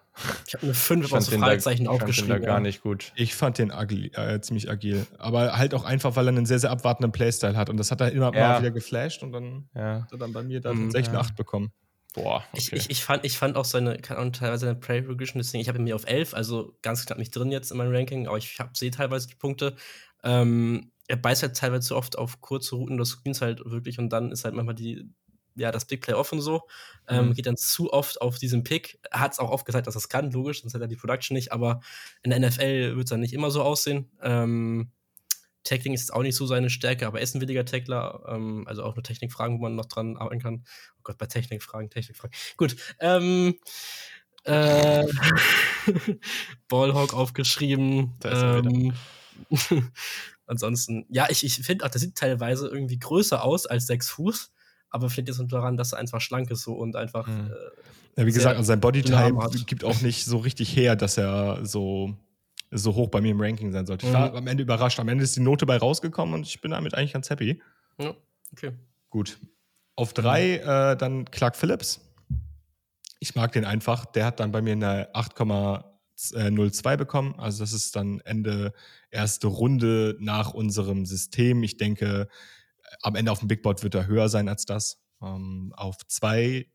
Ich 0.47 0.55
habe 0.55 0.65
eine 0.65 0.75
5 0.75 1.13
aus 1.13 1.29
Fragezeichen 1.29 1.85
da, 1.85 1.91
aufgeschrieben. 1.91 2.31
Ich 2.31 2.37
fand 2.39 2.47
gar 2.47 2.61
nicht 2.61 2.83
gut. 2.83 3.13
Ich 3.17 3.35
fand 3.35 3.59
den 3.59 3.71
agil, 3.71 4.11
äh, 4.15 4.41
ziemlich 4.41 4.71
agil. 4.71 5.07
Aber 5.19 5.57
halt 5.57 5.73
auch 5.75 5.85
einfach, 5.85 6.17
weil 6.17 6.27
er 6.27 6.31
einen 6.31 6.47
sehr, 6.47 6.59
sehr 6.59 6.71
abwartenden 6.71 7.13
Playstyle 7.13 7.57
hat. 7.57 7.71
Und 7.71 7.77
das 7.77 7.91
hat 7.91 8.01
er 8.01 8.13
immer 8.13 8.35
ja. 8.35 8.49
mal 8.49 8.61
wieder 8.61 8.71
geflasht 8.71 9.23
und 9.23 9.33
dann 9.33 9.69
ja. 9.75 10.03
hat 10.03 10.13
er 10.13 10.19
dann 10.19 10.33
bei 10.33 10.43
mir 10.43 10.61
dann 10.61 10.87
mhm, 10.87 10.91
6 10.91 11.09
ja. 11.09 11.21
8 11.21 11.37
bekommen. 11.37 11.73
Boah, 12.15 12.45
okay. 12.53 12.59
ich, 12.59 12.73
ich, 12.73 12.91
ich, 12.91 13.05
fand, 13.05 13.25
ich 13.25 13.39
fand 13.39 13.57
auch 13.57 13.65
seine, 13.65 13.99
kann 13.99 14.33
teilweise 14.33 14.67
eine 14.67 14.75
Prey 14.75 15.01
Progression, 15.01 15.39
deswegen, 15.41 15.61
ich 15.61 15.69
habe 15.69 15.79
ihn 15.79 15.85
mir 15.85 15.95
auf 15.95 16.07
11, 16.07 16.35
also 16.35 16.77
ganz 16.83 17.07
knapp 17.07 17.19
nicht 17.19 17.31
drin 17.31 17.53
jetzt 17.53 17.71
in 17.71 17.77
meinem 17.79 17.95
Ranking, 17.95 18.27
aber 18.27 18.37
ich 18.37 18.59
sehe 18.73 18.91
teilweise 18.91 19.29
die 19.29 19.37
Punkte. 19.37 19.77
Ähm, 20.23 20.93
er 21.09 21.17
beißt 21.17 21.43
halt 21.43 21.57
teilweise 21.57 21.89
zu 21.89 21.97
oft 21.97 22.17
auf 22.17 22.41
kurze 22.41 22.77
Routen 22.77 22.97
des 22.97 23.11
Screens 23.11 23.41
halt 23.41 23.63
wirklich 23.65 23.99
und 23.99 24.11
dann 24.11 24.31
ist 24.31 24.45
halt 24.45 24.55
manchmal 24.55 24.77
die, 24.77 25.11
ja, 25.57 25.73
das 25.73 25.85
Big 25.85 26.03
Play 26.03 26.15
offen 26.15 26.41
so. 26.41 26.63
Ähm, 27.09 27.29
mhm. 27.29 27.35
Geht 27.35 27.47
dann 27.47 27.57
zu 27.57 27.93
oft 27.93 28.21
auf 28.21 28.39
diesen 28.39 28.63
Pick. 28.63 29.01
Er 29.11 29.21
hat 29.21 29.33
es 29.33 29.39
auch 29.39 29.51
oft 29.51 29.67
gesagt, 29.67 29.87
dass 29.87 29.95
das 29.95 30.09
kann, 30.09 30.31
logisch, 30.31 30.63
sonst 30.63 30.75
hat 30.75 30.81
er 30.81 30.89
die 30.89 30.97
Production 30.97 31.35
nicht, 31.35 31.53
aber 31.53 31.81
in 32.23 32.31
der 32.31 32.41
NFL 32.41 32.97
wird 32.97 33.05
es 33.05 33.11
dann 33.11 33.21
nicht 33.21 33.33
immer 33.33 33.51
so 33.51 33.63
aussehen. 33.63 34.11
Ähm, 34.23 34.93
Tackling 35.65 35.93
ist 35.93 36.13
auch 36.13 36.23
nicht 36.23 36.37
so 36.37 36.47
seine 36.47 36.71
Stärke, 36.71 37.07
aber 37.07 37.19
er 37.19 37.25
ist 37.25 37.35
ein 37.35 37.41
williger 37.41 37.65
Tackler. 37.65 38.25
Ähm, 38.29 38.65
also 38.67 38.83
auch 38.83 38.97
nur 38.97 39.03
Technikfragen, 39.03 39.59
wo 39.59 39.63
man 39.63 39.75
noch 39.75 39.87
dran 39.87 40.17
arbeiten 40.17 40.41
kann. 40.41 40.65
Oh 40.99 41.01
Gott, 41.03 41.19
bei 41.19 41.27
Technikfragen, 41.27 41.91
Technikfragen. 41.91 42.37
Gut. 42.57 42.77
Ähm, 42.99 43.57
äh, 44.45 45.07
Ballhawk 46.69 47.15
aufgeschrieben. 47.15 48.17
Ähm, 48.25 48.95
Ansonsten, 50.47 51.07
ja, 51.09 51.27
ich, 51.31 51.45
ich 51.45 51.55
finde 51.55 51.85
auch, 51.85 51.91
der 51.91 52.01
sieht 52.01 52.17
teilweise 52.17 52.69
irgendwie 52.69 52.99
größer 52.99 53.45
aus 53.45 53.67
als 53.67 53.87
sechs 53.87 54.09
Fuß, 54.11 54.51
aber 54.91 55.09
finde 55.09 55.33
jetzt 55.33 55.53
daran, 55.53 55.77
dass 55.77 55.93
er 55.93 55.99
einfach 55.99 56.21
schlank 56.21 56.51
ist 56.51 56.63
so 56.63 56.75
und 56.75 56.97
einfach. 56.97 57.27
Mhm. 57.27 57.51
Äh, 57.51 58.21
ja, 58.21 58.27
wie 58.27 58.33
gesagt, 58.33 58.57
also 58.57 58.67
sein 58.67 58.81
Bodytype 58.81 59.65
gibt 59.67 59.85
auch 59.85 60.01
nicht 60.01 60.25
so 60.25 60.39
richtig 60.39 60.75
her, 60.75 60.97
dass 60.97 61.17
er 61.17 61.65
so, 61.65 62.17
so 62.73 62.95
hoch 62.95 63.09
bei 63.09 63.21
mir 63.21 63.31
im 63.31 63.41
Ranking 63.41 63.71
sein 63.71 63.87
sollte. 63.87 64.07
Ich 64.07 64.13
war 64.13 64.31
mhm. 64.31 64.37
am 64.37 64.47
Ende 64.49 64.65
überrascht. 64.65 64.99
Am 64.99 65.09
Ende 65.09 65.23
ist 65.23 65.37
die 65.37 65.41
Note 65.41 65.67
bei 65.67 65.77
rausgekommen 65.77 66.35
und 66.35 66.47
ich 66.47 66.61
bin 66.61 66.73
damit 66.73 66.95
eigentlich 66.95 67.13
ganz 67.13 67.31
happy. 67.31 67.63
Ja, 67.99 68.15
okay. 68.53 68.73
Gut. 69.09 69.39
Auf 69.95 70.13
drei 70.13 70.57
äh, 70.57 70.97
dann 70.97 71.27
Clark 71.27 71.57
Phillips. 71.57 72.01
Ich 73.21 73.35
mag 73.35 73.53
den 73.53 73.65
einfach. 73.65 74.07
Der 74.07 74.27
hat 74.27 74.41
dann 74.41 74.51
bei 74.51 74.63
mir 74.63 74.73
eine 74.73 75.09
8,02 76.21 76.97
bekommen. 76.97 77.35
Also 77.39 77.63
das 77.63 77.73
ist 77.73 77.97
dann 77.97 78.21
Ende 78.21 78.73
erste 79.11 79.47
Runde 79.47 80.17
nach 80.21 80.53
unserem 80.53 81.07
System. 81.07 81.63
Ich 81.63 81.77
denke, 81.77 82.29
am 83.03 83.15
Ende 83.15 83.33
auf 83.33 83.41
dem 83.41 83.49
Big 83.49 83.63
Board 83.63 83.83
wird 83.83 83.95
er 83.95 84.07
höher 84.07 84.29
sein 84.29 84.49
als 84.49 84.65
das. 84.65 85.01
Ähm, 85.23 85.73
auf 85.77 85.99
zwei 86.07 86.67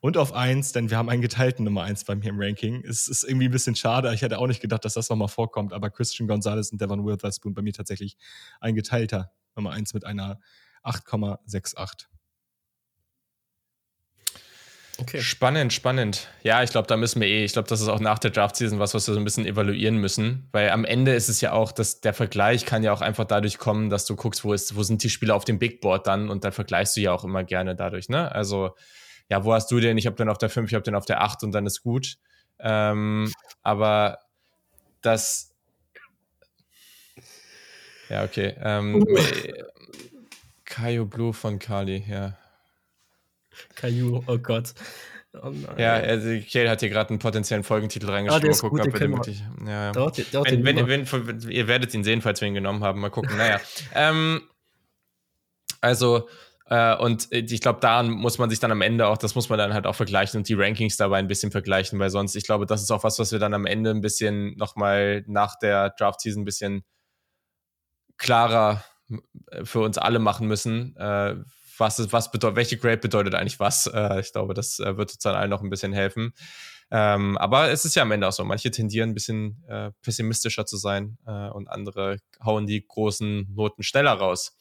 und 0.00 0.16
auf 0.16 0.32
eins, 0.32 0.72
denn 0.72 0.90
wir 0.90 0.96
haben 0.96 1.08
einen 1.08 1.22
geteilten 1.22 1.64
Nummer 1.64 1.82
eins 1.82 2.04
bei 2.04 2.14
mir 2.14 2.28
im 2.28 2.40
Ranking. 2.40 2.84
Es 2.84 3.08
ist 3.08 3.24
irgendwie 3.24 3.46
ein 3.46 3.52
bisschen 3.52 3.74
schade. 3.74 4.12
Ich 4.14 4.22
hätte 4.22 4.38
auch 4.38 4.46
nicht 4.46 4.60
gedacht, 4.60 4.84
dass 4.84 4.94
das 4.94 5.08
nochmal 5.08 5.28
vorkommt, 5.28 5.72
aber 5.72 5.90
Christian 5.90 6.28
Gonzalez 6.28 6.70
und 6.70 6.80
Devon 6.80 7.04
Witherspoon 7.04 7.54
bei 7.54 7.62
mir 7.62 7.72
tatsächlich 7.72 8.16
ein 8.60 8.74
geteilter 8.74 9.32
Nummer 9.56 9.70
eins 9.72 9.94
mit 9.94 10.04
einer 10.04 10.38
8,68. 10.84 12.06
Okay. 15.00 15.20
Spannend, 15.20 15.72
spannend. 15.72 16.28
Ja, 16.42 16.62
ich 16.64 16.70
glaube, 16.70 16.88
da 16.88 16.96
müssen 16.96 17.20
wir 17.20 17.28
eh, 17.28 17.44
ich 17.44 17.52
glaube, 17.52 17.68
das 17.68 17.80
ist 17.80 17.86
auch 17.88 18.00
nach 18.00 18.18
der 18.18 18.32
Draft-Season 18.32 18.80
was, 18.80 18.94
was 18.94 19.06
wir 19.06 19.14
so 19.14 19.20
ein 19.20 19.24
bisschen 19.24 19.46
evaluieren 19.46 19.98
müssen, 19.98 20.48
weil 20.50 20.70
am 20.70 20.84
Ende 20.84 21.14
ist 21.14 21.28
es 21.28 21.40
ja 21.40 21.52
auch, 21.52 21.70
dass 21.70 22.00
der 22.00 22.14
Vergleich 22.14 22.66
kann 22.66 22.82
ja 22.82 22.92
auch 22.92 23.00
einfach 23.00 23.24
dadurch 23.24 23.58
kommen, 23.58 23.90
dass 23.90 24.06
du 24.06 24.16
guckst, 24.16 24.44
wo 24.44 24.52
ist, 24.52 24.74
wo 24.74 24.82
sind 24.82 25.04
die 25.04 25.10
Spieler 25.10 25.36
auf 25.36 25.44
dem 25.44 25.60
Big 25.60 25.80
Board 25.80 26.08
dann 26.08 26.28
und 26.28 26.42
dann 26.44 26.50
vergleichst 26.50 26.96
du 26.96 27.00
ja 27.00 27.12
auch 27.12 27.22
immer 27.22 27.44
gerne 27.44 27.76
dadurch, 27.76 28.08
ne? 28.08 28.32
Also, 28.32 28.74
ja, 29.30 29.44
wo 29.44 29.52
hast 29.54 29.70
du 29.70 29.78
den? 29.78 29.98
Ich 29.98 30.06
habe 30.06 30.16
den 30.16 30.28
auf 30.28 30.38
der 30.38 30.50
5, 30.50 30.68
ich 30.68 30.74
habe 30.74 30.82
den 30.82 30.96
auf 30.96 31.06
der 31.06 31.22
8 31.22 31.44
und 31.44 31.52
dann 31.52 31.64
ist 31.64 31.82
gut. 31.82 32.16
Ähm, 32.58 33.32
aber 33.62 34.18
das, 35.00 35.54
ja, 38.08 38.24
okay. 38.24 38.56
Ähm, 38.60 39.06
Kaio 40.64 41.04
Blue 41.04 41.32
von 41.32 41.60
Kali, 41.60 42.04
ja. 42.08 42.36
Caillou, 43.74 44.22
oh 44.26 44.38
Gott. 44.38 44.74
Oh 45.34 45.52
ja, 45.76 45.94
also 45.94 46.28
Kale 46.50 46.70
hat 46.70 46.80
hier 46.80 46.88
gerade 46.88 47.10
einen 47.10 47.18
potenziellen 47.18 47.62
Folgentitel 47.62 48.08
reingeschrieben. 48.10 48.50
Ah, 48.50 48.52
mal 48.52 48.60
gucken, 48.60 48.78
gut, 48.78 48.86
ob 48.88 48.92
wir 48.94 49.00
den 49.00 49.12
wirklich. 49.12 49.42
Ja. 49.66 49.92
Dauert, 49.92 50.34
dauert 50.34 50.50
wenn, 50.50 50.64
wenn, 50.64 50.88
wenn, 50.88 51.06
wenn, 51.10 51.50
ihr 51.50 51.68
werdet 51.68 51.92
ihn 51.94 52.02
sehen, 52.02 52.22
falls 52.22 52.40
wir 52.40 52.48
ihn 52.48 52.54
genommen 52.54 52.82
haben. 52.82 53.00
Mal 53.00 53.10
gucken. 53.10 53.36
Naja. 53.36 53.60
ähm, 53.94 54.42
also, 55.80 56.28
äh, 56.66 56.96
und 56.96 57.28
ich 57.30 57.60
glaube, 57.60 57.80
da 57.80 58.02
muss 58.02 58.38
man 58.38 58.50
sich 58.50 58.58
dann 58.58 58.72
am 58.72 58.80
Ende 58.80 59.06
auch, 59.06 59.18
das 59.18 59.34
muss 59.34 59.48
man 59.48 59.58
dann 59.58 59.74
halt 59.74 59.86
auch 59.86 59.94
vergleichen 59.94 60.38
und 60.38 60.48
die 60.48 60.54
Rankings 60.54 60.96
dabei 60.96 61.18
ein 61.18 61.28
bisschen 61.28 61.52
vergleichen, 61.52 61.98
weil 61.98 62.10
sonst, 62.10 62.34
ich 62.34 62.44
glaube, 62.44 62.66
das 62.66 62.82
ist 62.82 62.90
auch 62.90 63.04
was, 63.04 63.18
was 63.18 63.30
wir 63.30 63.38
dann 63.38 63.54
am 63.54 63.66
Ende 63.66 63.90
ein 63.90 64.00
bisschen 64.00 64.56
nochmal 64.56 65.24
nach 65.26 65.58
der 65.58 65.90
Draft-Season 65.90 66.42
ein 66.42 66.46
bisschen 66.46 66.84
klarer 68.16 68.82
für 69.62 69.80
uns 69.80 69.96
alle 69.96 70.18
machen 70.18 70.48
müssen, 70.48 70.96
äh, 70.96 71.36
was 71.78 72.12
was 72.12 72.30
bedeutet, 72.30 72.56
welche 72.56 72.76
Grade 72.76 72.98
bedeutet 72.98 73.34
eigentlich 73.34 73.60
was. 73.60 73.86
Äh, 73.86 74.20
ich 74.20 74.32
glaube, 74.32 74.54
das 74.54 74.78
äh, 74.78 74.96
wird 74.96 75.10
uns 75.10 75.18
dann 75.18 75.34
allen 75.34 75.50
noch 75.50 75.62
ein 75.62 75.70
bisschen 75.70 75.92
helfen. 75.92 76.32
Ähm, 76.90 77.36
aber 77.36 77.70
es 77.70 77.84
ist 77.84 77.96
ja 77.96 78.02
am 78.02 78.12
Ende 78.12 78.26
auch 78.26 78.32
so. 78.32 78.44
Manche 78.44 78.70
tendieren 78.70 79.10
ein 79.10 79.14
bisschen 79.14 79.62
äh, 79.68 79.90
pessimistischer 80.02 80.64
zu 80.64 80.76
sein 80.76 81.18
äh, 81.26 81.48
und 81.50 81.68
andere 81.68 82.18
hauen 82.42 82.66
die 82.66 82.86
großen 82.86 83.52
Noten 83.54 83.82
schneller 83.82 84.12
raus. 84.12 84.56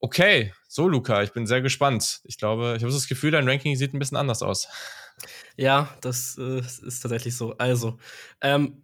Okay, 0.00 0.52
so 0.68 0.88
Luca, 0.88 1.22
ich 1.22 1.32
bin 1.32 1.46
sehr 1.46 1.62
gespannt. 1.62 2.20
Ich 2.24 2.38
glaube, 2.38 2.74
ich 2.76 2.82
habe 2.82 2.92
das 2.92 3.08
Gefühl, 3.08 3.30
dein 3.30 3.48
Ranking 3.48 3.76
sieht 3.76 3.94
ein 3.94 3.98
bisschen 3.98 4.16
anders 4.16 4.42
aus. 4.42 4.68
Ja, 5.56 5.94
das 6.00 6.38
äh, 6.38 6.60
ist 6.60 7.00
tatsächlich 7.00 7.36
so. 7.36 7.54
Also, 7.58 7.98
ähm, 8.40 8.80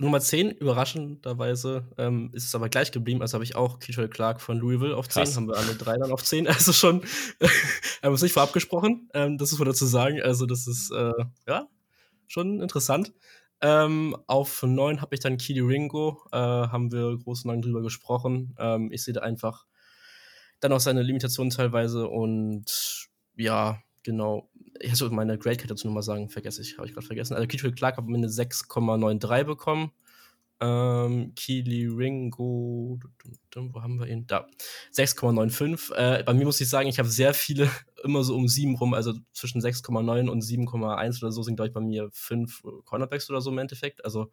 Nummer 0.00 0.20
10, 0.20 0.52
überraschenderweise, 0.52 1.84
ähm, 1.98 2.30
ist 2.32 2.46
es 2.46 2.54
aber 2.54 2.70
gleich 2.70 2.90
geblieben. 2.90 3.20
Also 3.20 3.34
habe 3.34 3.44
ich 3.44 3.54
auch 3.54 3.78
Keetrell 3.78 4.08
Clark 4.08 4.40
von 4.40 4.56
Louisville 4.58 4.96
auf 4.96 5.08
10. 5.08 5.24
Krass. 5.24 5.36
Haben 5.36 5.48
wir 5.48 5.58
alle 5.58 5.74
drei 5.74 5.98
dann 5.98 6.10
auf 6.10 6.24
10. 6.24 6.46
Also 6.48 6.72
schon, 6.72 7.02
haben 8.02 8.12
uns 8.12 8.22
nicht 8.22 8.32
vorab 8.32 8.52
gesprochen. 8.52 9.10
Ähm, 9.12 9.36
das 9.36 9.52
ist 9.52 9.58
wohl 9.58 9.66
dazu 9.66 9.84
sagen. 9.86 10.20
Also, 10.22 10.46
das 10.46 10.66
ist, 10.66 10.90
äh, 10.90 11.12
ja, 11.46 11.68
schon 12.26 12.60
interessant. 12.60 13.12
Ähm, 13.60 14.16
auf 14.26 14.62
9 14.62 15.02
habe 15.02 15.14
ich 15.14 15.20
dann 15.20 15.36
Kili 15.36 15.60
Ringo. 15.60 16.22
Äh, 16.32 16.36
haben 16.36 16.90
wir 16.92 17.18
groß 17.18 17.44
und 17.44 17.50
lang 17.50 17.62
drüber 17.62 17.82
gesprochen. 17.82 18.56
Ähm, 18.58 18.90
ich 18.90 19.04
sehe 19.04 19.14
da 19.14 19.20
einfach 19.20 19.66
dann 20.60 20.72
auch 20.72 20.80
seine 20.80 21.02
Limitationen 21.02 21.50
teilweise 21.50 22.08
und 22.08 23.08
ja, 23.36 23.82
genau. 24.02 24.49
Ich 24.80 24.96
sollte 24.96 25.14
meine 25.14 25.38
Grade 25.38 25.66
dazu 25.66 25.86
nochmal 25.86 26.02
sagen, 26.02 26.28
vergesse 26.28 26.62
ich, 26.62 26.78
habe 26.78 26.88
ich 26.88 26.94
gerade 26.94 27.06
vergessen. 27.06 27.34
Also 27.34 27.46
Keetrell 27.46 27.72
Clark 27.72 27.96
hat 27.96 28.06
mir 28.06 28.16
eine 28.16 28.28
6,93 28.28 29.44
bekommen. 29.44 29.92
Ähm, 30.62 31.32
Keely 31.36 31.86
Ringo, 31.86 33.00
wo 33.54 33.82
haben 33.82 33.98
wir 33.98 34.06
ihn? 34.08 34.26
Da. 34.26 34.46
6,95. 34.94 35.94
Äh, 35.94 36.22
bei 36.22 36.34
mir 36.34 36.44
muss 36.44 36.60
ich 36.60 36.68
sagen, 36.68 36.88
ich 36.88 36.98
habe 36.98 37.08
sehr 37.08 37.32
viele 37.32 37.70
immer 38.04 38.22
so 38.24 38.34
um 38.36 38.46
7 38.46 38.74
rum, 38.76 38.92
also 38.92 39.14
zwischen 39.32 39.62
6,9 39.62 40.28
und 40.28 40.42
7,1 40.42 41.22
oder 41.22 41.32
so 41.32 41.42
sind, 41.42 41.56
glaube 41.56 41.68
ich, 41.68 41.74
bei 41.74 41.80
mir 41.80 42.10
5 42.12 42.62
Cornerbacks 42.84 43.30
oder 43.30 43.40
so 43.40 43.50
im 43.50 43.58
Endeffekt. 43.58 44.04
Also 44.04 44.30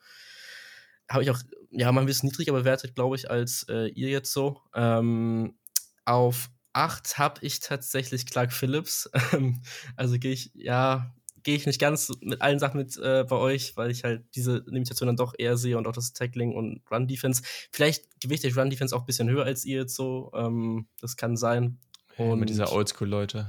habe 1.10 1.24
ich 1.24 1.32
auch, 1.32 1.40
ja, 1.72 1.92
mal 1.94 2.02
ein 2.02 2.08
bisschen 2.08 2.28
niedriger 2.28 2.52
bewertet, 2.52 2.96
glaube 2.96 3.16
ich, 3.16 3.32
als 3.32 3.66
äh, 3.70 3.88
ihr 3.88 4.10
jetzt 4.10 4.34
so. 4.34 4.60
Ähm, 4.76 5.56
auf 6.04 6.50
8 6.78 7.18
habe 7.18 7.46
ich 7.46 7.60
tatsächlich 7.60 8.26
Clark 8.28 8.54
Phillips. 8.54 9.10
also 9.96 10.20
gehe 10.20 10.32
ich, 10.32 10.52
ja, 10.54 11.12
gehe 11.42 11.56
ich 11.56 11.66
nicht 11.66 11.80
ganz 11.80 12.12
mit 12.22 12.42
allen 12.42 12.60
Sachen 12.60 12.78
mit 12.78 12.98
äh, 12.98 13.26
bei 13.28 13.36
euch, 13.36 13.76
weil 13.76 13.90
ich 13.90 14.04
halt 14.04 14.24
diese 14.36 14.64
Limitation 14.68 15.08
dann 15.08 15.16
doch 15.16 15.34
eher 15.38 15.58
sehe 15.58 15.78
und 15.78 15.88
auch 15.88 15.94
das 15.94 16.14
Tackling 16.14 16.54
und 16.54 16.82
Run 16.92 17.08
Defense. 17.08 17.42
Vielleicht 17.72 18.22
gewichte 18.22 18.48
ich 18.48 18.56
Run 18.56 18.70
Defense 18.70 18.96
auch 18.96 19.02
ein 19.02 19.06
bisschen 19.06 19.30
höher 19.30 19.46
als 19.46 19.66
ihr 19.66 19.80
jetzt 19.80 19.96
so. 19.96 20.32
Ähm, 20.36 20.88
das 21.02 21.18
kann 21.18 21.36
sein. 21.36 21.80
Und 22.18 22.30
ja, 22.30 22.36
mit 22.36 22.50
dieser 22.50 22.72
Oldschool-Leute. 22.72 23.48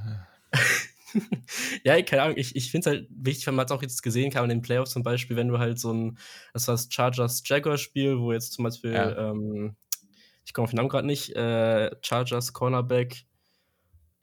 ja, 1.85 2.01
keine 2.03 2.23
Ahnung, 2.23 2.37
ich, 2.39 2.57
ich 2.57 2.71
finde 2.71 2.91
es 2.91 2.97
halt 2.97 3.09
wichtig, 3.11 3.47
wenn 3.47 3.57
man 3.57 3.67
es 3.67 3.73
auch 3.73 3.83
jetzt 3.83 4.03
gesehen 4.03 4.31
kann 4.31 4.45
in 4.45 4.51
den 4.51 4.63
Playoffs 4.63 4.93
zum 4.93 5.03
Beispiel, 5.03 5.37
wenn 5.37 5.49
du 5.49 5.59
halt 5.59 5.79
so 5.79 5.93
ein, 5.93 6.19
das 6.55 6.67
war 6.67 6.75
das 6.75 6.89
Chargers 6.91 7.43
Jaguars 7.45 7.81
Spiel, 7.81 8.19
wo 8.19 8.33
jetzt 8.33 8.55
zum 8.55 8.65
Beispiel, 8.65 8.93
ja. 8.93 9.31
ähm, 9.31 9.77
ich 10.49 10.55
komme 10.55 10.65
auf 10.65 10.71
den 10.71 10.79
Namen 10.79 10.89
gerade 10.89 11.07
nicht, 11.07 11.37
äh, 11.37 11.91
Chargers 12.01 12.55
Cornerback, 12.55 13.27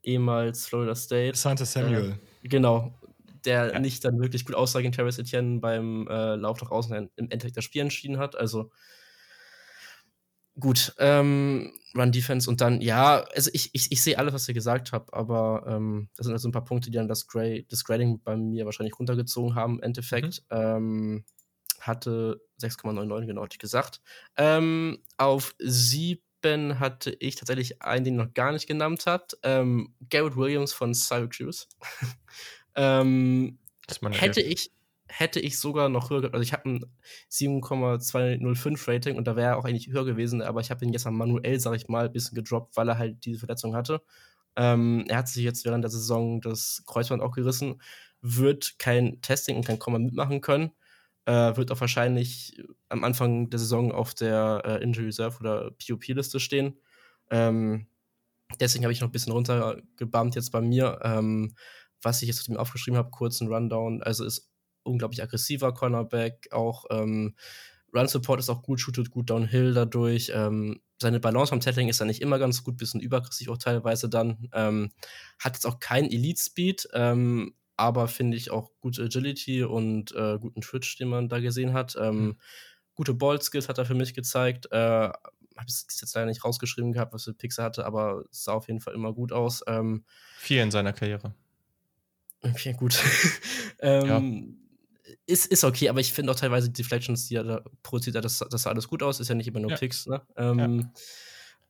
ehemals 0.02 0.66
Florida 0.66 0.96
State. 0.96 1.38
Santa 1.38 1.66
Samuel. 1.66 2.18
Äh, 2.42 2.48
genau, 2.48 3.00
der 3.46 3.74
ja. 3.74 3.80
nicht 3.80 4.04
dann 4.04 4.20
wirklich 4.20 4.44
gut 4.44 4.56
aussah 4.56 4.82
gegen 4.82 4.92
Travis 4.92 5.20
Etienne 5.20 5.60
beim 5.60 6.08
äh, 6.08 6.34
Lauf 6.34 6.60
nach 6.64 6.72
außen 6.72 7.12
im 7.16 7.30
Endeffekt 7.30 7.58
das 7.58 7.64
Spiel 7.64 7.84
entschieden 7.84 8.18
hat. 8.18 8.36
Also 8.36 8.72
gut, 10.60 10.96
ähm, 10.98 11.72
Run 11.96 12.12
Defense 12.12 12.50
und 12.50 12.60
dann, 12.60 12.82
ja, 12.82 13.24
also 13.36 13.52
ich, 13.54 13.70
ich, 13.74 13.92
ich 13.92 14.02
sehe 14.02 14.18
alles, 14.18 14.34
was 14.34 14.48
ihr 14.48 14.56
gesagt 14.56 14.94
habt, 14.94 15.14
aber 15.14 15.64
ähm, 15.68 16.10
das 16.18 16.26
sind 16.26 16.34
also 16.34 16.50
ein 16.50 16.54
paar 16.54 16.66
Punkte, 16.66 16.90
die 16.90 16.98
dann 16.98 17.08
das, 17.08 17.28
Grade, 17.28 17.66
das 17.70 17.84
Grading 17.84 18.20
bei 18.24 18.36
mir 18.36 18.66
wahrscheinlich 18.66 18.98
runtergezogen 18.98 19.54
haben. 19.54 19.76
Im 19.76 19.84
Endeffekt 19.84 20.42
mhm. 20.50 20.58
ähm, 20.58 21.26
hatte 21.88 22.42
6,99, 22.62 23.26
genau, 23.28 23.44
hatte 23.44 23.56
ich 23.56 23.60
gesagt. 23.60 24.02
Ähm, 24.38 25.00
auf 25.18 25.56
7 25.60 26.80
hatte 26.80 27.16
ich 27.20 27.36
tatsächlich 27.36 27.82
einen, 27.82 28.06
den 28.06 28.16
noch 28.16 28.34
gar 28.34 28.52
nicht 28.52 28.68
genannt 28.68 29.04
habt. 29.06 29.38
Ähm, 29.44 29.94
Garrett 30.10 30.36
Williams 30.36 30.74
von 30.74 30.94
Syracuse. 30.94 31.68
Ähm, 32.78 33.58
hätte 34.12 34.42
ich 34.42 34.70
hätte 35.08 35.40
ich 35.40 35.60
sogar 35.60 35.90
noch 35.90 36.10
höher, 36.10 36.34
also 36.34 36.42
ich 36.42 36.54
habe 36.54 36.70
ein 36.70 36.86
7,205 37.30 38.88
Rating 38.88 39.16
und 39.16 39.26
da 39.28 39.36
wäre 39.36 39.52
er 39.52 39.58
auch 39.58 39.66
eigentlich 39.66 39.88
höher 39.88 40.06
gewesen, 40.06 40.42
aber 40.42 40.62
ich 40.62 40.72
habe 40.72 40.84
ihn 40.84 40.92
jetzt 40.92 41.06
manuell, 41.10 41.60
sag 41.60 41.76
ich 41.76 41.88
mal, 41.88 42.06
ein 42.08 42.12
bisschen 42.12 42.36
gedroppt, 42.36 42.76
weil 42.76 42.90
er 42.90 42.98
halt 42.98 43.24
diese 43.26 43.40
Verletzung 43.40 43.76
hatte. 43.76 44.02
Ähm, 44.56 45.06
er 45.08 45.18
hat 45.18 45.28
sich 45.28 45.44
jetzt 45.44 45.66
während 45.66 45.84
der 45.84 45.92
Saison 45.92 46.42
das 46.42 46.84
Kreuzband 46.86 47.22
auch 47.22 47.34
gerissen, 47.34 47.82
wird 48.22 48.80
kein 48.80 49.22
Testing 49.22 49.58
und 49.58 49.66
kein 49.66 49.80
Komma 49.80 50.00
mitmachen 50.00 50.42
können, 50.42 50.72
äh, 51.26 51.56
wird 51.58 51.72
auch 51.72 51.82
wahrscheinlich 51.82 52.62
am 52.90 53.04
Anfang 53.04 53.50
der 53.50 53.60
Saison 53.60 53.92
auf 53.92 54.14
der 54.14 54.62
äh, 54.66 54.84
Injury 54.84 55.08
Reserve 55.08 55.40
oder 55.40 55.72
POP-Liste 55.72 56.40
stehen. 56.40 56.80
Ähm, 57.30 57.88
deswegen 58.60 58.86
habe 58.86 58.94
ich 58.94 59.02
noch 59.02 59.10
ein 59.10 59.14
bisschen 59.14 59.34
runtergebammt 59.34 60.36
jetzt 60.36 60.52
bei 60.52 60.62
mir. 60.62 61.00
Ähm, 61.04 61.56
was 62.02 62.22
ich 62.22 62.28
jetzt 62.28 62.44
zu 62.44 62.52
dem 62.52 62.58
aufgeschrieben 62.58 62.98
habe, 62.98 63.10
kurzen 63.10 63.48
Rundown. 63.48 64.04
Also 64.04 64.24
ist 64.26 64.52
unglaublich 64.84 65.22
aggressiver 65.24 65.74
Cornerback, 65.74 66.50
auch 66.52 66.86
ähm, 66.92 67.36
Run 67.94 68.08
Support 68.08 68.40
ist 68.40 68.50
auch 68.50 68.62
gut, 68.62 68.80
shootet 68.80 69.10
gut 69.10 69.30
downhill 69.30 69.74
dadurch. 69.74 70.32
Ähm, 70.34 70.82
seine 71.02 71.20
Balance 71.20 71.52
beim 71.52 71.62
Tackling 71.62 71.88
ist 71.88 72.00
dann 72.02 72.08
nicht 72.08 72.22
immer 72.22 72.40
ganz 72.40 72.64
gut, 72.64 72.78
bisschen 72.78 73.00
überaggressiv 73.00 73.50
auch 73.50 73.58
teilweise 73.58 74.10
dann. 74.10 74.50
Ähm, 74.54 74.92
hat 75.40 75.54
jetzt 75.54 75.66
auch 75.66 75.80
keinen 75.80 76.12
Elite 76.12 76.42
Speed, 76.42 76.88
ähm, 76.94 77.56
aber 77.78 78.08
finde 78.08 78.38
ich 78.38 78.52
auch 78.52 78.72
gute 78.80 79.04
Agility 79.04 79.64
und 79.64 80.14
äh, 80.14 80.38
guten 80.40 80.62
Twitch, 80.62 80.98
den 80.98 81.10
man 81.10 81.30
da 81.30 81.40
gesehen 81.40 81.74
hat. 81.74 81.96
Mhm. 81.96 82.38
Gute 82.96 83.14
Ball 83.14 83.42
Skills 83.42 83.68
hat 83.68 83.78
er 83.78 83.86
für 83.86 83.96
mich 83.96 84.14
gezeigt. 84.14 84.72
Äh, 84.72 85.10
habe 85.58 85.68
es 85.68 85.86
jetzt 86.02 86.16
leider 86.16 86.28
nicht 86.28 86.44
rausgeschrieben 86.44 86.92
gehabt, 86.92 87.14
was 87.14 87.24
für 87.24 87.34
Pixel 87.34 87.64
hatte, 87.64 87.86
aber 87.86 88.24
sah 88.32 88.54
auf 88.54 88.68
jeden 88.68 88.82
Fall 88.82 88.94
immer 88.94 89.14
gut 89.14 89.32
aus. 89.32 89.64
Ähm, 89.68 90.04
Vier 90.38 90.64
in 90.64 90.72
seiner 90.72 90.94
Karriere. 90.94 91.34
Okay, 92.42 92.74
gut. 92.74 93.02
ähm, 93.80 94.60
ja. 95.04 95.12
ist, 95.26 95.48
ist 95.48 95.64
okay, 95.64 95.90
aber 95.90 96.00
ich 96.00 96.14
finde 96.14 96.32
auch 96.32 96.36
teilweise 96.36 96.70
die 96.70 96.84
Deflections, 96.84 97.28
die 97.28 97.34
er 97.38 97.44
da 97.44 97.62
produziert, 97.82 98.24
das, 98.24 98.38
das 98.38 98.62
sah 98.62 98.70
alles 98.70 98.88
gut 98.88 99.02
aus, 99.02 99.20
ist 99.20 99.30
ja 99.30 99.34
nicht 99.34 99.48
immer 99.48 99.62
nur 99.62 99.72
ja. 99.72 99.78
Picks, 99.78 100.06
ne? 100.06 100.22
Ähm, 100.38 100.60
ja. 100.60 100.92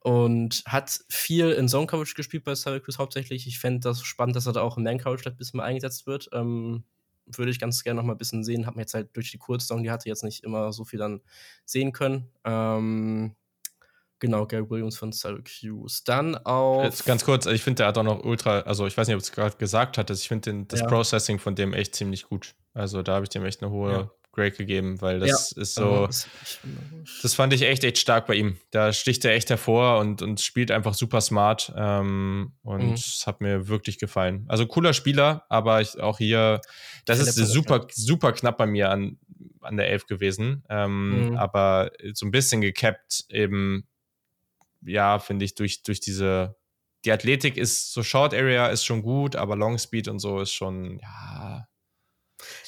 Und 0.06 0.62
hat 0.68 1.00
viel 1.10 1.50
in 1.50 1.68
Zone 1.68 1.88
Coverage 1.88 2.14
gespielt 2.14 2.44
bei 2.44 2.54
Syracuse 2.54 3.00
hauptsächlich. 3.00 3.48
Ich 3.48 3.58
fände 3.58 3.80
das 3.80 4.04
spannend, 4.04 4.36
dass 4.36 4.46
er 4.46 4.54
da 4.54 4.62
auch 4.62 4.78
in 4.78 4.84
Man 4.84 5.00
Coverage 5.00 5.28
ein 5.28 5.36
bisschen 5.36 5.58
mal 5.58 5.64
eingesetzt 5.64 6.06
wird. 6.06 6.30
Ähm, 6.32 6.84
würde 7.26 7.50
ich 7.50 7.60
ganz 7.60 7.84
gerne 7.84 8.00
noch 8.00 8.06
mal 8.06 8.14
ein 8.14 8.20
bisschen 8.20 8.44
sehen. 8.44 8.68
Hab 8.68 8.76
mir 8.76 8.84
jetzt 8.84 8.94
halt 8.94 9.10
durch 9.16 9.32
die 9.32 9.40
Kurzzone, 9.40 9.82
die 9.82 9.90
hatte 9.90 10.08
jetzt 10.08 10.24
nicht 10.24 10.44
immer 10.44 10.72
so 10.74 10.86
viel 10.86 11.00
dann 11.00 11.22
sehen 11.66 11.92
können. 11.92 12.30
Ähm, 12.44 13.36
Genau, 14.20 14.46
Gary 14.46 14.70
Williams 14.70 14.98
von 14.98 15.12
Syracuse. 15.12 16.02
Dann 16.06 16.38
auch. 16.38 16.84
Jetzt 16.84 17.06
ganz 17.06 17.26
kurz, 17.26 17.46
ich 17.48 17.62
finde, 17.62 17.80
der 17.80 17.88
hat 17.88 17.98
auch 17.98 18.04
noch 18.04 18.24
ultra, 18.24 18.62
also 18.62 18.88
ich 18.88 18.96
weiß 18.96 19.08
nicht, 19.08 19.16
ob 19.16 19.22
es 19.22 19.32
gerade 19.32 19.58
gesagt 19.58 19.98
hat, 19.98 20.10
ich 20.10 20.28
finde 20.28 20.66
das 20.68 20.80
ja. 20.80 20.88
Processing 20.88 21.38
von 21.38 21.56
dem 21.56 21.74
echt 21.74 21.96
ziemlich 21.96 22.24
gut. 22.24 22.56
Also 22.74 23.02
da 23.02 23.16
habe 23.16 23.26
ich 23.26 23.30
dem 23.30 23.44
echt 23.44 23.62
eine 23.62 23.72
hohe 23.72 23.92
ja. 23.92 24.12
Grade 24.36 24.52
gegeben, 24.52 25.02
weil 25.02 25.20
das 25.20 25.54
ja. 25.56 25.62
ist 25.62 25.76
so. 25.76 26.08
Das 27.22 27.34
fand 27.34 27.54
ich 27.54 27.64
echt, 27.64 27.84
echt 27.84 27.98
stark 27.98 28.28
bei 28.28 28.36
ihm. 28.36 28.58
Da 28.72 28.94
sticht 28.94 29.26
er 29.26 29.34
echt 29.34 29.50
hervor 29.50 30.00
und, 30.00 30.22
und 30.22 30.42
spielt 30.42 30.70
einfach 30.70 30.94
super 30.94 31.22
smart. 31.22 31.74
Ähm, 31.76 32.54
und 32.62 32.94
es 32.94 33.24
mhm. 33.26 33.28
hat 33.28 33.42
mir 33.42 33.68
wirklich 33.68 33.98
gefallen. 33.98 34.46
Also 34.48 34.68
cooler 34.68 34.94
Spieler, 34.94 35.46
aber 35.50 35.82
ich, 35.82 36.00
auch 36.00 36.18
hier, 36.18 36.62
das 37.06 37.20
ist 37.20 37.36
super, 37.36 37.88
super 37.92 38.34
knapp 38.34 38.58
bei 38.58 38.68
mir 38.68 38.92
an, 38.92 39.18
an 39.62 39.78
der 39.78 39.90
Elf 39.90 40.06
gewesen. 40.06 40.64
Ähm, 40.70 41.30
mhm. 41.30 41.38
Aber 41.38 41.92
so 42.14 42.26
ein 42.26 42.32
bisschen 42.32 42.62
gecapped 42.62 43.26
eben 43.30 43.88
ja, 44.86 45.20
finde 45.20 45.46
ich, 45.46 45.56
durch, 45.56 45.84
durch 45.84 46.00
diese, 46.00 46.56
die 47.04 47.12
Athletik 47.12 47.58
ist, 47.58 47.94
so 47.94 48.04
Short 48.04 48.34
Area 48.34 48.68
ist 48.68 48.86
schon 48.86 49.02
gut, 49.02 49.36
aber 49.36 49.56
Long 49.56 49.78
Speed 49.78 50.08
und 50.08 50.20
so 50.20 50.40
ist 50.40 50.54
schon, 50.54 51.00
ja. 51.00 51.68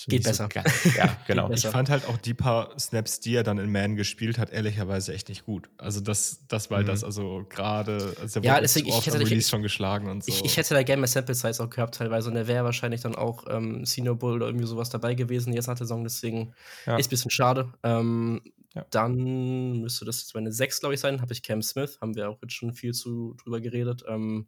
Geht 0.07 0.23
besser. 0.23 0.49
So 0.51 0.89
ja, 0.97 1.17
genau. 1.27 1.49
ich 1.51 1.65
fand 1.65 1.89
halt 1.89 2.07
auch 2.07 2.17
die 2.17 2.33
paar 2.33 2.77
Snaps, 2.79 3.19
die 3.19 3.35
er 3.35 3.43
dann 3.43 3.57
in 3.57 3.71
Man 3.71 3.95
gespielt 3.95 4.37
hat, 4.37 4.51
ehrlicherweise 4.51 5.13
echt 5.13 5.29
nicht 5.29 5.45
gut. 5.45 5.69
Also 5.77 5.99
das, 5.99 6.47
das 6.47 6.71
war 6.71 6.81
mhm. 6.81 6.85
das, 6.85 7.03
also 7.03 7.45
gerade, 7.49 8.15
also 8.21 8.39
ja, 8.39 8.59
deswegen, 8.61 8.87
ich 8.87 9.05
hätte, 9.05 9.21
ich, 9.21 9.47
schon 9.47 9.61
geschlagen 9.61 10.09
und 10.09 10.23
so. 10.23 10.31
Ich, 10.31 10.45
ich 10.45 10.57
hätte 10.57 10.73
da 10.73 10.83
gerne 10.83 11.01
mehr 11.01 11.07
Sample 11.07 11.35
Size 11.35 11.63
auch 11.63 11.69
gehabt 11.69 11.95
teilweise 11.95 12.29
und 12.29 12.35
er 12.35 12.47
wäre 12.47 12.63
wahrscheinlich 12.63 13.01
dann 13.01 13.15
auch 13.15 13.45
ähm, 13.49 13.85
Senior 13.85 14.15
Bull 14.15 14.35
oder 14.35 14.47
irgendwie 14.47 14.67
sowas 14.67 14.89
dabei 14.89 15.13
gewesen 15.13 15.53
jetzt 15.53 15.67
nach 15.67 15.75
der 15.75 15.87
Saison, 15.87 16.03
deswegen 16.03 16.53
ja. 16.85 16.97
ist 16.97 17.07
ein 17.07 17.09
bisschen 17.09 17.31
schade. 17.31 17.73
Ähm, 17.83 18.41
ja. 18.77 18.85
Dann 18.91 19.81
müsste 19.81 20.05
das 20.05 20.21
jetzt 20.21 20.35
meine 20.35 20.51
6, 20.51 20.81
glaube 20.81 20.95
ich, 20.95 21.01
sein. 21.01 21.21
Habe 21.21 21.33
ich 21.33 21.41
Cam 21.41 21.61
Smith, 21.61 21.97
haben 21.99 22.15
wir 22.15 22.29
auch 22.29 22.37
jetzt 22.41 22.53
schon 22.53 22.73
viel 22.73 22.93
zu, 22.93 23.35
drüber 23.43 23.59
geredet. 23.59 24.03
Ähm, 24.07 24.47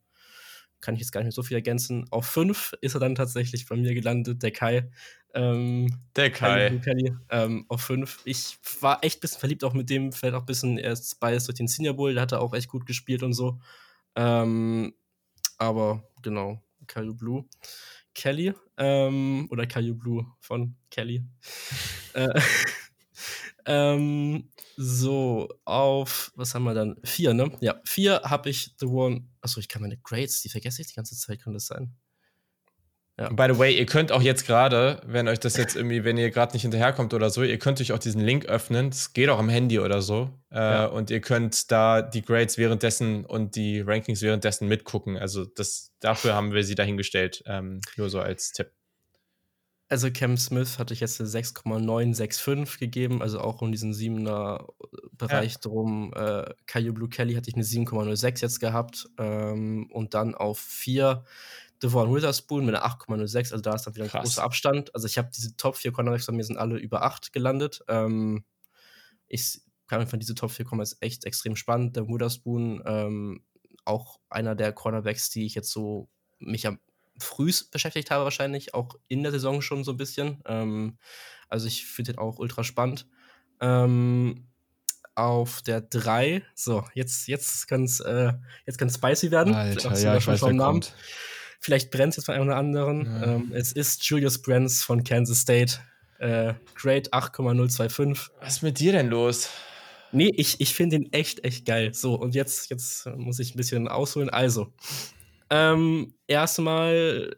kann 0.81 0.95
ich 0.95 1.01
jetzt 1.01 1.11
gar 1.11 1.21
nicht 1.21 1.27
mehr 1.27 1.31
so 1.31 1.43
viel 1.43 1.55
ergänzen. 1.55 2.05
Auf 2.09 2.25
5 2.25 2.73
ist 2.81 2.93
er 2.93 2.99
dann 2.99 3.15
tatsächlich 3.15 3.65
bei 3.67 3.75
mir 3.75 3.93
gelandet, 3.93 4.41
der 4.43 4.51
Kai. 4.51 4.89
Ähm, 5.33 5.87
der 6.15 6.31
Kai. 6.31 6.79
Ähm, 7.29 7.65
auf 7.67 7.81
5. 7.81 8.21
Ich 8.25 8.57
war 8.81 9.03
echt 9.03 9.17
ein 9.17 9.21
bisschen 9.21 9.39
verliebt 9.39 9.63
auch 9.63 9.73
mit 9.73 9.89
dem, 9.89 10.11
vielleicht 10.11 10.35
auch 10.35 10.41
ein 10.41 10.45
bisschen 10.45 10.77
erst 10.77 11.19
beides 11.19 11.45
durch 11.45 11.57
den 11.57 11.67
Senior 11.67 11.95
Bowl, 11.95 12.13
der 12.13 12.23
hat 12.23 12.31
er 12.31 12.41
auch 12.41 12.53
echt 12.53 12.69
gut 12.69 12.85
gespielt 12.85 13.23
und 13.23 13.33
so. 13.33 13.59
Ähm, 14.15 14.93
aber 15.57 16.03
genau, 16.21 16.63
Caillou 16.87 17.15
Blue. 17.15 17.45
Kelly, 18.15 18.53
ähm, 18.77 19.47
oder 19.49 19.65
Caillou 19.65 19.95
Blue 19.95 20.25
von 20.39 20.75
Kelly. 20.89 21.23
äh, 22.13 22.41
ähm, 23.69 24.49
so, 24.77 25.47
auf, 25.63 26.31
was 26.35 26.55
haben 26.55 26.63
wir 26.63 26.73
dann? 26.73 26.95
Vier, 27.03 27.35
ne? 27.35 27.51
Ja, 27.61 27.79
vier 27.85 28.21
habe 28.23 28.49
ich 28.49 28.73
The 28.79 28.87
One. 28.87 29.27
Achso, 29.41 29.59
ich 29.59 29.67
kann 29.67 29.83
meine 29.83 29.97
Grades, 29.97 30.41
die 30.41 30.49
vergesse 30.49 30.81
ich 30.81 30.87
die 30.87 30.95
ganze 30.95 31.15
Zeit, 31.15 31.43
kann 31.43 31.53
das 31.53 31.67
sein? 31.67 31.95
Ja. 33.19 33.29
By 33.29 33.53
the 33.53 33.59
way, 33.59 33.77
ihr 33.77 33.85
könnt 33.85 34.11
auch 34.11 34.21
jetzt 34.21 34.47
gerade, 34.47 35.01
wenn 35.05 35.27
euch 35.27 35.39
das 35.39 35.57
jetzt 35.57 35.75
irgendwie, 35.75 36.03
wenn 36.03 36.17
ihr 36.17 36.31
gerade 36.31 36.53
nicht 36.53 36.61
hinterherkommt 36.61 37.13
oder 37.13 37.29
so, 37.29 37.43
ihr 37.43 37.59
könnt 37.59 37.79
euch 37.81 37.91
auch 37.91 37.99
diesen 37.99 38.21
Link 38.21 38.45
öffnen. 38.45 38.89
Es 38.89 39.13
geht 39.13 39.29
auch 39.29 39.37
am 39.37 39.49
Handy 39.49 39.77
oder 39.79 40.01
so. 40.01 40.29
Äh, 40.51 40.57
ja. 40.57 40.85
Und 40.85 41.11
ihr 41.11 41.19
könnt 41.19 41.69
da 41.69 42.01
die 42.01 42.21
Grades 42.21 42.57
währenddessen 42.57 43.25
und 43.25 43.55
die 43.55 43.81
Rankings 43.81 44.21
währenddessen 44.21 44.67
mitgucken. 44.69 45.17
Also 45.17 45.45
das, 45.45 45.91
dafür 45.99 46.33
haben 46.33 46.53
wir 46.53 46.63
sie 46.63 46.75
dahingestellt. 46.75 47.43
Ähm, 47.45 47.81
nur 47.97 48.09
so 48.09 48.19
als 48.21 48.53
Tipp. 48.53 48.71
Also 49.91 50.11
Cam 50.11 50.37
Smith 50.37 50.77
hatte 50.77 50.93
ich 50.93 50.99
jetzt 50.99 51.19
eine 51.19 51.27
6,965 51.27 52.79
gegeben, 52.79 53.23
also 53.23 53.41
auch 53.41 53.61
um 53.61 53.71
diesen 53.71 53.91
7er 53.91 54.67
Bereich 55.13 55.53
ja. 55.53 55.59
drum. 55.61 56.13
Äh, 56.15 56.53
Caillou 56.67 56.93
Blue 56.93 57.09
Kelly 57.09 57.33
hatte 57.33 57.49
ich 57.49 57.55
eine 57.55 57.63
7,06 57.63 58.41
jetzt 58.41 58.59
gehabt. 58.59 59.09
Ähm, 59.17 59.89
und 59.91 60.13
dann 60.13 60.35
auf 60.35 60.59
4 60.59 61.25
Devon 61.81 62.13
Witherspoon 62.13 62.65
mit 62.65 62.75
einer 62.75 62.85
8,06, 62.85 63.51
also 63.51 63.57
da 63.57 63.73
ist 63.73 63.87
dann 63.87 63.95
wieder 63.95 64.05
ein 64.05 64.11
Krass. 64.11 64.23
großer 64.23 64.43
Abstand. 64.43 64.93
Also 64.93 65.07
ich 65.07 65.17
habe 65.17 65.31
diese 65.35 65.57
Top 65.57 65.75
4 65.75 65.91
Cornerbacks 65.91 66.27
bei 66.27 66.33
mir 66.33 66.43
sind 66.43 66.57
alle 66.57 66.77
über 66.77 67.03
8 67.03 67.33
gelandet. 67.33 67.81
Ähm, 67.87 68.43
ich 69.27 69.61
kann 69.87 70.05
von 70.05 70.19
diese 70.19 70.35
Top 70.35 70.51
4 70.51 70.65
kommen, 70.65 70.81
ist 70.81 71.01
echt 71.01 71.25
extrem 71.25 71.55
spannend. 71.55 71.95
Der 71.95 72.07
Witherspoon, 72.07 72.83
ähm, 72.85 73.43
auch 73.85 74.19
einer 74.29 74.53
der 74.53 74.71
Cornerbacks, 74.71 75.31
die 75.31 75.47
ich 75.47 75.55
jetzt 75.55 75.71
so 75.71 76.09
mich 76.37 76.67
am 76.67 76.79
frühst 77.19 77.71
beschäftigt 77.71 78.11
habe, 78.11 78.23
wahrscheinlich, 78.23 78.73
auch 78.73 78.95
in 79.07 79.23
der 79.23 79.31
Saison 79.31 79.61
schon 79.61 79.83
so 79.83 79.91
ein 79.91 79.97
bisschen. 79.97 80.41
Ähm, 80.45 80.97
also 81.47 81.67
ich 81.67 81.85
finde 81.85 82.13
den 82.13 82.19
auch 82.19 82.39
ultra 82.39 82.63
spannend. 82.63 83.07
Ähm, 83.61 84.47
auf 85.15 85.61
der 85.61 85.81
3, 85.81 86.43
so, 86.55 86.85
jetzt, 86.93 87.27
jetzt 87.27 87.67
kann 87.67 87.83
es 87.83 87.99
äh, 87.99 88.33
spicy 88.69 89.31
werden. 89.31 89.53
Alter, 89.53 89.97
ja, 89.99 90.15
ich 90.15 90.27
weiß, 90.27 90.41
wer 90.41 90.53
Namen. 90.53 90.59
kommt. 90.59 90.95
Vielleicht 91.59 91.91
brennt 91.91 92.13
es 92.13 92.17
jetzt 92.17 92.27
bei 92.27 92.35
einem 92.35 92.45
oder 92.47 92.55
anderen. 92.55 93.05
Ja. 93.05 93.23
Ähm, 93.35 93.51
es 93.53 93.73
ist 93.73 94.05
Julius 94.05 94.41
Brands 94.41 94.81
von 94.81 95.03
Kansas 95.03 95.39
State. 95.39 95.79
Äh, 96.19 96.53
Grade 96.75 97.11
8,025. 97.11 98.33
Was 98.39 98.57
ist 98.57 98.63
mit 98.63 98.79
dir 98.79 98.93
denn 98.93 99.09
los? 99.09 99.49
Nee, 100.11 100.31
ich, 100.35 100.59
ich 100.59 100.73
finde 100.73 100.97
ihn 100.97 101.09
echt, 101.11 101.43
echt 101.43 101.65
geil. 101.65 101.93
So, 101.93 102.15
und 102.15 102.33
jetzt, 102.33 102.69
jetzt 102.69 103.05
muss 103.15 103.39
ich 103.39 103.53
ein 103.53 103.57
bisschen 103.57 103.87
ausholen. 103.87 104.29
Also, 104.29 104.73
ähm, 105.49 106.13
erstmal 106.27 107.35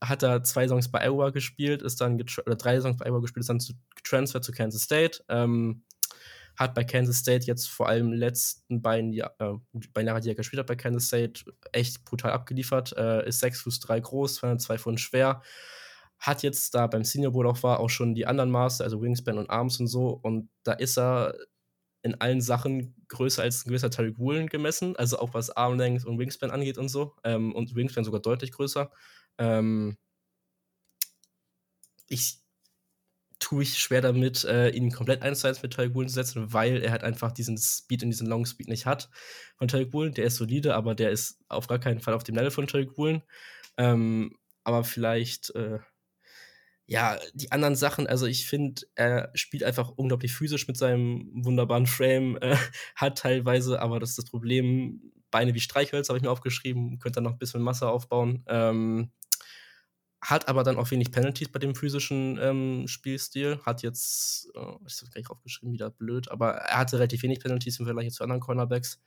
hat 0.00 0.22
er 0.22 0.42
zwei 0.44 0.68
Songs 0.68 0.90
bei 0.90 1.06
Iowa 1.06 1.30
gespielt, 1.30 1.82
ist 1.82 2.00
dann 2.00 2.20
oder 2.20 2.56
drei 2.56 2.80
Songs 2.80 2.98
bei 2.98 3.06
Iowa 3.06 3.20
gespielt, 3.20 3.40
ist 3.40 3.48
dann 3.48 3.60
getransfert 3.94 4.44
zu 4.44 4.52
Kansas 4.52 4.82
State. 4.82 5.24
Ähm, 5.28 5.82
hat 6.56 6.74
bei 6.74 6.84
Kansas 6.84 7.18
State 7.18 7.46
jetzt 7.46 7.68
vor 7.68 7.88
allem 7.88 8.12
letzten 8.12 8.80
beiden, 8.80 9.12
Jahr, 9.12 9.34
äh, 9.38 9.54
beiden 9.92 10.08
Jahre, 10.08 10.20
die 10.20 10.30
er 10.30 10.34
gespielt 10.34 10.60
hat 10.60 10.66
bei 10.66 10.76
Kansas 10.76 11.08
State, 11.08 11.44
echt 11.72 12.04
brutal 12.04 12.32
abgeliefert. 12.32 12.96
Äh, 12.96 13.28
ist 13.28 13.40
6 13.40 13.62
Fuß 13.62 13.80
3 13.80 14.00
groß, 14.00 14.36
202 14.36 14.78
Pfund 14.78 15.00
schwer. 15.00 15.42
Hat 16.18 16.42
jetzt 16.42 16.74
da 16.74 16.86
beim 16.86 17.04
Senior 17.04 17.32
Bowl 17.32 17.46
auch 17.46 17.62
war, 17.62 17.78
auch 17.78 17.90
schon 17.90 18.14
die 18.14 18.26
anderen 18.26 18.50
Maße, 18.50 18.82
also 18.82 19.02
Wingspan 19.02 19.36
und 19.36 19.50
Arms 19.50 19.78
und 19.80 19.86
so. 19.86 20.18
Und 20.22 20.48
da 20.62 20.72
ist 20.72 20.96
er 20.96 21.34
in 22.06 22.20
allen 22.20 22.40
Sachen 22.40 22.94
größer 23.08 23.42
als 23.42 23.64
ein 23.64 23.68
gewisser 23.68 23.90
Tyreek 23.90 24.18
Woolen 24.18 24.48
gemessen, 24.48 24.96
also 24.96 25.18
auch 25.18 25.34
was 25.34 25.50
Armlength 25.50 26.04
und 26.06 26.18
Wingspan 26.18 26.50
angeht 26.50 26.78
und 26.78 26.88
so. 26.88 27.14
Ähm, 27.24 27.54
und 27.54 27.74
Wingspan 27.74 28.04
sogar 28.04 28.20
deutlich 28.20 28.52
größer. 28.52 28.90
Ähm, 29.38 29.96
ich 32.08 32.40
tue 33.38 33.62
ich 33.62 33.78
schwer 33.78 34.00
damit, 34.00 34.44
äh, 34.44 34.70
ihn 34.70 34.90
komplett 34.90 35.22
eins 35.22 35.40
zu 35.40 35.48
eins 35.48 35.62
mit 35.62 35.72
Tyreek 35.72 35.94
Woolen 35.94 36.08
zu 36.08 36.14
setzen, 36.14 36.52
weil 36.52 36.82
er 36.82 36.90
halt 36.90 37.04
einfach 37.04 37.32
diesen 37.32 37.58
Speed 37.58 38.02
und 38.02 38.10
diesen 38.10 38.26
Long 38.26 38.46
Speed 38.46 38.68
nicht 38.68 38.86
hat 38.86 39.10
von 39.56 39.68
Tyreek 39.68 39.92
Woolen. 39.92 40.14
Der 40.14 40.24
ist 40.24 40.36
solide, 40.36 40.74
aber 40.74 40.94
der 40.94 41.10
ist 41.10 41.38
auf 41.48 41.66
gar 41.66 41.78
keinen 41.78 42.00
Fall 42.00 42.14
auf 42.14 42.24
dem 42.24 42.34
Level 42.34 42.50
von 42.50 42.66
Tyreek 42.66 42.96
Woolen. 42.96 43.22
Ähm, 43.76 44.36
aber 44.64 44.84
vielleicht, 44.84 45.54
äh, 45.54 45.78
ja, 46.86 47.18
die 47.34 47.50
anderen 47.50 47.74
Sachen, 47.74 48.06
also 48.06 48.26
ich 48.26 48.46
finde, 48.46 48.82
er 48.94 49.30
spielt 49.34 49.64
einfach 49.64 49.90
unglaublich 49.90 50.32
physisch 50.32 50.68
mit 50.68 50.76
seinem 50.76 51.30
wunderbaren 51.32 51.86
Frame, 51.86 52.38
äh, 52.40 52.56
hat 52.94 53.18
teilweise, 53.18 53.80
aber 53.80 53.98
das 53.98 54.10
ist 54.10 54.18
das 54.18 54.24
Problem, 54.26 55.12
Beine 55.30 55.54
wie 55.54 55.60
Streichhölzer 55.60 56.10
habe 56.10 56.18
ich 56.18 56.22
mir 56.22 56.30
aufgeschrieben, 56.30 56.98
könnte 56.98 57.16
dann 57.16 57.24
noch 57.24 57.32
ein 57.32 57.38
bisschen 57.38 57.60
Masse 57.60 57.88
aufbauen. 57.88 58.44
Ähm, 58.46 59.10
hat 60.22 60.48
aber 60.48 60.62
dann 60.62 60.76
auch 60.76 60.90
wenig 60.90 61.10
Penalties 61.12 61.50
bei 61.52 61.58
dem 61.58 61.74
physischen 61.74 62.38
ähm, 62.40 62.88
Spielstil. 62.88 63.60
Hat 63.64 63.82
jetzt, 63.82 64.48
oh, 64.54 64.78
ich 64.86 64.96
habe 65.00 65.10
gleich 65.12 65.30
aufgeschrieben, 65.30 65.72
wieder 65.72 65.90
blöd, 65.90 66.30
aber 66.30 66.52
er 66.52 66.78
hatte 66.78 66.96
relativ 66.96 67.22
wenig 67.22 67.40
Penalties 67.40 67.78
im 67.78 67.86
Vergleich 67.86 68.12
zu 68.12 68.22
anderen 68.22 68.40
Cornerbacks. 68.40 69.00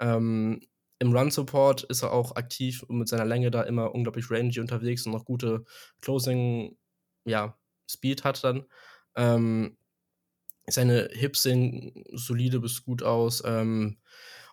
Ähm, 0.00 0.60
Im 0.98 1.16
Run-Support 1.16 1.84
ist 1.84 2.02
er 2.02 2.12
auch 2.12 2.36
aktiv 2.36 2.82
und 2.82 2.98
mit 2.98 3.08
seiner 3.08 3.24
Länge 3.24 3.50
da 3.50 3.62
immer 3.62 3.94
unglaublich 3.94 4.30
rangy 4.30 4.60
unterwegs 4.60 5.06
und 5.06 5.12
noch 5.12 5.24
gute 5.24 5.64
Closing, 6.00 6.76
ja, 7.26 7.58
Speed 7.88 8.24
hat 8.24 8.42
dann. 8.42 8.64
Ähm, 9.14 9.76
seine 10.68 11.08
Hips 11.12 11.42
sehen 11.42 12.04
solide 12.12 12.60
bis 12.60 12.84
gut 12.84 13.02
aus. 13.02 13.42
Ähm, 13.44 13.98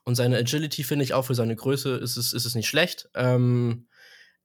und 0.04 0.16
seine 0.16 0.38
Agility 0.38 0.84
finde 0.84 1.06
ich 1.06 1.14
auch 1.14 1.26
für 1.26 1.36
seine 1.36 1.56
Größe 1.56 1.96
ist 1.96 2.18
es, 2.18 2.34
ist 2.34 2.46
es 2.46 2.56
nicht 2.56 2.68
schlecht. 2.68 3.10
Ähm, 3.16 3.88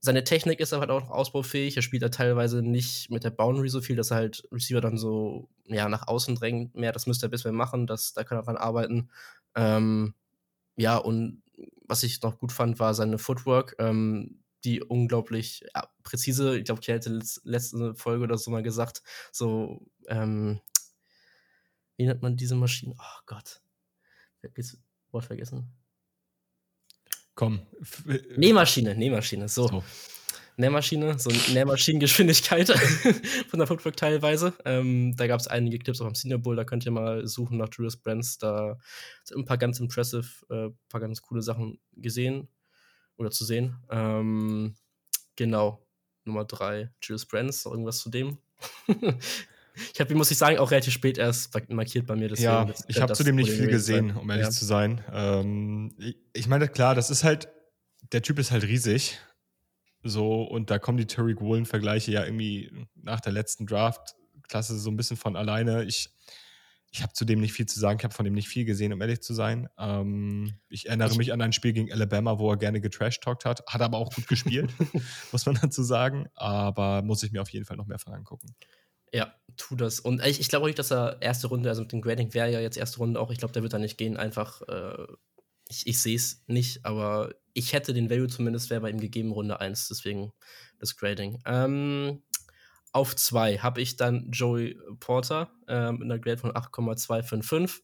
seine 0.00 0.22
Technik 0.22 0.60
ist 0.60 0.72
aber 0.72 0.82
halt 0.82 0.90
auch 0.90 1.00
noch 1.00 1.10
ausbaufähig. 1.10 1.76
Er 1.76 1.82
spielt 1.82 2.02
da 2.02 2.09
teilweise 2.09 2.62
nicht 2.62 3.10
mit 3.10 3.24
der 3.24 3.30
Boundary 3.30 3.68
so 3.68 3.80
viel, 3.80 3.96
dass 3.96 4.12
er 4.12 4.18
halt 4.18 4.46
Receiver 4.52 4.80
dann 4.80 4.96
so 4.96 5.48
ja, 5.64 5.88
nach 5.88 6.06
außen 6.06 6.36
drängt. 6.36 6.76
Mehr, 6.76 6.92
das 6.92 7.06
müsste 7.06 7.26
er 7.26 7.30
bisher 7.30 7.52
machen, 7.52 7.86
das, 7.86 8.12
da 8.12 8.22
kann 8.22 8.38
er 8.38 8.44
dran 8.44 8.56
arbeiten. 8.56 9.10
Ähm, 9.56 10.14
ja, 10.76 10.96
und 10.96 11.42
was 11.86 12.05
ich 12.05 12.22
noch 12.22 12.38
gut 12.38 12.52
fand, 12.52 12.78
war 12.78 12.94
seine 12.94 13.18
Footwork, 13.18 13.74
ähm, 13.80 14.38
die 14.64 14.82
unglaublich 14.82 15.64
ja, 15.74 15.89
präzise, 16.02 16.59
ich 16.59 16.64
glaube, 16.64 16.80
ich 16.80 16.89
hätte 16.89 17.20
letzte 17.44 17.94
Folge 17.94 18.24
oder 18.24 18.39
so 18.39 18.51
mal 18.51 18.62
gesagt, 18.62 19.02
so, 19.32 19.86
ähm, 20.09 20.60
wie 21.97 22.06
nennt 22.06 22.22
man 22.22 22.36
diese 22.36 22.55
Maschine? 22.55 22.94
Oh 22.98 23.20
Gott. 23.26 23.60
Wort 25.10 25.24
vergessen. 25.24 25.72
Komm. 27.35 27.60
Äh, 28.09 28.18
Nähmaschine, 28.36 28.94
Nähmaschine, 28.94 29.48
so. 29.48 29.68
so. 29.68 29.85
Nähmaschine, 30.56 31.16
so 31.20 31.30
Nähmaschinengeschwindigkeit 31.52 32.68
von 33.48 33.60
der 33.60 33.68
Footwork 33.68 33.97
teilweise. 33.97 34.55
Ähm, 34.64 35.14
da 35.16 35.28
gab 35.28 35.39
es 35.39 35.47
einige 35.47 35.78
Clips 35.78 36.01
auch 36.01 36.06
am 36.06 36.16
Senior 36.16 36.40
Bowl, 36.40 36.56
da 36.56 36.64
könnt 36.64 36.85
ihr 36.85 36.90
mal 36.90 37.28
suchen 37.28 37.59
nach 37.59 37.68
Julius 37.72 37.97
Brands. 37.97 38.39
Da 38.39 38.76
sind 39.22 39.39
ein 39.39 39.44
paar 39.44 39.59
ganz 39.59 39.78
impressive, 39.78 40.26
äh, 40.51 40.70
paar 40.89 41.01
ganz 41.01 41.22
coole 41.22 41.43
Sachen 41.43 41.78
gesehen 41.93 42.48
oder 43.19 43.31
zu 43.31 43.45
sehen. 43.45 43.77
Ähm, 43.90 44.74
genau, 45.36 45.86
Nummer 46.24 46.45
drei, 46.45 46.90
Julius 47.03 47.27
Brands, 47.27 47.66
irgendwas 47.66 47.99
zu 47.99 48.11
dem? 48.11 48.39
Ich 49.95 50.01
habe, 50.01 50.15
muss 50.15 50.31
ich 50.31 50.39
sagen, 50.39 50.59
auch 50.59 50.70
relativ 50.70 50.93
spät 50.93 51.19
erst 51.19 51.55
markiert 51.70 52.07
bei 52.07 52.16
mir. 52.16 52.28
Deswegen, 52.28 52.49
ja, 52.49 52.74
ich 52.89 53.01
habe 53.01 53.12
zudem 53.12 53.36
nicht 53.36 53.51
viel 53.51 53.69
gesehen, 53.69 54.16
um 54.16 54.28
ehrlich 54.31 54.47
ja. 54.47 54.51
zu 54.51 54.65
sein. 54.65 55.05
Ähm, 55.12 55.95
ich, 55.99 56.16
ich 56.32 56.49
meine, 56.49 56.69
klar, 56.69 56.95
das 56.95 57.11
ist 57.11 57.24
halt, 57.24 57.49
der 58.12 58.23
Typ 58.23 58.39
ist 58.39 58.51
halt 58.51 58.65
riesig. 58.65 59.19
So, 60.03 60.43
und 60.43 60.70
da 60.70 60.78
kommen 60.78 60.99
die 60.99 61.07
Tariq 61.07 61.40
Woolen-Vergleiche 61.40 62.12
ja 62.12 62.24
irgendwie 62.24 62.73
nach 62.95 63.20
der 63.20 63.32
letzten 63.32 63.66
Draft-Klasse 63.66 64.78
so 64.78 64.90
ein 64.90 64.97
bisschen 64.97 65.16
von 65.16 65.36
alleine. 65.36 65.85
Ich, 65.85 66.11
ich 66.98 67.02
habe 67.04 67.12
zudem 67.12 67.40
nicht 67.40 67.52
viel 67.52 67.66
zu 67.66 67.78
sagen. 67.78 67.98
Ich 68.00 68.04
habe 68.04 68.12
von 68.12 68.24
dem 68.24 68.34
nicht 68.34 68.48
viel 68.48 68.64
gesehen, 68.64 68.92
um 68.92 69.00
ehrlich 69.00 69.22
zu 69.22 69.32
sein. 69.32 69.68
Ähm, 69.78 70.58
ich 70.68 70.86
erinnere 70.86 71.12
ich, 71.12 71.16
mich 71.16 71.32
an 71.32 71.40
ein 71.40 71.52
Spiel 71.52 71.72
gegen 71.72 71.92
Alabama, 71.92 72.40
wo 72.40 72.50
er 72.50 72.56
gerne 72.56 72.80
getrash-talkt 72.80 73.44
hat. 73.44 73.62
Hat 73.68 73.80
aber 73.80 73.98
auch 73.98 74.12
gut 74.12 74.26
gespielt, 74.26 74.70
muss 75.32 75.46
man 75.46 75.56
dazu 75.62 75.84
sagen. 75.84 76.26
Aber 76.34 77.02
muss 77.02 77.22
ich 77.22 77.30
mir 77.30 77.40
auf 77.40 77.50
jeden 77.50 77.64
Fall 77.64 77.76
noch 77.76 77.86
mehr 77.86 78.00
von 78.00 78.14
angucken. 78.14 78.56
Ja, 79.12 79.32
tu 79.56 79.76
das. 79.76 80.00
Und 80.00 80.26
ich, 80.26 80.40
ich 80.40 80.48
glaube 80.48 80.64
auch 80.64 80.66
nicht, 80.66 80.78
dass 80.78 80.90
er 80.90 81.22
erste 81.22 81.46
Runde, 81.46 81.68
also 81.68 81.82
mit 81.82 81.92
dem 81.92 82.00
Grading 82.00 82.34
wäre 82.34 82.50
ja 82.50 82.60
jetzt 82.60 82.76
erste 82.76 82.98
Runde 82.98 83.20
auch, 83.20 83.30
ich 83.30 83.38
glaube, 83.38 83.52
der 83.52 83.62
wird 83.62 83.72
da 83.72 83.78
nicht 83.78 83.96
gehen. 83.96 84.16
Einfach, 84.16 84.62
äh, 84.62 85.06
ich, 85.68 85.86
ich 85.86 86.02
sehe 86.02 86.16
es 86.16 86.42
nicht, 86.48 86.84
aber 86.84 87.32
ich 87.52 87.72
hätte 87.72 87.94
den 87.94 88.10
Value 88.10 88.28
zumindest, 88.28 88.70
wäre 88.70 88.80
bei 88.80 88.90
ihm 88.90 89.00
gegeben, 89.00 89.30
Runde 89.30 89.60
1, 89.60 89.86
deswegen 89.88 90.32
das 90.80 90.96
Grading. 90.96 91.40
Ähm, 91.46 92.22
auf 92.93 93.15
2 93.15 93.59
habe 93.59 93.81
ich 93.81 93.97
dann 93.97 94.31
Joey 94.31 94.78
Porter 95.01 95.51
äh, 95.66 95.93
mit 95.93 96.02
einer 96.02 96.19
Grade 96.19 96.39
von 96.39 96.56
8,255. 96.56 97.82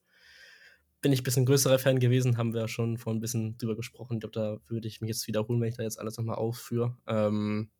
Bin 1.01 1.13
ich 1.13 1.21
ein 1.21 1.25
bisschen 1.25 1.47
größerer 1.47 1.79
Fan 1.79 2.01
gewesen, 2.01 2.39
haben 2.39 2.55
wir 2.55 2.63
ja 2.63 2.69
schon 2.69 2.97
vor 2.97 3.13
ein 3.13 3.21
bisschen 3.21 3.59
drüber 3.59 3.77
gesprochen. 3.77 4.15
Ich 4.15 4.21
glaube, 4.21 4.33
da 4.33 4.59
würde 4.71 4.89
ich 4.89 5.01
mich 5.01 5.09
jetzt 5.09 5.27
wiederholen, 5.27 5.61
wenn 5.61 5.69
ich 5.69 5.77
da 5.77 5.83
jetzt 5.83 5.99
alles 5.99 6.17
nochmal 6.17 6.37
aufführe. 6.37 6.97
Ähm, 7.07 7.71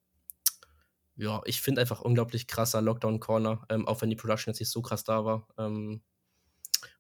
ja, 1.17 1.41
ich 1.45 1.63
finde 1.63 1.81
einfach 1.81 2.03
unglaublich 2.03 2.47
krasser 2.47 2.83
Lockdown-Corner, 2.83 3.65
ähm, 3.71 3.87
auch 3.87 4.03
wenn 4.03 4.11
die 4.11 4.17
Production 4.17 4.53
jetzt 4.53 4.61
nicht 4.61 4.71
so 4.71 4.83
krass 4.83 5.05
da 5.05 5.25
war. 5.25 5.47
Ähm, 5.59 6.03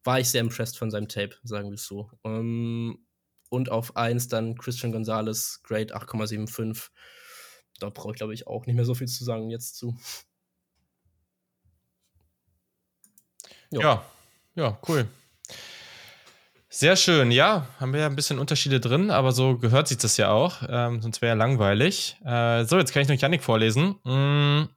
war 0.02 0.20
ich 0.20 0.30
sehr 0.30 0.40
impressed 0.40 0.78
von 0.78 0.90
seinem 0.90 1.08
Tape, 1.08 1.36
sagen 1.42 1.70
wir 1.70 1.74
es 1.74 1.86
so. 1.86 2.10
Ähm, 2.24 3.06
und 3.50 3.70
auf 3.70 3.96
1 3.96 4.28
dann 4.28 4.56
Christian 4.56 4.92
Gonzalez, 4.92 5.62
Grade 5.62 5.94
8,75. 5.94 6.90
Da 7.84 7.90
brauche 7.90 8.12
ich, 8.12 8.16
glaube 8.16 8.34
ich, 8.34 8.46
auch 8.46 8.66
nicht 8.66 8.74
mehr 8.74 8.84
so 8.84 8.94
viel 8.94 9.08
zu 9.08 9.24
sagen 9.24 9.50
jetzt 9.50 9.76
zu. 9.76 9.96
Jo. 13.70 13.80
Ja, 13.80 14.04
ja, 14.54 14.78
cool. 14.88 15.06
Sehr 16.68 16.96
schön, 16.96 17.30
ja, 17.30 17.68
haben 17.78 17.92
wir 17.92 18.00
ja 18.00 18.06
ein 18.06 18.16
bisschen 18.16 18.38
Unterschiede 18.38 18.80
drin, 18.80 19.10
aber 19.10 19.30
so 19.30 19.58
gehört 19.58 19.86
sich 19.86 19.98
das 19.98 20.16
ja 20.16 20.30
auch, 20.30 20.62
ähm, 20.68 21.02
sonst 21.02 21.22
wäre 21.22 21.30
ja 21.30 21.34
langweilig. 21.34 22.16
Äh, 22.24 22.64
so, 22.64 22.78
jetzt 22.78 22.92
kann 22.92 23.02
ich 23.02 23.08
noch 23.08 23.14
Janik 23.14 23.44
vorlesen. 23.44 24.00
Mm, 24.02 24.68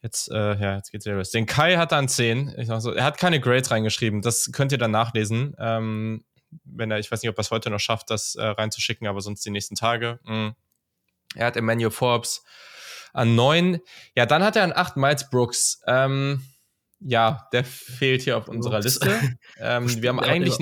jetzt, 0.00 0.30
äh, 0.30 0.54
ja, 0.58 0.76
jetzt 0.76 0.92
geht's 0.92 1.04
wieder 1.04 1.16
los. 1.16 1.30
Den 1.30 1.44
Kai 1.44 1.76
hat 1.76 1.92
dann 1.92 2.08
10. 2.08 2.54
Ich 2.56 2.68
so, 2.68 2.92
er 2.92 3.04
hat 3.04 3.18
keine 3.18 3.40
Grades 3.40 3.70
reingeschrieben, 3.70 4.22
das 4.22 4.52
könnt 4.52 4.72
ihr 4.72 4.78
dann 4.78 4.90
nachlesen. 4.90 5.54
Ähm, 5.58 6.24
wenn 6.64 6.90
er, 6.90 6.98
ich 6.98 7.10
weiß 7.10 7.22
nicht, 7.22 7.30
ob 7.30 7.38
er 7.38 7.42
es 7.42 7.50
heute 7.50 7.68
noch 7.68 7.80
schafft, 7.80 8.08
das 8.10 8.34
äh, 8.34 8.46
reinzuschicken, 8.46 9.06
aber 9.06 9.20
sonst 9.20 9.44
die 9.44 9.50
nächsten 9.50 9.74
Tage. 9.74 10.18
Mm. 10.24 10.50
Er 11.34 11.46
hat 11.46 11.56
Emmanuel 11.56 11.90
Forbes 11.90 12.44
an 13.12 13.34
9. 13.34 13.80
Ja, 14.14 14.26
dann 14.26 14.42
hat 14.42 14.56
er 14.56 14.64
an 14.64 14.72
8 14.74 14.96
Miles 14.96 15.28
Brooks. 15.30 15.80
Ähm, 15.86 16.42
ja, 17.00 17.48
der 17.52 17.64
fehlt 17.64 18.22
hier 18.22 18.38
auf 18.38 18.48
unserer 18.48 18.80
Liste. 18.80 19.10
ähm, 19.60 20.02
wir 20.02 20.08
haben 20.08 20.20
eigentlich. 20.20 20.56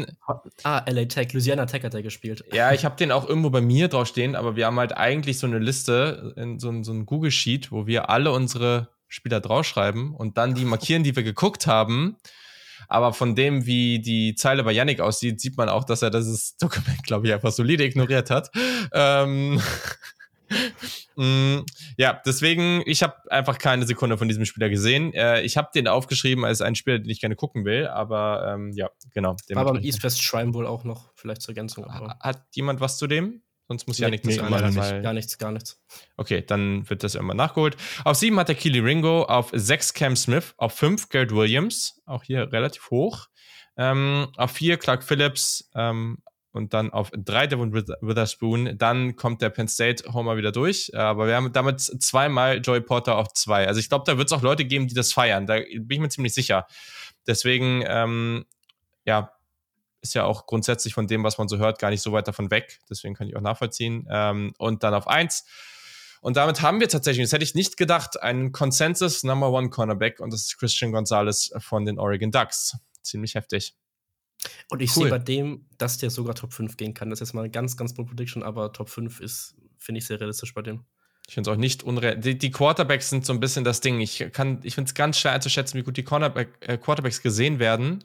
Ah, 0.64 0.84
LA 0.88 1.04
Tech, 1.04 1.32
Louisiana 1.32 1.66
Tech 1.66 1.84
hat 1.84 1.94
er 1.94 2.02
gespielt. 2.02 2.44
Ja, 2.52 2.72
ich 2.72 2.84
habe 2.84 2.96
den 2.96 3.12
auch 3.12 3.28
irgendwo 3.28 3.50
bei 3.50 3.60
mir 3.60 3.88
draufstehen, 3.88 4.34
aber 4.34 4.56
wir 4.56 4.66
haben 4.66 4.78
halt 4.78 4.96
eigentlich 4.96 5.38
so 5.38 5.46
eine 5.46 5.58
Liste, 5.58 6.34
in 6.36 6.58
so, 6.58 6.82
so 6.82 6.92
ein 6.92 7.06
Google-Sheet, 7.06 7.70
wo 7.70 7.86
wir 7.86 8.10
alle 8.10 8.32
unsere 8.32 8.88
Spieler 9.08 9.40
draufschreiben 9.40 10.12
und 10.14 10.36
dann 10.38 10.54
die 10.54 10.64
markieren, 10.64 11.04
die 11.04 11.14
wir 11.14 11.22
geguckt 11.22 11.66
haben. 11.66 12.16
Aber 12.88 13.12
von 13.12 13.34
dem, 13.34 13.64
wie 13.64 14.00
die 14.00 14.34
Zeile 14.34 14.64
bei 14.64 14.72
Yannick 14.72 15.00
aussieht, 15.00 15.40
sieht 15.40 15.56
man 15.56 15.68
auch, 15.68 15.84
dass 15.84 16.02
er 16.02 16.10
dieses 16.10 16.56
Dokument, 16.58 17.02
glaube 17.04 17.26
ich, 17.26 17.32
einfach 17.32 17.52
solide 17.52 17.84
ignoriert 17.84 18.30
hat. 18.30 18.50
Ähm 18.92 19.62
mm, 21.16 21.60
ja, 21.96 22.20
deswegen, 22.24 22.82
ich 22.86 23.02
habe 23.02 23.14
einfach 23.30 23.58
keine 23.58 23.86
Sekunde 23.86 24.18
von 24.18 24.28
diesem 24.28 24.44
Spieler 24.44 24.68
gesehen. 24.68 25.12
Äh, 25.12 25.42
ich 25.42 25.56
habe 25.56 25.68
den 25.74 25.88
aufgeschrieben 25.88 26.44
als 26.44 26.60
einen 26.60 26.76
Spieler, 26.76 26.98
den 26.98 27.10
ich 27.10 27.20
gerne 27.20 27.36
gucken 27.36 27.64
will, 27.64 27.86
aber 27.86 28.54
ähm, 28.54 28.72
ja, 28.74 28.90
genau. 29.12 29.36
War 29.50 29.64
beim 29.64 29.82
East 29.82 30.02
West 30.02 30.22
Shrine 30.22 30.54
wohl 30.54 30.66
auch 30.66 30.84
noch, 30.84 31.12
vielleicht 31.14 31.42
zur 31.42 31.52
Ergänzung. 31.52 31.86
Hat 32.20 32.44
jemand 32.52 32.80
was 32.80 32.98
zu 32.98 33.06
dem? 33.06 33.42
Sonst 33.66 33.86
muss 33.86 33.98
nee, 33.98 34.04
ja 34.04 34.10
nichts 34.10 34.26
nee, 34.26 34.36
machen. 34.42 34.74
Nicht. 34.74 35.02
Gar 35.02 35.12
nichts, 35.14 35.38
gar 35.38 35.50
nichts. 35.50 35.82
Okay, 36.16 36.42
dann 36.46 36.88
wird 36.90 37.02
das 37.02 37.14
irgendwann 37.14 37.38
nachgeholt. 37.38 37.76
Auf 38.04 38.16
sieben 38.16 38.38
hat 38.38 38.48
der 38.48 38.56
Keely 38.56 38.80
Ringo, 38.80 39.22
auf 39.22 39.50
sechs 39.54 39.94
Cam 39.94 40.16
Smith, 40.16 40.54
auf 40.58 40.74
fünf 40.74 41.08
Garrett 41.08 41.32
Williams, 41.32 42.02
auch 42.04 42.22
hier 42.22 42.52
relativ 42.52 42.90
hoch. 42.90 43.28
Ähm, 43.76 44.28
auf 44.36 44.52
vier 44.52 44.76
Clark 44.76 45.02
Phillips 45.02 45.70
ähm, 45.74 46.18
und 46.54 46.72
dann 46.72 46.92
auf 46.92 47.10
drei 47.16 47.48
Devon 47.48 47.74
Witherspoon. 47.74 48.78
Dann 48.78 49.16
kommt 49.16 49.42
der 49.42 49.50
Penn 49.50 49.66
State 49.66 50.12
Homer 50.12 50.36
wieder 50.36 50.52
durch. 50.52 50.96
Aber 50.96 51.26
wir 51.26 51.34
haben 51.34 51.52
damit 51.52 51.80
zweimal 51.80 52.60
Joey 52.60 52.80
Porter 52.80 53.16
auf 53.16 53.32
zwei. 53.32 53.66
Also 53.66 53.80
ich 53.80 53.88
glaube, 53.88 54.04
da 54.06 54.16
wird 54.16 54.28
es 54.28 54.32
auch 54.32 54.42
Leute 54.42 54.64
geben, 54.64 54.86
die 54.86 54.94
das 54.94 55.12
feiern. 55.12 55.46
Da 55.46 55.56
bin 55.56 55.86
ich 55.90 55.98
mir 55.98 56.08
ziemlich 56.08 56.32
sicher. 56.32 56.66
Deswegen, 57.26 57.82
ähm, 57.86 58.44
ja, 59.04 59.32
ist 60.00 60.14
ja 60.14 60.24
auch 60.24 60.46
grundsätzlich 60.46 60.94
von 60.94 61.08
dem, 61.08 61.24
was 61.24 61.38
man 61.38 61.48
so 61.48 61.58
hört, 61.58 61.80
gar 61.80 61.90
nicht 61.90 62.02
so 62.02 62.12
weit 62.12 62.28
davon 62.28 62.52
weg. 62.52 62.78
Deswegen 62.88 63.14
kann 63.14 63.26
ich 63.26 63.36
auch 63.36 63.40
nachvollziehen. 63.40 64.06
Ähm, 64.08 64.54
und 64.58 64.84
dann 64.84 64.94
auf 64.94 65.08
eins. 65.08 65.44
Und 66.20 66.36
damit 66.36 66.62
haben 66.62 66.78
wir 66.78 66.88
tatsächlich, 66.88 67.24
das 67.24 67.32
hätte 67.32 67.44
ich 67.44 67.56
nicht 67.56 67.76
gedacht, 67.76 68.22
einen 68.22 68.52
Consensus 68.52 69.24
Number 69.24 69.50
One 69.50 69.70
Cornerback 69.70 70.20
und 70.20 70.32
das 70.32 70.42
ist 70.42 70.56
Christian 70.56 70.92
Gonzalez 70.92 71.52
von 71.58 71.84
den 71.84 71.98
Oregon 71.98 72.30
Ducks. 72.30 72.76
Ziemlich 73.02 73.34
heftig. 73.34 73.74
Und 74.70 74.82
ich 74.82 74.90
cool. 74.96 75.04
sehe 75.04 75.10
bei 75.10 75.18
dem, 75.18 75.66
dass 75.78 75.98
der 75.98 76.10
sogar 76.10 76.34
Top 76.34 76.52
5 76.52 76.76
gehen 76.76 76.94
kann. 76.94 77.10
Das 77.10 77.20
ist 77.20 77.28
jetzt 77.28 77.34
mal 77.34 77.42
eine 77.42 77.50
ganz, 77.50 77.76
ganz 77.76 77.94
bold 77.94 78.08
Prediction, 78.08 78.42
aber 78.42 78.72
Top 78.72 78.88
5 78.88 79.20
ist, 79.20 79.56
finde 79.78 79.98
ich, 79.98 80.06
sehr 80.06 80.20
realistisch 80.20 80.54
bei 80.54 80.62
dem. 80.62 80.84
Ich 81.26 81.34
finde 81.34 81.50
es 81.50 81.54
auch 81.54 81.58
nicht 81.58 81.82
unrealistisch. 81.82 82.32
Die, 82.32 82.38
die, 82.38 82.50
Quarterbacks 82.50 83.08
sind 83.08 83.24
so 83.24 83.32
ein 83.32 83.40
bisschen 83.40 83.64
das 83.64 83.80
Ding. 83.80 84.00
Ich, 84.00 84.20
ich 84.20 84.34
finde 84.34 84.62
es 84.62 84.94
ganz 84.94 85.18
schwer 85.18 85.32
einzuschätzen, 85.32 85.78
wie 85.78 85.82
gut 85.82 85.96
die 85.96 86.02
Cornerback, 86.02 86.48
äh, 86.60 86.76
Quarterbacks 86.76 87.22
gesehen 87.22 87.58
werden. 87.58 88.04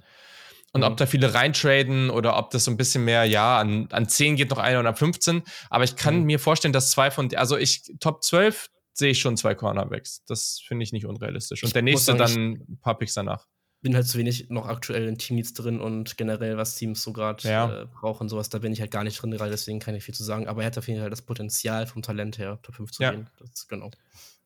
Und 0.71 0.81
mhm. 0.81 0.87
ob 0.87 0.97
da 0.97 1.05
viele 1.05 1.33
reintraden 1.33 2.11
oder 2.11 2.37
ob 2.37 2.51
das 2.51 2.65
so 2.65 2.71
ein 2.71 2.77
bisschen 2.77 3.03
mehr, 3.03 3.25
ja, 3.25 3.59
an, 3.59 3.87
an 3.91 4.07
10 4.07 4.35
geht 4.35 4.51
noch 4.51 4.59
einer 4.59 4.79
und 4.79 4.87
an 4.87 4.95
15. 4.95 5.43
Aber 5.69 5.83
ich 5.83 5.95
kann 5.95 6.19
mhm. 6.19 6.25
mir 6.25 6.39
vorstellen, 6.39 6.73
dass 6.73 6.91
zwei 6.91 7.11
von, 7.11 7.33
also 7.35 7.57
ich, 7.57 7.91
Top 7.99 8.23
12 8.23 8.69
sehe 8.93 9.11
ich 9.11 9.19
schon 9.19 9.35
zwei 9.35 9.55
Cornerbacks. 9.55 10.23
Das 10.25 10.61
finde 10.65 10.83
ich 10.83 10.91
nicht 10.91 11.05
unrealistisch. 11.05 11.63
Und 11.63 11.67
ich 11.67 11.73
der 11.73 11.81
nächste 11.81 12.15
sagen, 12.17 12.19
dann 12.19 12.53
ein 12.69 12.79
paar 12.81 12.97
Picks 12.97 13.15
danach. 13.15 13.47
Bin 13.81 13.95
halt 13.95 14.07
zu 14.07 14.17
wenig 14.17 14.49
noch 14.49 14.67
aktuell 14.67 15.07
in 15.07 15.17
Teamleads 15.17 15.53
drin 15.53 15.79
und 15.79 16.17
generell, 16.17 16.57
was 16.57 16.75
Teams 16.75 17.01
so 17.01 17.13
gerade 17.13 17.47
ja. 17.47 17.83
äh, 17.83 17.85
brauchen, 17.85 18.27
sowas, 18.27 18.49
da 18.49 18.59
bin 18.59 18.73
ich 18.73 18.81
halt 18.81 18.91
gar 18.91 19.05
nicht 19.05 19.21
drin, 19.21 19.31
deswegen 19.31 19.79
kann 19.79 19.95
ich 19.95 20.03
viel 20.03 20.13
zu 20.13 20.23
sagen. 20.23 20.47
Aber 20.47 20.61
er 20.61 20.67
hat 20.67 20.77
auf 20.77 20.87
jeden 20.87 20.99
Fall 20.99 21.09
das 21.09 21.21
Potenzial 21.21 21.87
vom 21.87 22.01
Talent 22.01 22.37
her, 22.37 22.59
Top 22.61 22.75
5 22.75 22.91
zu 22.91 23.03
ja. 23.03 23.11
gehen. 23.11 23.29
Das, 23.39 23.67
genau. 23.67 23.89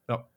Ja. 0.08 0.28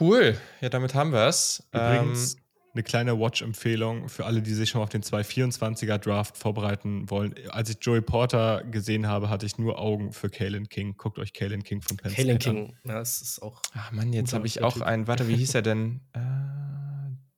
Cool. 0.00 0.36
Ja, 0.60 0.68
damit 0.70 0.94
haben 0.94 1.12
wir 1.12 1.26
es. 1.28 1.62
Übrigens, 1.72 2.34
ähm, 2.34 2.40
eine 2.76 2.82
kleine 2.82 3.18
Watch-Empfehlung 3.18 4.08
für 4.08 4.26
alle, 4.26 4.42
die 4.42 4.52
sich 4.52 4.70
schon 4.70 4.82
auf 4.82 4.90
den 4.90 5.02
224er 5.02 5.98
Draft 5.98 6.36
vorbereiten 6.36 7.08
wollen. 7.08 7.34
Als 7.48 7.70
ich 7.70 7.78
Joey 7.80 8.02
Porter 8.02 8.64
gesehen 8.64 9.06
habe, 9.06 9.30
hatte 9.30 9.46
ich 9.46 9.56
nur 9.56 9.78
Augen 9.78 10.12
für 10.12 10.28
Kalen 10.28 10.68
King. 10.68 10.96
Guckt 10.96 11.18
euch 11.18 11.32
Kalen 11.32 11.62
King 11.62 11.80
von 11.80 11.96
Penn 11.96 12.12
Kalen 12.12 12.38
King, 12.38 12.76
ja, 12.84 12.94
das 12.94 13.22
ist 13.22 13.40
auch. 13.40 13.62
Ach 13.74 13.92
Mann, 13.92 14.12
jetzt 14.12 14.34
habe 14.34 14.46
ich 14.46 14.62
auch 14.62 14.80
einen. 14.80 15.06
Warte, 15.06 15.26
wie 15.26 15.36
hieß 15.36 15.54
er 15.54 15.62
denn? 15.62 16.00
Äh, 16.12 16.20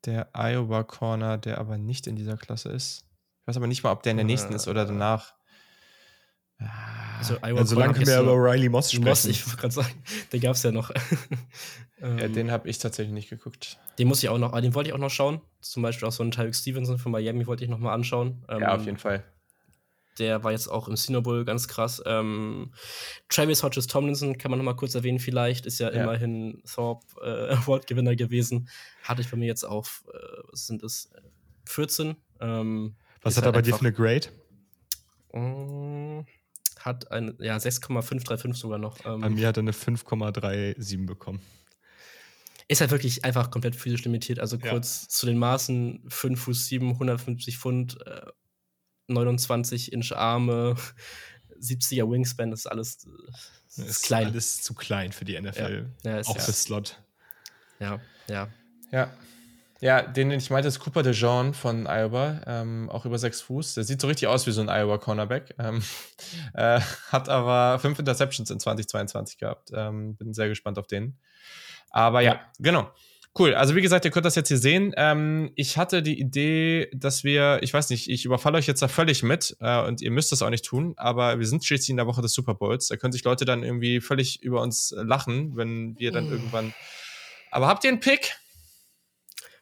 der 0.09 0.29
Iowa 0.35 0.83
Corner, 0.83 1.39
der 1.39 1.59
aber 1.59 1.79
nicht 1.79 2.07
in 2.07 2.17
dieser 2.17 2.37
Klasse 2.37 2.71
ist. 2.71 3.05
Ich 3.43 3.49
weiß 3.49 3.57
aber 3.57 3.67
nicht 3.67 3.83
mal, 3.83 3.93
ob 3.93 4.03
der 4.03 4.13
in 4.13 4.17
der 4.17 4.27
nächsten 4.27 4.53
äh, 4.53 4.57
ist 4.57 4.69
oder 4.69 4.85
danach. 4.85 5.35
Also, 7.19 7.37
Iowa 7.37 7.61
also 7.61 7.75
solange 7.75 7.95
können 7.95 8.07
wir 8.07 8.21
über 8.21 8.35
Riley 8.35 8.69
Moss 8.69 8.91
sprechen. 8.91 9.05
Moss, 9.05 9.25
ich 9.27 9.47
wollte 9.47 9.61
gerade 9.61 9.75
sagen, 9.75 10.03
den 10.33 10.41
gab 10.41 10.57
es 10.57 10.63
ja 10.63 10.73
noch. 10.73 10.91
ja, 12.01 12.19
ähm, 12.19 12.33
den 12.33 12.51
habe 12.51 12.69
ich 12.69 12.79
tatsächlich 12.79 13.15
nicht 13.15 13.31
geguckt. 13.31 13.79
Den 13.99 14.09
muss 14.09 14.23
ich 14.23 14.29
auch 14.29 14.39
noch, 14.39 14.59
den 14.61 14.75
wollte 14.75 14.91
ich 14.91 14.95
auch 14.95 14.99
noch 14.99 15.11
schauen. 15.11 15.41
Zum 15.61 15.83
Beispiel 15.83 16.09
auch 16.09 16.13
so 16.13 16.23
einen 16.23 16.33
Tyreek 16.33 16.55
Stevenson 16.55 16.99
von 16.99 17.13
Miami 17.13 17.47
wollte 17.47 17.65
ich 17.65 17.71
noch 17.71 17.79
mal 17.79 17.93
anschauen. 17.93 18.45
Ähm, 18.49 18.61
ja, 18.63 18.75
auf 18.75 18.85
jeden 18.85 18.99
Fall. 18.99 19.25
Der 20.19 20.45
war 20.45 20.53
jetzt 20.53 20.69
auch 20.69 20.89
im 20.89 20.97
Senior 20.97 21.23
Bowl 21.23 21.45
ganz 21.45 21.69
krass. 21.69 22.03
Ähm, 22.07 22.73
Travis 23.29 23.63
Hodges 23.63 23.87
Tomlinson 23.87 24.39
kann 24.39 24.51
man 24.51 24.59
noch 24.59 24.65
mal 24.65 24.77
kurz 24.77 24.95
erwähnen, 24.95 25.19
vielleicht. 25.19 25.67
Ist 25.67 25.79
ja, 25.79 25.93
ja. 25.93 26.03
immerhin 26.03 26.63
Thorpe 26.65 27.07
äh, 27.23 27.55
Award-Gewinner 27.55 28.17
gewesen. 28.17 28.69
Hatte 29.03 29.23
ich 29.23 29.31
bei 29.31 29.37
mir 29.37 29.47
jetzt 29.47 29.65
auf, 29.65 30.05
äh, 30.13 30.19
was 30.51 30.67
sind 30.67 30.83
das? 30.83 31.11
14. 31.67 32.17
Ähm, 32.41 32.97
was 33.23 33.37
hat 33.37 33.45
er 33.45 33.53
bei 33.53 33.63
dir 33.63 33.75
für 33.75 33.81
eine 33.81 33.93
Grade? 33.93 34.29
Um, 35.29 36.27
hat 36.79 37.11
eine, 37.11 37.35
ja, 37.41 37.59
6,535 37.59 38.55
sogar 38.55 38.79
noch. 38.79 39.05
Ähm, 39.05 39.21
Bei 39.21 39.29
mir 39.29 39.49
hat 39.49 39.57
er 39.57 39.63
eine 39.63 39.73
5,37 39.73 41.07
bekommen. 41.07 41.41
Ist 42.69 42.81
halt 42.81 42.91
wirklich 42.91 43.25
einfach 43.25 43.51
komplett 43.51 43.77
physisch 43.77 44.05
limitiert. 44.05 44.41
Also 44.41 44.59
kurz 44.59 45.03
ja. 45.03 45.09
zu 45.09 45.27
den 45.27 45.39
Maßen: 45.39 46.05
5 46.09 46.41
Fuß 46.41 46.67
7, 46.67 46.91
150 46.91 47.59
Pfund, 47.59 47.99
äh, 48.07 48.27
29 49.09 49.93
Inch 49.93 50.13
Arme, 50.13 50.77
70er 51.61 52.11
Wingspan, 52.11 52.51
das 52.51 52.61
ist 52.61 52.67
alles 52.67 53.09
das 53.67 53.79
ist, 53.79 53.89
ist 53.89 54.03
klein. 54.05 54.27
alles 54.29 54.63
zu 54.63 54.75
klein 54.75 55.13
für 55.13 55.25
die 55.25 55.41
NFL. 55.41 55.87
Ja. 56.05 56.17
Ja, 56.17 56.21
auch 56.27 56.39
für 56.39 56.53
Slot. 56.53 57.01
Ja, 57.81 58.01
ja. 58.29 58.49
Ja. 58.91 59.11
Ja, 59.81 60.03
den, 60.03 60.31
den 60.31 60.41
ich 60.41 60.51
meinte, 60.51 60.67
ist 60.67 60.81
Cooper 60.81 61.05
DeJean 61.05 61.55
von 61.55 61.87
Iowa, 61.87 62.41
ähm, 62.47 62.91
auch 62.91 63.05
über 63.05 63.17
sechs 63.17 63.41
Fuß. 63.43 63.75
Der 63.75 63.85
sieht 63.85 64.01
so 64.01 64.09
richtig 64.09 64.27
aus 64.27 64.45
wie 64.49 64.51
so 64.51 64.61
ein 64.61 64.69
Iowa 64.69 64.99
Cornerback. 64.99 65.55
Ähm, 65.59 65.85
äh, 66.55 66.81
hat 67.11 67.29
aber 67.29 67.79
fünf 67.79 67.99
Interceptions 67.99 68.51
in 68.51 68.59
2022 68.59 69.39
gehabt. 69.39 69.71
Ähm, 69.73 70.17
bin 70.17 70.35
sehr 70.35 70.49
gespannt 70.49 70.79
auf 70.79 70.89
den. 70.89 71.17
Aber 71.91 72.21
ja, 72.23 72.41
genau. 72.59 72.91
Cool. 73.39 73.55
Also 73.55 73.77
wie 73.77 73.83
gesagt, 73.83 74.05
ihr 74.05 74.11
könnt 74.11 74.27
das 74.27 74.35
jetzt 74.35 74.49
hier 74.49 74.59
sehen. 74.59 74.93
Ähm, 74.97 75.53
ich 75.55 75.77
hatte 75.77 76.03
die 76.03 76.19
Idee, 76.19 76.91
dass 76.93 77.23
wir, 77.23 77.61
ich 77.63 77.73
weiß 77.73 77.89
nicht, 77.91 78.11
ich 78.11 78.25
überfalle 78.25 78.59
euch 78.59 78.67
jetzt 78.67 78.83
da 78.83 78.89
völlig 78.89 79.23
mit 79.23 79.57
äh, 79.61 79.81
und 79.83 80.03
ihr 80.03 80.11
müsst 80.11 80.33
das 80.33 80.43
auch 80.43 80.51
nicht 80.51 80.65
tun, 80.65 80.95
aber 80.97 81.39
wir 81.39 81.47
sind 81.47 81.65
schließlich 81.65 81.91
in 81.91 81.99
der 81.99 82.09
Woche 82.09 82.21
des 82.21 82.33
Super 82.33 82.55
Bowls. 82.55 82.89
Da 82.89 82.97
können 82.97 83.13
sich 83.13 83.23
Leute 83.23 83.45
dann 83.45 83.63
irgendwie 83.63 84.01
völlig 84.01 84.43
über 84.43 84.61
uns 84.61 84.93
lachen, 84.97 85.57
wenn 85.57 85.97
wir 86.01 86.11
dann 86.11 86.29
mm. 86.29 86.33
irgendwann. 86.33 86.75
Aber 87.53 87.69
habt 87.69 87.85
ihr 87.85 87.91
einen 87.91 88.01
Pick? 88.01 88.37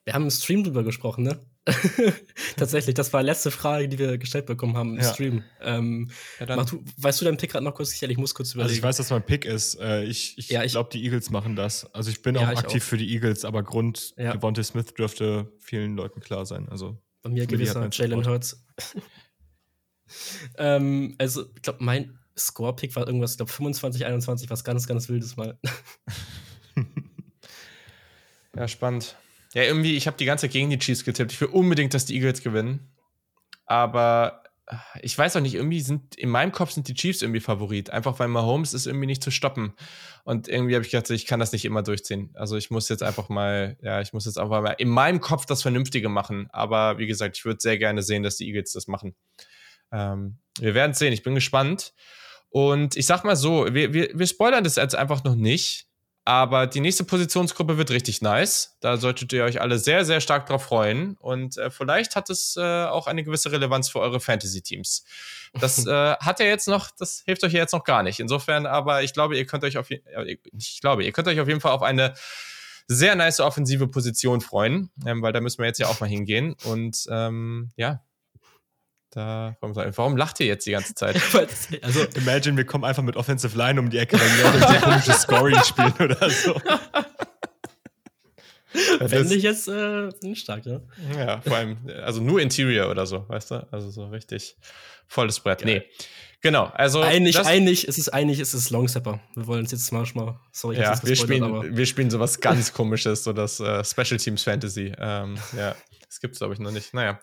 Wir 0.05 0.15
haben 0.15 0.25
im 0.25 0.31
Stream 0.31 0.65
drüber 0.65 0.83
gesprochen, 0.83 1.25
ne? 1.25 1.39
Tatsächlich, 2.57 2.95
das 2.95 3.13
war 3.13 3.23
die 3.23 3.27
letzte 3.27 3.51
Frage, 3.51 3.89
die 3.89 3.99
wir 3.99 4.19
gestellt 4.19 4.47
bekommen 4.47 4.77
haben 4.77 4.95
im 4.97 5.03
ja. 5.03 5.13
Stream. 5.13 5.43
Ähm, 5.61 6.11
ja, 6.39 6.65
du, 6.65 6.85
weißt 6.97 7.21
du 7.21 7.25
deinen 7.25 7.39
Pick 7.39 7.51
gerade 7.51 7.65
noch 7.65 7.75
kurz 7.75 7.91
sicherlich? 7.91 8.15
Ich 8.15 8.21
muss 8.21 8.35
kurz 8.35 8.55
überlegen. 8.55 8.69
Also 8.69 8.79
ich 8.79 8.83
weiß, 8.85 8.97
dass 8.99 9.11
mein 9.11 9.25
Pick 9.25 9.45
ist. 9.45 9.75
Äh, 9.81 10.05
ich 10.05 10.39
ich, 10.39 10.49
ja, 10.49 10.63
ich 10.63 10.73
glaube, 10.73 10.91
die 10.93 11.03
Eagles 11.03 11.31
machen 11.31 11.57
das. 11.57 11.93
Also 11.93 12.11
ich 12.11 12.23
bin 12.23 12.37
auch 12.37 12.47
aktiv 12.47 12.85
auch. 12.85 12.89
für 12.89 12.97
die 12.97 13.13
Eagles, 13.13 13.45
aber 13.45 13.65
Grund 13.65 14.15
ja. 14.17 14.33
Devontae 14.33 14.63
Smith 14.63 14.95
dürfte 14.95 15.53
vielen 15.59 15.97
Leuten 15.97 16.21
klar 16.21 16.47
sein. 16.47 16.69
Also 16.69 16.97
bei 17.23 17.31
mir 17.31 17.47
gewisser 17.47 17.89
Jalen 17.91 18.25
Hurts. 18.25 18.65
ähm, 20.59 21.17
also 21.19 21.47
ich 21.57 21.63
glaube, 21.63 21.83
mein 21.83 22.17
Score-Pick 22.39 22.95
war 22.95 23.07
irgendwas, 23.07 23.33
ich 23.33 23.37
glaube 23.39 23.51
25, 23.51 24.07
21, 24.07 24.51
was 24.51 24.63
ganz, 24.63 24.87
ganz 24.87 25.09
wildes 25.09 25.37
mal. 25.37 25.59
ja, 28.57 28.69
spannend. 28.69 29.17
Ja, 29.57 29.63
irgendwie, 29.63 29.97
ich 29.97 30.07
habe 30.07 30.19
die 30.19 30.27
ganze 30.27 30.43
Zeit 30.43 30.53
gegen 30.53 30.69
die 30.69 30.79
Chiefs 30.79 31.03
getippt. 31.03 31.33
Ich 31.33 31.41
will 31.41 31.49
unbedingt, 31.49 31.95
dass 31.95 32.05
die 32.05 32.15
Eagles 32.15 32.43
gewinnen. 32.43 32.91
Aber 33.65 34.43
äh, 34.67 34.77
ich 35.01 35.17
weiß 35.17 35.35
auch 35.35 35.41
nicht, 35.41 35.55
irgendwie 35.55 35.81
sind, 35.81 36.15
in 36.15 36.29
meinem 36.29 36.53
Kopf 36.53 36.73
sind 36.73 36.89
die 36.89 36.93
Chiefs 36.95 37.23
irgendwie 37.23 37.41
Favorit. 37.41 37.89
Einfach 37.89 38.19
weil 38.19 38.29
Mahomes 38.29 38.75
ist 38.75 38.87
irgendwie 38.87 39.07
nicht 39.07 39.23
zu 39.23 39.31
stoppen. 39.31 39.73
Und 40.25 40.47
irgendwie 40.47 40.75
habe 40.75 40.85
ich 40.85 40.91
gedacht, 40.91 41.09
ich 41.09 41.25
kann 41.25 41.41
das 41.41 41.53
nicht 41.53 41.65
immer 41.65 41.83
durchziehen. 41.83 42.33
Also 42.35 42.59
ich 42.59 42.71
muss 42.71 42.91
jetzt 42.91 43.03
einfach 43.03 43.31
mal, 43.31 43.79
ja, 43.81 44.03
ich 44.03 44.13
muss 44.13 44.27
jetzt 44.27 44.39
einfach 44.39 44.61
mal 44.61 44.73
in 44.73 44.91
meinem 44.91 45.23
Kopf 45.23 45.47
das 45.47 45.63
Vernünftige 45.63 46.11
machen. 46.11 46.49
Aber 46.51 46.99
wie 46.99 47.07
gesagt, 47.07 47.39
ich 47.39 47.47
würde 47.47 47.59
sehr 47.59 47.79
gerne 47.79 48.03
sehen, 48.03 48.23
dass 48.23 48.37
die 48.37 48.47
Eagles 48.49 48.73
das 48.73 48.89
machen. 48.89 49.17
Ähm, 49.91 50.37
wir 50.59 50.75
werden 50.75 50.91
es 50.91 50.99
sehen. 50.99 51.15
Ich 51.15 51.23
bin 51.23 51.35
gespannt. 51.35 51.95
Und 52.51 52.95
ich 52.95 53.07
sag 53.07 53.25
mal 53.25 53.37
so, 53.37 53.73
wir, 53.73 53.95
wir, 53.95 54.11
wir 54.13 54.27
spoilern 54.27 54.65
das 54.65 54.77
jetzt 54.77 54.95
einfach 54.95 55.25
noch 55.25 55.35
nicht. 55.35 55.87
Aber 56.27 56.67
die 56.67 56.81
nächste 56.81 57.05
Positionsgruppe 57.05 57.79
wird 57.79 57.93
richtig 57.93 58.21
nice. 58.21 58.77
Da 58.81 58.97
solltet 58.97 59.33
ihr 59.33 59.45
euch 59.45 59.61
alle 59.61 59.79
sehr, 59.79 60.05
sehr 60.05 60.21
stark 60.21 60.47
drauf 60.47 60.65
freuen. 60.65 61.17
Und 61.21 61.57
äh, 61.57 61.71
vielleicht 61.71 62.17
hat 62.17 62.31
es 62.31 62.57
äh, 62.57 62.85
auch 62.87 63.07
eine 63.07 63.23
gewisse 63.23 63.53
Relevanz 63.53 63.89
für 63.89 64.01
eure 64.01 64.19
Fantasy-Teams. 64.19 65.05
Das 65.61 65.87
äh, 65.87 66.17
hat 66.17 66.41
ja 66.41 66.47
jetzt 66.47 66.67
noch, 66.67 66.91
das 66.91 67.23
hilft 67.25 67.45
euch 67.45 67.53
ja 67.53 67.61
jetzt 67.61 67.71
noch 67.71 67.85
gar 67.85 68.03
nicht. 68.03 68.19
Insofern, 68.19 68.67
aber 68.67 69.05
ich 69.05 69.13
glaube, 69.13 69.37
ihr 69.37 69.47
könnt 69.47 69.63
euch 69.63 69.79
auf, 69.79 69.89
ich 69.89 70.81
glaube, 70.81 71.05
ihr 71.05 71.13
könnt 71.13 71.29
euch 71.29 71.39
auf 71.39 71.47
jeden 71.47 71.61
Fall 71.61 71.71
auf 71.71 71.83
eine 71.83 72.15
sehr 72.89 73.15
nice 73.15 73.39
offensive 73.39 73.87
Position 73.87 74.41
freuen, 74.41 74.91
ähm, 75.07 75.23
weil 75.23 75.33
da 75.33 75.41
müssen 75.41 75.59
wir 75.59 75.67
jetzt 75.67 75.79
ja 75.79 75.87
auch 75.87 76.01
mal 76.01 76.09
hingehen. 76.09 76.57
Und 76.65 77.07
ähm, 77.09 77.71
ja, 77.77 78.03
da, 79.17 79.57
warum 79.61 80.17
lacht 80.19 80.39
ihr 80.41 80.47
jetzt 80.47 80.67
die 80.67 80.73
ganze 80.73 80.95
Zeit? 80.95 81.19
also, 81.83 82.05
imagine, 82.17 82.59
wir 82.59 82.67
kommen 82.67 82.85
einfach 82.85 83.03
mit 83.03 83.17
Offensive 83.17 83.57
Line 83.57 83.81
um 83.81 83.89
die 83.89 83.97
Ecke, 83.97 84.21
weil 84.21 84.29
wir 84.29 84.69
so 84.69 84.75
komisches 84.85 85.23
Scoring 85.23 85.59
spielen 85.65 85.95
oder 85.99 86.29
so. 86.29 86.61
Fände 89.09 89.35
ich 89.35 89.43
jetzt 89.43 89.69
äh, 89.69 90.11
stark, 90.35 90.67
ja. 90.67 90.83
Ja, 91.17 91.41
vor 91.41 91.57
allem, 91.57 91.79
also 92.05 92.21
nur 92.21 92.43
Interior 92.43 92.91
oder 92.91 93.07
so, 93.07 93.27
weißt 93.27 93.53
du? 93.53 93.67
Also 93.71 93.89
so 93.89 94.09
richtig 94.09 94.59
volles 95.09 95.41
Brett. 95.41 95.63
Geil. 95.63 95.79
Nee. 95.79 96.07
Genau, 96.43 96.65
also. 96.75 97.01
Einig, 97.01 97.39
einig, 97.39 97.89
es 97.89 97.97
ist 97.97 98.11
einig, 98.11 98.39
es 98.39 98.53
ist 98.53 98.69
Longsapper. 98.69 99.21
Wir 99.35 99.47
wollen 99.47 99.61
uns 99.61 99.73
jetzt 99.73 99.91
manchmal, 99.93 100.39
sorry, 100.53 100.77
ja, 100.77 101.03
wir 101.03 101.17
spielen, 101.17 101.43
aber. 101.43 101.75
wir 101.75 101.87
spielen 101.87 102.11
sowas 102.11 102.39
ganz 102.39 102.71
komisches, 102.75 103.25
so 103.25 103.33
das 103.33 103.61
äh, 103.61 103.83
Special 103.83 104.19
Teams 104.19 104.43
Fantasy. 104.43 104.93
Ähm, 104.99 105.39
ja, 105.57 105.75
das 106.07 106.21
gibt's, 106.21 106.39
glaube 106.39 106.53
ich, 106.53 106.61
noch 106.61 106.71
nicht. 106.71 106.93
Naja. 106.93 107.19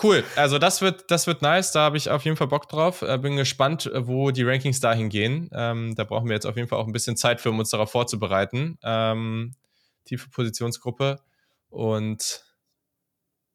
Cool, 0.00 0.22
also 0.36 0.58
das 0.58 0.80
wird, 0.80 1.10
das 1.10 1.26
wird 1.26 1.42
nice, 1.42 1.72
da 1.72 1.80
habe 1.80 1.96
ich 1.96 2.08
auf 2.08 2.24
jeden 2.24 2.36
Fall 2.36 2.46
Bock 2.46 2.68
drauf. 2.68 3.02
Äh, 3.02 3.18
bin 3.18 3.36
gespannt, 3.36 3.86
äh, 3.86 4.06
wo 4.06 4.30
die 4.30 4.44
Rankings 4.44 4.78
dahin 4.78 5.08
gehen. 5.08 5.50
Ähm, 5.52 5.96
da 5.96 6.04
brauchen 6.04 6.28
wir 6.28 6.34
jetzt 6.34 6.46
auf 6.46 6.56
jeden 6.56 6.68
Fall 6.68 6.78
auch 6.78 6.86
ein 6.86 6.92
bisschen 6.92 7.16
Zeit 7.16 7.40
für, 7.40 7.50
um 7.50 7.58
uns 7.58 7.70
darauf 7.70 7.90
vorzubereiten. 7.90 8.78
Ähm, 8.84 9.56
tiefe 10.04 10.30
Positionsgruppe. 10.30 11.20
Und 11.68 12.44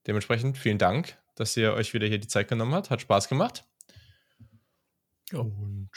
dementsprechend 0.06 0.58
vielen 0.58 0.78
Dank, 0.78 1.18
dass 1.36 1.56
ihr 1.56 1.74
euch 1.74 1.94
wieder 1.94 2.08
hier 2.08 2.20
die 2.20 2.28
Zeit 2.28 2.50
genommen 2.50 2.74
habt. 2.74 2.90
Hat 2.90 3.02
Spaß 3.02 3.30
gemacht. 3.30 3.64
Und 5.32 5.90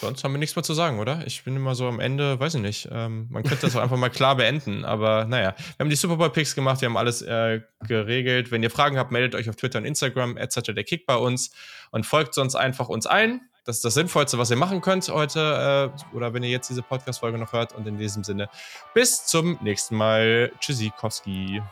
sonst 0.00 0.24
haben 0.24 0.32
wir 0.32 0.38
nichts 0.38 0.56
mehr 0.56 0.62
zu 0.62 0.74
sagen, 0.74 0.98
oder? 0.98 1.26
Ich 1.26 1.44
bin 1.44 1.56
immer 1.56 1.74
so 1.74 1.86
am 1.86 2.00
Ende, 2.00 2.38
weiß 2.40 2.54
ich 2.54 2.62
nicht. 2.62 2.88
Ähm, 2.90 3.28
man 3.30 3.42
könnte 3.42 3.66
das 3.66 3.76
auch 3.76 3.80
einfach 3.82 3.96
mal 3.96 4.10
klar 4.10 4.36
beenden, 4.36 4.84
aber 4.84 5.24
naja. 5.26 5.54
Wir 5.56 5.84
haben 5.84 5.90
die 5.90 5.96
Super 5.96 6.16
Bowl 6.16 6.30
Picks 6.30 6.54
gemacht, 6.54 6.80
wir 6.80 6.88
haben 6.88 6.96
alles 6.96 7.22
äh, 7.22 7.60
geregelt. 7.86 8.50
Wenn 8.50 8.62
ihr 8.62 8.70
Fragen 8.70 8.98
habt, 8.98 9.12
meldet 9.12 9.34
euch 9.34 9.48
auf 9.48 9.56
Twitter 9.56 9.78
und 9.78 9.84
Instagram, 9.84 10.36
etc. 10.36 10.74
der 10.74 10.84
Kick 10.84 11.06
bei 11.06 11.16
uns 11.16 11.50
und 11.90 12.06
folgt 12.06 12.34
sonst 12.34 12.54
einfach 12.54 12.88
uns 12.88 13.06
ein. 13.06 13.42
Das 13.64 13.76
ist 13.76 13.84
das 13.84 13.94
Sinnvollste, 13.94 14.38
was 14.38 14.50
ihr 14.50 14.56
machen 14.56 14.80
könnt 14.80 15.08
heute 15.08 15.92
äh, 15.92 16.16
oder 16.16 16.32
wenn 16.32 16.42
ihr 16.42 16.50
jetzt 16.50 16.70
diese 16.70 16.82
Podcast-Folge 16.82 17.38
noch 17.38 17.52
hört. 17.52 17.74
Und 17.74 17.86
in 17.86 17.98
diesem 17.98 18.24
Sinne, 18.24 18.48
bis 18.94 19.26
zum 19.26 19.58
nächsten 19.62 19.96
Mal. 19.96 20.50
Tschüssikowski. 20.60 21.62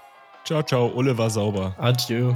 Ciao, 0.44 0.62
ciao. 0.62 0.86
Ulle 0.88 1.16
war 1.16 1.30
sauber. 1.30 1.74
Adieu. 1.78 2.34